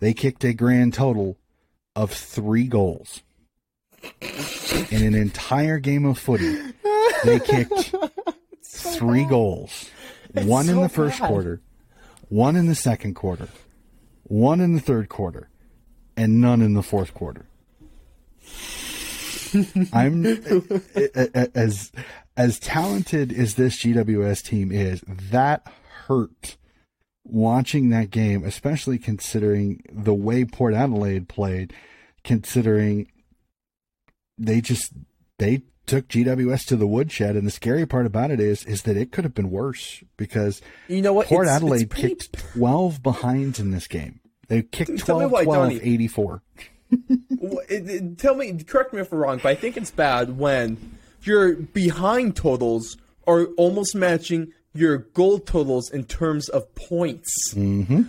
they 0.00 0.12
kicked 0.12 0.44
a 0.44 0.52
grand 0.52 0.94
total 0.94 1.38
of 1.94 2.10
three 2.12 2.66
goals 2.66 3.22
in 4.90 5.02
an 5.02 5.14
entire 5.14 5.78
game 5.78 6.04
of 6.04 6.18
footy. 6.18 6.56
They 7.24 7.40
kicked 7.40 7.94
three 8.62 9.24
goals. 9.24 9.90
one 10.34 10.68
in 10.68 10.80
the 10.80 10.88
first 10.88 11.20
bad. 11.20 11.28
quarter, 11.28 11.60
one 12.28 12.56
in 12.56 12.66
the 12.66 12.74
second 12.74 13.14
quarter, 13.14 13.48
one 14.24 14.60
in 14.60 14.74
the 14.74 14.80
third 14.80 15.08
quarter, 15.08 15.48
and 16.16 16.40
none 16.40 16.62
in 16.62 16.74
the 16.74 16.82
fourth 16.82 17.12
quarter. 17.14 17.46
I'm 19.92 20.24
as 21.54 21.92
as 22.36 22.58
talented 22.58 23.32
as 23.32 23.54
this 23.54 23.78
GWS 23.82 24.42
team 24.44 24.70
is, 24.70 25.02
that 25.06 25.66
hurt 26.06 26.56
watching 27.24 27.88
that 27.90 28.10
game, 28.10 28.44
especially 28.44 28.98
considering 28.98 29.82
the 29.90 30.14
way 30.14 30.44
Port 30.44 30.74
Adelaide 30.74 31.28
played, 31.28 31.72
considering 32.24 33.10
they 34.38 34.60
just 34.60 34.92
they 35.38 35.62
took 35.86 36.08
GWS 36.08 36.66
to 36.66 36.76
the 36.76 36.86
woodshed 36.86 37.36
and 37.36 37.46
the 37.46 37.50
scary 37.50 37.86
part 37.86 38.06
about 38.06 38.30
it 38.30 38.40
is 38.40 38.64
is 38.64 38.82
that 38.82 38.96
it 38.96 39.12
could 39.12 39.24
have 39.24 39.34
been 39.34 39.50
worse 39.50 40.02
because 40.16 40.60
You 40.88 41.00
know 41.00 41.12
what? 41.12 41.28
Port 41.28 41.46
It's- 41.46 41.56
it's 41.56 41.62
Adelaide 41.62 41.94
kicked 41.94 42.32
12 42.54 43.02
behinds 43.02 43.60
in 43.60 43.70
this 43.70 43.86
game. 43.86 44.20
They 44.48 44.62
kicked 44.62 44.98
Tell 45.04 45.18
me 45.20 45.28
12 45.28 45.32
why, 45.32 45.44
12 45.44 45.62
Donnie. 45.70 45.80
84. 45.82 46.42
Wh- 46.90 46.94
it- 47.68 47.88
it- 47.90 48.18
Tell 48.18 48.34
me, 48.34 48.52
correct 48.64 48.92
me 48.92 49.00
if 49.00 49.12
I'm 49.12 49.18
wrong, 49.18 49.40
but 49.42 49.48
I 49.50 49.54
think 49.54 49.76
it's 49.76 49.90
bad 49.90 50.38
when 50.38 50.76
your 51.22 51.54
behind 51.54 52.36
totals 52.36 52.96
are 53.26 53.46
almost 53.56 53.94
matching 53.94 54.52
your 54.72 54.98
goal 54.98 55.38
totals 55.38 55.90
in 55.90 56.04
terms 56.04 56.48
of 56.48 56.72
points. 56.74 57.54
Mm-hmm. 57.54 58.02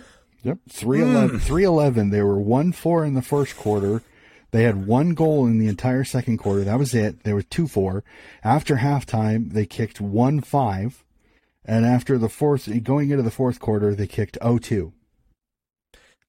Yep. 0.44 0.58
311. 0.70 1.30
Hmm. 1.30 1.44
311. 1.44 2.10
They 2.10 2.22
were 2.22 2.38
1 2.38 2.72
4 2.72 3.04
in 3.04 3.14
the 3.14 3.22
first 3.22 3.56
quarter. 3.56 4.02
They 4.50 4.62
had 4.62 4.86
one 4.86 5.10
goal 5.14 5.44
in 5.46 5.58
the 5.58 5.66
entire 5.66 6.04
second 6.04 6.38
quarter. 6.38 6.62
That 6.64 6.78
was 6.78 6.94
it. 6.94 7.24
They 7.24 7.32
were 7.32 7.42
2 7.42 7.66
4. 7.66 8.04
After 8.44 8.76
halftime, 8.76 9.52
they 9.52 9.66
kicked 9.66 10.00
1 10.00 10.40
5. 10.40 11.04
And 11.64 11.84
after 11.84 12.16
the 12.16 12.30
fourth, 12.30 12.66
going 12.82 13.10
into 13.10 13.22
the 13.22 13.30
fourth 13.30 13.60
quarter, 13.60 13.94
they 13.94 14.06
kicked 14.06 14.38
0 14.42 14.56
2. 14.58 14.92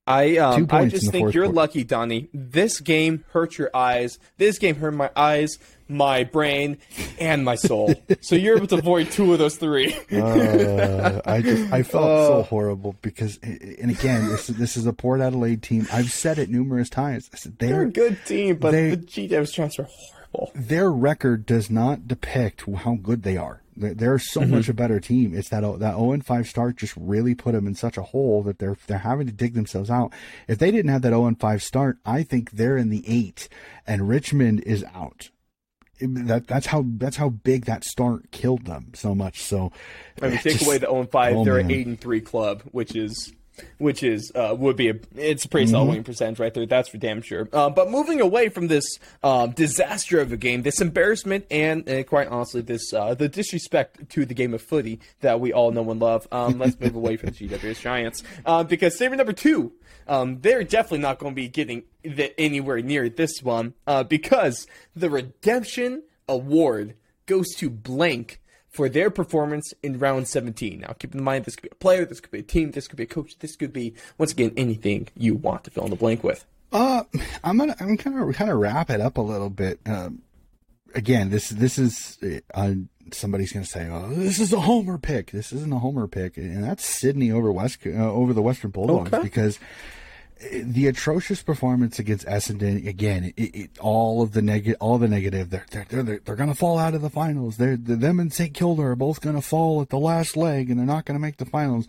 I 0.09 0.37
um, 0.37 0.67
I 0.71 0.87
just 0.87 1.11
think 1.11 1.33
you're 1.33 1.45
quarter. 1.45 1.55
lucky, 1.55 1.83
Donnie. 1.83 2.29
This 2.33 2.79
game 2.79 3.23
hurt 3.31 3.57
your 3.57 3.69
eyes. 3.75 4.17
This 4.37 4.57
game 4.57 4.75
hurt 4.75 4.95
my 4.95 5.11
eyes, 5.15 5.57
my 5.87 6.23
brain, 6.23 6.79
and 7.19 7.45
my 7.45 7.55
soul. 7.55 7.93
so 8.21 8.35
you're 8.35 8.57
able 8.57 8.67
to 8.67 8.77
avoid 8.79 9.11
two 9.11 9.31
of 9.33 9.39
those 9.39 9.55
three. 9.57 9.95
Uh, 10.11 11.21
I 11.25 11.41
just 11.41 11.71
I 11.71 11.83
felt 11.83 12.27
so 12.27 12.43
horrible 12.43 12.95
because, 13.01 13.37
and 13.43 13.91
again, 13.91 14.27
this 14.29 14.47
this 14.47 14.75
is 14.77 14.85
a 14.87 14.93
Port 14.93 15.21
Adelaide 15.21 15.61
team. 15.61 15.87
I've 15.93 16.11
said 16.11 16.39
it 16.39 16.49
numerous 16.49 16.89
times. 16.89 17.29
I 17.33 17.37
said 17.37 17.57
They're 17.59 17.69
they're 17.69 17.81
a 17.83 17.89
good 17.91 18.17
team, 18.25 18.55
but 18.57 18.71
they- 18.71 18.89
the 18.91 18.97
GW's 18.97 19.51
transfer 19.51 19.87
horrible. 20.33 20.51
their 20.55 20.91
record 20.91 21.45
does 21.45 21.69
not 21.69 22.07
depict 22.07 22.63
how 22.77 22.95
good 22.95 23.23
they 23.23 23.37
are. 23.37 23.61
They're, 23.79 23.93
they're 23.93 24.19
so 24.19 24.41
Mm-hmm. 24.41 24.51
much 24.51 24.69
a 24.69 24.73
better 24.73 24.99
team. 24.99 25.33
It's 25.35 25.49
that 25.49 25.61
that 25.61 25.95
0 25.95 26.11
and 26.11 26.25
5 26.25 26.47
start 26.47 26.75
just 26.77 26.93
really 26.97 27.33
put 27.33 27.53
them 27.53 27.65
in 27.65 27.75
such 27.75 27.97
a 27.97 28.03
hole 28.03 28.43
that 28.43 28.59
they're 28.59 28.77
they're 28.87 28.99
having 28.99 29.25
to 29.27 29.33
dig 29.33 29.53
themselves 29.53 29.89
out. 29.89 30.13
If 30.47 30.59
they 30.59 30.69
didn't 30.71 30.91
have 30.91 31.01
that 31.03 31.09
0 31.09 31.25
and 31.25 31.39
5 31.39 31.63
start, 31.63 31.97
I 32.05 32.23
think 32.23 32.51
they're 32.51 32.77
in 32.77 32.89
the 32.89 33.03
eight, 33.07 33.49
and 33.87 34.07
Richmond 34.09 34.61
is 34.65 34.83
out. 34.93 35.29
That 36.01 36.47
that's 36.47 36.67
how 36.67 36.85
that's 36.87 37.17
how 37.17 37.29
big 37.29 37.65
that 37.65 37.83
start 37.83 38.31
killed 38.31 38.65
them 38.65 38.91
so 38.95 39.13
much. 39.13 39.41
So, 39.43 39.71
I 40.21 40.29
mean, 40.29 40.37
take 40.37 40.53
just- 40.53 40.65
away 40.65 40.77
the 40.77 40.85
0 40.87 41.01
and 41.01 41.11
5, 41.11 41.35
oh, 41.35 41.43
they're 41.43 41.57
an 41.57 41.71
8 41.71 41.87
and 41.87 41.99
3 41.99 42.21
club, 42.21 42.61
which 42.71 42.95
is 42.95 43.33
which 43.77 44.03
is 44.03 44.31
uh, 44.35 44.55
would 44.57 44.75
be 44.75 44.89
a 44.89 44.95
it's 45.15 45.45
a 45.45 45.49
pretty 45.49 45.65
Mm-hmm. 45.65 45.71
solid 45.73 45.87
winning 45.89 46.03
percentage 46.03 46.39
right 46.39 46.53
there. 46.53 46.65
That's 46.65 46.89
for 46.89 46.97
damn 46.97 47.21
sure. 47.21 47.47
Uh, 47.51 47.69
but 47.69 47.89
moving 47.91 48.21
away 48.21 48.49
from 48.49 48.67
this 48.67 48.85
um, 49.23 49.51
disaster 49.51 50.19
of 50.19 50.31
a 50.31 50.37
game, 50.37 50.61
this 50.63 50.81
embarrassment, 50.81 51.45
and, 51.51 51.87
and 51.87 52.07
quite 52.07 52.27
honestly, 52.27 52.61
this 52.61 52.93
uh, 52.93 53.13
the 53.13 53.27
disrespect 53.29 54.09
to 54.11 54.25
the 54.25 54.33
game 54.33 54.53
of 54.53 54.61
footy 54.61 54.99
that 55.21 55.39
we 55.39 55.51
all 55.53 55.71
know 55.71 55.89
and 55.91 55.99
love. 55.99 56.27
Um, 56.31 56.57
let's 56.59 56.79
move 56.79 56.95
away 56.95 57.17
from 57.17 57.29
the 57.33 57.47
GWS 57.47 57.81
Giants 57.81 58.23
uh, 58.45 58.63
because 58.63 58.97
favorite 58.97 59.17
number 59.17 59.33
two. 59.33 59.73
Um, 60.07 60.41
they're 60.41 60.63
definitely 60.63 60.99
not 60.99 61.19
going 61.19 61.33
to 61.33 61.35
be 61.35 61.47
getting 61.49 61.83
the, 62.01 62.33
anywhere 62.39 62.81
near 62.81 63.09
this 63.09 63.43
one 63.43 63.75
uh, 63.85 64.01
because 64.01 64.65
the 64.95 65.07
redemption 65.07 66.01
award 66.27 66.95
goes 67.27 67.49
to 67.57 67.69
blank 67.69 68.41
for 68.69 68.87
their 68.89 69.09
performance 69.09 69.73
in 69.81 69.97
round 69.99 70.27
17. 70.27 70.79
Now, 70.81 70.93
keep 70.99 71.15
in 71.15 71.23
mind, 71.23 71.45
this 71.45 71.55
could 71.55 71.63
be 71.63 71.69
a 71.71 71.75
player, 71.75 72.05
this 72.05 72.19
could 72.19 72.31
be 72.31 72.39
a 72.39 72.43
team, 72.43 72.71
this 72.71 72.87
could 72.87 72.97
be 72.97 73.03
a 73.03 73.07
coach, 73.07 73.37
this 73.39 73.55
could 73.55 73.73
be, 73.73 73.93
once 74.17 74.31
again, 74.31 74.51
anything 74.55 75.07
you 75.17 75.33
want 75.35 75.63
to 75.63 75.71
fill 75.71 75.85
in 75.85 75.89
the 75.89 75.95
blank 75.95 76.23
with. 76.23 76.45
Uh, 76.71 77.03
I'm 77.43 77.57
gonna 77.57 77.75
I'm 77.79 77.97
kind 77.97 78.19
of 78.19 78.35
kind 78.35 78.51
of 78.51 78.57
wrap 78.59 78.91
it 78.91 79.01
up 79.01 79.17
a 79.17 79.21
little 79.21 79.49
bit. 79.49 79.79
Um, 79.87 80.21
again, 80.93 81.31
this 81.31 81.49
this 81.49 81.79
is 81.79 82.19
uh, 82.53 82.73
somebody's 83.11 83.51
gonna 83.51 83.65
say, 83.65 83.89
"Oh, 83.89 84.09
this 84.13 84.39
is 84.39 84.53
a 84.53 84.59
homer 84.59 84.99
pick." 84.99 85.31
This 85.31 85.51
isn't 85.51 85.73
a 85.73 85.79
homer 85.79 86.05
pick, 86.07 86.37
and 86.37 86.63
that's 86.63 86.85
Sydney 86.85 87.31
over 87.31 87.51
West 87.51 87.79
uh, 87.87 87.89
over 87.89 88.33
the 88.33 88.43
Western 88.43 88.69
Bulldogs 88.69 89.11
Okay. 89.11 89.23
because 89.23 89.57
the 90.39 90.87
atrocious 90.87 91.41
performance 91.41 91.99
against 91.99 92.25
Essendon 92.25 92.87
again. 92.87 93.33
It, 93.35 93.55
it, 93.55 93.79
all 93.79 94.21
of 94.21 94.31
the 94.31 94.41
negative, 94.41 94.77
all 94.79 94.97
the 94.97 95.07
negative. 95.07 95.49
They're 95.49 95.65
they're 95.69 95.85
they're, 95.89 96.03
they're, 96.03 96.19
they're 96.19 96.35
gonna 96.35 96.55
fall 96.55 96.77
out 96.77 96.95
of 96.95 97.01
the 97.01 97.09
finals. 97.09 97.57
They're, 97.57 97.77
they're 97.77 97.95
them 97.95 98.19
and 98.19 98.31
St 98.31 98.53
Kilda 98.53 98.81
are 98.83 98.95
both 98.95 99.21
gonna 99.21 99.41
fall 99.41 99.81
at 99.81 99.89
the 99.89 99.99
last 99.99 100.37
leg, 100.37 100.69
and 100.69 100.79
they're 100.79 100.85
not 100.85 101.05
gonna 101.05 101.19
make 101.19 101.37
the 101.37 101.45
finals. 101.45 101.87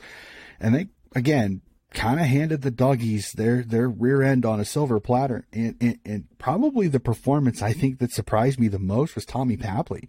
And 0.59 0.75
they 0.75 0.89
again 1.15 1.63
kind 1.93 2.21
of 2.21 2.27
handed 2.27 2.63
the 2.63 2.71
doggies 2.71 3.33
their 3.33 3.63
their 3.63 3.89
rear 3.89 4.23
end 4.23 4.47
on 4.47 4.61
a 4.61 4.65
silver 4.65 5.01
platter 5.01 5.47
and, 5.53 5.77
and 5.81 5.99
and 6.05 6.25
probably 6.39 6.87
the 6.87 7.01
performance 7.01 7.63
I 7.63 7.73
think 7.73 7.99
that 7.99 8.13
surprised 8.13 8.61
me 8.61 8.69
the 8.69 8.79
most 8.79 9.17
was 9.17 9.25
Tommy 9.25 9.57
Papley. 9.57 10.09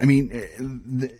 I 0.00 0.06
mean 0.06 0.30
eh, 0.32 0.46
the, 0.58 1.18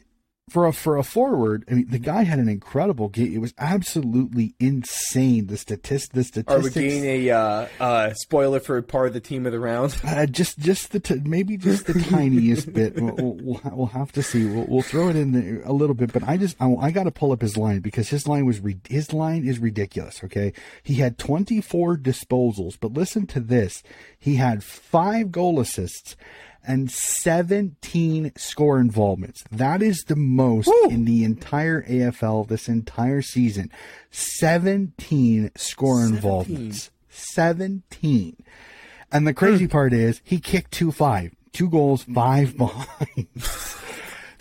for 0.51 0.67
a 0.67 0.73
for 0.73 0.97
a 0.97 1.03
forward, 1.03 1.65
I 1.71 1.75
mean 1.75 1.89
the 1.89 1.99
guy 1.99 2.25
had 2.25 2.39
an 2.39 2.49
incredible 2.49 3.09
game. 3.09 3.33
It 3.33 3.39
was 3.39 3.55
absolutely 3.59 4.55
insane. 4.59 5.47
The 5.47 5.57
statist 5.57 6.13
the 6.13 6.25
statistics. 6.25 6.53
Are 6.53 6.61
we 6.61 6.71
getting 6.71 7.05
a 7.05 7.31
uh, 7.31 7.69
uh, 7.81 8.15
spoiler 8.15 8.61
for 8.61 8.81
part 8.83 9.09
of 9.09 9.15
the 9.15 9.21
team 9.21 9.47
of 9.47 9.53
the 9.53 9.61
round? 9.61 9.97
uh, 10.05 10.27
just, 10.27 10.59
just 10.59 10.93
the 10.93 11.01
t- 11.01 11.21
maybe 11.25 11.57
just 11.57 11.87
the 11.87 11.95
tiniest 11.95 12.73
bit. 12.73 12.93
We'll, 13.03 13.37
we'll, 13.43 13.61
we'll 13.73 13.87
have 13.87 14.13
to 14.13 14.23
see. 14.23 14.45
We'll, 14.45 14.67
we'll 14.67 14.83
throw 14.83 15.09
it 15.09 15.17
in 15.17 15.33
there 15.33 15.63
a 15.65 15.73
little 15.73 15.95
bit, 15.95 16.13
but 16.13 16.23
I 16.23 16.37
just, 16.37 16.57
I, 16.61 16.73
I 16.75 16.91
got 16.91 17.05
to 17.05 17.11
pull 17.11 17.33
up 17.33 17.41
his 17.41 17.57
line 17.57 17.81
because 17.81 18.09
his 18.09 18.29
line 18.29 18.47
was, 18.47 18.61
re- 18.61 18.81
his 18.89 19.13
line 19.13 19.47
is 19.47 19.59
ridiculous. 19.59 20.23
Okay, 20.25 20.53
he 20.83 20.95
had 20.95 21.19
24 21.19 21.99
disposals, 21.99 22.77
but 22.79 22.93
listen 22.93 23.27
to 23.29 23.41
this: 23.41 23.83
he 24.19 24.37
had 24.37 24.63
five 24.63 25.33
goal 25.33 25.59
assists 25.59 26.17
and 26.67 26.91
17 26.91 28.33
score 28.37 28.79
involvements. 28.79 29.45
That 29.51 29.83
is 29.83 30.05
the 30.05 30.17
most 30.17 30.71
in 30.89 31.05
the 31.05 31.25
entire 31.25 31.83
AFL 31.83 32.49
this 32.49 32.69
entire 32.69 33.23
season. 33.23 33.71
17 34.11 35.51
score 35.57 36.05
involvements. 36.05 36.91
17. 37.09 38.37
And 39.11 39.27
the 39.27 39.35
crazy 39.35 39.65
hmm. 39.65 39.71
part 39.71 39.93
is 39.93 40.21
he 40.25 40.41
kicked 40.41 40.73
two 40.73 40.93
five, 40.93 41.35
two 41.53 41.69
goals, 41.69 42.05
five 42.05 42.57
behinds. 42.57 43.77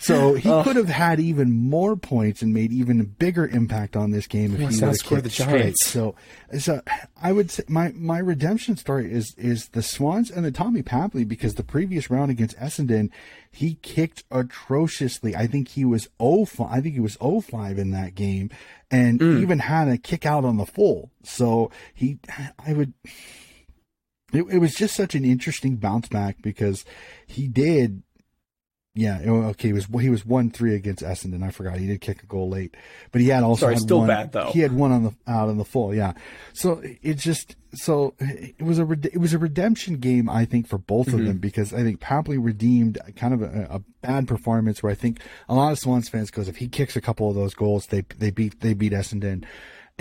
So 0.02 0.34
he 0.34 0.48
could 0.64 0.76
have 0.76 0.88
had 0.88 1.20
even 1.20 1.50
more 1.52 1.96
points 1.96 2.42
and 2.42 2.52
made 2.52 2.72
even 2.72 3.00
a 3.00 3.04
bigger 3.04 3.46
impact 3.46 3.96
on 3.96 4.10
this 4.10 4.26
game 4.26 4.52
if 4.52 4.58
he 4.58 4.64
would 4.66 4.74
have 4.74 4.90
outscored 4.90 5.22
the. 5.22 5.28
Giants. 5.28 5.84
So, 5.86 6.14
so 6.58 6.80
I 7.20 7.32
would 7.32 7.50
say 7.50 7.62
my 7.68 7.92
my 7.94 8.18
redemption 8.18 8.76
story 8.76 9.12
is 9.12 9.34
is 9.36 9.68
the 9.68 9.82
Swans 9.82 10.30
and 10.30 10.44
the 10.44 10.50
Tommy 10.50 10.82
Papley 10.82 11.26
because 11.26 11.54
the 11.54 11.62
previous 11.64 12.10
round 12.10 12.30
against 12.30 12.56
Essendon, 12.58 13.10
he 13.50 13.74
kicked 13.82 14.24
atrociously. 14.30 15.36
I 15.36 15.46
think 15.46 15.68
he 15.68 15.84
was 15.84 16.08
05, 16.18 16.60
I 16.70 16.80
think 16.80 16.94
he 16.94 17.00
was 17.00 17.16
05 17.16 17.78
in 17.78 17.90
that 17.92 18.14
game, 18.14 18.50
and 18.90 19.20
Mm. 19.20 19.40
even 19.40 19.58
had 19.60 19.88
a 19.88 19.98
kick 19.98 20.26
out 20.26 20.44
on 20.44 20.56
the 20.56 20.66
full. 20.66 21.10
So 21.22 21.70
he, 21.94 22.18
I 22.64 22.72
would. 22.72 22.92
It, 24.32 24.44
it 24.50 24.58
was 24.58 24.74
just 24.74 24.94
such 24.96 25.14
an 25.14 25.24
interesting 25.24 25.76
bounce 25.76 26.08
back 26.08 26.40
because 26.42 26.84
he 27.26 27.48
did. 27.48 28.02
Yeah, 28.94 29.22
oh, 29.26 29.42
okay. 29.50 29.68
He 29.68 29.72
was 29.72 29.86
he 30.00 30.10
was 30.10 30.26
one 30.26 30.50
three 30.50 30.74
against 30.74 31.02
Essendon. 31.02 31.42
I 31.42 31.50
forgot 31.50 31.78
he 31.78 31.86
did 31.86 32.02
kick 32.02 32.22
a 32.22 32.26
goal 32.26 32.50
late, 32.50 32.76
but 33.10 33.22
he 33.22 33.28
had 33.28 33.42
also 33.42 33.60
Sorry, 33.60 33.74
had 33.74 33.82
still 33.82 33.98
one, 34.00 34.08
bad, 34.08 34.32
though. 34.32 34.50
He 34.52 34.60
had 34.60 34.72
one 34.72 34.92
on 34.92 35.04
the 35.04 35.14
out 35.26 35.48
on 35.48 35.56
the 35.56 35.64
full. 35.64 35.94
Yeah, 35.94 36.12
so 36.52 36.82
it 37.00 37.14
just 37.16 37.56
so 37.72 38.12
it 38.18 38.60
was 38.60 38.78
a 38.78 38.82
it 38.90 39.16
was 39.18 39.32
a 39.32 39.38
redemption 39.38 39.96
game 39.96 40.28
I 40.28 40.44
think 40.44 40.66
for 40.68 40.76
both 40.76 41.06
Mm-hmm. 41.06 41.20
of 41.20 41.26
them 41.26 41.38
because 41.38 41.72
I 41.72 41.82
think 41.82 42.00
Papley 42.00 42.36
redeemed 42.38 42.98
kind 43.16 43.32
of 43.32 43.40
a, 43.40 43.66
a 43.70 43.78
bad 44.02 44.28
performance 44.28 44.82
where 44.82 44.92
I 44.92 44.94
think 44.94 45.20
a 45.48 45.54
lot 45.54 45.72
of 45.72 45.78
Swans 45.78 46.10
fans 46.10 46.30
goes 46.30 46.46
if 46.48 46.56
he 46.56 46.68
kicks 46.68 46.94
a 46.94 47.00
couple 47.00 47.30
of 47.30 47.34
those 47.34 47.54
goals 47.54 47.86
they 47.86 48.02
they 48.18 48.30
beat 48.30 48.60
they 48.60 48.74
beat 48.74 48.92
Essendon 48.92 49.44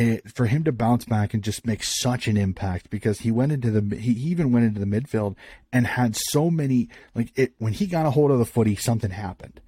it, 0.10 0.32
for 0.32 0.46
him 0.46 0.64
to 0.64 0.72
bounce 0.72 1.06
back 1.06 1.34
and 1.34 1.44
just 1.44 1.66
make 1.66 1.84
such 1.84 2.28
an 2.28 2.38
impact 2.38 2.90
because 2.90 3.20
he 3.20 3.32
went 3.32 3.52
into 3.52 3.72
the 3.72 3.96
he 3.96 4.12
even 4.12 4.52
went 4.52 4.66
into 4.66 4.80
the 4.80 4.86
midfield 4.86 5.36
and 5.72 5.86
had 5.86 6.16
so 6.16 6.50
many 6.50 6.90
like 7.16 7.32
it 7.36 7.54
when 7.58 7.74
he 7.74 7.88
got 7.88 8.06
a 8.06 8.12
hold 8.12 8.32
of 8.32 8.40
the 8.40 8.46
footy 8.46 8.76
something 8.76 9.12
happened. 9.12 9.62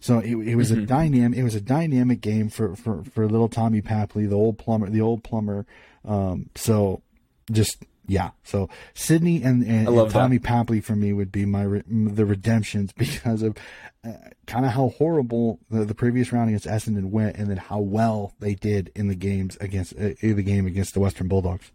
So 0.00 0.18
it, 0.18 0.34
it 0.34 0.54
was 0.56 0.70
a 0.70 0.82
dynamic 0.82 1.38
it 1.38 1.42
was 1.42 1.54
a 1.54 1.60
dynamic 1.60 2.20
game 2.20 2.50
for 2.50 2.76
for 2.76 3.02
for 3.04 3.26
little 3.26 3.48
Tommy 3.48 3.82
Papley 3.82 4.28
the 4.28 4.36
old 4.36 4.58
plumber 4.58 4.88
the 4.88 5.00
old 5.00 5.24
plumber. 5.24 5.66
Um 6.04 6.50
so 6.54 7.02
just 7.50 7.84
yeah 8.08 8.30
so 8.42 8.68
Sydney 8.94 9.42
and, 9.42 9.62
and, 9.62 9.86
I 9.86 9.90
love 9.90 10.06
and 10.06 10.14
that. 10.14 10.18
Tommy 10.18 10.38
Papley 10.40 10.82
for 10.82 10.96
me 10.96 11.12
would 11.12 11.30
be 11.30 11.44
my 11.44 11.62
re- 11.62 11.82
the 11.86 12.26
redemptions 12.26 12.92
because 12.96 13.42
of 13.42 13.56
uh, 14.04 14.12
kind 14.46 14.64
of 14.64 14.72
how 14.72 14.90
horrible 14.90 15.58
the, 15.70 15.84
the 15.84 15.94
previous 15.94 16.32
round 16.32 16.48
against 16.48 16.66
Essendon 16.66 17.10
went, 17.10 17.36
and 17.36 17.50
then 17.50 17.56
how 17.56 17.80
well 17.80 18.32
they 18.38 18.54
did 18.54 18.92
in 18.94 19.08
the 19.08 19.14
games 19.14 19.56
against 19.60 19.94
uh, 19.98 20.10
in 20.20 20.36
the 20.36 20.42
game 20.42 20.66
against 20.66 20.94
the 20.94 21.00
Western 21.00 21.28
Bulldogs. 21.28 21.72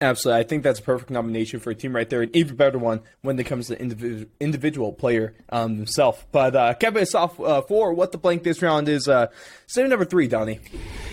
Absolutely. 0.00 0.40
I 0.40 0.42
think 0.42 0.64
that's 0.64 0.80
a 0.80 0.82
perfect 0.82 1.10
nomination 1.10 1.60
for 1.60 1.70
a 1.70 1.76
team 1.76 1.94
right 1.94 2.10
there. 2.10 2.22
An 2.22 2.30
even 2.34 2.56
better 2.56 2.76
one 2.76 3.02
when 3.20 3.38
it 3.38 3.44
comes 3.44 3.68
to 3.68 3.80
individual 3.80 4.26
individual 4.40 4.92
player 4.92 5.34
um, 5.50 5.76
himself. 5.76 6.26
But 6.32 6.56
uh, 6.56 6.74
capping 6.74 7.02
us 7.02 7.14
off 7.14 7.38
uh, 7.38 7.62
for 7.62 7.94
what 7.94 8.10
the 8.10 8.18
blank 8.18 8.42
this 8.42 8.60
round 8.60 8.88
is 8.88 9.06
uh, 9.06 9.28
same 9.68 9.88
number 9.88 10.04
three, 10.04 10.26
Donnie. 10.26 10.58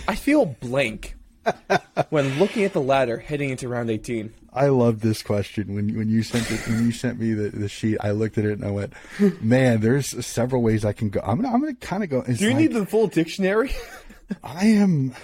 I 0.08 0.16
feel 0.16 0.44
blank 0.44 1.14
when 2.10 2.38
looking 2.38 2.64
at 2.64 2.72
the 2.72 2.80
ladder 2.80 3.18
heading 3.18 3.50
into 3.50 3.68
round 3.68 3.90
18. 3.90 4.32
I 4.52 4.68
love 4.68 5.00
this 5.00 5.22
question 5.22 5.74
when 5.74 5.96
when 5.96 6.08
you 6.08 6.22
sent 6.22 6.50
it 6.50 6.66
when 6.66 6.84
you 6.84 6.92
sent 6.92 7.20
me 7.20 7.34
the, 7.34 7.50
the 7.50 7.68
sheet. 7.68 7.98
I 8.00 8.10
looked 8.10 8.36
at 8.36 8.44
it 8.44 8.58
and 8.58 8.64
I 8.64 8.70
went, 8.70 8.92
"Man, 9.40 9.80
there's 9.80 10.26
several 10.26 10.62
ways 10.62 10.84
I 10.84 10.92
can 10.92 11.08
go. 11.08 11.20
I'm 11.20 11.40
gonna 11.40 11.54
I'm 11.54 11.60
gonna 11.60 11.74
kind 11.74 12.02
of 12.02 12.10
go." 12.10 12.24
it's 12.26 12.38
Do 12.40 12.46
you 12.46 12.50
like- 12.50 12.60
need 12.60 12.72
the 12.72 12.86
full 12.86 13.06
dictionary? 13.06 13.70
I 14.42 14.66
am 14.66 15.14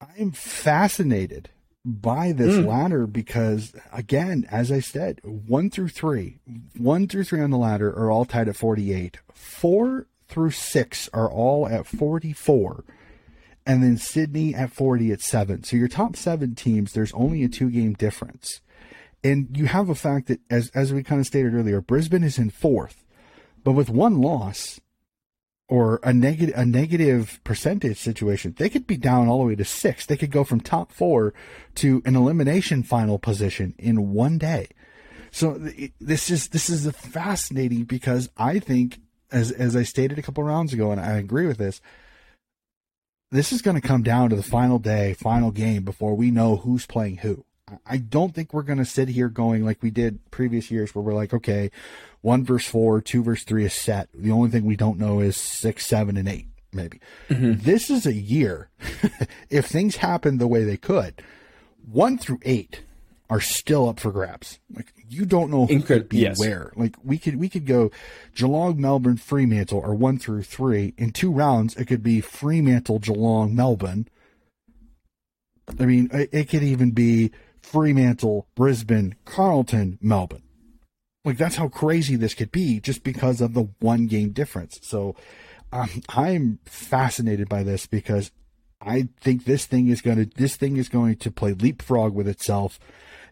I 0.00 0.20
am 0.20 0.32
fascinated 0.32 1.50
by 1.84 2.32
this 2.32 2.54
mm. 2.54 2.66
ladder 2.66 3.06
because 3.06 3.72
again, 3.92 4.46
as 4.50 4.70
I 4.70 4.80
said, 4.80 5.20
one 5.24 5.70
through 5.70 5.88
three, 5.88 6.38
one 6.76 7.08
through 7.08 7.24
three 7.24 7.40
on 7.40 7.50
the 7.50 7.58
ladder 7.58 7.90
are 7.90 8.10
all 8.10 8.24
tied 8.24 8.48
at 8.48 8.56
48. 8.56 9.18
Four 9.32 10.06
through 10.28 10.52
six 10.52 11.08
are 11.12 11.30
all 11.30 11.66
at 11.68 11.86
44. 11.86 12.84
And 13.64 13.82
then 13.82 13.96
Sydney 13.96 14.54
at 14.54 14.72
40 14.72 15.12
at 15.12 15.20
seven. 15.20 15.62
So 15.62 15.76
your 15.76 15.88
top 15.88 16.16
seven 16.16 16.54
teams, 16.54 16.92
there's 16.92 17.12
only 17.12 17.44
a 17.44 17.48
two 17.48 17.70
game 17.70 17.92
difference. 17.92 18.60
And 19.24 19.56
you 19.56 19.66
have 19.66 19.88
a 19.88 19.94
fact 19.94 20.26
that, 20.28 20.40
as, 20.50 20.70
as 20.74 20.92
we 20.92 21.04
kind 21.04 21.20
of 21.20 21.26
stated 21.26 21.54
earlier, 21.54 21.80
Brisbane 21.80 22.24
is 22.24 22.38
in 22.38 22.50
fourth, 22.50 23.04
but 23.62 23.72
with 23.72 23.88
one 23.88 24.20
loss, 24.20 24.80
or 25.72 26.00
a 26.02 26.12
negative 26.12 26.54
a 26.54 26.66
negative 26.66 27.40
percentage 27.44 27.96
situation, 27.96 28.54
they 28.58 28.68
could 28.68 28.86
be 28.86 28.98
down 28.98 29.26
all 29.26 29.38
the 29.38 29.46
way 29.46 29.54
to 29.54 29.64
six. 29.64 30.04
They 30.04 30.18
could 30.18 30.30
go 30.30 30.44
from 30.44 30.60
top 30.60 30.92
four 30.92 31.32
to 31.76 32.02
an 32.04 32.14
elimination 32.14 32.82
final 32.82 33.18
position 33.18 33.74
in 33.78 34.12
one 34.12 34.36
day. 34.36 34.68
So 35.30 35.54
th- 35.58 35.92
this 35.98 36.28
is 36.28 36.48
this 36.48 36.68
is 36.68 36.90
fascinating 36.94 37.84
because 37.84 38.28
I 38.36 38.58
think, 38.58 39.00
as 39.30 39.50
as 39.50 39.74
I 39.74 39.82
stated 39.82 40.18
a 40.18 40.22
couple 40.22 40.44
rounds 40.44 40.74
ago, 40.74 40.92
and 40.92 41.00
I 41.00 41.12
agree 41.12 41.46
with 41.46 41.56
this. 41.56 41.80
This 43.32 43.50
is 43.50 43.62
going 43.62 43.80
to 43.80 43.88
come 43.88 44.02
down 44.02 44.28
to 44.28 44.36
the 44.36 44.42
final 44.42 44.78
day, 44.78 45.14
final 45.14 45.50
game 45.50 45.84
before 45.84 46.14
we 46.14 46.30
know 46.30 46.56
who's 46.56 46.84
playing 46.84 47.16
who. 47.16 47.46
I 47.86 47.96
don't 47.96 48.34
think 48.34 48.52
we're 48.52 48.60
going 48.60 48.76
to 48.76 48.84
sit 48.84 49.08
here 49.08 49.30
going 49.30 49.64
like 49.64 49.82
we 49.82 49.90
did 49.90 50.30
previous 50.30 50.70
years 50.70 50.94
where 50.94 51.02
we're 51.02 51.14
like, 51.14 51.32
okay, 51.32 51.70
one 52.20 52.44
verse 52.44 52.66
four, 52.66 53.00
two 53.00 53.22
verse 53.22 53.42
three 53.42 53.64
is 53.64 53.72
set. 53.72 54.10
The 54.12 54.30
only 54.30 54.50
thing 54.50 54.66
we 54.66 54.76
don't 54.76 54.98
know 54.98 55.20
is 55.20 55.38
six, 55.38 55.86
seven, 55.86 56.18
and 56.18 56.28
eight, 56.28 56.48
maybe. 56.74 57.00
Mm-hmm. 57.30 57.64
This 57.64 57.88
is 57.88 58.04
a 58.04 58.12
year, 58.12 58.68
if 59.48 59.64
things 59.64 59.96
happen 59.96 60.36
the 60.36 60.46
way 60.46 60.64
they 60.64 60.76
could, 60.76 61.22
one 61.90 62.18
through 62.18 62.40
eight 62.42 62.82
are 63.32 63.40
still 63.40 63.88
up 63.88 63.98
for 63.98 64.12
grabs. 64.12 64.58
Like 64.70 64.92
you 65.08 65.24
don't 65.24 65.50
know 65.50 65.64
who 65.64 65.76
Incred- 65.76 65.86
could 65.86 66.08
be 66.10 66.18
yes. 66.18 66.38
where. 66.38 66.70
Like 66.76 66.96
we 67.02 67.16
could 67.16 67.36
we 67.36 67.48
could 67.48 67.64
go 67.64 67.90
Geelong, 68.34 68.78
Melbourne, 68.78 69.16
Fremantle, 69.16 69.78
or 69.78 69.94
one 69.94 70.18
through 70.18 70.42
three 70.42 70.92
in 70.98 71.12
two 71.12 71.32
rounds. 71.32 71.74
It 71.76 71.86
could 71.86 72.02
be 72.02 72.20
Fremantle, 72.20 72.98
Geelong, 72.98 73.56
Melbourne. 73.56 74.06
I 75.80 75.86
mean, 75.86 76.10
it, 76.12 76.28
it 76.30 76.48
could 76.50 76.62
even 76.62 76.90
be 76.90 77.30
Fremantle, 77.62 78.48
Brisbane, 78.54 79.14
Carlton, 79.24 79.98
Melbourne. 80.02 80.42
Like 81.24 81.38
that's 81.38 81.56
how 81.56 81.68
crazy 81.68 82.16
this 82.16 82.34
could 82.34 82.52
be 82.52 82.80
just 82.80 83.02
because 83.02 83.40
of 83.40 83.54
the 83.54 83.70
one 83.78 84.08
game 84.08 84.32
difference. 84.32 84.78
So 84.82 85.16
um, 85.72 86.02
I'm 86.10 86.58
fascinated 86.66 87.48
by 87.48 87.62
this 87.62 87.86
because 87.86 88.30
I 88.78 89.08
think 89.22 89.46
this 89.46 89.64
thing 89.64 89.88
is 89.88 90.02
going 90.02 90.18
to 90.18 90.26
this 90.36 90.56
thing 90.56 90.76
is 90.76 90.90
going 90.90 91.16
to 91.16 91.30
play 91.30 91.54
leapfrog 91.54 92.12
with 92.12 92.28
itself 92.28 92.78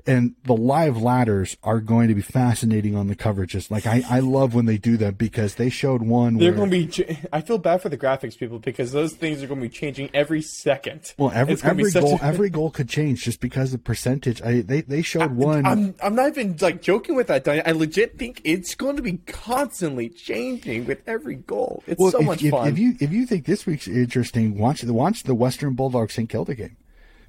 and 0.07 0.35
the 0.45 0.57
live 0.57 1.01
ladders 1.01 1.57
are 1.63 1.81
going 1.81 2.09
to 2.09 2.15
be 2.15 2.23
fascinating 2.23 2.97
on 2.97 3.07
the 3.07 3.17
coverages. 3.17 3.71
Like 3.71 3.87
I, 3.87 4.03
I 4.09 4.21
love 4.21 4.55
when 4.55 4.67
they 4.67 4.79
do 4.79 4.97
that 4.99 5.19
because 5.19 5.57
they 5.57 5.71
showed 5.71 6.03
one. 6.03 6.39
They're 6.39 6.53
going 6.53 6.71
to 6.71 6.87
be. 6.87 7.19
I 7.33 7.41
feel 7.41 7.59
bad 7.59 7.83
for 7.83 7.89
the 7.89 7.99
graphics 7.99 8.39
people 8.39 8.59
because 8.59 8.93
those 8.93 9.15
things 9.15 9.43
are 9.43 9.47
going 9.47 9.61
to 9.61 9.69
be 9.69 9.75
changing 9.75 10.11
every 10.15 10.43
second. 10.43 11.15
Well, 11.19 11.31
every 11.35 11.57
every 11.63 11.91
goal 11.91 12.19
a, 12.21 12.25
every 12.25 12.51
goal 12.51 12.71
could 12.71 12.89
change 12.89 13.25
just 13.25 13.41
because 13.41 13.75
of 13.75 13.85
percentage. 13.85 14.43
I 14.43 14.63
they 14.63 14.83
they 14.83 15.03
showed 15.03 15.23
I, 15.23 15.27
one. 15.27 15.67
I'm 15.67 15.95
I'm 16.03 16.15
not 16.15 16.29
even 16.29 16.57
like 16.61 16.83
joking 16.83 17.15
with 17.15 17.29
that. 17.29 17.47
I 17.49 17.73
legit 17.73 18.19
think 18.19 18.41
it's 18.45 18.75
going 18.75 18.97
to 18.97 19.03
be 19.03 19.19
constantly 19.27 20.09
changing 20.09 20.87
with 20.87 21.01
every 21.07 21.37
goal. 21.37 21.83
It's 21.87 22.01
well, 22.01 22.11
so 22.11 22.21
if, 22.21 22.27
much 22.27 22.43
if, 22.43 22.51
fun. 22.51 22.69
If 22.69 22.79
you 22.79 22.95
if 23.01 23.13
you 23.13 23.27
think 23.27 23.47
this 23.47 23.67
week's 23.67 23.89
interesting, 23.89 24.59
watch 24.59 24.83
the 24.83 24.93
watch 24.93 25.25
the 25.25 25.35
Western 25.35 25.75
Bulldogs 25.75 26.15
St 26.15 26.29
Kilda 26.29 26.55
game 26.55 26.77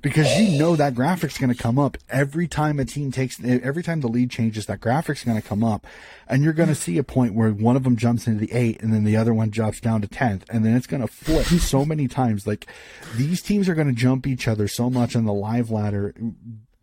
because 0.02 0.40
you 0.40 0.58
know 0.58 0.76
that 0.76 0.96
graphic's 0.96 1.38
going 1.38 1.54
to 1.54 1.62
come 1.62 1.78
up 1.78 1.98
every 2.10 2.48
time 2.48 2.80
a 2.80 2.86
team 2.86 3.12
takes 3.12 3.40
every 3.44 3.84
time 3.84 4.02
the 4.02 4.08
lead 4.08 4.32
changes 4.32 4.66
that 4.66 4.82
graphic's 4.82 5.24
going 5.24 5.40
to 5.40 5.48
come 5.48 5.64
up. 5.64 5.86
And 6.28 6.44
you're 6.44 6.54
going 6.54 6.70
to 6.70 6.76
see 6.76 6.98
a 6.98 7.04
point 7.04 7.36
where 7.36 7.52
one 7.52 7.76
of 7.76 7.84
them 7.84 7.98
jumps 7.98 8.28
into 8.28 8.40
the 8.40 8.52
8 8.54 8.82
and 8.82 8.94
then 8.94 9.04
the 9.04 9.18
other 9.18 9.34
one 9.34 9.50
drops 9.50 9.80
down 9.80 10.02
to 10.02 10.08
10th 10.08 10.44
and 10.50 10.66
then 10.66 10.76
it's 10.76 10.88
going 10.88 11.02
to 11.02 11.08
flip 11.08 11.46
so 11.46 11.86
many 11.86 12.08
times. 12.08 12.48
Like 12.48 12.68
these 13.16 13.42
teams 13.42 13.70
are 13.70 13.76
going 13.76 13.88
to 13.88 13.94
jump 13.94 14.26
each 14.26 14.48
other 14.48 14.68
so 14.68 14.90
much 14.90 15.16
on 15.16 15.26
the 15.26 15.34
live 15.34 15.70
ladder 15.70 16.14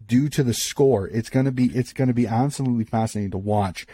due 0.04 0.28
to 0.28 0.42
the 0.42 0.54
score. 0.54 1.08
It's 1.08 1.30
going 1.30 1.46
to 1.46 1.52
be 1.52 1.66
it's 1.66 1.92
going 1.92 2.08
to 2.08 2.14
be 2.14 2.26
absolutely 2.26 2.84
fascinating 2.84 3.32
to 3.32 3.38
watch. 3.38 3.86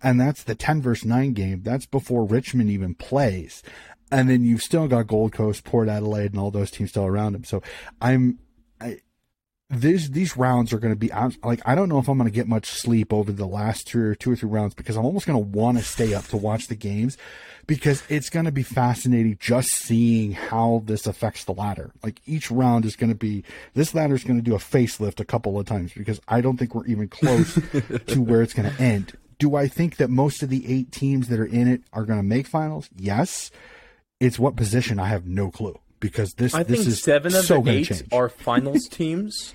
And 0.00 0.20
that's 0.20 0.44
the 0.44 0.54
10 0.54 0.80
versus 0.80 1.04
9 1.04 1.32
game. 1.32 1.62
That's 1.62 1.86
before 1.86 2.24
Richmond 2.24 2.70
even 2.70 2.94
plays. 2.94 3.62
And 4.10 4.30
then 4.30 4.44
you've 4.44 4.62
still 4.62 4.88
got 4.88 5.08
Gold 5.08 5.32
Coast, 5.32 5.64
Port 5.64 5.88
Adelaide, 5.88 6.30
and 6.30 6.40
all 6.40 6.50
those 6.50 6.70
teams 6.70 6.90
still 6.90 7.04
around 7.04 7.32
them. 7.32 7.44
So 7.44 7.62
I'm 8.00 8.38
these 9.70 10.10
these 10.12 10.36
rounds 10.36 10.72
are 10.72 10.78
going 10.78 10.94
to 10.94 10.98
be 10.98 11.10
like 11.44 11.60
I 11.66 11.74
don't 11.74 11.90
know 11.90 11.98
if 11.98 12.08
I'm 12.08 12.16
going 12.16 12.30
to 12.30 12.34
get 12.34 12.48
much 12.48 12.66
sleep 12.66 13.12
over 13.12 13.30
the 13.32 13.46
last 13.46 13.86
two 13.86 14.00
or 14.00 14.14
two 14.14 14.32
or 14.32 14.36
three 14.36 14.48
rounds 14.48 14.74
because 14.74 14.96
I'm 14.96 15.04
almost 15.04 15.26
going 15.26 15.38
to 15.38 15.58
want 15.58 15.76
to 15.76 15.84
stay 15.84 16.14
up 16.14 16.24
to 16.28 16.38
watch 16.38 16.68
the 16.68 16.74
games 16.74 17.18
because 17.66 18.02
it's 18.08 18.30
going 18.30 18.46
to 18.46 18.52
be 18.52 18.62
fascinating 18.62 19.36
just 19.38 19.68
seeing 19.68 20.32
how 20.32 20.82
this 20.86 21.06
affects 21.06 21.44
the 21.44 21.52
ladder. 21.52 21.92
Like 22.02 22.22
each 22.24 22.50
round 22.50 22.86
is 22.86 22.96
going 22.96 23.10
to 23.10 23.16
be 23.16 23.44
this 23.74 23.94
ladder 23.94 24.14
is 24.14 24.24
going 24.24 24.38
to 24.38 24.44
do 24.44 24.54
a 24.54 24.58
facelift 24.58 25.20
a 25.20 25.24
couple 25.26 25.58
of 25.60 25.66
times 25.66 25.92
because 25.92 26.18
I 26.28 26.40
don't 26.40 26.56
think 26.56 26.74
we're 26.74 26.86
even 26.86 27.08
close 27.08 27.54
to 28.06 28.22
where 28.22 28.40
it's 28.40 28.54
going 28.54 28.74
to 28.74 28.82
end. 28.82 29.18
Do 29.38 29.54
I 29.54 29.68
think 29.68 29.96
that 29.96 30.08
most 30.08 30.42
of 30.42 30.48
the 30.48 30.66
eight 30.66 30.92
teams 30.92 31.28
that 31.28 31.38
are 31.38 31.44
in 31.46 31.68
it 31.68 31.82
are 31.92 32.04
going 32.06 32.18
to 32.18 32.24
make 32.24 32.46
finals? 32.46 32.88
Yes. 32.96 33.50
It's 34.18 34.38
what 34.38 34.56
position 34.56 34.98
I 34.98 35.08
have 35.08 35.26
no 35.26 35.50
clue 35.50 35.78
because 36.00 36.32
this 36.34 36.54
I 36.54 36.62
this 36.62 36.78
think 36.78 36.88
is 36.88 37.02
seven 37.02 37.34
of 37.34 37.44
so 37.44 37.60
the 37.60 37.70
eight 37.70 37.84
change. 37.84 38.04
are 38.12 38.28
finals 38.28 38.88
teams. 38.90 39.54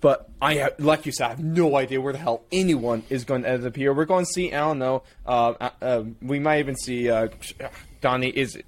But 0.00 0.30
I 0.40 0.54
have, 0.54 0.80
like 0.80 1.04
you 1.04 1.12
said, 1.12 1.26
I 1.26 1.28
have 1.30 1.44
no 1.44 1.76
idea 1.76 2.00
where 2.00 2.12
the 2.12 2.18
hell 2.18 2.42
anyone 2.50 3.02
is 3.10 3.24
going 3.24 3.42
to 3.42 3.50
end 3.50 3.66
up 3.66 3.76
here. 3.76 3.92
We're 3.92 4.06
going 4.06 4.24
to 4.24 4.30
see. 4.30 4.52
I 4.52 4.60
don't 4.60 4.78
know. 4.78 5.02
Uh, 5.26 5.54
uh, 5.60 5.70
uh 5.82 6.04
we 6.22 6.38
might 6.38 6.60
even 6.60 6.76
see 6.76 7.10
uh, 7.10 7.28
Donnie. 8.00 8.30
Is 8.30 8.58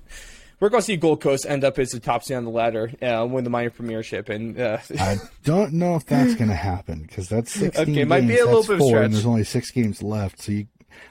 we're 0.61 0.69
going 0.69 0.83
to 0.83 0.87
see 0.87 0.97
Gold 0.97 1.21
Coast 1.21 1.47
end 1.47 1.65
up 1.65 1.79
as 1.79 1.91
the 1.91 2.01
top 2.01 2.23
seed 2.23 2.37
on 2.37 2.45
the 2.45 2.51
ladder, 2.51 2.93
uh, 3.03 3.27
win 3.27 3.45
the 3.45 3.51
minor 3.51 3.71
premiership, 3.71 4.29
and 4.29 4.61
uh, 4.61 4.79
I 4.99 5.17
don't 5.45 5.73
know 5.73 5.97
if 5.97 6.05
that's 6.05 6.35
going 6.35 6.51
to 6.51 6.55
happen 6.55 7.03
because 7.03 7.29
that's 7.29 7.51
sixteen 7.51 7.83
okay, 7.83 7.93
games. 7.95 8.09
Might 8.09 8.29
be 8.29 8.39
a 8.39 8.45
little 8.45 8.63
bit 8.63 8.79
four, 8.79 9.01
and 9.01 9.15
there's 9.15 9.27
only 9.27 9.45
six 9.45 9.71
games 9.71 10.03
left, 10.03 10.43
so 10.43 10.53
you 10.53 10.67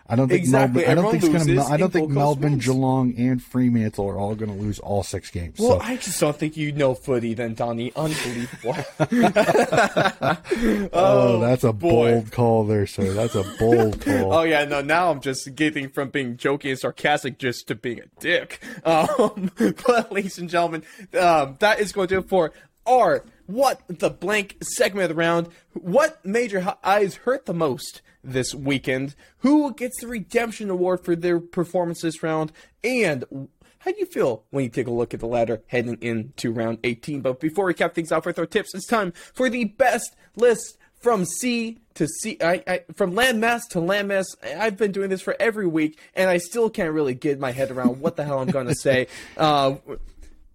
I 0.08 0.16
don't 0.16 0.28
think 0.28 0.40
exactly. 0.42 0.84
Melbourne. 0.84 1.00
I 1.00 1.02
don't 1.02 1.22
think 1.22 1.34
gonna. 1.34 1.64
I 1.64 1.78
don't 1.78 1.94
think 1.94 2.10
Melbourne, 2.10 2.52
wins. 2.52 2.66
Geelong, 2.66 3.14
and 3.18 3.42
Fremantle 3.42 4.10
are 4.10 4.18
all 4.18 4.36
going 4.36 4.52
to 4.52 4.62
lose 4.62 4.78
all 4.80 5.04
six 5.04 5.32
games. 5.32 5.58
Well, 5.58 5.80
so. 5.80 5.86
I 5.86 5.96
just 5.96 6.20
don't 6.20 6.36
think 6.36 6.58
you 6.58 6.74
know 6.74 6.94
footy, 6.94 7.34
then 7.34 7.54
Donnie. 7.54 7.94
Unbelievable. 7.96 8.76
oh, 9.00 10.90
oh, 10.92 11.40
that's 11.40 11.64
a 11.64 11.72
boy. 11.72 12.12
bold 12.12 12.32
call 12.32 12.66
there, 12.66 12.86
sir. 12.86 13.14
That's 13.14 13.36
a 13.36 13.44
bold 13.58 14.02
call. 14.06 14.34
oh 14.34 14.44
yeah, 14.44 14.66
no. 14.66 14.82
Now 14.82 15.12
I'm 15.12 15.22
just 15.22 15.56
getting 15.56 15.88
from 15.88 16.10
being 16.10 16.36
joking 16.36 16.72
and 16.72 16.80
sarcastic 16.80 17.38
just 17.38 17.68
to 17.68 17.76
being 17.76 18.00
a 18.00 18.20
dick. 18.20 18.62
Um, 18.84 19.52
but 19.86 20.12
ladies 20.12 20.38
and 20.40 20.50
gentlemen, 20.50 20.84
um, 21.20 21.56
that 21.60 21.80
is 21.80 21.92
going 21.92 22.08
to 22.08 22.16
do 22.16 22.20
it 22.20 22.30
for 22.30 22.52
our 22.88 23.24
what 23.46 23.82
the 23.88 24.10
blank 24.10 24.58
segment 24.62 25.04
of 25.04 25.10
the 25.10 25.16
round. 25.16 25.50
What 25.74 26.24
major 26.26 26.76
eyes 26.84 27.16
hurt 27.16 27.46
the 27.46 27.54
most? 27.54 28.02
This 28.24 28.54
weekend. 28.54 29.16
Who 29.40 29.74
gets 29.74 30.00
the 30.02 30.08
redemption 30.08 30.70
award 30.70 31.04
for 31.04 31.16
their 31.16 31.40
performance 31.40 32.02
this 32.02 32.24
round? 32.24 32.52
And 32.84 33.50
how 33.80 33.92
do 33.92 34.00
you 34.00 34.06
feel 34.06 34.44
when 34.52 34.64
you 34.64 34.70
take 34.70 34.88
a 34.88 34.92
look 34.92 35.14
at 35.14 35.20
the 35.20 35.28
ladder 35.28 35.62
heading 35.68 35.98
into 36.02 36.52
round 36.52 36.80
18? 36.84 37.22
But 37.22 37.40
before 37.40 37.66
we 37.66 37.74
cap 37.74 37.96
things 37.96 38.12
off 38.12 38.26
with 38.26 38.38
our 38.38 38.46
tips, 38.46 38.76
it's 38.76 38.86
time 38.86 39.12
for 39.34 39.50
the 39.50 39.66
best 39.66 40.16
list 40.36 40.78
from 41.02 41.26
sea 41.26 41.80
to 41.96 42.08
sea, 42.08 42.38
I, 42.42 42.64
I, 42.68 42.84
from 42.94 43.14
landmass 43.14 43.62
to 43.72 43.80
landmass. 43.80 44.26
I've 44.44 44.78
been 44.78 44.92
doing 44.92 45.10
this 45.10 45.22
for 45.22 45.36
every 45.40 45.68
week, 45.68 46.00
and 46.16 46.30
I 46.30 46.38
still 46.38 46.70
can't 46.70 46.94
really 46.94 47.16
get 47.16 47.40
my 47.40 47.52
head 47.52 47.72
around 47.72 48.02
what 48.02 48.16
the 48.16 48.24
hell 48.24 48.40
I'm 48.40 48.52
going 48.52 48.68
to 48.68 48.76
say. 48.76 49.08
Uh, 49.38 49.78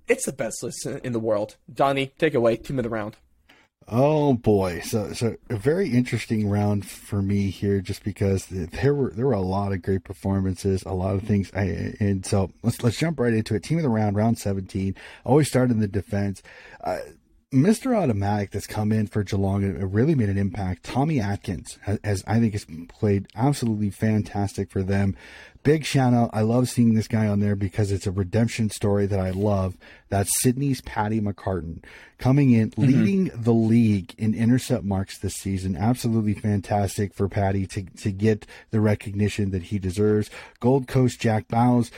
it's 0.06 0.26
the 0.26 0.32
best 0.32 0.62
list 0.62 0.86
in 0.86 1.12
the 1.12 1.18
world. 1.18 1.56
Donnie, 1.72 2.12
take 2.18 2.34
away. 2.34 2.56
Team 2.56 2.78
of 2.78 2.84
the 2.84 2.88
round. 2.88 3.16
Oh 3.88 4.34
boy, 4.34 4.80
so 4.80 5.12
so 5.12 5.36
a 5.48 5.56
very 5.56 5.90
interesting 5.90 6.48
round 6.48 6.84
for 6.84 7.22
me 7.22 7.50
here, 7.50 7.80
just 7.80 8.02
because 8.02 8.46
there 8.46 8.94
were 8.94 9.12
there 9.12 9.26
were 9.26 9.32
a 9.32 9.40
lot 9.40 9.72
of 9.72 9.82
great 9.82 10.02
performances, 10.02 10.82
a 10.82 10.92
lot 10.92 11.14
of 11.14 11.22
things, 11.22 11.52
I, 11.54 11.94
and 12.00 12.26
so 12.26 12.50
let's 12.64 12.82
let's 12.82 12.98
jump 12.98 13.20
right 13.20 13.32
into 13.32 13.54
it. 13.54 13.62
Team 13.62 13.78
of 13.78 13.84
the 13.84 13.88
round, 13.88 14.16
round 14.16 14.40
seventeen. 14.40 14.96
Always 15.24 15.46
start 15.46 15.70
in 15.70 15.78
the 15.78 15.86
defense. 15.86 16.42
Uh, 16.82 16.98
Mr. 17.56 17.96
Automatic 17.96 18.50
that's 18.50 18.66
come 18.66 18.92
in 18.92 19.06
for 19.06 19.22
Geelong 19.22 19.64
it 19.64 19.82
really 19.84 20.14
made 20.14 20.28
an 20.28 20.38
impact. 20.38 20.82
Tommy 20.82 21.20
Atkins 21.20 21.78
has, 21.82 21.98
has, 22.04 22.24
I 22.26 22.38
think 22.38 22.52
has 22.52 22.66
played 22.88 23.26
absolutely 23.34 23.90
fantastic 23.90 24.70
for 24.70 24.82
them 24.82 25.16
big 25.66 25.84
shout 25.84 26.14
out. 26.14 26.30
I 26.32 26.42
love 26.42 26.68
seeing 26.68 26.94
this 26.94 27.08
guy 27.08 27.26
on 27.26 27.40
there 27.40 27.56
because 27.56 27.90
it's 27.90 28.06
a 28.06 28.12
redemption 28.12 28.70
story 28.70 29.04
that 29.06 29.18
I 29.18 29.30
love. 29.30 29.76
That's 30.08 30.40
Sydney's 30.40 30.80
Paddy 30.80 31.20
McCartin 31.20 31.82
coming 32.18 32.52
in, 32.52 32.70
mm-hmm. 32.70 32.82
leading 32.82 33.30
the 33.34 33.52
league 33.52 34.14
in 34.16 34.32
intercept 34.32 34.84
marks 34.84 35.18
this 35.18 35.34
season. 35.34 35.76
Absolutely 35.76 36.34
fantastic 36.34 37.12
for 37.12 37.28
Paddy 37.28 37.66
to, 37.66 37.82
to 37.82 38.12
get 38.12 38.46
the 38.70 38.80
recognition 38.80 39.50
that 39.50 39.64
he 39.64 39.80
deserves. 39.80 40.30
Gold 40.60 40.86
Coast 40.86 41.20
Jack 41.20 41.48
Bowes 41.48 41.90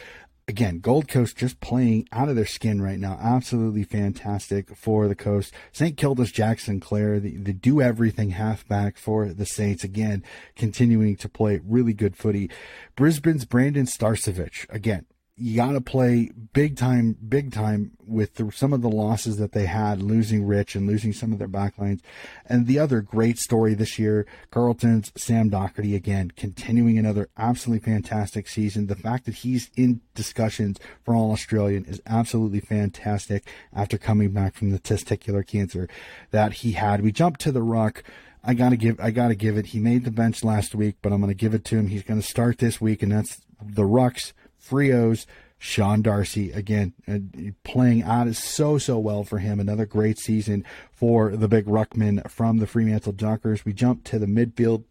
again, 0.49 0.81
Gold 0.81 1.07
Coast 1.07 1.37
just 1.37 1.61
playing 1.61 2.09
out 2.11 2.29
of 2.29 2.35
their 2.35 2.47
skin 2.47 2.81
right 2.81 2.99
now. 2.99 3.19
Absolutely 3.21 3.85
fantastic 3.85 4.75
for 4.75 5.07
the 5.07 5.15
Coast. 5.15 5.53
St. 5.73 5.97
Kilda's 5.97 6.33
Jack 6.33 6.59
Sinclair, 6.59 7.21
the, 7.21 7.37
the 7.37 7.53
do 7.53 7.81
everything 7.81 8.31
halfback 8.31 8.97
for 8.97 9.29
the 9.29 9.47
Saints, 9.47 9.85
again, 9.85 10.25
continuing 10.57 11.17
to 11.17 11.29
play 11.29 11.61
really 11.65 11.93
good 11.93 12.17
footy. 12.17 12.51
Brisbane's 12.97 13.45
Brandon 13.45 13.87
Starcevich, 13.87 14.67
again, 14.71 15.05
you 15.39 15.57
got 15.57 15.73
to 15.73 15.81
play 15.81 16.31
big 16.53 16.77
time, 16.77 17.17
big 17.29 17.53
time 17.53 17.93
with 18.05 18.35
the, 18.35 18.51
some 18.51 18.73
of 18.73 18.83
the 18.83 18.89
losses 18.89 19.37
that 19.37 19.53
they 19.53 19.67
had, 19.67 20.03
losing 20.03 20.45
Rich 20.45 20.75
and 20.75 20.87
losing 20.87 21.13
some 21.13 21.33
of 21.33 21.39
their 21.39 21.49
backlines. 21.49 22.01
And 22.47 22.67
the 22.67 22.79
other 22.79 23.01
great 23.01 23.39
story 23.39 23.75
this 23.75 23.99
year, 23.99 24.27
Carlton's 24.51 25.13
Sam 25.17 25.51
Docherty 25.51 25.95
again, 25.95 26.33
continuing 26.37 26.99
another 26.99 27.29
absolutely 27.37 27.85
fantastic 27.85 28.49
season. 28.49 28.89
The 28.89 28.97
fact 28.97 29.27
that 29.27 29.37
he's 29.37 29.71
in 29.77 30.01
discussions 30.15 30.79
for 31.05 31.15
All 31.15 31.31
Australian 31.33 31.85
is 31.85 32.03
absolutely 32.07 32.61
fantastic 32.61 33.45
after 33.73 33.97
coming 33.97 34.33
back 34.33 34.55
from 34.55 34.71
the 34.71 34.81
testicular 34.81 35.47
cancer 35.47 35.89
that 36.33 36.55
he 36.55 36.73
had. 36.73 37.03
We 37.03 37.13
jump 37.13 37.37
to 37.39 37.53
the 37.53 37.63
ruck. 37.63 38.03
I 38.43 38.55
gotta 38.55 38.77
give 38.77 38.99
I 39.01 39.11
gotta 39.11 39.35
give 39.35 39.57
it. 39.57 39.67
He 39.67 39.79
made 39.79 40.05
the 40.05 40.11
bench 40.11 40.43
last 40.43 40.75
week, 40.75 40.97
but 41.03 41.13
I'm 41.13 41.21
gonna 41.21 41.35
give 41.35 41.55
it 41.55 41.65
to 41.67 41.77
him. 41.77 41.89
He's 41.89 42.03
gonna 42.03 42.23
start 42.23 42.59
this 42.59 42.81
week, 42.81 43.03
and 43.03 43.13
that's 43.13 43.41
the 43.61 43.83
rucks 43.83 44.33
Freos, 44.63 45.27
Sean 45.59 46.03
Darcy 46.03 46.53
again 46.53 46.95
uh, 47.09 47.19
playing 47.65 48.03
out 48.03 48.33
so 48.35 48.79
so 48.79 48.99
well 48.99 49.25
for 49.25 49.39
him. 49.39 49.59
Another 49.59 49.87
great 49.87 50.19
season 50.19 50.65
for 50.93 51.35
the 51.35 51.49
big 51.49 51.67
ruckman 51.67 52.29
from 52.31 52.59
the 52.59 52.67
Fremantle 52.67 53.13
Dockers. 53.13 53.65
We 53.65 53.73
jump 53.73 54.05
to 54.05 54.19
the 54.19 54.27
midfield. 54.27 54.85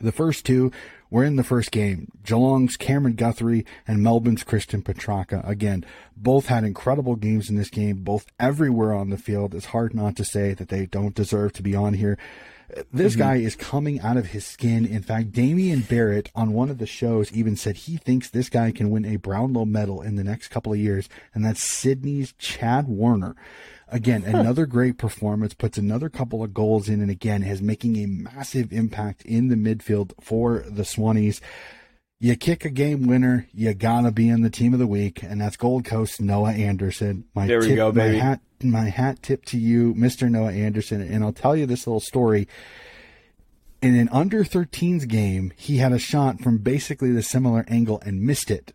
The 0.00 0.12
first 0.12 0.44
two 0.44 0.70
were 1.10 1.24
in 1.24 1.36
the 1.36 1.42
first 1.42 1.72
game. 1.72 2.08
Geelong's 2.22 2.76
Cameron 2.76 3.16
Guthrie 3.16 3.64
and 3.86 4.02
Melbourne's 4.02 4.44
Christian 4.44 4.82
Petracca. 4.82 5.46
Again, 5.48 5.84
both 6.16 6.46
had 6.46 6.64
incredible 6.64 7.16
games 7.16 7.50
in 7.50 7.56
this 7.56 7.70
game, 7.70 8.04
both 8.04 8.26
everywhere 8.38 8.92
on 8.92 9.10
the 9.10 9.16
field. 9.16 9.54
It's 9.54 9.66
hard 9.66 9.94
not 9.94 10.14
to 10.16 10.24
say 10.24 10.54
that 10.54 10.68
they 10.68 10.86
don't 10.86 11.14
deserve 11.14 11.52
to 11.54 11.62
be 11.62 11.74
on 11.74 11.94
here. 11.94 12.18
This 12.92 13.12
mm-hmm. 13.12 13.22
guy 13.22 13.36
is 13.36 13.56
coming 13.56 14.00
out 14.00 14.18
of 14.18 14.26
his 14.26 14.44
skin. 14.44 14.84
In 14.84 15.02
fact, 15.02 15.32
Damian 15.32 15.80
Barrett 15.80 16.30
on 16.34 16.52
one 16.52 16.68
of 16.68 16.78
the 16.78 16.86
shows 16.86 17.32
even 17.32 17.56
said 17.56 17.76
he 17.76 17.96
thinks 17.96 18.28
this 18.28 18.50
guy 18.50 18.72
can 18.72 18.90
win 18.90 19.06
a 19.06 19.16
Brownlow 19.16 19.64
medal 19.64 20.02
in 20.02 20.16
the 20.16 20.24
next 20.24 20.48
couple 20.48 20.72
of 20.72 20.78
years, 20.78 21.08
and 21.34 21.44
that's 21.44 21.62
Sydney's 21.62 22.34
Chad 22.38 22.86
Warner. 22.86 23.36
Again, 23.90 24.24
another 24.24 24.66
great 24.66 24.98
performance, 24.98 25.54
puts 25.54 25.78
another 25.78 26.10
couple 26.10 26.44
of 26.44 26.52
goals 26.52 26.90
in, 26.90 27.00
and 27.00 27.10
again, 27.10 27.42
is 27.42 27.62
making 27.62 27.96
a 27.96 28.06
massive 28.06 28.70
impact 28.70 29.22
in 29.22 29.48
the 29.48 29.56
midfield 29.56 30.12
for 30.20 30.62
the 30.68 30.82
Swannies. 30.82 31.40
You 32.20 32.34
kick 32.34 32.64
a 32.64 32.70
game 32.70 33.06
winner, 33.06 33.46
you 33.54 33.72
gotta 33.74 34.10
be 34.10 34.28
in 34.28 34.42
the 34.42 34.50
team 34.50 34.72
of 34.72 34.80
the 34.80 34.88
week, 34.88 35.22
and 35.22 35.40
that's 35.40 35.56
Gold 35.56 35.84
Coast 35.84 36.20
Noah 36.20 36.50
Anderson. 36.50 37.24
My 37.32 37.46
there 37.46 37.60
we 37.60 37.68
tip, 37.68 37.76
go, 37.76 37.92
baby. 37.92 38.18
My 38.18 38.24
hat, 38.24 38.40
my 38.60 38.88
hat 38.88 39.22
tip 39.22 39.44
to 39.46 39.58
you, 39.58 39.94
Mr. 39.94 40.28
Noah 40.28 40.50
Anderson, 40.50 41.00
and 41.00 41.22
I'll 41.22 41.32
tell 41.32 41.54
you 41.54 41.64
this 41.64 41.86
little 41.86 42.00
story. 42.00 42.48
In 43.80 43.94
an 43.94 44.08
under 44.08 44.42
13s 44.42 45.06
game, 45.06 45.52
he 45.56 45.76
had 45.76 45.92
a 45.92 45.98
shot 46.00 46.40
from 46.40 46.58
basically 46.58 47.12
the 47.12 47.22
similar 47.22 47.64
angle 47.68 48.02
and 48.04 48.20
missed 48.20 48.50
it. 48.50 48.74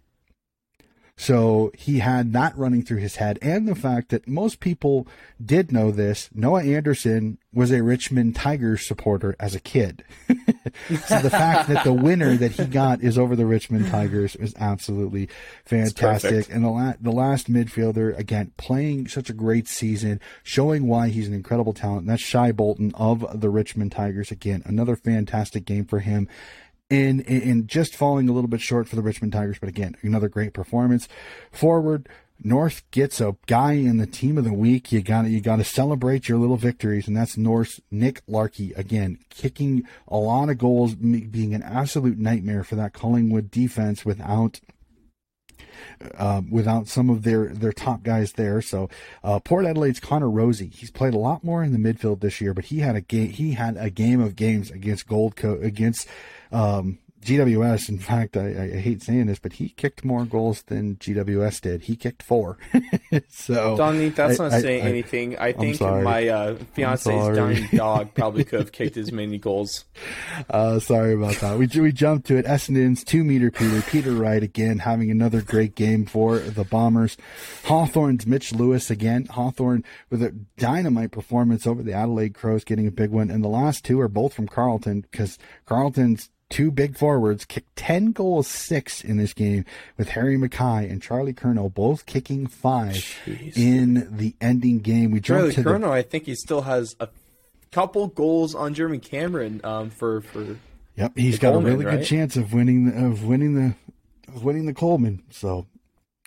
So 1.16 1.72
he 1.78 2.00
had 2.00 2.34
that 2.34 2.58
running 2.58 2.84
through 2.84 2.98
his 2.98 3.18
head, 3.18 3.38
and 3.42 3.68
the 3.68 3.76
fact 3.76 4.10
that 4.10 4.28
most 4.28 4.60
people 4.60 5.08
did 5.44 5.72
know 5.72 5.92
this. 5.92 6.30
Noah 6.34 6.64
Anderson 6.64 7.38
was 7.54 7.72
a 7.72 7.84
Richmond 7.84 8.36
Tigers 8.36 8.86
supporter 8.86 9.36
as 9.40 9.54
a 9.54 9.60
kid. 9.60 10.04
so 10.28 11.20
the 11.20 11.30
fact 11.30 11.70
that 11.70 11.84
the 11.84 11.94
winner 11.94 12.36
that 12.38 12.54
he 12.54 12.66
got 12.66 13.02
is 13.04 13.18
over 13.18 13.36
the 13.36 13.46
Richmond 13.46 13.90
Tigers 13.90 14.36
is 14.36 14.56
absolutely 14.58 15.30
fantastic. 15.66 16.50
And 16.50 16.64
the, 16.64 16.70
la- 16.70 16.94
the 17.00 17.12
last 17.12 17.52
midfielder, 17.52 18.18
again, 18.18 18.52
playing 18.58 19.08
such 19.08 19.30
a 19.30 19.34
great 19.34 19.68
season, 19.68 20.20
showing 20.42 20.88
why 20.88 21.10
he's 21.10 21.28
an 21.28 21.34
incredible 21.34 21.74
talent. 21.74 22.02
And 22.02 22.10
that's 22.10 22.24
Shai 22.24 22.52
Bolton 22.52 22.92
of 22.96 23.40
the 23.40 23.52
Richmond 23.52 23.92
Tigers. 23.92 24.32
Again, 24.32 24.64
another 24.66 24.96
fantastic 24.96 25.66
game 25.66 25.86
for 25.86 26.00
him 26.00 26.28
in 26.94 27.68
just 27.68 27.96
falling 27.96 28.30
a 28.30 28.34
little 28.34 28.48
bit 28.48 28.62
short 28.62 28.88
for 28.88 28.96
the 28.96 29.02
Richmond 29.02 29.34
Tigers. 29.34 29.58
But 29.60 29.70
again, 29.70 29.96
another 30.02 30.30
great 30.30 30.54
performance. 30.54 31.08
Forward, 31.52 32.08
North 32.44 32.84
gets 32.92 33.22
a 33.22 33.36
guy 33.46 33.74
in 33.74 33.98
the 33.98 34.06
team 34.06 34.38
of 34.38 34.44
the 34.44 34.54
week. 34.54 34.92
You 34.92 35.02
got 35.02 35.26
you 35.26 35.40
got 35.40 35.58
to 35.58 35.64
celebrate 35.64 36.28
your 36.28 36.38
little 36.38 36.58
victories, 36.58 37.08
and 37.08 37.16
that's 37.16 37.38
North's 37.38 37.80
Nick 37.90 38.22
Larkey 38.28 38.74
again, 38.74 39.20
kicking 39.30 39.84
a 40.08 40.18
lot 40.18 40.50
of 40.50 40.58
goals, 40.58 40.96
being 40.96 41.54
an 41.54 41.64
absolute 41.64 42.18
nightmare 42.18 42.64
for 42.64 42.76
that 42.76 42.94
Collingwood 42.94 43.50
defense 43.50 44.04
without 44.04 44.60
uh, 46.18 46.42
without 46.50 46.88
some 46.88 47.10
of 47.10 47.24
their 47.24 47.48
their 47.48 47.74
top 47.74 48.04
guys 48.04 48.34
there. 48.34 48.62
So 48.62 48.90
uh, 49.24 49.40
Port 49.40 49.66
Adelaide's 49.66 50.00
Connor 50.00 50.28
Rozee, 50.28 50.74
he's 50.74 50.92
played 50.92 51.14
a 51.14 51.20
lot 51.20 51.44
more 51.44 51.64
in 51.64 51.72
the 51.72 51.94
midfield 51.94 52.20
this 52.22 52.42
year, 52.42 52.54
but 52.54 52.66
he 52.66 52.80
had 52.80 52.96
a 52.96 53.02
game 53.02 53.30
he 53.30 53.54
had 53.54 53.78
a 53.78 53.90
game 53.90 54.22
of 54.22 54.36
games 54.36 54.72
against 54.72 55.08
Gold 55.08 55.36
Coast 55.36 55.64
against 55.64 56.08
um, 56.52 57.00
GWS, 57.24 57.90
in 57.90 58.00
fact, 58.00 58.38
I, 58.38 58.48
I, 58.48 58.80
hate 58.80 59.02
saying 59.02 59.28
this, 59.28 59.40
but 59.40 59.54
he 59.54 59.70
kicked 59.70 60.04
more 60.04 60.26
goals 60.26 60.64
than 60.64 60.96
GWS 60.98 61.62
did. 61.62 61.84
He 61.84 61.96
kicked 61.96 62.22
four. 62.22 62.58
so, 63.30 63.78
Donnie, 63.78 64.10
that's 64.10 64.40
I, 64.40 64.50
not 64.50 64.62
saying 64.62 64.86
I, 64.86 64.90
anything. 64.90 65.38
I 65.38 65.54
think 65.54 65.80
my 65.82 66.28
uh, 66.28 66.56
fiance's 66.74 67.36
dying 67.36 67.68
dog 67.74 68.14
probably 68.14 68.44
could 68.44 68.60
have 68.60 68.72
kicked 68.72 68.98
as 68.98 69.12
many 69.12 69.38
goals. 69.38 69.86
Uh, 70.50 70.80
sorry 70.80 71.14
about 71.14 71.36
that. 71.36 71.58
We 71.58 71.68
we 71.80 71.92
jumped 71.92 72.28
to 72.28 72.38
it. 72.38 72.46
Essendon's 72.46 73.04
two 73.04 73.24
meter 73.24 73.52
Peter 73.52 73.82
Peter 73.82 74.12
Wright 74.12 74.44
again 74.44 74.80
having 74.80 75.10
another 75.10 75.42
great 75.42 75.76
game 75.76 76.06
for 76.06 76.40
the 76.40 76.64
Bombers. 76.64 77.18
Hawthorn's 77.66 78.28
Mitch 78.28 78.54
Lewis 78.54 78.90
again. 78.90 79.26
Hawthorn 79.26 79.84
with 80.10 80.22
a 80.22 80.32
dynamite 80.58 81.12
performance 81.12 81.66
over 81.66 81.82
the 81.82 81.94
Adelaide 81.94 82.34
Crows, 82.34 82.64
getting 82.64 82.88
a 82.88 82.92
big 82.92 83.12
one. 83.12 83.30
And 83.30 83.44
the 83.44 83.50
last 83.50 83.86
two 83.86 84.00
are 84.00 84.08
both 84.08 84.34
from 84.34 84.48
Carlton 84.48 85.02
because 85.02 85.38
Carlton's 85.66 86.30
two 86.50 86.72
big 86.72 86.98
forwards 86.98 87.46
kicked 87.46 87.76
10 87.76 88.12
goals, 88.12 88.48
six 88.48 89.04
in 89.04 89.18
this 89.18 89.34
game, 89.34 89.66
with 89.98 90.10
Harry 90.10 90.38
McKay 90.38 90.90
and 90.90 91.02
Charlie 91.02 91.34
Curnow 91.34 91.74
both 91.74 92.06
kicking 92.06 92.48
five 92.48 92.96
Jeez. 93.26 93.58
in 93.58 94.16
the 94.18 94.36
ending 94.40 94.80
game. 94.80 95.12
We 95.12 95.22
Charlie 95.22 95.54
to 95.54 95.64
Curnow, 95.64 95.82
the... 95.82 95.92
I 95.92 96.02
think 96.02 96.26
he 96.26 96.36
still 96.36 96.62
has 96.62 96.96
a 97.00 97.10
couple 97.72 98.08
goals 98.08 98.56
on 98.56 98.74
Jeremy 98.74 99.00
Cameron 99.00 99.62
um, 99.64 99.90
for 99.90 100.22
for. 100.22 100.58
Yep, 100.96 101.18
he's 101.18 101.40
got 101.40 101.54
Coleman, 101.54 101.72
a 101.72 101.74
really 101.74 101.86
right? 101.86 102.00
good 102.00 102.06
chance 102.06 102.38
of 102.38 102.54
winning 102.54 102.86
the, 102.86 103.06
of 103.06 103.24
winning 103.24 103.56
the 103.56 103.76
of 104.28 104.44
winning 104.44 104.68
the 104.68 104.74
Coleman. 104.74 105.24
So 105.32 105.66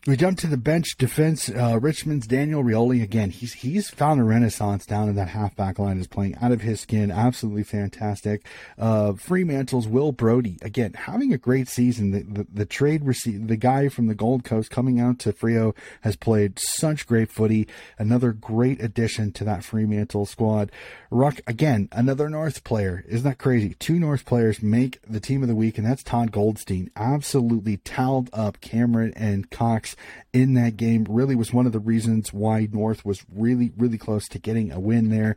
we 0.06 0.16
jump 0.16 0.38
to 0.38 0.46
the 0.46 0.56
bench 0.56 0.96
defense. 0.96 1.48
Uh, 1.48 1.78
Richmond's 1.80 2.26
Daniel 2.26 2.62
Rioli 2.62 3.02
again. 3.02 3.30
He's 3.30 3.54
he's 3.54 3.90
found 3.90 4.20
a 4.20 4.24
renaissance 4.24 4.86
down 4.86 5.08
in 5.08 5.16
that 5.16 5.28
halfback 5.28 5.78
line. 5.78 5.98
Is 5.98 6.06
playing 6.06 6.36
out 6.36 6.52
of 6.52 6.60
his 6.60 6.80
skin. 6.80 7.10
Absolutely 7.10 7.64
fantastic. 7.64 8.46
Uh, 8.78 9.14
Fremantle's 9.14 9.88
Will 9.88 10.12
Brodie 10.12 10.58
again 10.62 10.92
having 10.92 11.32
a 11.32 11.38
great 11.38 11.68
season. 11.68 12.12
The 12.12 12.22
the, 12.22 12.46
the 12.52 12.66
trade 12.66 13.04
receive 13.04 13.48
the 13.48 13.56
guy 13.56 13.88
from 13.88 14.06
the 14.06 14.14
Gold 14.14 14.44
Coast 14.44 14.70
coming 14.70 15.00
out 15.00 15.18
to 15.20 15.32
Freo 15.32 15.74
has 16.02 16.14
played 16.14 16.58
such 16.58 17.06
great 17.06 17.30
footy. 17.30 17.66
Another 17.98 18.32
great 18.32 18.80
addition 18.80 19.32
to 19.32 19.44
that 19.44 19.64
Fremantle 19.64 20.26
squad. 20.26 20.70
Ruck 21.10 21.40
again 21.46 21.88
another 21.90 22.28
North 22.28 22.62
player. 22.62 23.04
Isn't 23.08 23.28
that 23.28 23.38
crazy? 23.38 23.74
Two 23.74 23.98
North 23.98 24.24
players 24.24 24.62
make 24.62 25.00
the 25.02 25.20
team 25.20 25.42
of 25.42 25.48
the 25.48 25.54
week, 25.56 25.78
and 25.78 25.86
that's 25.86 26.02
Todd 26.04 26.30
Goldstein. 26.30 26.90
Absolutely 26.94 27.78
towed 27.78 28.30
up 28.32 28.60
Cameron 28.60 29.12
and 29.16 29.50
Cox 29.50 29.95
in 30.32 30.54
that 30.54 30.76
game 30.76 31.06
really 31.08 31.34
was 31.34 31.52
one 31.52 31.66
of 31.66 31.72
the 31.72 31.78
reasons 31.78 32.32
why 32.32 32.68
North 32.70 33.04
was 33.04 33.24
really, 33.32 33.72
really 33.76 33.98
close 33.98 34.28
to 34.28 34.38
getting 34.38 34.72
a 34.72 34.80
win 34.80 35.10
there. 35.10 35.36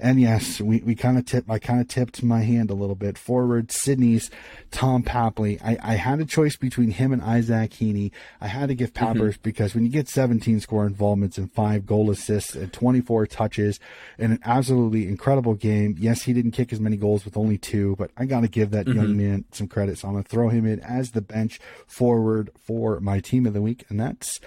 And 0.00 0.20
yes, 0.20 0.60
we, 0.60 0.80
we 0.80 0.94
kind 0.94 1.16
of 1.18 1.24
tipped, 1.24 1.48
I 1.48 1.58
kind 1.58 1.80
of 1.80 1.88
tipped 1.88 2.22
my 2.22 2.42
hand 2.42 2.70
a 2.70 2.74
little 2.74 2.94
bit 2.96 3.16
forward. 3.16 3.70
Sydney's 3.70 4.30
Tom 4.70 5.02
Papley. 5.02 5.60
I, 5.62 5.78
I 5.82 5.94
had 5.94 6.20
a 6.20 6.24
choice 6.24 6.56
between 6.56 6.90
him 6.90 7.12
and 7.12 7.22
Isaac 7.22 7.74
Heeney. 7.74 8.12
I 8.40 8.48
had 8.48 8.68
to 8.68 8.74
give. 8.74 8.86
Pappers 8.96 9.34
mm-hmm. 9.34 9.42
because 9.42 9.74
when 9.74 9.84
you 9.84 9.90
get 9.90 10.08
17 10.08 10.60
score 10.60 10.86
involvements 10.86 11.38
and 11.38 11.52
five 11.52 11.86
goal 11.86 12.10
assists 12.10 12.54
and 12.54 12.72
24 12.72 13.26
touches 13.26 13.78
in 14.18 14.32
an 14.32 14.40
absolutely 14.44 15.06
incredible 15.06 15.54
game. 15.54 15.94
Yes, 15.98 16.22
he 16.22 16.32
didn't 16.32 16.52
kick 16.52 16.72
as 16.72 16.80
many 16.80 16.96
goals 16.96 17.24
with 17.24 17.36
only 17.36 17.58
two, 17.58 17.94
but 17.96 18.10
I 18.16 18.24
got 18.24 18.40
to 18.40 18.48
give 18.48 18.70
that 18.70 18.86
mm-hmm. 18.86 18.98
young 18.98 19.16
man 19.16 19.44
some 19.52 19.68
credit. 19.68 19.98
So 19.98 20.08
I'm 20.08 20.14
going 20.14 20.24
to 20.24 20.30
throw 20.30 20.48
him 20.48 20.66
in 20.66 20.80
as 20.80 21.10
the 21.10 21.20
bench 21.20 21.60
forward 21.86 22.50
for 22.58 23.00
my 23.00 23.20
team 23.20 23.46
of 23.46 23.52
the 23.52 23.62
week. 23.62 23.84
And 23.88 24.00
that's 24.00 24.40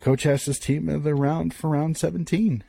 Coach 0.00 0.24
Hess's 0.24 0.58
team 0.58 0.88
of 0.88 1.02
the 1.02 1.14
round 1.14 1.54
for 1.54 1.70
round 1.70 1.96
17 1.96 2.62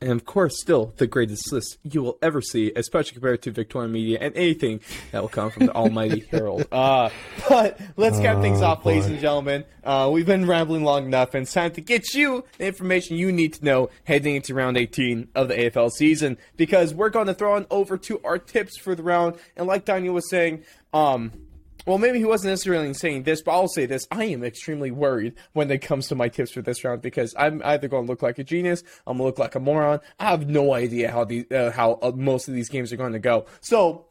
and 0.00 0.12
of 0.12 0.24
course, 0.24 0.60
still 0.60 0.92
the 0.96 1.06
greatest 1.06 1.52
list 1.52 1.78
you 1.82 2.02
will 2.02 2.18
ever 2.20 2.42
see, 2.42 2.72
especially 2.74 3.12
compared 3.12 3.42
to 3.42 3.50
Victorian 3.52 3.92
media 3.92 4.18
and 4.20 4.36
anything 4.36 4.80
that 5.12 5.22
will 5.22 5.28
come 5.28 5.50
from 5.50 5.66
the 5.66 5.74
Almighty 5.74 6.26
Herald. 6.30 6.66
Uh, 6.70 7.10
but 7.48 7.80
let's 7.96 8.18
cap 8.18 8.40
things 8.40 8.60
oh, 8.60 8.66
off, 8.66 8.82
boy. 8.82 8.90
ladies 8.90 9.06
and 9.06 9.20
gentlemen. 9.20 9.64
Uh, 9.84 10.10
we've 10.12 10.26
been 10.26 10.46
rambling 10.46 10.82
long 10.82 11.06
enough, 11.06 11.34
and 11.34 11.42
it's 11.42 11.52
time 11.52 11.70
to 11.72 11.80
get 11.80 12.12
you 12.12 12.44
the 12.58 12.66
information 12.66 13.16
you 13.16 13.30
need 13.30 13.54
to 13.54 13.64
know 13.64 13.88
heading 14.04 14.34
into 14.34 14.52
round 14.52 14.76
18 14.76 15.28
of 15.34 15.48
the 15.48 15.54
AFL 15.54 15.90
season 15.90 16.38
because 16.56 16.92
we're 16.92 17.10
going 17.10 17.28
to 17.28 17.34
throw 17.34 17.54
on 17.54 17.66
over 17.70 17.96
to 17.96 18.20
our 18.24 18.38
tips 18.38 18.76
for 18.76 18.94
the 18.94 19.02
round. 19.02 19.36
And 19.56 19.66
like 19.66 19.84
Daniel 19.84 20.14
was 20.14 20.28
saying, 20.28 20.64
um, 20.92 21.32
well, 21.86 21.98
maybe 21.98 22.18
he 22.18 22.24
wasn't 22.24 22.52
necessarily 22.52 22.92
saying 22.94 23.24
this, 23.24 23.42
but 23.42 23.52
I'll 23.52 23.68
say 23.68 23.86
this. 23.86 24.06
I 24.10 24.24
am 24.24 24.42
extremely 24.42 24.90
worried 24.90 25.34
when 25.52 25.70
it 25.70 25.78
comes 25.78 26.08
to 26.08 26.14
my 26.14 26.28
tips 26.28 26.52
for 26.52 26.62
this 26.62 26.84
round 26.84 27.02
because 27.02 27.34
I'm 27.38 27.60
either 27.64 27.88
going 27.88 28.06
to 28.06 28.10
look 28.10 28.22
like 28.22 28.38
a 28.38 28.44
genius, 28.44 28.82
I'm 29.06 29.18
going 29.18 29.24
to 29.24 29.24
look 29.24 29.38
like 29.38 29.54
a 29.54 29.60
moron. 29.60 30.00
I 30.18 30.30
have 30.30 30.48
no 30.48 30.74
idea 30.74 31.10
how 31.10 31.24
the 31.24 31.46
uh, 31.50 31.70
how 31.70 31.98
uh, 32.02 32.12
most 32.14 32.48
of 32.48 32.54
these 32.54 32.68
games 32.68 32.92
are 32.92 32.96
going 32.96 33.12
to 33.12 33.18
go. 33.18 33.46
So 33.60 34.06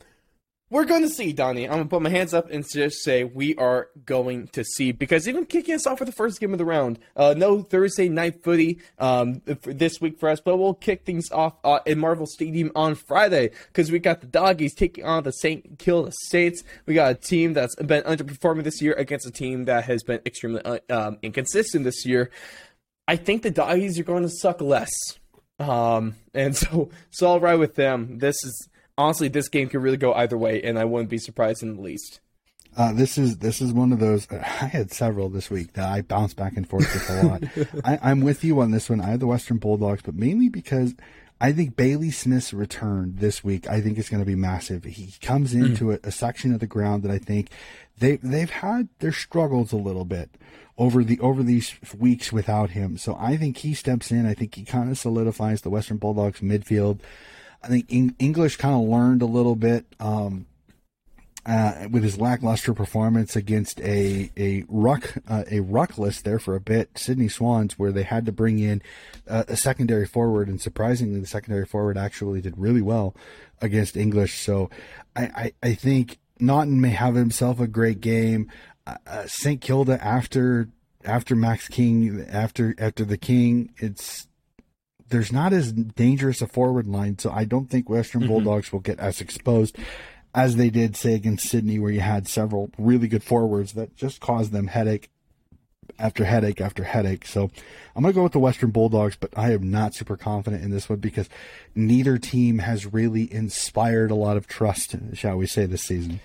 we're 0.69 0.85
going 0.85 1.03
to 1.03 1.09
see, 1.09 1.33
Donnie. 1.33 1.65
I'm 1.65 1.73
going 1.75 1.83
to 1.83 1.89
put 1.89 2.01
my 2.01 2.09
hands 2.09 2.33
up 2.33 2.49
and 2.49 2.67
just 2.67 3.03
say 3.03 3.23
we 3.23 3.55
are 3.57 3.89
going 4.05 4.47
to 4.49 4.63
see 4.63 4.91
because 4.91 5.27
even 5.27 5.45
kicking 5.45 5.75
us 5.75 5.85
off 5.85 5.99
for 5.99 6.05
the 6.05 6.11
first 6.11 6.39
game 6.39 6.51
of 6.51 6.57
the 6.57 6.65
round, 6.65 6.97
uh, 7.15 7.35
no 7.37 7.61
Thursday 7.61 8.09
night 8.09 8.43
footy 8.43 8.79
um, 8.97 9.41
this 9.45 10.01
week 10.01 10.19
for 10.19 10.29
us, 10.29 10.39
but 10.39 10.57
we'll 10.57 10.73
kick 10.73 11.05
things 11.05 11.29
off 11.31 11.53
uh, 11.63 11.79
in 11.85 11.99
Marvel 11.99 12.25
Stadium 12.25 12.71
on 12.75 12.95
Friday 12.95 13.51
because 13.67 13.91
we 13.91 13.99
got 13.99 14.21
the 14.21 14.27
Doggies 14.27 14.73
taking 14.73 15.05
on 15.05 15.23
the 15.23 15.31
Saint 15.31 15.77
Kilda 15.77 16.11
Saints. 16.29 16.63
We 16.87 16.95
got 16.95 17.11
a 17.11 17.15
team 17.15 17.53
that's 17.53 17.75
been 17.75 18.03
underperforming 18.03 18.63
this 18.63 18.81
year 18.81 18.93
against 18.93 19.27
a 19.27 19.31
team 19.31 19.65
that 19.65 19.83
has 19.83 20.01
been 20.01 20.21
extremely 20.25 20.61
uh, 20.65 20.79
um, 20.89 21.19
inconsistent 21.21 21.83
this 21.83 22.03
year. 22.03 22.31
I 23.07 23.17
think 23.17 23.43
the 23.43 23.51
Doggies 23.51 23.99
are 23.99 24.03
going 24.03 24.23
to 24.23 24.29
suck 24.29 24.59
less. 24.59 24.91
Um, 25.59 26.15
and 26.33 26.55
so, 26.57 26.89
so 27.11 27.27
I'll 27.27 27.39
ride 27.39 27.59
with 27.59 27.75
them. 27.75 28.17
This 28.17 28.43
is 28.43 28.69
honestly, 28.97 29.27
this 29.27 29.49
game 29.49 29.69
could 29.69 29.81
really 29.81 29.97
go 29.97 30.13
either 30.13 30.37
way, 30.37 30.61
and 30.61 30.77
I 30.77 30.85
wouldn't 30.85 31.09
be 31.09 31.17
surprised 31.17 31.63
in 31.63 31.75
the 31.75 31.81
least. 31.81 32.19
Uh, 32.75 32.91
this 32.91 33.17
is 33.17 33.37
this 33.37 33.61
is 33.61 33.71
one 33.71 33.91
of 33.91 33.99
those. 33.99 34.27
I 34.31 34.35
had 34.67 34.91
several 34.91 35.29
this 35.29 35.49
week 35.49 35.73
that 35.73 35.87
I 35.87 36.01
bounced 36.01 36.35
back 36.35 36.57
and 36.57 36.67
forth 36.67 36.91
with 36.93 37.09
a 37.09 37.27
lot. 37.27 37.43
I, 37.85 38.11
I'm 38.11 38.21
with 38.21 38.43
you 38.43 38.59
on 38.61 38.71
this 38.71 38.89
one. 38.89 39.01
I 39.01 39.11
have 39.11 39.19
the 39.19 39.27
Western 39.27 39.57
Bulldogs, 39.57 40.01
but 40.03 40.15
mainly 40.15 40.49
because 40.49 40.95
I 41.39 41.51
think 41.51 41.75
Bailey 41.75 42.09
Smith's 42.09 42.53
return 42.53 43.15
this 43.17 43.43
week. 43.43 43.69
I 43.69 43.81
think 43.81 43.97
is 43.97 44.09
going 44.09 44.21
to 44.21 44.25
be 44.25 44.35
massive. 44.35 44.85
He 44.85 45.13
comes 45.21 45.53
into 45.53 45.91
a, 45.91 45.99
a 46.03 46.11
section 46.11 46.53
of 46.53 46.59
the 46.59 46.67
ground 46.67 47.03
that 47.03 47.11
I 47.11 47.19
think 47.19 47.49
they 47.99 48.17
they've 48.17 48.49
had 48.49 48.89
their 48.99 49.11
struggles 49.11 49.71
a 49.71 49.77
little 49.77 50.05
bit 50.05 50.31
over 50.77 51.03
the 51.03 51.19
over 51.19 51.43
these 51.43 51.75
weeks 51.97 52.31
without 52.33 52.71
him. 52.71 52.97
So 52.97 53.15
I 53.19 53.37
think 53.37 53.57
he 53.57 53.73
steps 53.73 54.11
in. 54.11 54.25
I 54.25 54.33
think 54.33 54.55
he 54.55 54.63
kind 54.63 54.89
of 54.89 54.97
solidifies 54.97 55.61
the 55.61 55.69
Western 55.69 55.97
Bulldogs 55.97 56.39
midfield. 56.39 57.01
I 57.63 57.67
think 57.67 57.85
Eng- 57.89 58.15
English 58.19 58.57
kind 58.57 58.75
of 58.75 58.89
learned 58.89 59.21
a 59.21 59.27
little 59.27 59.55
bit. 59.55 59.85
Um, 59.99 60.45
uh, 61.45 61.87
with 61.91 62.03
his 62.03 62.17
lackluster 62.17 62.73
performance 62.73 63.35
against 63.35 63.81
a 63.81 64.31
a 64.37 64.63
ruck 64.69 65.15
uh, 65.27 65.43
a 65.51 65.59
ruckless 65.59 66.21
there 66.21 66.39
for 66.39 66.55
a 66.55 66.61
bit, 66.61 66.89
Sydney 66.95 67.27
Swans, 67.27 67.77
where 67.77 67.91
they 67.91 68.03
had 68.03 68.25
to 68.25 68.31
bring 68.31 68.59
in 68.59 68.81
uh, 69.27 69.43
a 69.49 69.57
secondary 69.57 70.05
forward, 70.05 70.47
and 70.47 70.61
surprisingly, 70.61 71.19
the 71.19 71.27
secondary 71.27 71.65
forward 71.65 71.97
actually 71.97 72.39
did 72.39 72.57
really 72.57 72.81
well 72.81 73.13
against 73.61 73.97
English. 73.97 74.39
So, 74.39 74.69
I 75.15 75.23
I, 75.23 75.53
I 75.61 75.73
think 75.73 76.19
Naughton 76.39 76.79
may 76.79 76.91
have 76.91 77.15
himself 77.15 77.59
a 77.59 77.67
great 77.67 77.99
game. 77.99 78.49
Uh, 78.87 78.95
uh 79.05 79.27
St 79.27 79.59
Kilda 79.59 80.01
after 80.01 80.69
after 81.03 81.35
Max 81.35 81.67
King 81.67 82.25
after 82.29 82.73
after 82.77 83.03
the 83.03 83.17
King, 83.17 83.73
it's 83.77 84.29
there's 85.13 85.31
not 85.31 85.53
as 85.53 85.71
dangerous 85.71 86.41
a 86.41 86.47
forward 86.47 86.87
line, 86.87 87.19
so 87.19 87.31
I 87.31 87.45
don't 87.45 87.69
think 87.69 87.87
Western 87.87 88.21
mm-hmm. 88.21 88.31
Bulldogs 88.31 88.73
will 88.73 88.79
get 88.79 88.99
as 88.99 89.21
exposed 89.21 89.77
as 90.33 90.55
they 90.55 90.71
did, 90.71 90.95
say, 90.95 91.13
against 91.13 91.47
Sydney, 91.47 91.77
where 91.77 91.91
you 91.91 91.99
had 91.99 92.27
several 92.27 92.71
really 92.79 93.07
good 93.07 93.23
forwards 93.23 93.73
that 93.73 93.95
just 93.95 94.19
caused 94.19 94.51
them 94.51 94.67
headache 94.67 95.11
after 95.99 96.25
headache 96.25 96.59
after 96.59 96.83
headache. 96.83 97.27
So 97.27 97.51
I'm 97.95 98.01
going 98.01 98.11
to 98.11 98.17
go 98.17 98.23
with 98.23 98.31
the 98.31 98.39
Western 98.39 98.71
Bulldogs, 98.71 99.15
but 99.15 99.29
I 99.37 99.51
am 99.51 99.69
not 99.69 99.93
super 99.93 100.17
confident 100.17 100.63
in 100.63 100.71
this 100.71 100.89
one 100.89 100.97
because 100.97 101.29
neither 101.75 102.17
team 102.17 102.57
has 102.57 102.91
really 102.91 103.31
inspired 103.31 104.09
a 104.09 104.15
lot 104.15 104.35
of 104.35 104.47
trust, 104.47 104.95
shall 105.13 105.37
we 105.37 105.45
say, 105.45 105.67
this 105.67 105.83
season. 105.83 106.21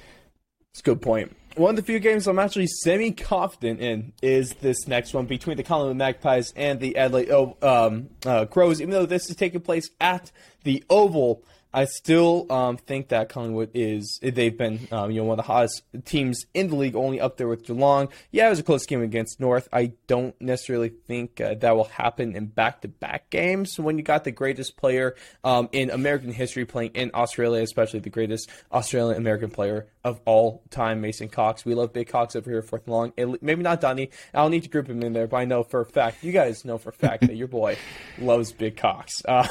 That's 0.72 0.80
a 0.80 0.84
good 0.84 1.02
point. 1.02 1.36
One 1.58 1.70
of 1.70 1.76
the 1.76 1.82
few 1.82 1.98
games 1.98 2.28
I'm 2.28 2.38
actually 2.38 2.68
semi 2.68 3.10
confident 3.10 3.80
in 3.80 4.12
is 4.22 4.54
this 4.60 4.86
next 4.86 5.12
one 5.12 5.26
between 5.26 5.56
the 5.56 5.64
Collingwood 5.64 5.96
Magpies 5.96 6.52
and 6.54 6.78
the 6.78 6.96
Adelaide 6.96 7.30
oh, 7.32 7.56
um, 7.62 8.10
uh, 8.24 8.46
Crows, 8.46 8.80
even 8.80 8.92
though 8.92 9.06
this 9.06 9.28
is 9.28 9.34
taking 9.34 9.60
place 9.60 9.90
at 10.00 10.30
the 10.62 10.84
Oval. 10.88 11.42
I 11.72 11.84
still 11.84 12.50
um, 12.50 12.76
think 12.76 13.08
that 13.08 13.28
Collingwood 13.28 13.70
is 13.74 14.18
they've 14.22 14.56
been 14.56 14.88
um, 14.90 15.10
you 15.10 15.20
know 15.20 15.24
one 15.24 15.38
of 15.38 15.44
the 15.44 15.52
hottest 15.52 15.82
teams 16.04 16.46
in 16.54 16.68
the 16.68 16.76
league, 16.76 16.96
only 16.96 17.20
up 17.20 17.36
there 17.36 17.48
with 17.48 17.64
Geelong. 17.64 18.08
Yeah, 18.30 18.46
it 18.46 18.50
was 18.50 18.58
a 18.58 18.62
close 18.62 18.86
game 18.86 19.02
against 19.02 19.38
North. 19.38 19.68
I 19.72 19.92
don't 20.06 20.38
necessarily 20.40 20.88
think 20.88 21.40
uh, 21.40 21.54
that 21.54 21.76
will 21.76 21.84
happen 21.84 22.34
in 22.34 22.46
back-to-back 22.46 23.30
games 23.30 23.78
when 23.78 23.98
you 23.98 24.04
got 24.04 24.24
the 24.24 24.30
greatest 24.30 24.76
player 24.76 25.14
um, 25.44 25.68
in 25.72 25.90
American 25.90 26.32
history 26.32 26.64
playing 26.64 26.92
in 26.94 27.10
Australia, 27.14 27.62
especially 27.62 28.00
the 28.00 28.10
greatest 28.10 28.48
Australian 28.72 29.16
American 29.18 29.50
player 29.50 29.86
of 30.04 30.20
all 30.24 30.62
time, 30.70 31.00
Mason 31.00 31.28
Cox. 31.28 31.64
We 31.64 31.74
love 31.74 31.92
big 31.92 32.08
Cox 32.08 32.34
over 32.34 32.50
here, 32.50 32.62
fourth 32.62 32.86
and 32.86 32.94
long. 32.94 33.12
It, 33.16 33.42
maybe 33.42 33.62
not 33.62 33.80
Donnie. 33.80 34.10
I 34.32 34.38
don't 34.38 34.50
need 34.50 34.62
to 34.62 34.70
group 34.70 34.88
him 34.88 35.02
in 35.02 35.12
there, 35.12 35.26
but 35.26 35.36
I 35.36 35.44
know 35.44 35.62
for 35.62 35.80
a 35.80 35.86
fact 35.86 36.24
you 36.24 36.32
guys 36.32 36.64
know 36.64 36.78
for 36.78 36.90
a 36.90 36.92
fact 36.92 37.26
that 37.26 37.36
your 37.36 37.48
boy 37.48 37.76
loves 38.18 38.52
big 38.52 38.76
Cox. 38.76 39.22
Uh, 39.24 39.46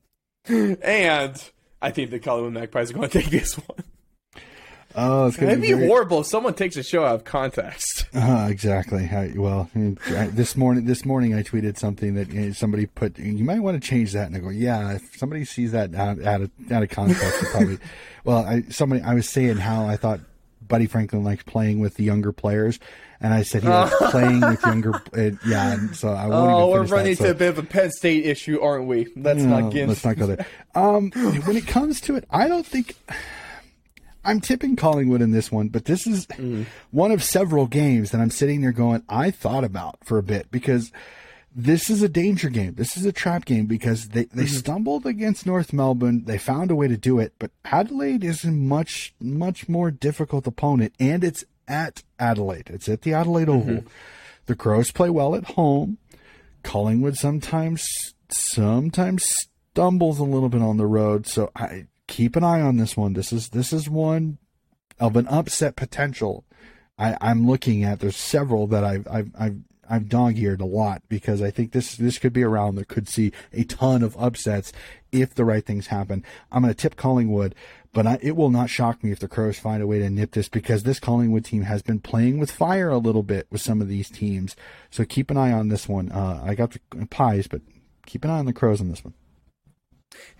and 0.48 1.50
I 1.82 1.90
think 1.90 2.10
the 2.10 2.18
Collingwood 2.18 2.52
Magpies 2.52 2.90
are 2.90 2.94
going 2.94 3.08
to 3.10 3.20
take 3.20 3.30
this 3.30 3.54
one. 3.54 3.84
Oh, 4.94 5.28
it's 5.28 5.36
going 5.36 5.54
to 5.54 5.60
be, 5.60 5.72
be 5.72 5.86
horrible 5.86 6.20
if 6.20 6.26
someone 6.26 6.54
takes 6.54 6.76
a 6.76 6.82
show 6.82 7.04
out 7.04 7.14
of 7.14 7.24
context. 7.24 7.96
Uh, 8.12 8.48
exactly. 8.50 9.08
I, 9.08 9.32
well, 9.36 9.70
this 9.72 10.56
morning, 10.56 10.84
this 10.84 11.04
morning 11.04 11.32
I 11.32 11.44
tweeted 11.44 11.78
something 11.78 12.14
that 12.14 12.56
somebody 12.56 12.86
put. 12.86 13.16
You 13.20 13.44
might 13.44 13.60
want 13.60 13.80
to 13.80 13.88
change 13.88 14.12
that, 14.14 14.26
and 14.26 14.36
I 14.36 14.40
go, 14.40 14.48
yeah. 14.48 14.94
If 14.94 15.16
somebody 15.16 15.44
sees 15.44 15.70
that 15.72 15.94
out, 15.94 16.20
out 16.20 16.40
of 16.40 16.50
out 16.72 16.82
of 16.82 16.88
context, 16.88 17.44
probably. 17.52 17.78
well, 18.24 18.44
I 18.44 18.62
somebody 18.62 19.00
I 19.02 19.14
was 19.14 19.28
saying 19.28 19.58
how 19.58 19.86
I 19.86 19.96
thought 19.96 20.18
Buddy 20.70 20.86
Franklin 20.86 21.22
likes 21.22 21.42
playing 21.42 21.80
with 21.80 21.96
the 21.96 22.04
younger 22.04 22.32
players, 22.32 22.78
and 23.20 23.34
I 23.34 23.42
said 23.42 23.62
he 23.62 23.68
was 23.68 23.92
playing 24.10 24.40
with 24.40 24.62
younger. 24.64 24.94
Uh, 24.94 25.36
yeah, 25.46 25.74
and 25.74 25.94
so 25.94 26.08
I 26.08 26.26
won't 26.26 26.32
oh, 26.32 26.70
we're 26.70 26.84
running 26.84 27.12
that, 27.12 27.18
so. 27.18 27.24
into 27.24 27.30
a 27.30 27.34
bit 27.34 27.48
of 27.50 27.58
a 27.58 27.62
Penn 27.62 27.90
State 27.90 28.24
issue, 28.24 28.60
aren't 28.60 28.86
we? 28.86 29.08
Let's 29.16 29.42
no, 29.42 29.60
not 29.60 29.72
get. 29.72 29.88
Let's 29.88 30.04
not 30.04 30.16
go 30.16 30.26
there. 30.26 30.46
Um, 30.74 31.10
when 31.44 31.56
it 31.56 31.66
comes 31.66 32.00
to 32.02 32.16
it, 32.16 32.24
I 32.30 32.48
don't 32.48 32.66
think. 32.66 32.96
I'm 34.24 34.40
tipping 34.40 34.76
Collingwood 34.76 35.22
in 35.22 35.30
this 35.30 35.50
one, 35.50 35.68
but 35.68 35.86
this 35.86 36.06
is 36.06 36.26
mm. 36.26 36.66
one 36.90 37.10
of 37.10 37.24
several 37.24 37.66
games 37.66 38.10
that 38.10 38.20
I'm 38.20 38.30
sitting 38.30 38.60
there 38.60 38.70
going, 38.70 39.02
I 39.08 39.30
thought 39.30 39.64
about 39.64 40.04
for 40.04 40.18
a 40.18 40.22
bit 40.22 40.50
because 40.50 40.92
this 41.54 41.90
is 41.90 42.02
a 42.02 42.08
danger 42.08 42.48
game. 42.48 42.74
This 42.74 42.96
is 42.96 43.04
a 43.04 43.12
trap 43.12 43.44
game 43.44 43.66
because 43.66 44.08
they, 44.08 44.24
they 44.26 44.44
mm-hmm. 44.44 44.56
stumbled 44.56 45.06
against 45.06 45.46
North 45.46 45.72
Melbourne. 45.72 46.24
They 46.24 46.38
found 46.38 46.70
a 46.70 46.76
way 46.76 46.88
to 46.88 46.96
do 46.96 47.18
it, 47.18 47.34
but 47.38 47.50
Adelaide 47.64 48.22
is 48.22 48.44
a 48.44 48.52
much, 48.52 49.14
much 49.20 49.68
more 49.68 49.90
difficult 49.90 50.46
opponent, 50.46 50.94
and 51.00 51.24
it's 51.24 51.44
at 51.66 52.02
Adelaide. 52.18 52.70
It's 52.70 52.88
at 52.88 53.02
the 53.02 53.14
Adelaide 53.14 53.48
Oval. 53.48 53.76
Mm-hmm. 53.76 53.88
The 54.46 54.54
Crows 54.56 54.90
play 54.90 55.10
well 55.10 55.34
at 55.34 55.44
home. 55.44 55.98
Collingwood 56.62 57.16
sometimes 57.16 57.88
sometimes 58.28 59.48
stumbles 59.72 60.18
a 60.18 60.24
little 60.24 60.48
bit 60.48 60.62
on 60.62 60.76
the 60.76 60.86
road, 60.86 61.26
so 61.26 61.50
I 61.56 61.86
keep 62.06 62.36
an 62.36 62.44
eye 62.44 62.60
on 62.60 62.76
this 62.76 62.96
one. 62.96 63.14
This 63.14 63.32
is 63.32 63.50
this 63.50 63.72
is 63.72 63.88
one 63.88 64.38
of 64.98 65.16
an 65.16 65.26
upset 65.28 65.76
potential. 65.76 66.44
I, 66.98 67.16
I'm 67.20 67.46
looking 67.46 67.82
at. 67.82 68.00
There's 68.00 68.16
several 68.16 68.66
that 68.68 68.84
I've 68.84 69.06
I've 69.08 69.30
I've 69.38 69.58
I've 69.90 70.08
dog 70.08 70.38
eared 70.38 70.60
a 70.60 70.66
lot 70.66 71.02
because 71.08 71.42
I 71.42 71.50
think 71.50 71.72
this 71.72 71.96
this 71.96 72.18
could 72.18 72.32
be 72.32 72.42
a 72.42 72.48
round 72.48 72.78
that 72.78 72.88
could 72.88 73.08
see 73.08 73.32
a 73.52 73.64
ton 73.64 74.02
of 74.02 74.16
upsets 74.16 74.72
if 75.12 75.34
the 75.34 75.44
right 75.44 75.66
things 75.66 75.88
happen. 75.88 76.24
I'm 76.52 76.62
going 76.62 76.72
to 76.72 76.80
tip 76.80 76.96
Collingwood. 76.96 77.54
But 77.92 78.06
I, 78.06 78.18
it 78.22 78.36
will 78.36 78.50
not 78.50 78.70
shock 78.70 79.02
me 79.02 79.10
if 79.10 79.18
the 79.18 79.26
Crows 79.26 79.58
find 79.58 79.82
a 79.82 79.86
way 79.86 79.98
to 79.98 80.08
nip 80.08 80.30
this 80.30 80.48
because 80.48 80.84
this 80.84 81.00
Collingwood 81.00 81.44
team 81.44 81.62
has 81.62 81.82
been 81.82 81.98
playing 81.98 82.38
with 82.38 82.50
fire 82.50 82.88
a 82.88 82.98
little 82.98 83.24
bit 83.24 83.48
with 83.50 83.60
some 83.60 83.82
of 83.82 83.88
these 83.88 84.08
teams. 84.08 84.54
So 84.90 85.04
keep 85.04 85.28
an 85.28 85.36
eye 85.36 85.50
on 85.50 85.68
this 85.68 85.88
one. 85.88 86.12
Uh, 86.12 86.40
I 86.44 86.54
got 86.54 86.70
the 86.70 87.06
Pies, 87.06 87.48
but 87.48 87.62
keep 88.06 88.24
an 88.24 88.30
eye 88.30 88.38
on 88.38 88.46
the 88.46 88.52
Crows 88.52 88.80
on 88.80 88.90
this 88.90 89.04
one. 89.04 89.14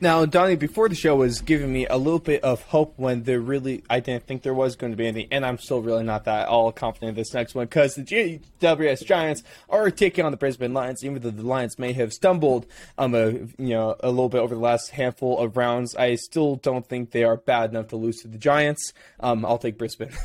Now, 0.01 0.25
Donnie, 0.25 0.57
before 0.57 0.89
the 0.89 0.95
show 0.95 1.17
was 1.17 1.41
giving 1.43 1.73
me 1.73 1.87
a 1.87 1.97
little 1.97 2.19
bit 2.19 2.43
of 2.43 2.63
hope 2.63 2.95
when 2.97 3.25
there 3.25 3.41
really, 3.41 3.85
I 3.91 4.01
didn't 4.01 4.27
think 4.27 4.43
there 4.43 4.55
was 4.55 4.75
going 4.75 4.93
to 4.93 4.97
be 4.97 5.07
anything, 5.07 5.29
and 5.31 5.45
I'm 5.45 5.59
still 5.59 5.83
really 5.83 6.05
not 6.05 6.25
that 6.25 6.49
all 6.49 6.73
confident 6.73 7.11
in 7.11 7.15
this 7.17 7.35
next 7.35 7.55
one 7.55 7.67
because 7.67 7.95
the 7.95 8.03
GWS 8.03 9.05
Giants 9.05 9.43
are 9.69 9.91
taking 9.91 10.25
on 10.25 10.31
the 10.31 10.39
Brisbane 10.39 10.73
Lions, 10.73 11.05
even 11.05 11.21
though 11.21 11.31
the 11.31 11.43
Lions 11.43 11.79
may 11.79 11.93
have 11.93 12.13
stumbled, 12.13 12.67
um, 12.97 13.15
a, 13.15 13.31
you 13.33 13.51
know, 13.59 13.95
a 14.01 14.09
little 14.09 14.29
bit 14.29 14.39
over 14.39 14.55
the 14.55 14.61
last 14.61 14.91
handful 14.91 15.39
of 15.39 15.57
rounds. 15.57 15.95
I 15.95 16.15
still 16.15 16.57
don't 16.57 16.87
think 16.87 17.11
they 17.11 17.25
are 17.25 17.37
bad 17.37 17.71
enough 17.71 17.89
to 17.89 17.97
lose 17.97 18.23
to 18.23 18.29
the 18.29 18.39
Giants. 18.39 18.93
Um, 19.21 19.45
I'll 19.45 19.59
take 19.59 19.77
Brisbane. 19.77 20.13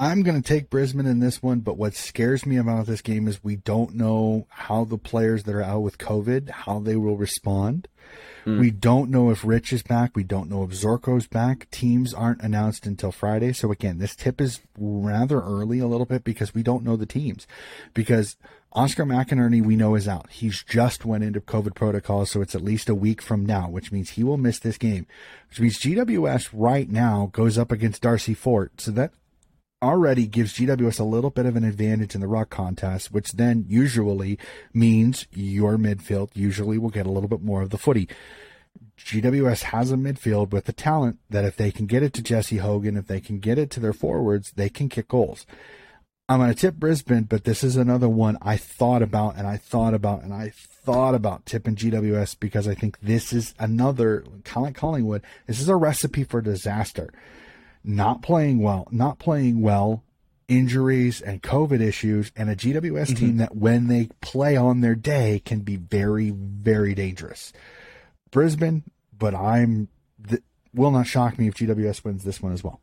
I'm 0.00 0.22
going 0.22 0.40
to 0.40 0.48
take 0.48 0.70
Brisbane 0.70 1.06
in 1.06 1.18
this 1.18 1.42
one, 1.42 1.58
but 1.58 1.76
what 1.76 1.94
scares 1.94 2.46
me 2.46 2.56
about 2.56 2.86
this 2.86 3.00
game 3.00 3.26
is 3.26 3.42
we 3.42 3.56
don't 3.56 3.96
know 3.96 4.46
how 4.48 4.84
the 4.84 4.96
players 4.96 5.42
that 5.42 5.54
are 5.56 5.62
out 5.62 5.80
with 5.80 5.98
COVID, 5.98 6.50
how 6.50 6.78
they 6.78 6.94
will 6.94 7.16
respond. 7.16 7.88
Mm. 8.48 8.60
We 8.60 8.70
don't 8.70 9.10
know 9.10 9.30
if 9.30 9.44
Rich 9.44 9.74
is 9.74 9.82
back. 9.82 10.16
We 10.16 10.24
don't 10.24 10.48
know 10.48 10.62
if 10.62 10.70
Zorko's 10.70 11.26
back. 11.26 11.70
Teams 11.70 12.14
aren't 12.14 12.40
announced 12.40 12.86
until 12.86 13.12
Friday. 13.12 13.52
So 13.52 13.70
again, 13.70 13.98
this 13.98 14.16
tip 14.16 14.40
is 14.40 14.60
rather 14.78 15.40
early 15.40 15.80
a 15.80 15.86
little 15.86 16.06
bit 16.06 16.24
because 16.24 16.54
we 16.54 16.62
don't 16.62 16.82
know 16.82 16.96
the 16.96 17.04
teams. 17.04 17.46
Because 17.92 18.36
Oscar 18.72 19.04
McInerney, 19.04 19.62
we 19.62 19.76
know 19.76 19.94
is 19.94 20.08
out. 20.08 20.30
He's 20.30 20.62
just 20.62 21.04
went 21.04 21.24
into 21.24 21.42
COVID 21.42 21.74
protocol, 21.74 22.24
so 22.24 22.40
it's 22.40 22.54
at 22.54 22.64
least 22.64 22.88
a 22.88 22.94
week 22.94 23.20
from 23.20 23.44
now, 23.44 23.68
which 23.68 23.92
means 23.92 24.10
he 24.10 24.24
will 24.24 24.38
miss 24.38 24.58
this 24.58 24.78
game. 24.78 25.06
Which 25.50 25.60
means 25.60 25.78
GWS 25.78 26.48
right 26.54 26.88
now 26.88 27.28
goes 27.32 27.58
up 27.58 27.70
against 27.70 28.02
Darcy 28.02 28.32
Fort. 28.32 28.80
So 28.80 28.92
that 28.92 29.12
already 29.82 30.26
gives 30.26 30.54
GWS 30.54 31.00
a 31.00 31.04
little 31.04 31.30
bit 31.30 31.46
of 31.46 31.56
an 31.56 31.64
advantage 31.64 32.14
in 32.14 32.20
the 32.20 32.28
ruck 32.28 32.50
contest, 32.50 33.12
which 33.12 33.32
then 33.32 33.64
usually 33.68 34.38
means 34.72 35.26
your 35.32 35.76
midfield 35.76 36.30
usually 36.34 36.78
will 36.78 36.90
get 36.90 37.06
a 37.06 37.10
little 37.10 37.28
bit 37.28 37.42
more 37.42 37.62
of 37.62 37.70
the 37.70 37.78
footy. 37.78 38.08
GWS 38.98 39.62
has 39.64 39.92
a 39.92 39.96
midfield 39.96 40.50
with 40.50 40.64
the 40.64 40.72
talent 40.72 41.18
that 41.30 41.44
if 41.44 41.56
they 41.56 41.70
can 41.70 41.86
get 41.86 42.02
it 42.02 42.12
to 42.14 42.22
Jesse 42.22 42.58
Hogan, 42.58 42.96
if 42.96 43.06
they 43.06 43.20
can 43.20 43.38
get 43.38 43.58
it 43.58 43.70
to 43.70 43.80
their 43.80 43.92
forwards, 43.92 44.52
they 44.52 44.68
can 44.68 44.88
kick 44.88 45.08
goals. 45.08 45.46
I'm 46.28 46.40
going 46.40 46.52
to 46.52 46.60
tip 46.60 46.74
Brisbane, 46.74 47.22
but 47.22 47.44
this 47.44 47.64
is 47.64 47.76
another 47.76 48.08
one 48.08 48.36
I 48.42 48.58
thought 48.58 49.02
about 49.02 49.36
and 49.36 49.46
I 49.46 49.56
thought 49.56 49.94
about 49.94 50.22
and 50.24 50.34
I 50.34 50.52
thought 50.54 51.14
about 51.14 51.46
tipping 51.46 51.74
GWS 51.74 52.38
because 52.38 52.68
I 52.68 52.74
think 52.74 52.98
this 53.00 53.32
is 53.32 53.54
another, 53.58 54.24
kind 54.44 54.66
like 54.66 54.74
Collingwood, 54.74 55.22
this 55.46 55.60
is 55.60 55.70
a 55.70 55.76
recipe 55.76 56.24
for 56.24 56.42
disaster 56.42 57.10
not 57.84 58.22
playing 58.22 58.60
well, 58.60 58.86
not 58.90 59.18
playing 59.18 59.62
well, 59.62 60.02
injuries 60.48 61.20
and 61.20 61.42
COVID 61.42 61.80
issues, 61.80 62.32
and 62.36 62.50
a 62.50 62.56
GWS 62.56 62.80
mm-hmm. 62.80 63.14
team 63.14 63.36
that 63.36 63.56
when 63.56 63.88
they 63.88 64.08
play 64.20 64.56
on 64.56 64.80
their 64.80 64.94
day 64.94 65.42
can 65.44 65.60
be 65.60 65.76
very, 65.76 66.30
very 66.30 66.94
dangerous. 66.94 67.52
Brisbane, 68.30 68.82
but 69.16 69.34
I'm 69.34 69.88
th- 70.26 70.42
will 70.74 70.90
not 70.90 71.06
shock 71.06 71.38
me 71.38 71.48
if 71.48 71.54
GWS 71.54 72.04
wins 72.04 72.24
this 72.24 72.42
one 72.42 72.52
as 72.52 72.64
well. 72.64 72.80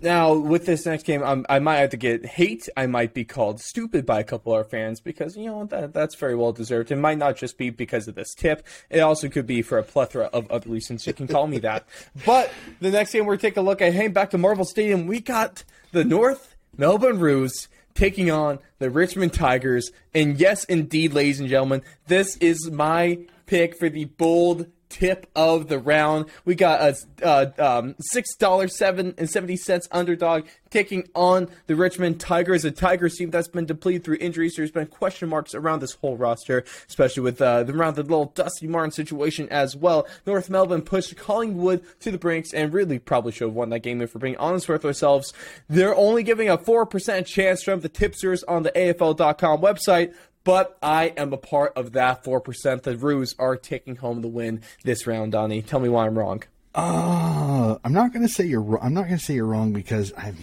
Now, 0.00 0.34
with 0.34 0.66
this 0.66 0.86
next 0.86 1.04
game, 1.04 1.22
um, 1.22 1.46
I 1.48 1.58
might 1.58 1.78
have 1.78 1.90
to 1.90 1.96
get 1.96 2.24
hate. 2.24 2.68
I 2.76 2.86
might 2.86 3.14
be 3.14 3.24
called 3.24 3.60
stupid 3.60 4.04
by 4.04 4.20
a 4.20 4.24
couple 4.24 4.52
of 4.52 4.58
our 4.58 4.64
fans 4.64 5.00
because, 5.00 5.36
you 5.36 5.46
know, 5.46 5.64
that, 5.64 5.92
that's 5.92 6.14
very 6.14 6.36
well 6.36 6.52
deserved. 6.52 6.92
It 6.92 6.96
might 6.96 7.18
not 7.18 7.36
just 7.36 7.58
be 7.58 7.70
because 7.70 8.06
of 8.06 8.14
this 8.14 8.34
tip. 8.34 8.64
It 8.90 9.00
also 9.00 9.28
could 9.28 9.46
be 9.46 9.62
for 9.62 9.78
a 9.78 9.82
plethora 9.82 10.26
of 10.26 10.48
other 10.50 10.70
reasons. 10.70 11.06
You 11.06 11.14
can 11.14 11.26
call 11.26 11.46
me 11.46 11.58
that. 11.60 11.86
But 12.26 12.52
the 12.80 12.90
next 12.90 13.12
game 13.12 13.26
we're 13.26 13.38
taking 13.38 13.62
a 13.62 13.66
look 13.66 13.82
at, 13.82 13.92
heading 13.92 14.12
back 14.12 14.30
to 14.30 14.38
Marvel 14.38 14.64
Stadium, 14.64 15.06
we 15.06 15.20
got 15.20 15.64
the 15.90 16.04
North 16.04 16.54
Melbourne 16.76 17.18
Roos 17.18 17.68
taking 17.94 18.30
on 18.30 18.60
the 18.78 18.90
Richmond 18.90 19.32
Tigers. 19.32 19.90
And 20.14 20.38
yes, 20.38 20.64
indeed, 20.64 21.12
ladies 21.14 21.40
and 21.40 21.48
gentlemen, 21.48 21.82
this 22.06 22.36
is 22.36 22.70
my 22.70 23.26
pick 23.46 23.76
for 23.76 23.88
the 23.88 24.04
bold 24.04 24.70
tip 24.88 25.26
of 25.34 25.68
the 25.68 25.78
round. 25.78 26.26
We 26.44 26.54
got 26.54 26.80
a 26.80 26.96
uh, 27.24 27.78
um, 27.78 27.94
six 28.00 28.34
dollars 28.36 28.76
seven 28.76 29.14
and 29.18 29.28
seventy 29.28 29.56
cents 29.56 29.88
underdog 29.90 30.46
taking 30.70 31.08
on 31.14 31.48
the 31.66 31.76
Richmond 31.76 32.20
Tigers, 32.20 32.64
a 32.64 32.70
Tigers 32.70 33.16
team 33.16 33.30
that's 33.30 33.48
been 33.48 33.66
depleted 33.66 34.04
through 34.04 34.18
injuries. 34.20 34.54
There's 34.56 34.70
been 34.70 34.86
question 34.86 35.28
marks 35.28 35.54
around 35.54 35.80
this 35.80 35.92
whole 35.92 36.16
roster, 36.16 36.64
especially 36.88 37.22
with 37.22 37.40
uh, 37.40 37.64
around 37.68 37.96
the 37.96 38.02
little 38.02 38.26
Dusty 38.26 38.66
Martin 38.66 38.90
situation 38.92 39.48
as 39.50 39.76
well. 39.76 40.06
North 40.26 40.50
Melbourne 40.50 40.82
pushed 40.82 41.16
Collingwood 41.16 41.82
to 42.00 42.10
the 42.10 42.18
brinks 42.18 42.52
and 42.52 42.72
really 42.72 42.98
probably 42.98 43.32
should 43.32 43.48
have 43.48 43.54
won 43.54 43.70
that 43.70 43.80
game 43.80 44.00
if 44.00 44.14
we're 44.14 44.20
being 44.20 44.36
honest 44.36 44.68
with 44.68 44.84
ourselves. 44.84 45.32
They're 45.68 45.94
only 45.94 46.22
giving 46.22 46.48
a 46.48 46.58
four 46.58 46.86
percent 46.86 47.26
chance 47.26 47.62
from 47.62 47.80
the 47.80 47.88
tipsters 47.88 48.42
on 48.44 48.62
the 48.62 48.72
AFL.com 48.72 49.60
website, 49.60 50.14
but 50.48 50.78
I 50.82 51.12
am 51.18 51.34
a 51.34 51.36
part 51.36 51.74
of 51.76 51.92
that 51.92 52.24
4%. 52.24 52.82
The 52.82 52.96
Roos 52.96 53.34
are 53.38 53.54
taking 53.54 53.96
home 53.96 54.22
the 54.22 54.28
win 54.28 54.62
this 54.82 55.06
round, 55.06 55.32
Donnie. 55.32 55.60
Tell 55.60 55.78
me 55.78 55.90
why 55.90 56.06
I'm 56.06 56.18
wrong. 56.18 56.42
Uh, 56.74 57.76
I'm 57.84 57.92
not 57.92 58.14
going 58.14 58.26
to 58.26 58.32
say 58.32 58.46
you're 58.46 58.82
I'm 58.82 58.94
not 58.94 59.08
going 59.08 59.18
to 59.18 59.22
say 59.22 59.34
you're 59.34 59.44
wrong 59.44 59.74
because 59.74 60.10
I'm 60.16 60.38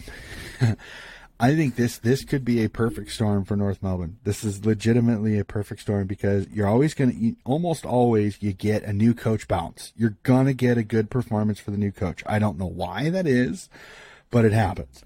I 1.40 1.56
think 1.56 1.76
this 1.76 1.98
this 1.98 2.24
could 2.24 2.46
be 2.46 2.64
a 2.64 2.70
perfect 2.70 3.14
storm 3.14 3.46
for 3.46 3.56
North 3.56 3.82
Melbourne. 3.82 4.20
This 4.24 4.44
is 4.44 4.64
legitimately 4.64 5.40
a 5.40 5.44
perfect 5.44 5.82
storm 5.82 6.06
because 6.06 6.48
you're 6.50 6.68
always 6.68 6.94
going 6.94 7.20
to 7.20 7.36
almost 7.44 7.84
always 7.84 8.40
you 8.44 8.54
get 8.54 8.84
a 8.84 8.94
new 8.94 9.16
coach 9.16 9.48
bounce. 9.48 9.92
You're 9.98 10.18
going 10.22 10.46
to 10.46 10.54
get 10.54 10.78
a 10.78 10.84
good 10.84 11.10
performance 11.10 11.60
for 11.60 11.72
the 11.72 11.80
new 11.80 11.92
coach. 11.92 12.22
I 12.28 12.38
don't 12.38 12.60
know 12.60 12.68
why 12.68 13.10
that 13.10 13.26
is, 13.26 13.70
but 14.30 14.46
it 14.46 14.54
happens. 14.54 15.04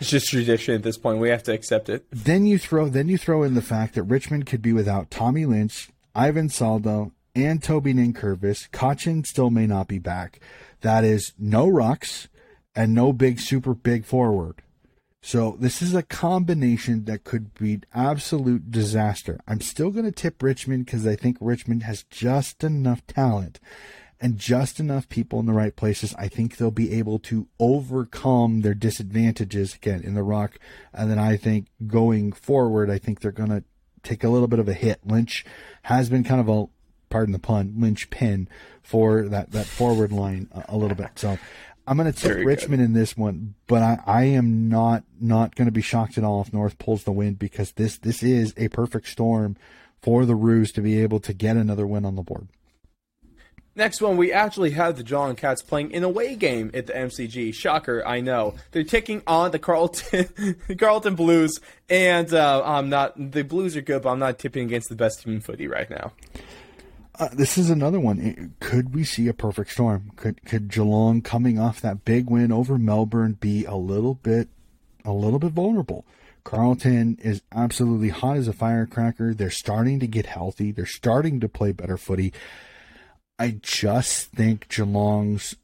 It's 0.00 0.10
just 0.10 0.28
tradition 0.28 0.74
at 0.74 0.82
this 0.82 0.96
point. 0.96 1.18
We 1.18 1.28
have 1.28 1.42
to 1.44 1.52
accept 1.52 1.90
it. 1.90 2.06
Then 2.10 2.46
you 2.46 2.58
throw 2.58 2.88
then 2.88 3.08
you 3.08 3.18
throw 3.18 3.42
in 3.42 3.54
the 3.54 3.62
fact 3.62 3.94
that 3.94 4.04
Richmond 4.04 4.46
could 4.46 4.62
be 4.62 4.72
without 4.72 5.10
Tommy 5.10 5.44
Lynch, 5.44 5.90
Ivan 6.14 6.48
Soldo, 6.48 7.12
and 7.34 7.62
Toby 7.62 7.92
Nankervis. 7.92 8.70
Cotchin 8.70 9.26
still 9.26 9.50
may 9.50 9.66
not 9.66 9.88
be 9.88 9.98
back. 9.98 10.40
That 10.80 11.04
is 11.04 11.34
no 11.38 11.66
rucks 11.66 12.28
and 12.74 12.94
no 12.94 13.12
big 13.12 13.40
super 13.40 13.74
big 13.74 14.06
forward. 14.06 14.62
So 15.22 15.58
this 15.60 15.82
is 15.82 15.94
a 15.94 16.02
combination 16.02 17.04
that 17.04 17.24
could 17.24 17.52
be 17.52 17.80
absolute 17.94 18.70
disaster. 18.70 19.38
I'm 19.46 19.60
still 19.60 19.90
going 19.90 20.06
to 20.06 20.12
tip 20.12 20.42
Richmond 20.42 20.86
because 20.86 21.06
I 21.06 21.14
think 21.14 21.36
Richmond 21.40 21.82
has 21.82 22.04
just 22.04 22.64
enough 22.64 23.06
talent 23.06 23.60
and 24.20 24.36
just 24.36 24.78
enough 24.78 25.08
people 25.08 25.40
in 25.40 25.46
the 25.46 25.52
right 25.52 25.74
places, 25.74 26.14
I 26.18 26.28
think 26.28 26.56
they'll 26.56 26.70
be 26.70 26.92
able 26.92 27.18
to 27.20 27.48
overcome 27.58 28.60
their 28.60 28.74
disadvantages 28.74 29.74
again 29.74 30.02
in 30.02 30.14
the 30.14 30.22
ruck. 30.22 30.58
And 30.92 31.10
then 31.10 31.18
I 31.18 31.36
think 31.36 31.68
going 31.86 32.32
forward, 32.32 32.90
I 32.90 32.98
think 32.98 33.20
they're 33.20 33.32
going 33.32 33.50
to 33.50 33.64
take 34.02 34.22
a 34.22 34.28
little 34.28 34.48
bit 34.48 34.58
of 34.58 34.68
a 34.68 34.74
hit. 34.74 35.00
Lynch 35.06 35.44
has 35.82 36.10
been 36.10 36.22
kind 36.22 36.40
of 36.40 36.48
a, 36.48 36.66
pardon 37.08 37.32
the 37.32 37.38
pun, 37.38 37.74
Lynch 37.78 38.10
pin 38.10 38.46
for 38.82 39.22
that, 39.28 39.52
that 39.52 39.66
forward 39.66 40.12
line 40.12 40.48
a, 40.52 40.64
a 40.68 40.76
little 40.76 40.96
bit. 40.96 41.10
So 41.16 41.38
I'm 41.86 41.96
going 41.96 42.12
to 42.12 42.28
Very 42.28 42.44
Richmond 42.44 42.80
good. 42.80 42.84
in 42.84 42.92
this 42.92 43.16
one, 43.16 43.54
but 43.66 43.82
I, 43.82 43.98
I 44.06 44.24
am 44.24 44.68
not, 44.68 45.04
not 45.18 45.54
going 45.54 45.66
to 45.66 45.72
be 45.72 45.82
shocked 45.82 46.18
at 46.18 46.24
all 46.24 46.42
if 46.42 46.52
North 46.52 46.78
pulls 46.78 47.04
the 47.04 47.12
win 47.12 47.34
because 47.34 47.72
this, 47.72 47.96
this 47.96 48.22
is 48.22 48.52
a 48.58 48.68
perfect 48.68 49.08
storm 49.08 49.56
for 50.02 50.26
the 50.26 50.34
Roos 50.34 50.72
to 50.72 50.82
be 50.82 51.00
able 51.00 51.20
to 51.20 51.32
get 51.32 51.56
another 51.56 51.86
win 51.86 52.04
on 52.04 52.16
the 52.16 52.22
board. 52.22 52.48
Next 53.76 54.00
one, 54.00 54.16
we 54.16 54.32
actually 54.32 54.70
have 54.70 54.96
the 54.96 55.04
Geelong 55.04 55.36
Cats 55.36 55.62
playing 55.62 55.94
an 55.94 56.02
away 56.02 56.34
game 56.34 56.72
at 56.74 56.86
the 56.86 56.92
MCG. 56.92 57.54
Shocker, 57.54 58.04
I 58.04 58.20
know. 58.20 58.54
They're 58.72 58.82
taking 58.82 59.22
on 59.26 59.52
the 59.52 59.60
Carlton 59.60 60.56
Carlton 60.78 61.14
Blues, 61.14 61.60
and 61.88 62.32
uh, 62.34 62.62
I'm 62.64 62.88
not. 62.88 63.14
The 63.16 63.42
Blues 63.42 63.76
are 63.76 63.80
good, 63.80 64.02
but 64.02 64.10
I'm 64.10 64.18
not 64.18 64.38
tipping 64.38 64.64
against 64.64 64.88
the 64.88 64.96
best 64.96 65.22
team 65.22 65.34
in 65.34 65.40
footy 65.40 65.68
right 65.68 65.88
now. 65.88 66.12
Uh, 67.20 67.28
this 67.32 67.58
is 67.58 67.70
another 67.70 68.00
one. 68.00 68.54
Could 68.60 68.94
we 68.94 69.04
see 69.04 69.28
a 69.28 69.34
perfect 69.34 69.70
storm? 69.70 70.10
Could 70.16 70.44
could 70.44 70.68
Geelong 70.68 71.22
coming 71.22 71.58
off 71.58 71.80
that 71.80 72.04
big 72.04 72.28
win 72.28 72.50
over 72.50 72.76
Melbourne 72.76 73.34
be 73.34 73.64
a 73.66 73.76
little 73.76 74.14
bit 74.14 74.48
a 75.04 75.12
little 75.12 75.38
bit 75.38 75.52
vulnerable? 75.52 76.04
Carlton 76.42 77.18
is 77.22 77.42
absolutely 77.52 78.08
hot 78.08 78.36
as 78.36 78.48
a 78.48 78.52
firecracker. 78.52 79.34
They're 79.34 79.50
starting 79.50 80.00
to 80.00 80.06
get 80.06 80.26
healthy. 80.26 80.72
They're 80.72 80.86
starting 80.86 81.38
to 81.40 81.48
play 81.48 81.72
better 81.72 81.96
footy. 81.96 82.32
I 83.40 83.58
just 83.62 84.32
think 84.32 84.68
Geelong's 84.68 85.56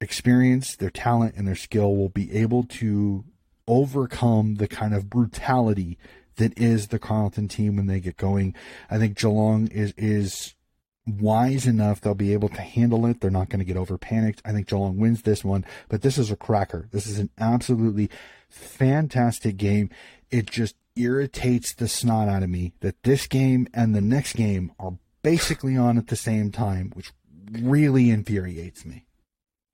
experience, 0.00 0.76
their 0.76 0.88
talent, 0.88 1.34
and 1.36 1.48
their 1.48 1.56
skill 1.56 1.96
will 1.96 2.08
be 2.08 2.32
able 2.36 2.62
to 2.62 3.24
overcome 3.66 4.54
the 4.56 4.68
kind 4.68 4.94
of 4.94 5.10
brutality 5.10 5.98
that 6.36 6.56
is 6.56 6.88
the 6.88 7.00
Carlton 7.00 7.48
team 7.48 7.74
when 7.74 7.86
they 7.86 7.98
get 7.98 8.16
going. 8.16 8.54
I 8.88 8.98
think 8.98 9.18
Geelong 9.18 9.66
is 9.68 9.92
is 9.96 10.54
wise 11.04 11.66
enough 11.66 12.00
they'll 12.00 12.14
be 12.14 12.32
able 12.32 12.48
to 12.50 12.60
handle 12.60 13.06
it. 13.06 13.20
They're 13.20 13.28
not 13.28 13.48
going 13.48 13.58
to 13.58 13.64
get 13.64 13.76
over 13.76 13.98
panicked. 13.98 14.40
I 14.44 14.52
think 14.52 14.68
Geelong 14.68 14.96
wins 14.96 15.22
this 15.22 15.44
one, 15.44 15.66
but 15.88 16.02
this 16.02 16.16
is 16.16 16.30
a 16.30 16.36
cracker. 16.36 16.88
This 16.92 17.08
is 17.08 17.18
an 17.18 17.30
absolutely 17.38 18.08
fantastic 18.48 19.56
game. 19.56 19.90
It 20.30 20.46
just 20.46 20.76
irritates 20.94 21.74
the 21.74 21.88
snot 21.88 22.28
out 22.28 22.44
of 22.44 22.50
me 22.50 22.72
that 22.80 23.02
this 23.02 23.26
game 23.26 23.66
and 23.74 23.96
the 23.96 24.00
next 24.00 24.34
game 24.34 24.70
are 24.78 24.94
basically 25.24 25.76
on 25.76 25.98
at 25.98 26.06
the 26.06 26.16
same 26.16 26.52
time, 26.52 26.92
which 26.94 27.12
really 27.50 28.10
infuriates 28.10 28.84
me. 28.84 29.06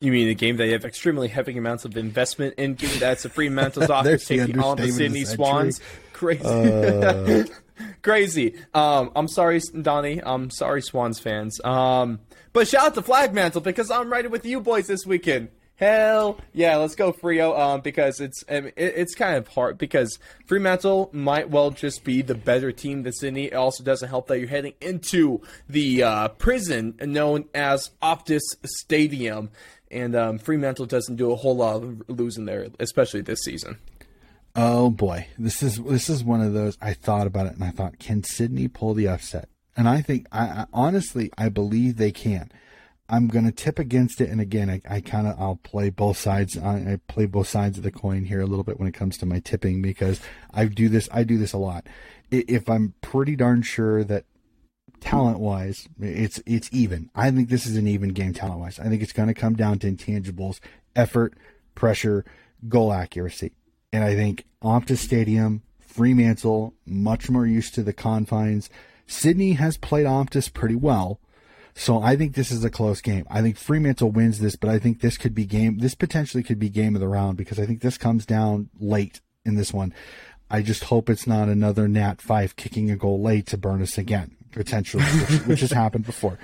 You 0.01 0.13
mean 0.13 0.29
a 0.29 0.35
game 0.35 0.57
that 0.57 0.67
you 0.67 0.73
have 0.73 0.87
extremely 0.87 1.29
heavy 1.29 1.59
amounts 1.59 1.85
of 1.85 1.95
investment 1.95 2.55
in, 2.55 2.75
given 2.75 3.01
that 3.01 3.13
it's 3.13 3.27
a 3.27 3.29
Fremantle's 3.29 3.91
office 3.91 4.25
taking 4.25 4.59
on 4.59 4.79
the 4.79 4.91
Sydney 4.91 5.27
Swans? 5.27 5.79
Crazy. 6.15 6.43
Uh... 6.43 7.45
Crazy. 8.03 8.55
Um, 8.73 9.11
I'm 9.15 9.29
sorry, 9.29 9.61
Donnie. 9.83 10.23
I'm 10.23 10.51
sorry, 10.51 10.81
Swans 10.81 11.19
fans. 11.19 11.61
Um, 11.65 12.21
but 12.53 12.69
shout 12.69 12.87
out 12.87 12.95
to 12.95 13.03
Flag 13.03 13.35
Mantle 13.35 13.61
because 13.61 13.91
I'm 13.91 14.11
riding 14.11 14.31
with 14.31 14.47
you 14.47 14.61
boys 14.61 14.87
this 14.87 15.07
weekend. 15.07 15.49
Hell 15.81 16.39
yeah, 16.53 16.77
let's 16.77 16.95
go 16.95 17.11
Freo. 17.11 17.59
Um, 17.59 17.81
because 17.81 18.21
it's 18.21 18.45
it, 18.49 18.75
it's 18.77 19.15
kind 19.15 19.39
of 19.39 19.49
hard 19.49 19.79
because 19.79 20.19
Fremantle 20.45 21.09
might 21.15 21.49
well 21.49 21.71
just 21.71 22.05
be 22.05 22.21
the 22.21 22.35
better 22.35 22.71
team 22.71 23.03
than 23.03 23.15
Sydney. 23.15 23.47
It 23.47 23.55
also 23.55 23.83
doesn't 23.83 24.11
help 24.11 24.27
that 24.27 24.39
you're 24.39 24.49
heading 24.49 24.75
into 24.83 25.41
the 25.71 26.03
uh, 26.03 26.29
prison 26.29 26.97
known 27.01 27.47
as 27.55 27.93
Optus 28.03 28.43
Stadium, 28.63 29.49
and 29.91 30.15
um, 30.15 30.39
Fremantle 30.39 30.85
doesn't 30.85 31.17
do 31.17 31.33
a 31.33 31.37
whole 31.37 31.57
lot 31.57 31.77
of 31.77 32.03
losing 32.09 32.45
there, 32.45 32.69
especially 32.79 33.23
this 33.23 33.41
season. 33.43 33.79
Oh 34.55 34.91
boy, 34.91 35.29
this 35.39 35.63
is 35.63 35.79
this 35.79 36.11
is 36.11 36.23
one 36.23 36.43
of 36.43 36.53
those. 36.53 36.77
I 36.83 36.93
thought 36.93 37.27
about 37.27 37.47
it 37.47 37.55
and 37.55 37.65
I 37.65 37.71
thought, 37.71 37.99
can 37.99 38.23
Sydney 38.23 38.69
pull 38.69 38.93
the 38.93 39.09
upset? 39.09 39.49
And 39.79 39.89
I 39.89 40.03
think, 40.03 40.27
I, 40.31 40.43
I 40.43 40.67
honestly, 40.75 41.31
I 41.39 41.49
believe 41.49 41.97
they 41.97 42.13
can. 42.13 42.53
I'm 43.11 43.27
going 43.27 43.45
to 43.45 43.53
tip 43.53 43.79
against 43.79 44.21
it. 44.21 44.31
And 44.31 44.41
again, 44.41 44.71
I, 44.71 44.81
I 44.89 45.01
kind 45.01 45.27
of 45.27 45.39
I'll 45.39 45.57
play 45.57 45.91
both 45.91 46.17
sides. 46.17 46.57
I, 46.57 46.75
I, 46.77 47.01
play 47.09 47.27
both 47.27 47.49
sides 47.49 47.77
of 47.77 47.85
the 47.85 47.91
coin 47.91 48.25
here 48.25 48.41
a 48.41 48.47
little 48.47 48.63
bit 48.63 48.79
when 48.79 48.89
it 48.89 48.95
comes 48.95 49.19
to 49.19 49.27
my 49.27 49.41
tipping 49.41 49.83
because 49.83 50.21
I 50.55 50.67
do 50.67 50.89
this. 50.89 51.09
I 51.13 51.25
do 51.25 51.37
this 51.37 51.53
a 51.53 51.59
lot. 51.59 51.87
If 52.31 52.71
I'm 52.71 52.95
pretty 53.01 53.35
darn 53.35 53.63
sure 53.63 54.05
that 54.05 54.25
talent 55.01 55.41
wise, 55.41 55.89
it's 56.01 56.41
it's 56.47 56.71
even. 56.73 57.11
I 57.15 57.31
think 57.33 57.49
this 57.49 57.67
is 57.67 57.77
an 57.77 57.89
even 57.89 58.11
game 58.11 58.33
talent 58.33 58.61
wise. 58.61 58.79
I 58.79 58.85
think 58.85 59.03
it's 59.03 59.13
going 59.13 59.29
to 59.29 59.35
come 59.35 59.55
down 59.55 59.81
to 59.81 59.91
intangibles, 59.91 60.61
effort, 60.95 61.35
pressure, 61.75 62.25
goal 62.69 62.93
accuracy, 62.93 63.53
and 63.93 64.05
I 64.05 64.15
think 64.15 64.45
Optus 64.63 64.99
Stadium, 64.99 65.63
Fremantle, 65.81 66.75
much 66.87 67.29
more 67.29 67.47
used 67.47 67.75
to 67.75 67.83
the 67.83 67.93
confines. 67.93 68.71
Sydney 69.09 69.55
has 69.55 69.77
played 69.77 70.07
Optus 70.07 70.53
pretty 70.53 70.77
well 70.77 71.19
so 71.81 72.03
I 72.03 72.15
think 72.15 72.35
this 72.35 72.51
is 72.51 72.63
a 72.63 72.69
close 72.69 73.01
game. 73.01 73.27
I 73.31 73.41
think 73.41 73.57
Fremantle 73.57 74.11
wins 74.11 74.39
this, 74.39 74.55
but 74.55 74.69
I 74.69 74.79
think 74.79 75.01
this 75.01 75.17
could 75.17 75.35
be 75.35 75.47
game. 75.47 75.79
This 75.79 75.95
potentially 75.95 76.43
could 76.43 76.59
be 76.59 76.69
game 76.69 76.95
of 76.95 77.01
the 77.01 77.09
round 77.09 77.39
because 77.39 77.59
I 77.59 77.65
think 77.65 77.81
this 77.81 77.97
comes 77.97 78.27
down 78.27 78.69
late 78.79 79.23
in 79.47 79.55
this 79.55 79.73
one. 79.73 79.95
I 80.51 80.61
just 80.61 80.85
hope 80.85 81.09
it's 81.09 81.27
not 81.27 81.49
another 81.49 81.89
Nat 81.89 82.19
Fyfe 82.19 82.55
kicking 82.55 82.91
a 82.91 82.97
goal 82.97 83.23
late 83.23 83.47
to 83.47 83.57
burn 83.57 83.81
us 83.81 83.97
again, 83.97 84.37
potentially, 84.53 85.05
which, 85.05 85.41
which 85.47 85.61
has 85.61 85.73
happened 85.73 86.05
before. 86.05 86.39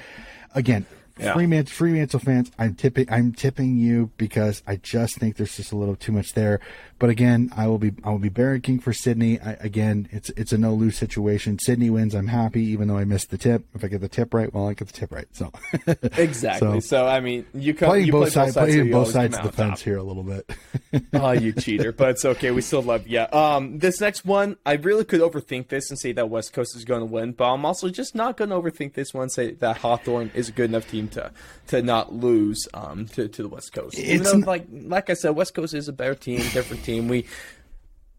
Again, 0.55 0.87
Yeah. 1.19 1.35
Fremantle, 1.35 1.71
Fremantle 1.71 2.21
fans, 2.21 2.51
I'm 2.59 2.75
tipping. 2.75 3.07
I'm 3.11 3.33
tipping 3.33 3.77
you 3.77 4.13
because 4.17 4.63
I 4.67 4.77
just 4.77 5.19
think 5.19 5.37
there's 5.37 5.57
just 5.57 5.71
a 5.71 5.77
little 5.77 5.97
too 5.97 6.13
much 6.13 6.33
there. 6.33 6.61
But 6.99 7.11
again, 7.11 7.51
I 7.55 7.67
will 7.67 7.79
be. 7.79 7.93
I 8.05 8.11
will 8.11 8.19
be 8.19 8.31
barracking 8.31 8.83
for 8.83 8.93
Sydney. 8.95 9.39
I, 9.41 9.53
again, 9.61 10.09
it's 10.13 10.31
it's 10.31 10.53
a 10.53 10.59
no 10.59 10.73
lose 10.73 10.97
situation. 10.97 11.59
Sydney 11.59 11.91
wins. 11.91 12.15
I'm 12.15 12.29
happy, 12.29 12.63
even 12.65 12.89
though 12.89 12.97
I 12.97 13.05
missed 13.05 13.31
the 13.31 13.37
tip. 13.39 13.67
If 13.75 13.85
I 13.85 13.89
get 13.89 14.01
the 14.01 14.09
tip 14.09 14.33
right, 14.33 14.53
well, 14.53 14.69
I 14.69 14.73
get 14.75 14.89
the 14.89 14.95
tip 14.95 15.13
right. 15.13 15.27
So 15.33 15.53
Exactly. 16.17 16.81
So- 16.81 16.97
So, 16.97 17.07
I 17.07 17.21
mean, 17.21 17.45
you 17.53 17.75
come 17.75 17.89
playing 17.91 18.07
you 18.07 18.13
both 18.13 18.33
play 18.33 18.51
sides, 18.51 18.55
playing 18.57 18.91
both 18.91 19.11
sides 19.11 19.37
of 19.37 19.43
the 19.43 19.49
on 19.49 19.53
top. 19.53 19.55
fence 19.55 19.83
here 19.83 19.99
a 19.99 20.03
little 20.03 20.23
bit. 20.23 20.51
oh, 21.15 21.33
you 21.33 21.53
cheater! 21.65 21.93
But 21.93 22.11
it's 22.11 22.25
okay. 22.25 22.51
We 22.51 22.63
still 22.63 22.83
love 22.83 23.07
you. 23.07 23.27
Um, 23.33 23.79
this 23.79 24.01
next 24.01 24.25
one, 24.25 24.57
I 24.65 24.75
really 24.75 25.05
could 25.05 25.21
overthink 25.21 25.69
this 25.69 25.91
and 25.91 25.99
say 25.99 26.13
that 26.13 26.31
West 26.31 26.53
Coast 26.55 26.75
is 26.77 26.85
going 26.85 27.01
to 27.01 27.07
win, 27.07 27.33
but 27.33 27.53
I'm 27.53 27.65
also 27.67 27.89
just 27.91 28.15
not 28.15 28.37
going 28.37 28.51
to 28.51 28.57
overthink 28.57 28.95
this 28.95 29.13
one. 29.13 29.25
and 29.25 29.33
Say 29.33 29.53
that 29.53 29.79
Hawthorn 29.79 30.31
is 30.35 30.49
a 30.49 30.53
good 30.53 30.71
enough 30.71 30.89
team 30.89 31.09
to 31.09 31.31
to 31.69 31.83
not 31.83 32.15
lose 32.15 32.67
um 32.73 33.07
to, 33.09 33.29
to 33.29 33.43
the 33.43 33.49
West 33.49 33.73
Coast. 33.73 33.99
Even 33.99 34.21
It's 34.23 34.33
though, 34.33 34.39
like 34.39 34.67
like 34.71 35.11
I 35.11 35.15
said, 35.15 35.31
West 35.31 35.53
Coast 35.55 35.75
is 35.75 35.89
a 35.89 35.93
better 35.93 36.15
team, 36.15 36.39
different 36.53 36.85
team. 36.87 37.09
We 37.09 37.27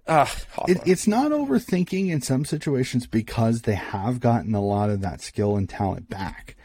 ah, 0.07 0.25
Hawthorn. 0.51 0.77
It, 0.77 0.83
it's 0.85 1.07
not 1.07 1.31
overthinking 1.31 2.09
in 2.09 2.21
some 2.21 2.45
situations 2.45 3.07
because 3.07 3.61
they 3.63 3.75
have 3.75 4.19
gotten 4.19 4.53
a 4.53 4.61
lot 4.61 4.89
of 4.89 5.01
that 5.01 5.21
skill 5.21 5.55
and 5.55 5.67
talent 5.67 6.09
back. 6.09 6.55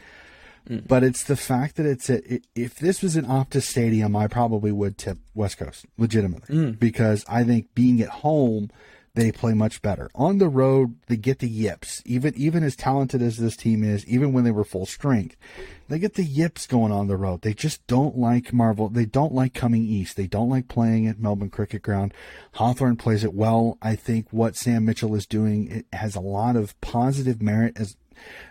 But 0.87 1.03
it's 1.03 1.25
the 1.25 1.35
fact 1.35 1.75
that 1.75 1.85
it's 1.85 2.09
a, 2.09 2.35
i- 2.35 2.41
if 2.55 2.75
this 2.75 3.01
was 3.01 3.17
an 3.17 3.25
Optus 3.25 3.63
Stadium, 3.63 4.15
I 4.15 4.27
probably 4.27 4.71
would 4.71 4.97
tip 4.97 5.17
West 5.35 5.57
Coast 5.57 5.85
legitimately 5.97 6.55
mm. 6.55 6.79
because 6.79 7.25
I 7.27 7.43
think 7.43 7.75
being 7.75 7.99
at 8.01 8.07
home, 8.07 8.71
they 9.15 9.31
play 9.31 9.53
much 9.53 9.81
better. 9.81 10.09
On 10.15 10.39
the 10.39 10.49
road, 10.49 10.95
they 11.07 11.17
get 11.17 11.39
the 11.39 11.47
yips. 11.47 12.01
Even 12.05 12.33
even 12.35 12.63
as 12.63 12.75
talented 12.75 13.21
as 13.21 13.37
this 13.37 13.55
team 13.55 13.83
is, 13.83 14.05
even 14.07 14.33
when 14.33 14.43
they 14.43 14.51
were 14.51 14.63
full 14.63 14.87
strength, 14.87 15.35
they 15.87 15.99
get 15.99 16.15
the 16.15 16.23
yips 16.23 16.65
going 16.65 16.91
on 16.91 17.07
the 17.07 17.17
road. 17.17 17.41
They 17.41 17.53
just 17.53 17.85
don't 17.85 18.17
like 18.17 18.53
Marvel. 18.53 18.89
They 18.89 19.05
don't 19.05 19.33
like 19.33 19.53
coming 19.53 19.83
east. 19.83 20.17
They 20.17 20.27
don't 20.27 20.49
like 20.49 20.67
playing 20.67 21.07
at 21.07 21.19
Melbourne 21.19 21.51
Cricket 21.51 21.83
Ground. 21.83 22.13
Hawthorn 22.53 22.97
plays 22.97 23.23
it 23.23 23.35
well. 23.35 23.77
I 23.81 23.95
think 23.95 24.27
what 24.31 24.55
Sam 24.55 24.85
Mitchell 24.85 25.13
is 25.15 25.27
doing 25.27 25.69
it 25.69 25.85
has 25.93 26.15
a 26.15 26.21
lot 26.21 26.55
of 26.55 26.79
positive 26.81 27.41
merit 27.41 27.73
as 27.77 27.95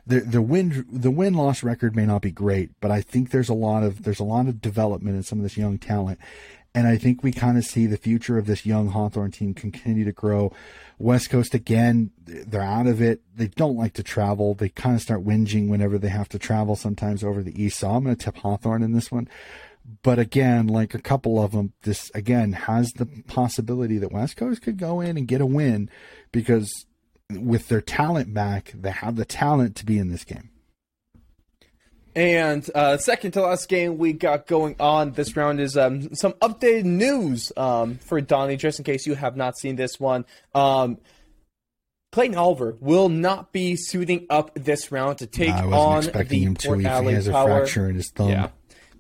the 0.06 0.20
the 0.20 0.42
win 0.42 0.86
the 0.90 1.10
win 1.10 1.34
loss 1.34 1.62
record 1.62 1.96
may 1.96 2.06
not 2.06 2.22
be 2.22 2.30
great, 2.30 2.70
but 2.80 2.90
I 2.90 3.00
think 3.00 3.30
there's 3.30 3.48
a 3.48 3.54
lot 3.54 3.82
of 3.82 4.04
there's 4.04 4.20
a 4.20 4.24
lot 4.24 4.46
of 4.46 4.60
development 4.60 5.16
in 5.16 5.22
some 5.24 5.38
of 5.38 5.42
this 5.42 5.56
young 5.56 5.78
talent. 5.78 6.20
And 6.74 6.86
I 6.86 6.96
think 6.96 7.22
we 7.22 7.32
kind 7.32 7.58
of 7.58 7.64
see 7.64 7.86
the 7.86 7.98
future 7.98 8.38
of 8.38 8.46
this 8.46 8.64
young 8.64 8.88
Hawthorn 8.88 9.30
team 9.30 9.52
continue 9.52 10.04
to 10.04 10.12
grow. 10.12 10.52
West 10.98 11.28
Coast 11.28 11.52
again, 11.52 12.10
they're 12.24 12.62
out 12.62 12.86
of 12.86 13.02
it. 13.02 13.20
They 13.34 13.48
don't 13.48 13.76
like 13.76 13.92
to 13.94 14.02
travel. 14.02 14.54
They 14.54 14.70
kind 14.70 14.96
of 14.96 15.02
start 15.02 15.24
whinging 15.24 15.68
whenever 15.68 15.98
they 15.98 16.08
have 16.08 16.30
to 16.30 16.38
travel 16.38 16.74
sometimes 16.74 17.22
over 17.22 17.42
the 17.42 17.62
east. 17.62 17.80
So 17.80 17.90
I'm 17.90 18.04
going 18.04 18.16
to 18.16 18.24
tip 18.24 18.36
Hawthorn 18.38 18.82
in 18.82 18.92
this 18.92 19.12
one. 19.12 19.28
But 20.02 20.18
again, 20.18 20.68
like 20.68 20.94
a 20.94 21.00
couple 21.00 21.42
of 21.42 21.52
them, 21.52 21.72
this 21.82 22.10
again 22.14 22.52
has 22.52 22.92
the 22.92 23.06
possibility 23.26 23.98
that 23.98 24.12
West 24.12 24.36
Coast 24.36 24.62
could 24.62 24.78
go 24.78 25.00
in 25.00 25.18
and 25.18 25.26
get 25.28 25.40
a 25.40 25.46
win 25.46 25.90
because 26.30 26.86
with 27.30 27.68
their 27.68 27.80
talent 27.80 28.32
back, 28.32 28.72
they 28.74 28.90
have 28.90 29.16
the 29.16 29.24
talent 29.24 29.76
to 29.76 29.86
be 29.86 29.98
in 29.98 30.10
this 30.10 30.24
game. 30.24 30.51
And 32.14 32.68
uh, 32.74 32.98
second 32.98 33.32
to 33.32 33.42
last 33.42 33.68
game 33.68 33.96
we 33.96 34.12
got 34.12 34.46
going 34.46 34.76
on 34.78 35.12
this 35.12 35.34
round 35.36 35.60
is 35.60 35.76
um, 35.76 36.14
some 36.14 36.32
updated 36.34 36.84
news 36.84 37.52
um, 37.56 37.98
for 37.98 38.20
Donnie, 38.20 38.56
just 38.56 38.78
in 38.78 38.84
case 38.84 39.06
you 39.06 39.14
have 39.14 39.36
not 39.36 39.56
seen 39.56 39.76
this 39.76 39.98
one. 39.98 40.26
Um, 40.54 40.98
Clayton 42.12 42.36
Oliver 42.36 42.76
will 42.80 43.08
not 43.08 43.52
be 43.52 43.74
suiting 43.74 44.26
up 44.28 44.50
this 44.54 44.92
round 44.92 45.18
to 45.18 45.26
take 45.26 45.48
I 45.48 45.64
on 45.64 46.02
the. 46.04 46.10
Port 46.12 46.26
If 46.26 46.80
he 46.80 46.86
Adelaide 46.86 47.14
has 47.14 47.28
a 47.28 47.32
Power. 47.32 47.60
fracture 47.60 47.88
in 47.88 47.96
his 47.96 48.10
thumb. 48.10 48.28
Yeah. 48.28 48.48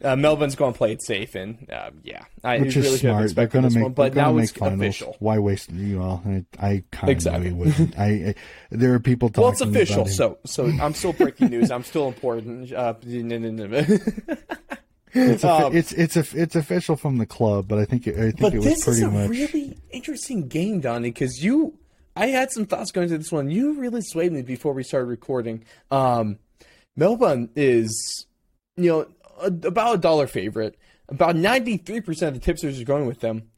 Uh, 0.02 0.16
Melbourne's 0.16 0.54
going 0.56 0.72
to 0.72 0.76
play 0.78 0.92
it 0.92 1.02
safe, 1.02 1.34
and 1.34 1.68
uh, 1.70 1.90
yeah, 2.02 2.24
I 2.42 2.58
Which 2.58 2.74
really 2.76 2.88
is 2.88 3.00
smart. 3.00 3.34
They're 3.34 3.46
going 3.46 3.68
to 3.68 3.74
make. 3.74 3.82
one, 3.84 3.92
but 3.92 4.14
now 4.14 4.36
it's 4.38 4.52
make 4.52 4.58
finals. 4.58 4.80
official. 4.80 5.16
Why 5.20 5.38
waste? 5.38 5.70
You 5.70 5.98
know, 6.00 6.22
I, 6.26 6.66
I 6.66 6.84
kind 6.90 7.04
of 7.04 7.08
Exactly. 7.10 7.50
knew 7.50 7.56
wouldn't. 7.56 7.98
I, 7.98 8.06
I 8.06 8.34
there 8.70 8.94
are 8.94 9.00
people 9.00 9.28
talking. 9.28 9.42
Well, 9.42 9.52
it's 9.52 9.60
official, 9.60 10.06
so 10.06 10.38
so 10.44 10.66
I'm 10.80 10.94
still 10.94 11.12
breaking 11.12 11.50
news. 11.50 11.70
I'm 11.70 11.84
still 11.84 12.08
important. 12.08 12.72
Uh, 12.72 12.94
it's, 15.14 15.44
a, 15.44 15.50
um, 15.50 15.76
it's 15.76 15.92
it's 15.92 16.16
a, 16.16 16.24
it's 16.34 16.56
official 16.56 16.96
from 16.96 17.18
the 17.18 17.26
club, 17.26 17.68
but 17.68 17.78
I 17.78 17.84
think 17.84 18.06
it, 18.06 18.16
I 18.16 18.20
think 18.30 18.40
But 18.40 18.54
it 18.54 18.58
was 18.58 18.64
this 18.66 18.78
is 18.78 18.84
pretty 18.84 19.02
a 19.02 19.10
much. 19.10 19.28
really 19.30 19.78
interesting 19.90 20.48
game, 20.48 20.80
Donnie, 20.80 21.10
because 21.10 21.44
you, 21.44 21.78
I 22.16 22.28
had 22.28 22.50
some 22.50 22.64
thoughts 22.66 22.92
going 22.92 23.08
to 23.08 23.18
this 23.18 23.30
one. 23.30 23.50
You 23.50 23.74
really 23.74 24.00
swayed 24.02 24.32
me 24.32 24.42
before 24.42 24.72
we 24.72 24.82
started 24.82 25.06
recording. 25.06 25.64
Um, 25.90 26.38
Melbourne 26.96 27.50
is, 27.56 28.26
you 28.76 28.88
know, 28.90 29.06
about 29.42 29.94
a 29.96 29.98
dollar 29.98 30.26
favorite. 30.26 30.76
About 31.08 31.36
ninety 31.36 31.76
three 31.76 32.00
percent 32.00 32.34
of 32.36 32.40
the 32.40 32.44
tipsters 32.44 32.80
are 32.80 32.84
going 32.84 33.06
with 33.06 33.20
them, 33.20 33.50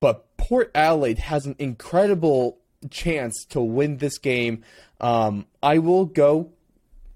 but 0.00 0.36
Port 0.36 0.70
Adelaide 0.74 1.18
has 1.18 1.46
an 1.46 1.56
incredible 1.58 2.58
chance 2.90 3.44
to 3.50 3.60
win 3.60 3.98
this 3.98 4.18
game. 4.18 4.62
Um, 5.00 5.46
I 5.62 5.78
will 5.78 6.06
go 6.06 6.52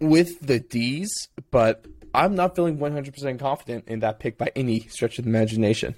with 0.00 0.40
the 0.40 0.60
D's, 0.60 1.28
but 1.50 1.86
I'm 2.14 2.34
not 2.34 2.56
feeling 2.56 2.78
100% 2.78 3.38
confident 3.38 3.88
in 3.88 4.00
that 4.00 4.20
pick 4.20 4.38
by 4.38 4.50
any 4.56 4.80
stretch 4.80 5.18
of 5.18 5.24
the 5.24 5.30
imagination. 5.30 5.94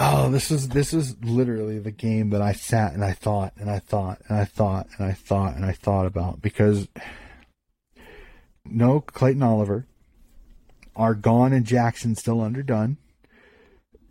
Oh, 0.00 0.30
this 0.30 0.50
is 0.50 0.68
this 0.68 0.94
is 0.94 1.16
literally 1.24 1.80
the 1.80 1.90
game 1.90 2.30
that 2.30 2.40
I 2.40 2.52
sat 2.52 2.92
and 2.92 3.04
I 3.04 3.12
thought 3.12 3.52
and 3.56 3.68
I 3.68 3.80
thought 3.80 4.20
and 4.28 4.38
I 4.38 4.44
thought 4.44 4.86
and 4.96 5.08
I 5.08 5.12
thought 5.12 5.56
and 5.56 5.64
I 5.64 5.72
thought 5.72 6.06
about 6.06 6.40
because 6.40 6.86
no 8.64 9.00
Clayton 9.00 9.42
Oliver 9.42 9.86
are 10.98 11.14
gone 11.14 11.52
and 11.54 11.64
Jackson 11.64 12.14
still 12.14 12.42
underdone. 12.42 12.98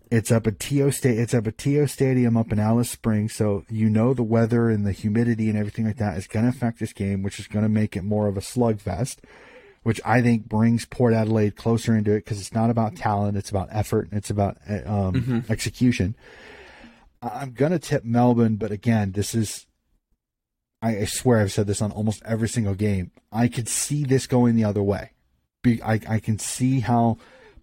It's 0.09 0.31
up 0.31 0.47
at 0.47 0.57
TO 0.59 0.89
State. 0.91 1.19
It's 1.19 1.34
up 1.34 1.45
at 1.47 1.57
TIO 1.57 1.85
Stadium 1.85 2.38
up 2.38 2.53
in 2.53 2.59
Alice 2.59 2.89
Springs, 2.89 3.35
so 3.35 3.65
you 3.69 3.89
know 3.89 4.14
the 4.14 4.23
weather 4.23 4.69
and 4.69 4.85
the 4.88 4.93
humidity 4.93 5.49
and 5.49 5.57
everything 5.59 5.85
like 5.85 5.97
that 5.97 6.18
is 6.18 6.27
going 6.27 6.43
to 6.45 6.49
affect 6.49 6.80
this 6.80 6.93
game, 6.93 7.23
which 7.23 7.39
is 7.39 7.47
going 7.47 7.64
to 7.64 7.69
make 7.69 7.97
it 7.97 8.03
more 8.03 8.27
of 8.27 8.38
a 8.38 8.41
slugfest. 8.41 9.18
Which 9.84 9.99
I 10.05 10.22
think 10.22 10.47
brings 10.49 10.85
Port 10.85 11.14
Adelaide 11.14 11.55
closer 11.55 11.95
into 11.95 12.11
it 12.11 12.23
because 12.26 12.39
it's 12.41 12.53
not 12.53 12.69
about 12.69 12.95
talent, 12.95 13.38
it's 13.38 13.49
about 13.49 13.68
effort, 13.72 14.07
and 14.09 14.18
it's 14.18 14.30
about 14.30 14.57
uh, 14.69 14.81
um, 14.85 15.45
execution. 15.49 16.15
I- 17.22 17.39
I'm 17.41 17.51
going 17.51 17.72
to 17.73 17.80
tip 17.80 18.03
Melbourne, 18.05 18.55
but 18.55 18.72
again, 18.72 19.11
this 19.11 19.35
is 19.35 19.65
I 20.81 21.03
swear 21.05 21.39
I've 21.39 21.51
said 21.51 21.68
this 21.68 21.81
on 21.81 21.91
almost 21.91 22.22
every 22.26 22.47
single 22.49 22.76
game. 22.76 23.11
I 23.31 23.47
could 23.49 23.68
see 23.68 24.03
this 24.05 24.27
going 24.27 24.55
the 24.55 24.64
other 24.64 24.84
way. 24.84 25.11
Be, 25.68 25.84
I, 25.84 25.99
I 26.07 26.19
can 26.19 26.39
see 26.39 26.80
how 26.80 27.18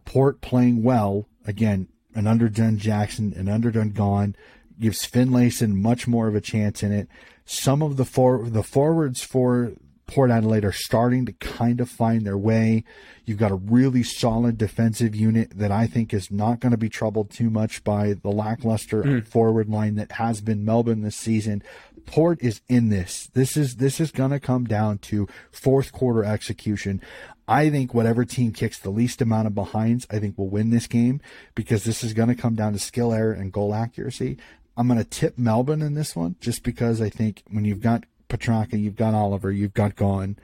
Port 0.05 0.40
playing 0.40 0.82
well, 0.82 1.26
again, 1.47 1.89
an 2.14 2.26
underdone 2.26 2.78
Jackson, 2.78 3.32
an 3.35 3.48
underdone 3.48 3.90
Gawn, 3.90 4.36
gives 4.78 5.06
Finlayson 5.06 5.81
much 5.81 6.06
more 6.06 6.28
of 6.28 6.35
a 6.35 6.40
chance 6.40 6.82
in 6.82 6.93
it. 6.93 7.09
Some 7.47 7.82
of 7.82 7.97
the 7.97 8.05
for, 8.05 8.48
the 8.48 8.62
forwards 8.62 9.22
for 9.22 9.72
Port 10.06 10.31
Adelaide 10.31 10.64
are 10.64 10.72
starting 10.72 11.24
to 11.26 11.32
kind 11.32 11.81
of 11.81 11.89
find 11.89 12.26
their 12.26 12.36
way. 12.36 12.85
You've 13.24 13.39
got 13.39 13.51
a 13.51 13.56
really 13.56 14.02
solid 14.02 14.59
defensive 14.59 15.14
unit 15.14 15.56
that 15.56 15.72
I 15.72 15.86
think 15.86 16.12
is 16.12 16.31
not 16.31 16.60
going 16.60 16.72
to 16.72 16.78
be 16.78 16.90
troubled 16.90 17.31
too 17.31 17.48
much 17.48 17.82
by 17.85 18.14
the 18.14 18.31
lackluster 18.31 19.02
hmm. 19.02 19.18
forward 19.20 19.68
line 19.68 19.94
that 19.94 20.12
has 20.12 20.40
been 20.40 20.64
Melbourne 20.64 21.02
this 21.02 21.16
season. 21.16 21.62
Port 22.05 22.43
is 22.43 22.60
in 22.68 22.90
this. 22.90 23.31
This 23.32 23.56
is 23.56 23.76
this 23.76 23.98
is 23.98 24.10
going 24.10 24.31
to 24.31 24.40
come 24.40 24.64
down 24.64 24.98
to 24.98 25.26
fourth 25.51 25.90
quarter 25.90 26.22
execution. 26.22 27.01
I 27.46 27.68
think 27.68 27.92
whatever 27.92 28.24
team 28.24 28.52
kicks 28.52 28.78
the 28.78 28.90
least 28.90 29.20
amount 29.20 29.46
of 29.46 29.54
behinds, 29.54 30.06
I 30.10 30.18
think 30.18 30.38
will 30.38 30.48
win 30.48 30.70
this 30.70 30.86
game 30.86 31.20
because 31.54 31.84
this 31.84 32.02
is 32.02 32.14
going 32.14 32.28
to 32.28 32.34
come 32.34 32.54
down 32.54 32.72
to 32.72 32.78
skill 32.78 33.12
error 33.12 33.32
and 33.32 33.52
goal 33.52 33.74
accuracy. 33.74 34.38
I'm 34.76 34.88
going 34.88 34.98
to 34.98 35.04
tip 35.04 35.38
Melbourne 35.38 35.82
in 35.82 35.94
this 35.94 36.16
one 36.16 36.36
just 36.40 36.62
because 36.62 37.00
I 37.00 37.10
think 37.10 37.42
when 37.50 37.64
you've 37.64 37.82
got 37.82 38.04
Petrarca, 38.28 38.78
you've 38.78 38.96
got 38.96 39.14
Oliver, 39.14 39.52
you've 39.52 39.74
got 39.74 39.94
Gawn. 39.94 40.36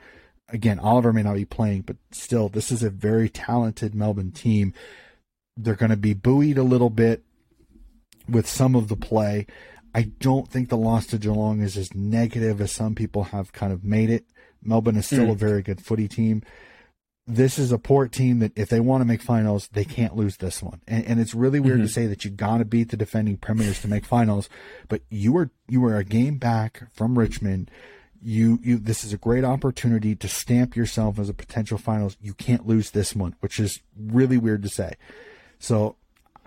Again, 0.51 0.78
Oliver 0.78 1.12
may 1.12 1.22
not 1.22 1.35
be 1.35 1.44
playing, 1.44 1.82
but 1.82 1.97
still, 2.10 2.48
this 2.48 2.70
is 2.70 2.82
a 2.82 2.90
very 2.90 3.28
talented 3.28 3.94
Melbourne 3.94 4.32
team. 4.32 4.74
They're 5.56 5.74
going 5.74 5.90
to 5.90 5.97
be 5.97 6.14
buoyed 6.14 6.59
a 6.59 6.62
little 6.62 6.90
bit 6.90 7.24
with 8.28 8.48
some 8.48 8.74
of 8.74 8.89
the 8.89 8.97
play. 8.97 9.47
I 9.94 10.02
don't 10.02 10.48
think 10.48 10.68
the 10.68 10.77
loss 10.77 11.06
to 11.09 11.18
Geelong 11.18 11.60
is 11.60 11.77
as 11.77 11.94
negative 11.94 12.60
as 12.60 12.70
some 12.72 12.94
people 12.94 13.24
have 13.24 13.52
kind 13.52 13.72
of 13.72 13.85
made 13.85 14.10
it. 14.10 14.24
Melbourne 14.62 14.97
is 14.97 15.06
still 15.06 15.27
hmm. 15.27 15.31
a 15.31 15.36
very 15.36 15.62
good 15.62 15.81
footy 15.81 16.06
team. 16.06 16.43
This 17.27 17.59
is 17.59 17.71
a 17.71 17.79
port 17.79 18.13
team 18.13 18.41
that 18.41 18.53
if 18.57 18.69
they 18.69 18.81
want 18.81 19.03
to 19.03 19.05
make 19.05 19.23
finals, 19.23 19.69
they 19.73 19.85
can't 19.85 20.17
lose 20.17 20.39
this 20.39 20.63
one. 20.63 20.81
And, 20.89 21.05
and 21.05 21.21
it's 21.21 21.35
really 21.35 21.61
weird 21.61 21.79
to 21.79 21.85
mm-hmm. 21.85 21.91
say 21.91 22.07
that 22.07 22.25
you 22.25 22.31
got 22.31 22.59
to 22.59 22.65
beat 22.65 22.91
the 22.91 22.97
defending 22.97 23.37
premiers 23.37 23.81
to 23.83 23.89
make 23.89 24.05
finals, 24.05 24.49
but 24.89 25.03
you 25.11 25.37
are 25.37 25.51
you 25.69 25.85
are 25.85 25.97
a 25.97 26.05
game 26.05 26.39
back 26.39 26.83
from 26.93 27.19
Richmond. 27.19 27.71
You 28.23 28.59
you 28.63 28.79
this 28.79 29.05
is 29.05 29.13
a 29.13 29.19
great 29.19 29.45
opportunity 29.45 30.17
to 30.17 30.29
stamp 30.29 30.75
yourself 30.75 31.19
as 31.19 31.29
a 31.29 31.35
potential 31.35 31.79
finals. 31.79 32.17
You 32.21 32.35
can't 32.35 32.67
lose 32.67 32.91
this 32.91 33.15
one, 33.15 33.37
which 33.41 33.61
is 33.61 33.81
really 33.97 34.37
weird 34.37 34.63
to 34.63 34.69
say. 34.69 34.95
So 35.59 35.97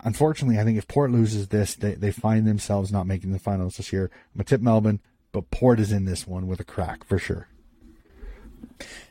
unfortunately, 0.04 0.60
I 0.60 0.64
think 0.64 0.78
if 0.78 0.88
Port 0.88 1.12
loses 1.12 1.48
this, 1.48 1.76
they, 1.76 1.94
they 1.94 2.12
find 2.12 2.46
themselves 2.46 2.92
not 2.92 3.08
making 3.08 3.32
the 3.32 3.40
finals 3.40 3.78
this 3.78 3.94
year. 3.94 4.12
I'm 4.12 4.40
going 4.40 4.46
to 4.46 4.50
tip 4.50 4.62
Melbourne, 4.62 5.00
but 5.32 5.50
Port 5.52 5.80
is 5.80 5.92
in 5.92 6.06
this 6.06 6.28
one 6.28 6.48
with 6.48 6.60
a 6.60 6.66
crack 6.66 7.04
for 7.04 7.18
sure. 7.18 7.48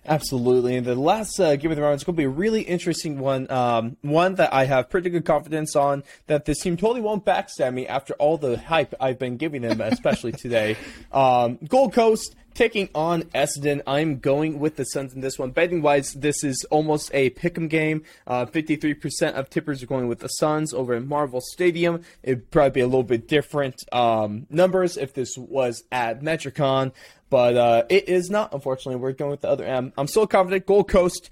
Absolutely, 0.05 0.77
and 0.77 0.85
the 0.85 0.97
last 0.97 1.39
uh, 1.39 1.55
game 1.55 1.71
of 1.71 1.77
the 1.77 1.83
round 1.83 1.95
is 1.95 2.03
going 2.03 2.17
to 2.17 2.21
be 2.21 2.25
a 2.25 2.29
really 2.29 2.63
interesting 2.63 3.21
one. 3.21 3.49
Um, 3.51 3.97
one 4.03 4.35
that 4.35 4.53
I 4.53 4.65
have 4.65 4.91
pretty 4.91 5.11
good 5.11 5.25
confidence 5.25 5.77
on 5.77 6.03
that 6.27 6.45
this 6.45 6.61
team 6.61 6.77
totally 6.77 7.01
won't 7.01 7.25
backstab 7.25 7.73
me 7.73 7.87
after 7.87 8.15
all 8.15 8.37
the 8.37 8.59
hype 8.59 8.95
I've 9.01 9.19
been 9.19 9.37
giving 9.37 9.63
them, 9.63 9.81
especially 9.81 10.33
today. 10.43 10.77
Um, 11.13 11.59
Gold 11.69 11.93
Coast 11.93 12.35
taking 12.55 12.89
on 12.95 13.23
Essendon. 13.35 13.83
I'm 13.87 14.19
going 14.19 14.59
with 14.59 14.77
the 14.77 14.85
Suns 14.85 15.15
in 15.15 15.21
this 15.21 15.39
one. 15.39 15.51
Betting 15.51 15.83
wise, 15.83 16.13
this 16.13 16.43
is 16.45 16.65
almost 16.71 17.11
a 17.15 17.31
pick'em 17.31 17.69
game. 17.69 18.05
Uh, 18.27 18.47
53% 18.47 19.33
of 19.33 19.51
tippers 19.51 19.83
are 19.83 19.87
going 19.87 20.09
with 20.09 20.21
the 20.21 20.29
Suns 20.29 20.73
over 20.73 20.95
in 20.95 21.09
Marvel 21.09 21.41
Stadium. 21.41 22.03
It'd 22.23 22.51
probably 22.51 22.71
be 22.71 22.81
a 22.81 22.87
little 22.87 23.03
bit 23.03 23.29
different 23.29 23.77
um, 23.93 24.47
numbers 24.51 24.97
if 24.97 25.15
this 25.15 25.37
was 25.37 25.83
at 25.91 26.23
Metricon, 26.23 26.93
but 27.31 27.57
uh, 27.57 27.85
it 27.89 28.09
is 28.09 28.31
not. 28.31 28.53
Unfortunately, 28.53 28.97
we're 28.97 29.13
going 29.13 29.31
with 29.31 29.41
the 29.41 29.49
other 29.49 29.65
M. 29.65 29.93
I'm 29.97 30.09
still 30.09 30.27
confident. 30.27 30.67
Gold 30.67 30.89
Coast. 30.89 31.31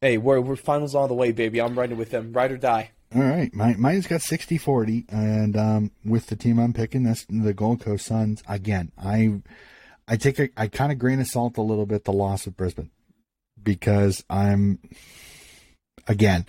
Hey, 0.00 0.16
we're 0.16 0.40
we're 0.40 0.56
finals 0.56 0.94
all 0.94 1.08
the 1.08 1.14
way, 1.14 1.32
baby. 1.32 1.60
I'm 1.60 1.76
riding 1.76 1.98
with 1.98 2.10
them, 2.10 2.32
ride 2.32 2.52
or 2.52 2.56
die. 2.56 2.92
All 3.14 3.22
right, 3.22 3.52
my, 3.54 3.74
mine's 3.74 4.06
got 4.06 4.20
60-40, 4.20 5.06
and 5.10 5.56
um, 5.56 5.90
with 6.04 6.26
the 6.26 6.36
team 6.36 6.58
I'm 6.58 6.74
picking, 6.74 7.04
that's 7.04 7.24
the 7.30 7.54
Gold 7.54 7.80
Coast 7.80 8.04
Suns. 8.04 8.42
Again, 8.46 8.92
I 8.98 9.40
I 10.08 10.16
take 10.16 10.38
a 10.38 10.48
I 10.56 10.68
kind 10.68 10.90
of 10.90 10.98
grain 10.98 11.20
of 11.20 11.26
salt 11.26 11.58
a 11.58 11.62
little 11.62 11.86
bit 11.86 12.04
the 12.04 12.12
loss 12.12 12.46
of 12.46 12.56
Brisbane 12.56 12.90
because 13.62 14.24
I'm 14.30 14.78
again 16.06 16.46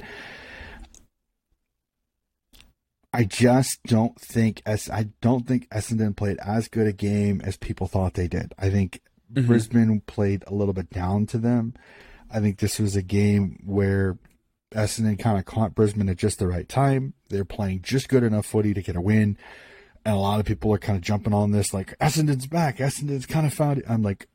I 3.12 3.24
just 3.24 3.84
don't 3.84 4.20
think 4.20 4.62
as 4.66 4.90
I 4.90 5.10
don't 5.22 5.48
think 5.48 5.68
Essendon 5.70 6.16
played 6.16 6.38
as 6.40 6.68
good 6.68 6.88
a 6.88 6.94
game 6.94 7.42
as 7.44 7.58
people 7.58 7.88
thought 7.88 8.14
they 8.14 8.28
did. 8.28 8.54
I 8.58 8.70
think 8.70 9.02
Mm-hmm. 9.34 9.48
Brisbane 9.48 10.02
played 10.02 10.44
a 10.48 10.54
little 10.54 10.74
bit 10.74 10.90
down 10.90 11.26
to 11.28 11.38
them. 11.38 11.74
I 12.32 12.40
think 12.40 12.60
this 12.60 12.80
was 12.80 12.96
a 12.96 13.02
game 13.02 13.62
where 13.66 14.18
Essendon 14.74 15.20
kind 15.20 15.38
of 15.38 15.46
caught 15.46 15.76
Brisbane 15.76 16.10
at 16.10 16.18
just 16.18 16.40
the 16.40 16.48
right 16.48 16.68
time. 16.68 17.14
They're 17.30 17.46
playing 17.46 17.82
just 17.82 18.10
good 18.10 18.24
enough 18.24 18.46
footy 18.46 18.74
to 18.74 18.82
get 18.82 18.96
a 18.96 19.02
win. 19.02 19.38
And 20.06 20.16
a 20.16 20.20
lot 20.20 20.40
of 20.40 20.46
people 20.46 20.74
are 20.74 20.80
kind 20.80 20.98
of 20.98 21.04
jumping 21.04 21.34
on 21.34 21.52
this 21.52 21.74
like 21.74 21.98
Essendon's 22.00 22.48
back. 22.48 22.78
Essendon's 22.78 23.26
kind 23.26 23.46
of 23.46 23.54
found 23.54 23.80
it. 23.80 23.86
I'm 23.88 24.02
like, 24.02 24.28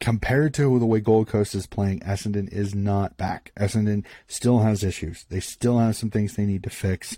compared 0.00 0.54
to 0.54 0.78
the 0.78 0.86
way 0.86 1.00
Gold 1.00 1.28
Coast 1.28 1.54
is 1.54 1.66
playing, 1.66 2.00
Essendon 2.00 2.50
is 2.52 2.74
not 2.74 3.16
back. 3.16 3.52
Essendon 3.58 4.04
still 4.26 4.60
has 4.60 4.84
issues. 4.84 5.24
They 5.28 5.40
still 5.40 5.78
have 5.78 5.96
some 5.96 6.10
things 6.10 6.34
they 6.34 6.46
need 6.46 6.62
to 6.64 6.70
fix. 6.70 7.16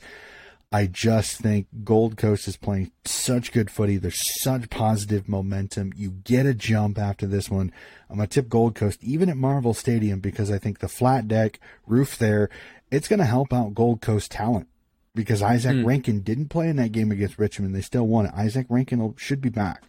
I 0.73 0.87
just 0.87 1.39
think 1.39 1.67
Gold 1.83 2.17
Coast 2.17 2.47
is 2.47 2.57
playing 2.57 2.93
such 3.05 3.51
good 3.51 3.73
footy. 3.73 3.97
There's 3.97 4.21
such 4.41 4.71
positive 4.71 5.29
momentum. 5.29 5.93
You 5.97 6.11
get 6.11 6.47
a 6.47 6.55
jump 6.55 6.97
after 6.97 7.27
this 7.27 7.51
one. 7.51 7.73
I'm 8.09 8.17
going 8.17 8.29
to 8.29 8.33
tip 8.33 8.49
Gold 8.49 8.77
Coast 8.77 9.03
even 9.03 9.29
at 9.29 9.37
Marvel 9.37 9.75
Stadium 9.75 10.21
because 10.21 10.49
I 10.49 10.59
think 10.59 10.79
the 10.79 10.89
flat 10.89 11.27
deck 11.27 11.59
roof 11.87 12.17
there, 12.17 12.51
it's 12.91 13.09
going 13.09 13.19
to 13.19 13.25
help 13.25 13.53
out 13.53 13.75
Gold 13.75 14.01
Coast 14.01 14.31
talent 14.31 14.69
because 15.15 15.43
Isaac 15.43 15.77
hmm. 15.77 15.87
Rankin 15.87 16.20
didn't 16.20 16.49
play 16.49 16.69
in 16.69 16.77
that 16.77 16.93
game 16.93 17.11
against 17.11 17.39
Richmond. 17.39 17.74
They 17.74 17.81
still 17.81 18.07
won 18.07 18.27
it. 18.27 18.35
Izak 18.35 18.66
Rankine 18.69 19.15
should 19.16 19.41
be 19.41 19.49
back, 19.49 19.82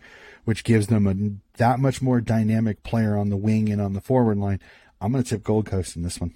which 0.45 0.63
gives 0.63 0.87
them 0.87 1.07
a 1.07 1.57
that 1.57 1.79
much 1.79 2.01
more 2.01 2.21
dynamic 2.21 2.83
player 2.83 3.17
on 3.17 3.29
the 3.29 3.37
wing 3.37 3.69
and 3.69 3.81
on 3.81 3.93
the 3.93 4.01
forward 4.01 4.37
line. 4.37 4.59
I'm 4.99 5.11
going 5.11 5.23
to 5.23 5.29
tip 5.29 5.43
Gold 5.43 5.65
Coast 5.65 5.95
in 5.95 6.03
this 6.03 6.19
one. 6.19 6.33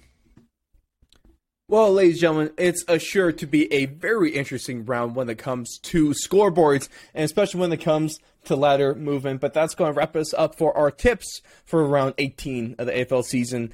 Well, 1.68 1.92
ladies 1.92 2.14
and 2.14 2.20
gentlemen, 2.20 2.52
it's 2.58 3.02
sure 3.02 3.32
to 3.32 3.46
be 3.46 3.72
a 3.72 3.86
very 3.86 4.30
interesting 4.30 4.84
round 4.84 5.16
when 5.16 5.28
it 5.28 5.38
comes 5.38 5.78
to 5.78 6.10
scoreboards, 6.10 6.88
and 7.12 7.24
especially 7.24 7.58
when 7.58 7.72
it 7.72 7.80
comes 7.80 8.20
to 8.44 8.54
ladder 8.54 8.94
movement. 8.94 9.40
But 9.40 9.52
that's 9.52 9.74
going 9.74 9.92
to 9.92 9.98
wrap 9.98 10.14
us 10.14 10.32
up 10.34 10.56
for 10.56 10.76
our 10.76 10.92
tips 10.92 11.42
for 11.64 11.84
round 11.84 12.14
18 12.18 12.76
of 12.78 12.86
the 12.86 12.92
AFL 12.92 13.24
season. 13.24 13.72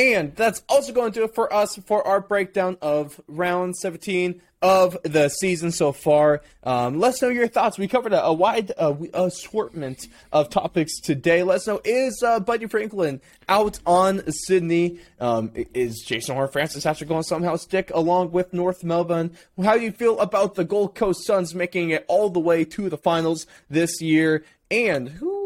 And 0.00 0.34
that's 0.34 0.62
also 0.66 0.94
going 0.94 1.12
to 1.12 1.20
do 1.20 1.24
it 1.26 1.34
for 1.34 1.52
us 1.52 1.76
for 1.76 2.06
our 2.06 2.22
breakdown 2.22 2.78
of 2.80 3.20
round 3.28 3.76
17 3.76 4.40
of 4.62 4.96
the 5.02 5.28
season 5.28 5.72
so 5.72 5.92
far. 5.92 6.40
Um, 6.64 6.98
let 6.98 7.10
us 7.10 7.22
know 7.22 7.28
your 7.28 7.48
thoughts. 7.48 7.76
We 7.76 7.86
covered 7.86 8.14
a, 8.14 8.24
a 8.24 8.32
wide 8.32 8.72
uh, 8.78 8.94
assortment 9.12 10.06
of 10.32 10.48
topics 10.48 11.00
today. 11.00 11.42
Let 11.42 11.56
us 11.56 11.66
know 11.66 11.82
is 11.84 12.22
uh, 12.22 12.40
Buddy 12.40 12.64
Franklin 12.64 13.20
out 13.46 13.78
on 13.84 14.22
Sydney? 14.32 15.00
Um, 15.20 15.52
is 15.74 16.02
Jason 16.06 16.34
Horne-Francis 16.34 16.86
after 16.86 17.04
going 17.04 17.22
somehow 17.22 17.56
stick 17.56 17.90
along 17.92 18.32
with 18.32 18.54
North 18.54 18.82
Melbourne? 18.82 19.32
How 19.62 19.76
do 19.76 19.84
you 19.84 19.92
feel 19.92 20.18
about 20.18 20.54
the 20.54 20.64
Gold 20.64 20.94
Coast 20.94 21.26
Suns 21.26 21.54
making 21.54 21.90
it 21.90 22.06
all 22.08 22.30
the 22.30 22.40
way 22.40 22.64
to 22.64 22.88
the 22.88 22.96
finals 22.96 23.46
this 23.68 24.00
year? 24.00 24.46
And 24.70 25.10
who 25.10 25.39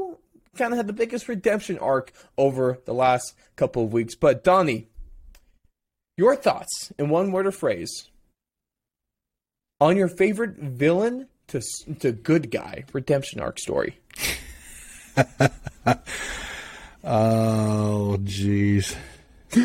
kind 0.56 0.72
of 0.72 0.76
had 0.76 0.86
the 0.86 0.92
biggest 0.92 1.28
redemption 1.28 1.78
arc 1.78 2.12
over 2.36 2.78
the 2.84 2.94
last 2.94 3.34
couple 3.56 3.84
of 3.84 3.92
weeks? 3.92 4.14
But 4.14 4.44
Donnie, 4.44 4.88
your 6.16 6.36
thoughts 6.36 6.92
in 6.98 7.08
one 7.08 7.32
word 7.32 7.46
or 7.46 7.52
phrase 7.52 8.08
on 9.80 9.96
your 9.96 10.08
favorite 10.08 10.56
villain 10.56 11.28
to 11.48 11.60
to 12.00 12.12
good 12.12 12.50
guy 12.50 12.84
redemption 12.92 13.40
arc 13.40 13.58
story. 13.58 13.98
Oh, 17.06 18.16
jeez. 18.22 18.96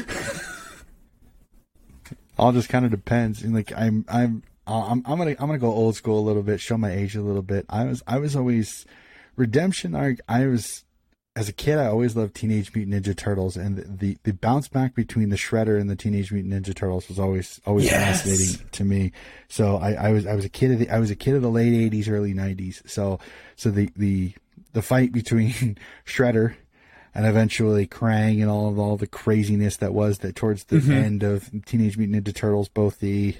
All 2.37 2.51
just 2.51 2.67
kind 2.69 2.83
of 2.83 2.91
depends. 2.91 3.41
And 3.43 3.53
like 3.53 3.71
I'm, 3.75 4.03
I'm, 4.09 4.43
I'm, 4.67 5.03
I'm 5.05 5.17
gonna, 5.17 5.31
I'm 5.31 5.47
gonna 5.47 5.57
go 5.57 5.71
old 5.71 5.95
school 5.95 6.19
a 6.19 6.25
little 6.25 6.43
bit, 6.43 6.59
show 6.59 6.77
my 6.77 6.91
age 6.91 7.15
a 7.15 7.21
little 7.21 7.41
bit. 7.41 7.65
I 7.69 7.85
was, 7.85 8.03
I 8.05 8.19
was 8.19 8.35
always 8.35 8.85
redemption 9.39 9.95
arc. 9.95 10.19
I 10.27 10.45
was 10.45 10.83
as 11.35 11.47
a 11.47 11.53
kid, 11.53 11.77
I 11.77 11.85
always 11.85 12.15
loved 12.17 12.35
Teenage 12.35 12.73
Mutant 12.75 13.05
Ninja 13.05 13.15
Turtles, 13.15 13.55
and 13.55 13.77
the 13.77 13.83
the, 13.83 14.17
the 14.23 14.33
bounce 14.33 14.67
back 14.67 14.93
between 14.93 15.29
the 15.29 15.37
Shredder 15.37 15.79
and 15.79 15.89
the 15.89 15.95
Teenage 15.95 16.31
Mutant 16.31 16.53
Ninja 16.53 16.75
Turtles 16.75 17.07
was 17.07 17.17
always 17.19 17.61
always 17.65 17.85
Yes. 17.85 18.21
fascinating 18.23 18.67
to 18.71 18.83
me. 18.83 19.11
So 19.47 19.77
I, 19.77 19.93
I 19.93 20.09
was 20.11 20.25
I 20.27 20.35
was 20.35 20.43
a 20.45 20.49
kid 20.49 20.71
of 20.71 20.79
the 20.79 20.89
I 20.89 20.99
was 20.99 21.09
a 21.11 21.15
kid 21.15 21.35
of 21.35 21.41
the 21.41 21.49
late 21.49 21.91
'80s, 21.91 22.09
early 22.09 22.33
'90s. 22.33 22.87
So 22.89 23.19
so 23.55 23.71
the 23.71 23.89
the 23.95 24.33
the 24.73 24.81
fight 24.81 25.11
between 25.13 25.77
Shredder 26.05 26.55
and 27.15 27.25
eventually 27.25 27.87
Krang 27.87 28.39
and 28.41 28.49
all 28.51 28.69
of 28.69 28.77
all 28.77 28.95
the 28.97 29.07
craziness 29.07 29.77
that 29.77 29.93
was 29.93 30.19
that 30.19 30.35
towards 30.35 30.65
the 30.65 30.77
Mm-hmm. 30.77 30.91
end 30.91 31.23
of 31.23 31.49
Teenage 31.65 31.97
Mutant 31.97 32.25
Ninja 32.25 32.35
Turtles, 32.35 32.67
both 32.69 32.99
the 32.99 33.35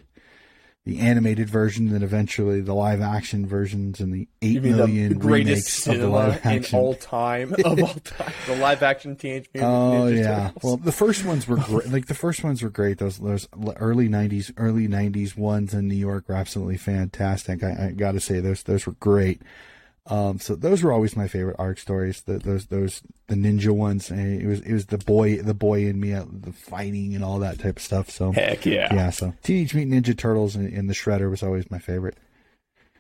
the 0.86 1.00
animated 1.00 1.50
version 1.50 1.94
and 1.94 2.04
eventually 2.04 2.62
the 2.62 2.74
live 2.74 3.02
action 3.02 3.46
versions 3.46 4.00
and 4.00 4.14
the 4.14 4.28
eight 4.42 4.64
million 4.64 5.10
the 5.10 5.16
greatest 5.16 5.86
remakes 5.86 5.88
of 5.88 6.00
the 6.00 6.08
live 6.08 6.46
in 6.46 6.52
action. 6.58 6.80
all 6.80 6.96
time 6.96 7.54
of 7.54 7.66
all 7.66 7.88
time? 7.88 8.34
The 8.48 8.56
live 8.56 8.82
action 8.82 9.16
Teenage 9.16 9.50
Mutant 9.54 9.74
Oh 9.74 9.92
Ninja 10.06 10.18
yeah. 10.18 10.48
Turtles. 10.48 10.64
Well, 10.64 10.78
the 10.78 10.92
first 10.92 11.26
ones 11.26 11.48
were 11.48 11.58
great. 11.58 11.90
Like 11.90 12.08
the 12.08 12.16
first 12.16 12.44
ones 12.44 12.64
were 12.64 12.70
great. 12.70 12.98
Those 12.98 13.20
those 13.20 13.48
early 13.76 14.10
'90s, 14.10 14.52
early 14.58 14.88
'90s 14.88 15.38
ones 15.38 15.74
in 15.74 15.88
New 15.88 15.96
York 15.96 16.28
were 16.28 16.36
absolutely 16.36 16.78
fantastic. 16.78 17.64
I, 17.64 17.88
I 17.88 17.92
got 17.92 18.14
to 18.14 18.20
say 18.20 18.40
those 18.40 18.64
those 18.64 18.88
were 18.88 18.94
great. 18.94 19.42
Um, 20.10 20.40
so 20.40 20.56
those 20.56 20.82
were 20.82 20.92
always 20.92 21.16
my 21.16 21.28
favorite 21.28 21.56
arc 21.60 21.78
stories. 21.78 22.22
The, 22.22 22.40
those 22.40 22.66
those 22.66 23.02
the 23.28 23.36
ninja 23.36 23.70
ones. 23.70 24.10
eh, 24.12 24.16
It 24.42 24.46
was 24.48 24.60
it 24.62 24.74
was 24.74 24.88
the 24.88 24.98
boy 24.98 25.38
the 25.42 25.54
boy 25.54 25.86
in 25.86 26.00
me, 26.00 26.14
uh, 26.14 26.26
the 26.32 26.52
fighting 26.52 27.14
and 27.16 27.24
all 27.24 27.40
that 27.40 27.60
type 27.60 27.78
of 27.78 27.84
stuff. 27.84 28.10
So 28.10 28.32
Heck 28.32 28.66
yeah. 28.66 28.94
yeah. 28.94 29.10
So 29.12 29.34
Teenage 29.44 29.74
Mutant 29.76 30.06
Ninja 30.06 30.18
Turtles 30.18 30.56
and, 30.56 30.72
and 30.74 30.90
the 30.90 30.94
Shredder 30.96 31.30
was 31.30 31.44
always 31.44 31.70
my 31.70 31.80
favorite. 31.80 32.18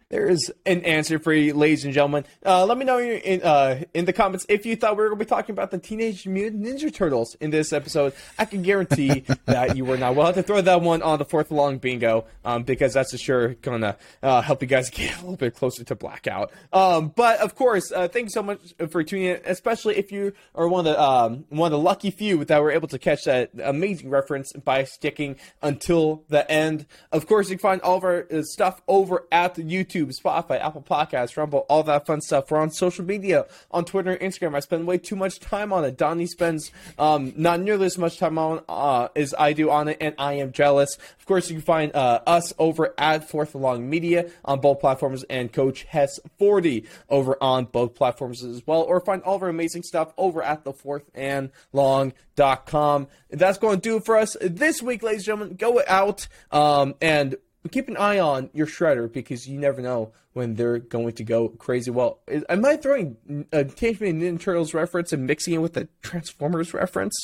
There 0.10 0.28
is 0.28 0.52
an 0.66 0.82
answer 0.86 1.20
for 1.20 1.32
you, 1.32 1.54
ladies 1.54 1.86
and 1.86 1.94
gentlemen. 1.94 2.26
Uh, 2.44 2.66
let 2.66 2.80
me 2.80 2.86
know 2.86 3.00
in 3.00 3.44
uh, 3.44 3.84
in 3.94 4.06
the 4.06 4.14
comments 4.14 4.44
if 4.50 4.66
you 4.66 4.76
thought 4.76 4.98
we 4.98 5.04
were 5.04 5.10
going 5.10 5.20
to 5.20 5.26
be 5.26 5.30
talking 5.30 5.54
about 5.54 5.70
the 5.70 5.78
Teenage 5.78 6.26
Mutant 6.26 6.64
Ninja 6.64 6.92
Turtles 6.92 7.36
in 7.40 7.52
this 7.52 7.72
episode. 7.72 8.14
I 8.40 8.46
can 8.46 8.64
guarantee 8.64 9.24
that 9.46 9.78
you 9.78 9.86
were 9.86 9.98
not. 9.98 10.16
We'll 10.16 10.26
have 10.26 10.34
to 10.34 10.42
throw 10.42 10.62
that 10.62 10.82
one 10.82 11.04
on 11.04 11.20
the 11.20 11.26
fourth 11.26 11.52
long 11.52 11.78
bingo 11.78 12.26
um, 12.44 12.64
because 12.64 12.96
that's 12.96 13.12
for 13.12 13.20
sure 13.20 13.50
going 13.56 13.82
to 13.82 13.96
uh, 14.24 14.42
help 14.42 14.64
you 14.64 14.68
guys 14.68 14.90
get 14.90 15.16
a 15.18 15.20
little 15.20 15.38
bit 15.38 15.54
closer 15.54 15.84
to 15.84 15.94
blackout. 15.94 16.52
Um, 16.74 17.14
but 17.16 17.40
of 17.40 17.54
course, 17.54 17.92
uh, 17.92 18.08
thanks 18.08 18.34
so 18.34 18.42
much 18.42 18.74
for 18.90 19.04
tuning 19.04 19.26
in, 19.26 19.42
especially 19.46 19.98
if 19.98 20.12
you 20.12 20.34
are 20.56 20.68
one 20.68 20.88
of 20.88 20.94
the 20.96 21.00
um, 21.00 21.46
one 21.50 21.68
of 21.68 21.72
the 21.72 21.84
lucky 21.84 22.10
few 22.10 22.44
that 22.46 22.60
were 22.64 22.72
able 22.72 22.88
to 22.88 22.98
catch 22.98 23.26
that 23.26 23.52
amazing 23.64 24.10
reference 24.10 24.54
by 24.54 24.86
sticking 24.86 25.36
until 25.62 26.24
the 26.30 26.50
end. 26.52 26.88
Of 27.12 27.28
course, 27.28 27.52
you 27.52 27.58
can 27.58 27.62
find 27.62 27.82
all 27.82 27.98
of 27.98 28.04
our 28.04 28.26
uh, 28.34 28.42
stuff 28.42 28.82
over 28.88 29.28
at 29.32 29.54
YouTube, 29.54 29.99
Spotify, 30.08 30.60
Apple 30.60 30.82
Podcasts, 30.82 31.38
Rumble, 31.38 31.66
all 31.70 31.84
that 31.84 32.06
fun 32.06 32.22
stuff. 32.22 32.52
We're 32.52 32.60
on 32.60 32.72
social 32.72 33.06
media, 33.06 33.46
on 33.72 33.86
Twitter 33.86 34.12
and 34.12 34.34
Instagram. 34.34 34.56
I 34.56 34.60
spend 34.60 34.88
way 34.88 34.98
too 34.98 35.16
much 35.16 35.40
time 35.40 35.72
on 35.72 35.86
it. 35.86 35.98
Donnie 35.98 36.28
spends 36.28 36.72
um, 36.98 37.34
not 37.36 37.60
nearly 37.60 37.86
as 37.86 37.98
much 37.98 38.18
time 38.18 38.38
on 38.38 38.64
uh, 38.68 39.10
as 39.16 39.34
I 39.38 39.54
do 39.54 39.70
on 39.70 39.88
it, 39.88 39.98
and 40.02 40.16
I 40.18 40.34
am 40.34 40.52
jealous. 40.52 40.98
Of 41.20 41.26
course, 41.26 41.50
you 41.50 41.56
can 41.56 41.64
find 41.64 41.96
uh, 41.96 42.22
us 42.26 42.54
over 42.58 42.94
at 42.98 43.30
Fourth 43.30 43.56
Along 43.56 43.90
Media 43.90 44.30
on 44.46 44.60
both 44.60 44.80
platforms, 44.80 45.24
and 45.30 45.52
Coach 45.52 45.84
Hess 45.84 46.20
40 46.38 46.86
over 47.10 47.38
on 47.42 47.66
both 47.66 47.96
platforms 47.96 48.44
as 48.44 48.66
well. 48.66 48.82
Or 48.82 49.00
find 49.00 49.22
all 49.24 49.36
of 49.36 49.44
our 49.44 49.50
amazing 49.50 49.84
stuff 49.84 50.14
over 50.18 50.42
at 50.42 50.64
the 50.64 50.74
Fourth 50.74 51.10
and 51.14 51.52
Long.com. 51.74 53.08
That's 53.30 53.58
going 53.58 53.78
to 53.78 53.82
do 53.82 53.98
it 53.98 54.06
for 54.06 54.18
us 54.18 54.36
this 54.42 54.82
week, 54.82 55.04
ladies 55.04 55.22
and 55.22 55.26
gentlemen. 55.26 55.56
Go 55.56 55.82
out 55.88 56.28
um, 56.52 56.96
and 57.02 57.36
keep 57.68 57.88
an 57.88 57.98
eye 57.98 58.20
on 58.20 58.50
your 58.54 58.68
shredder 58.68 59.12
because 59.12 59.48
you 59.48 59.60
never 59.60 59.82
know 59.82 60.14
when 60.34 60.56
they're 60.56 60.80
going 60.80 61.14
to 61.14 61.24
go 61.24 61.50
crazy. 61.50 61.92
Well, 61.92 62.20
am 62.48 62.64
I 62.66 62.78
throwing 62.78 63.46
a 63.52 63.66
Teenage 63.66 64.00
Mutant 64.00 64.40
Ninja 64.40 64.42
Turtles 64.42 64.74
reference 64.74 65.12
and 65.12 65.26
mixing 65.26 65.54
it 65.54 65.58
with 65.58 65.74
the 65.74 65.90
Transformers 66.02 66.74
reference? 66.74 67.16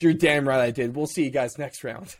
You're 0.00 0.14
damn 0.14 0.48
right 0.48 0.60
I 0.60 0.70
did. 0.70 0.96
We'll 0.96 1.06
see 1.06 1.24
you 1.24 1.30
guys 1.30 1.58
next 1.58 1.84
round. 1.84 2.16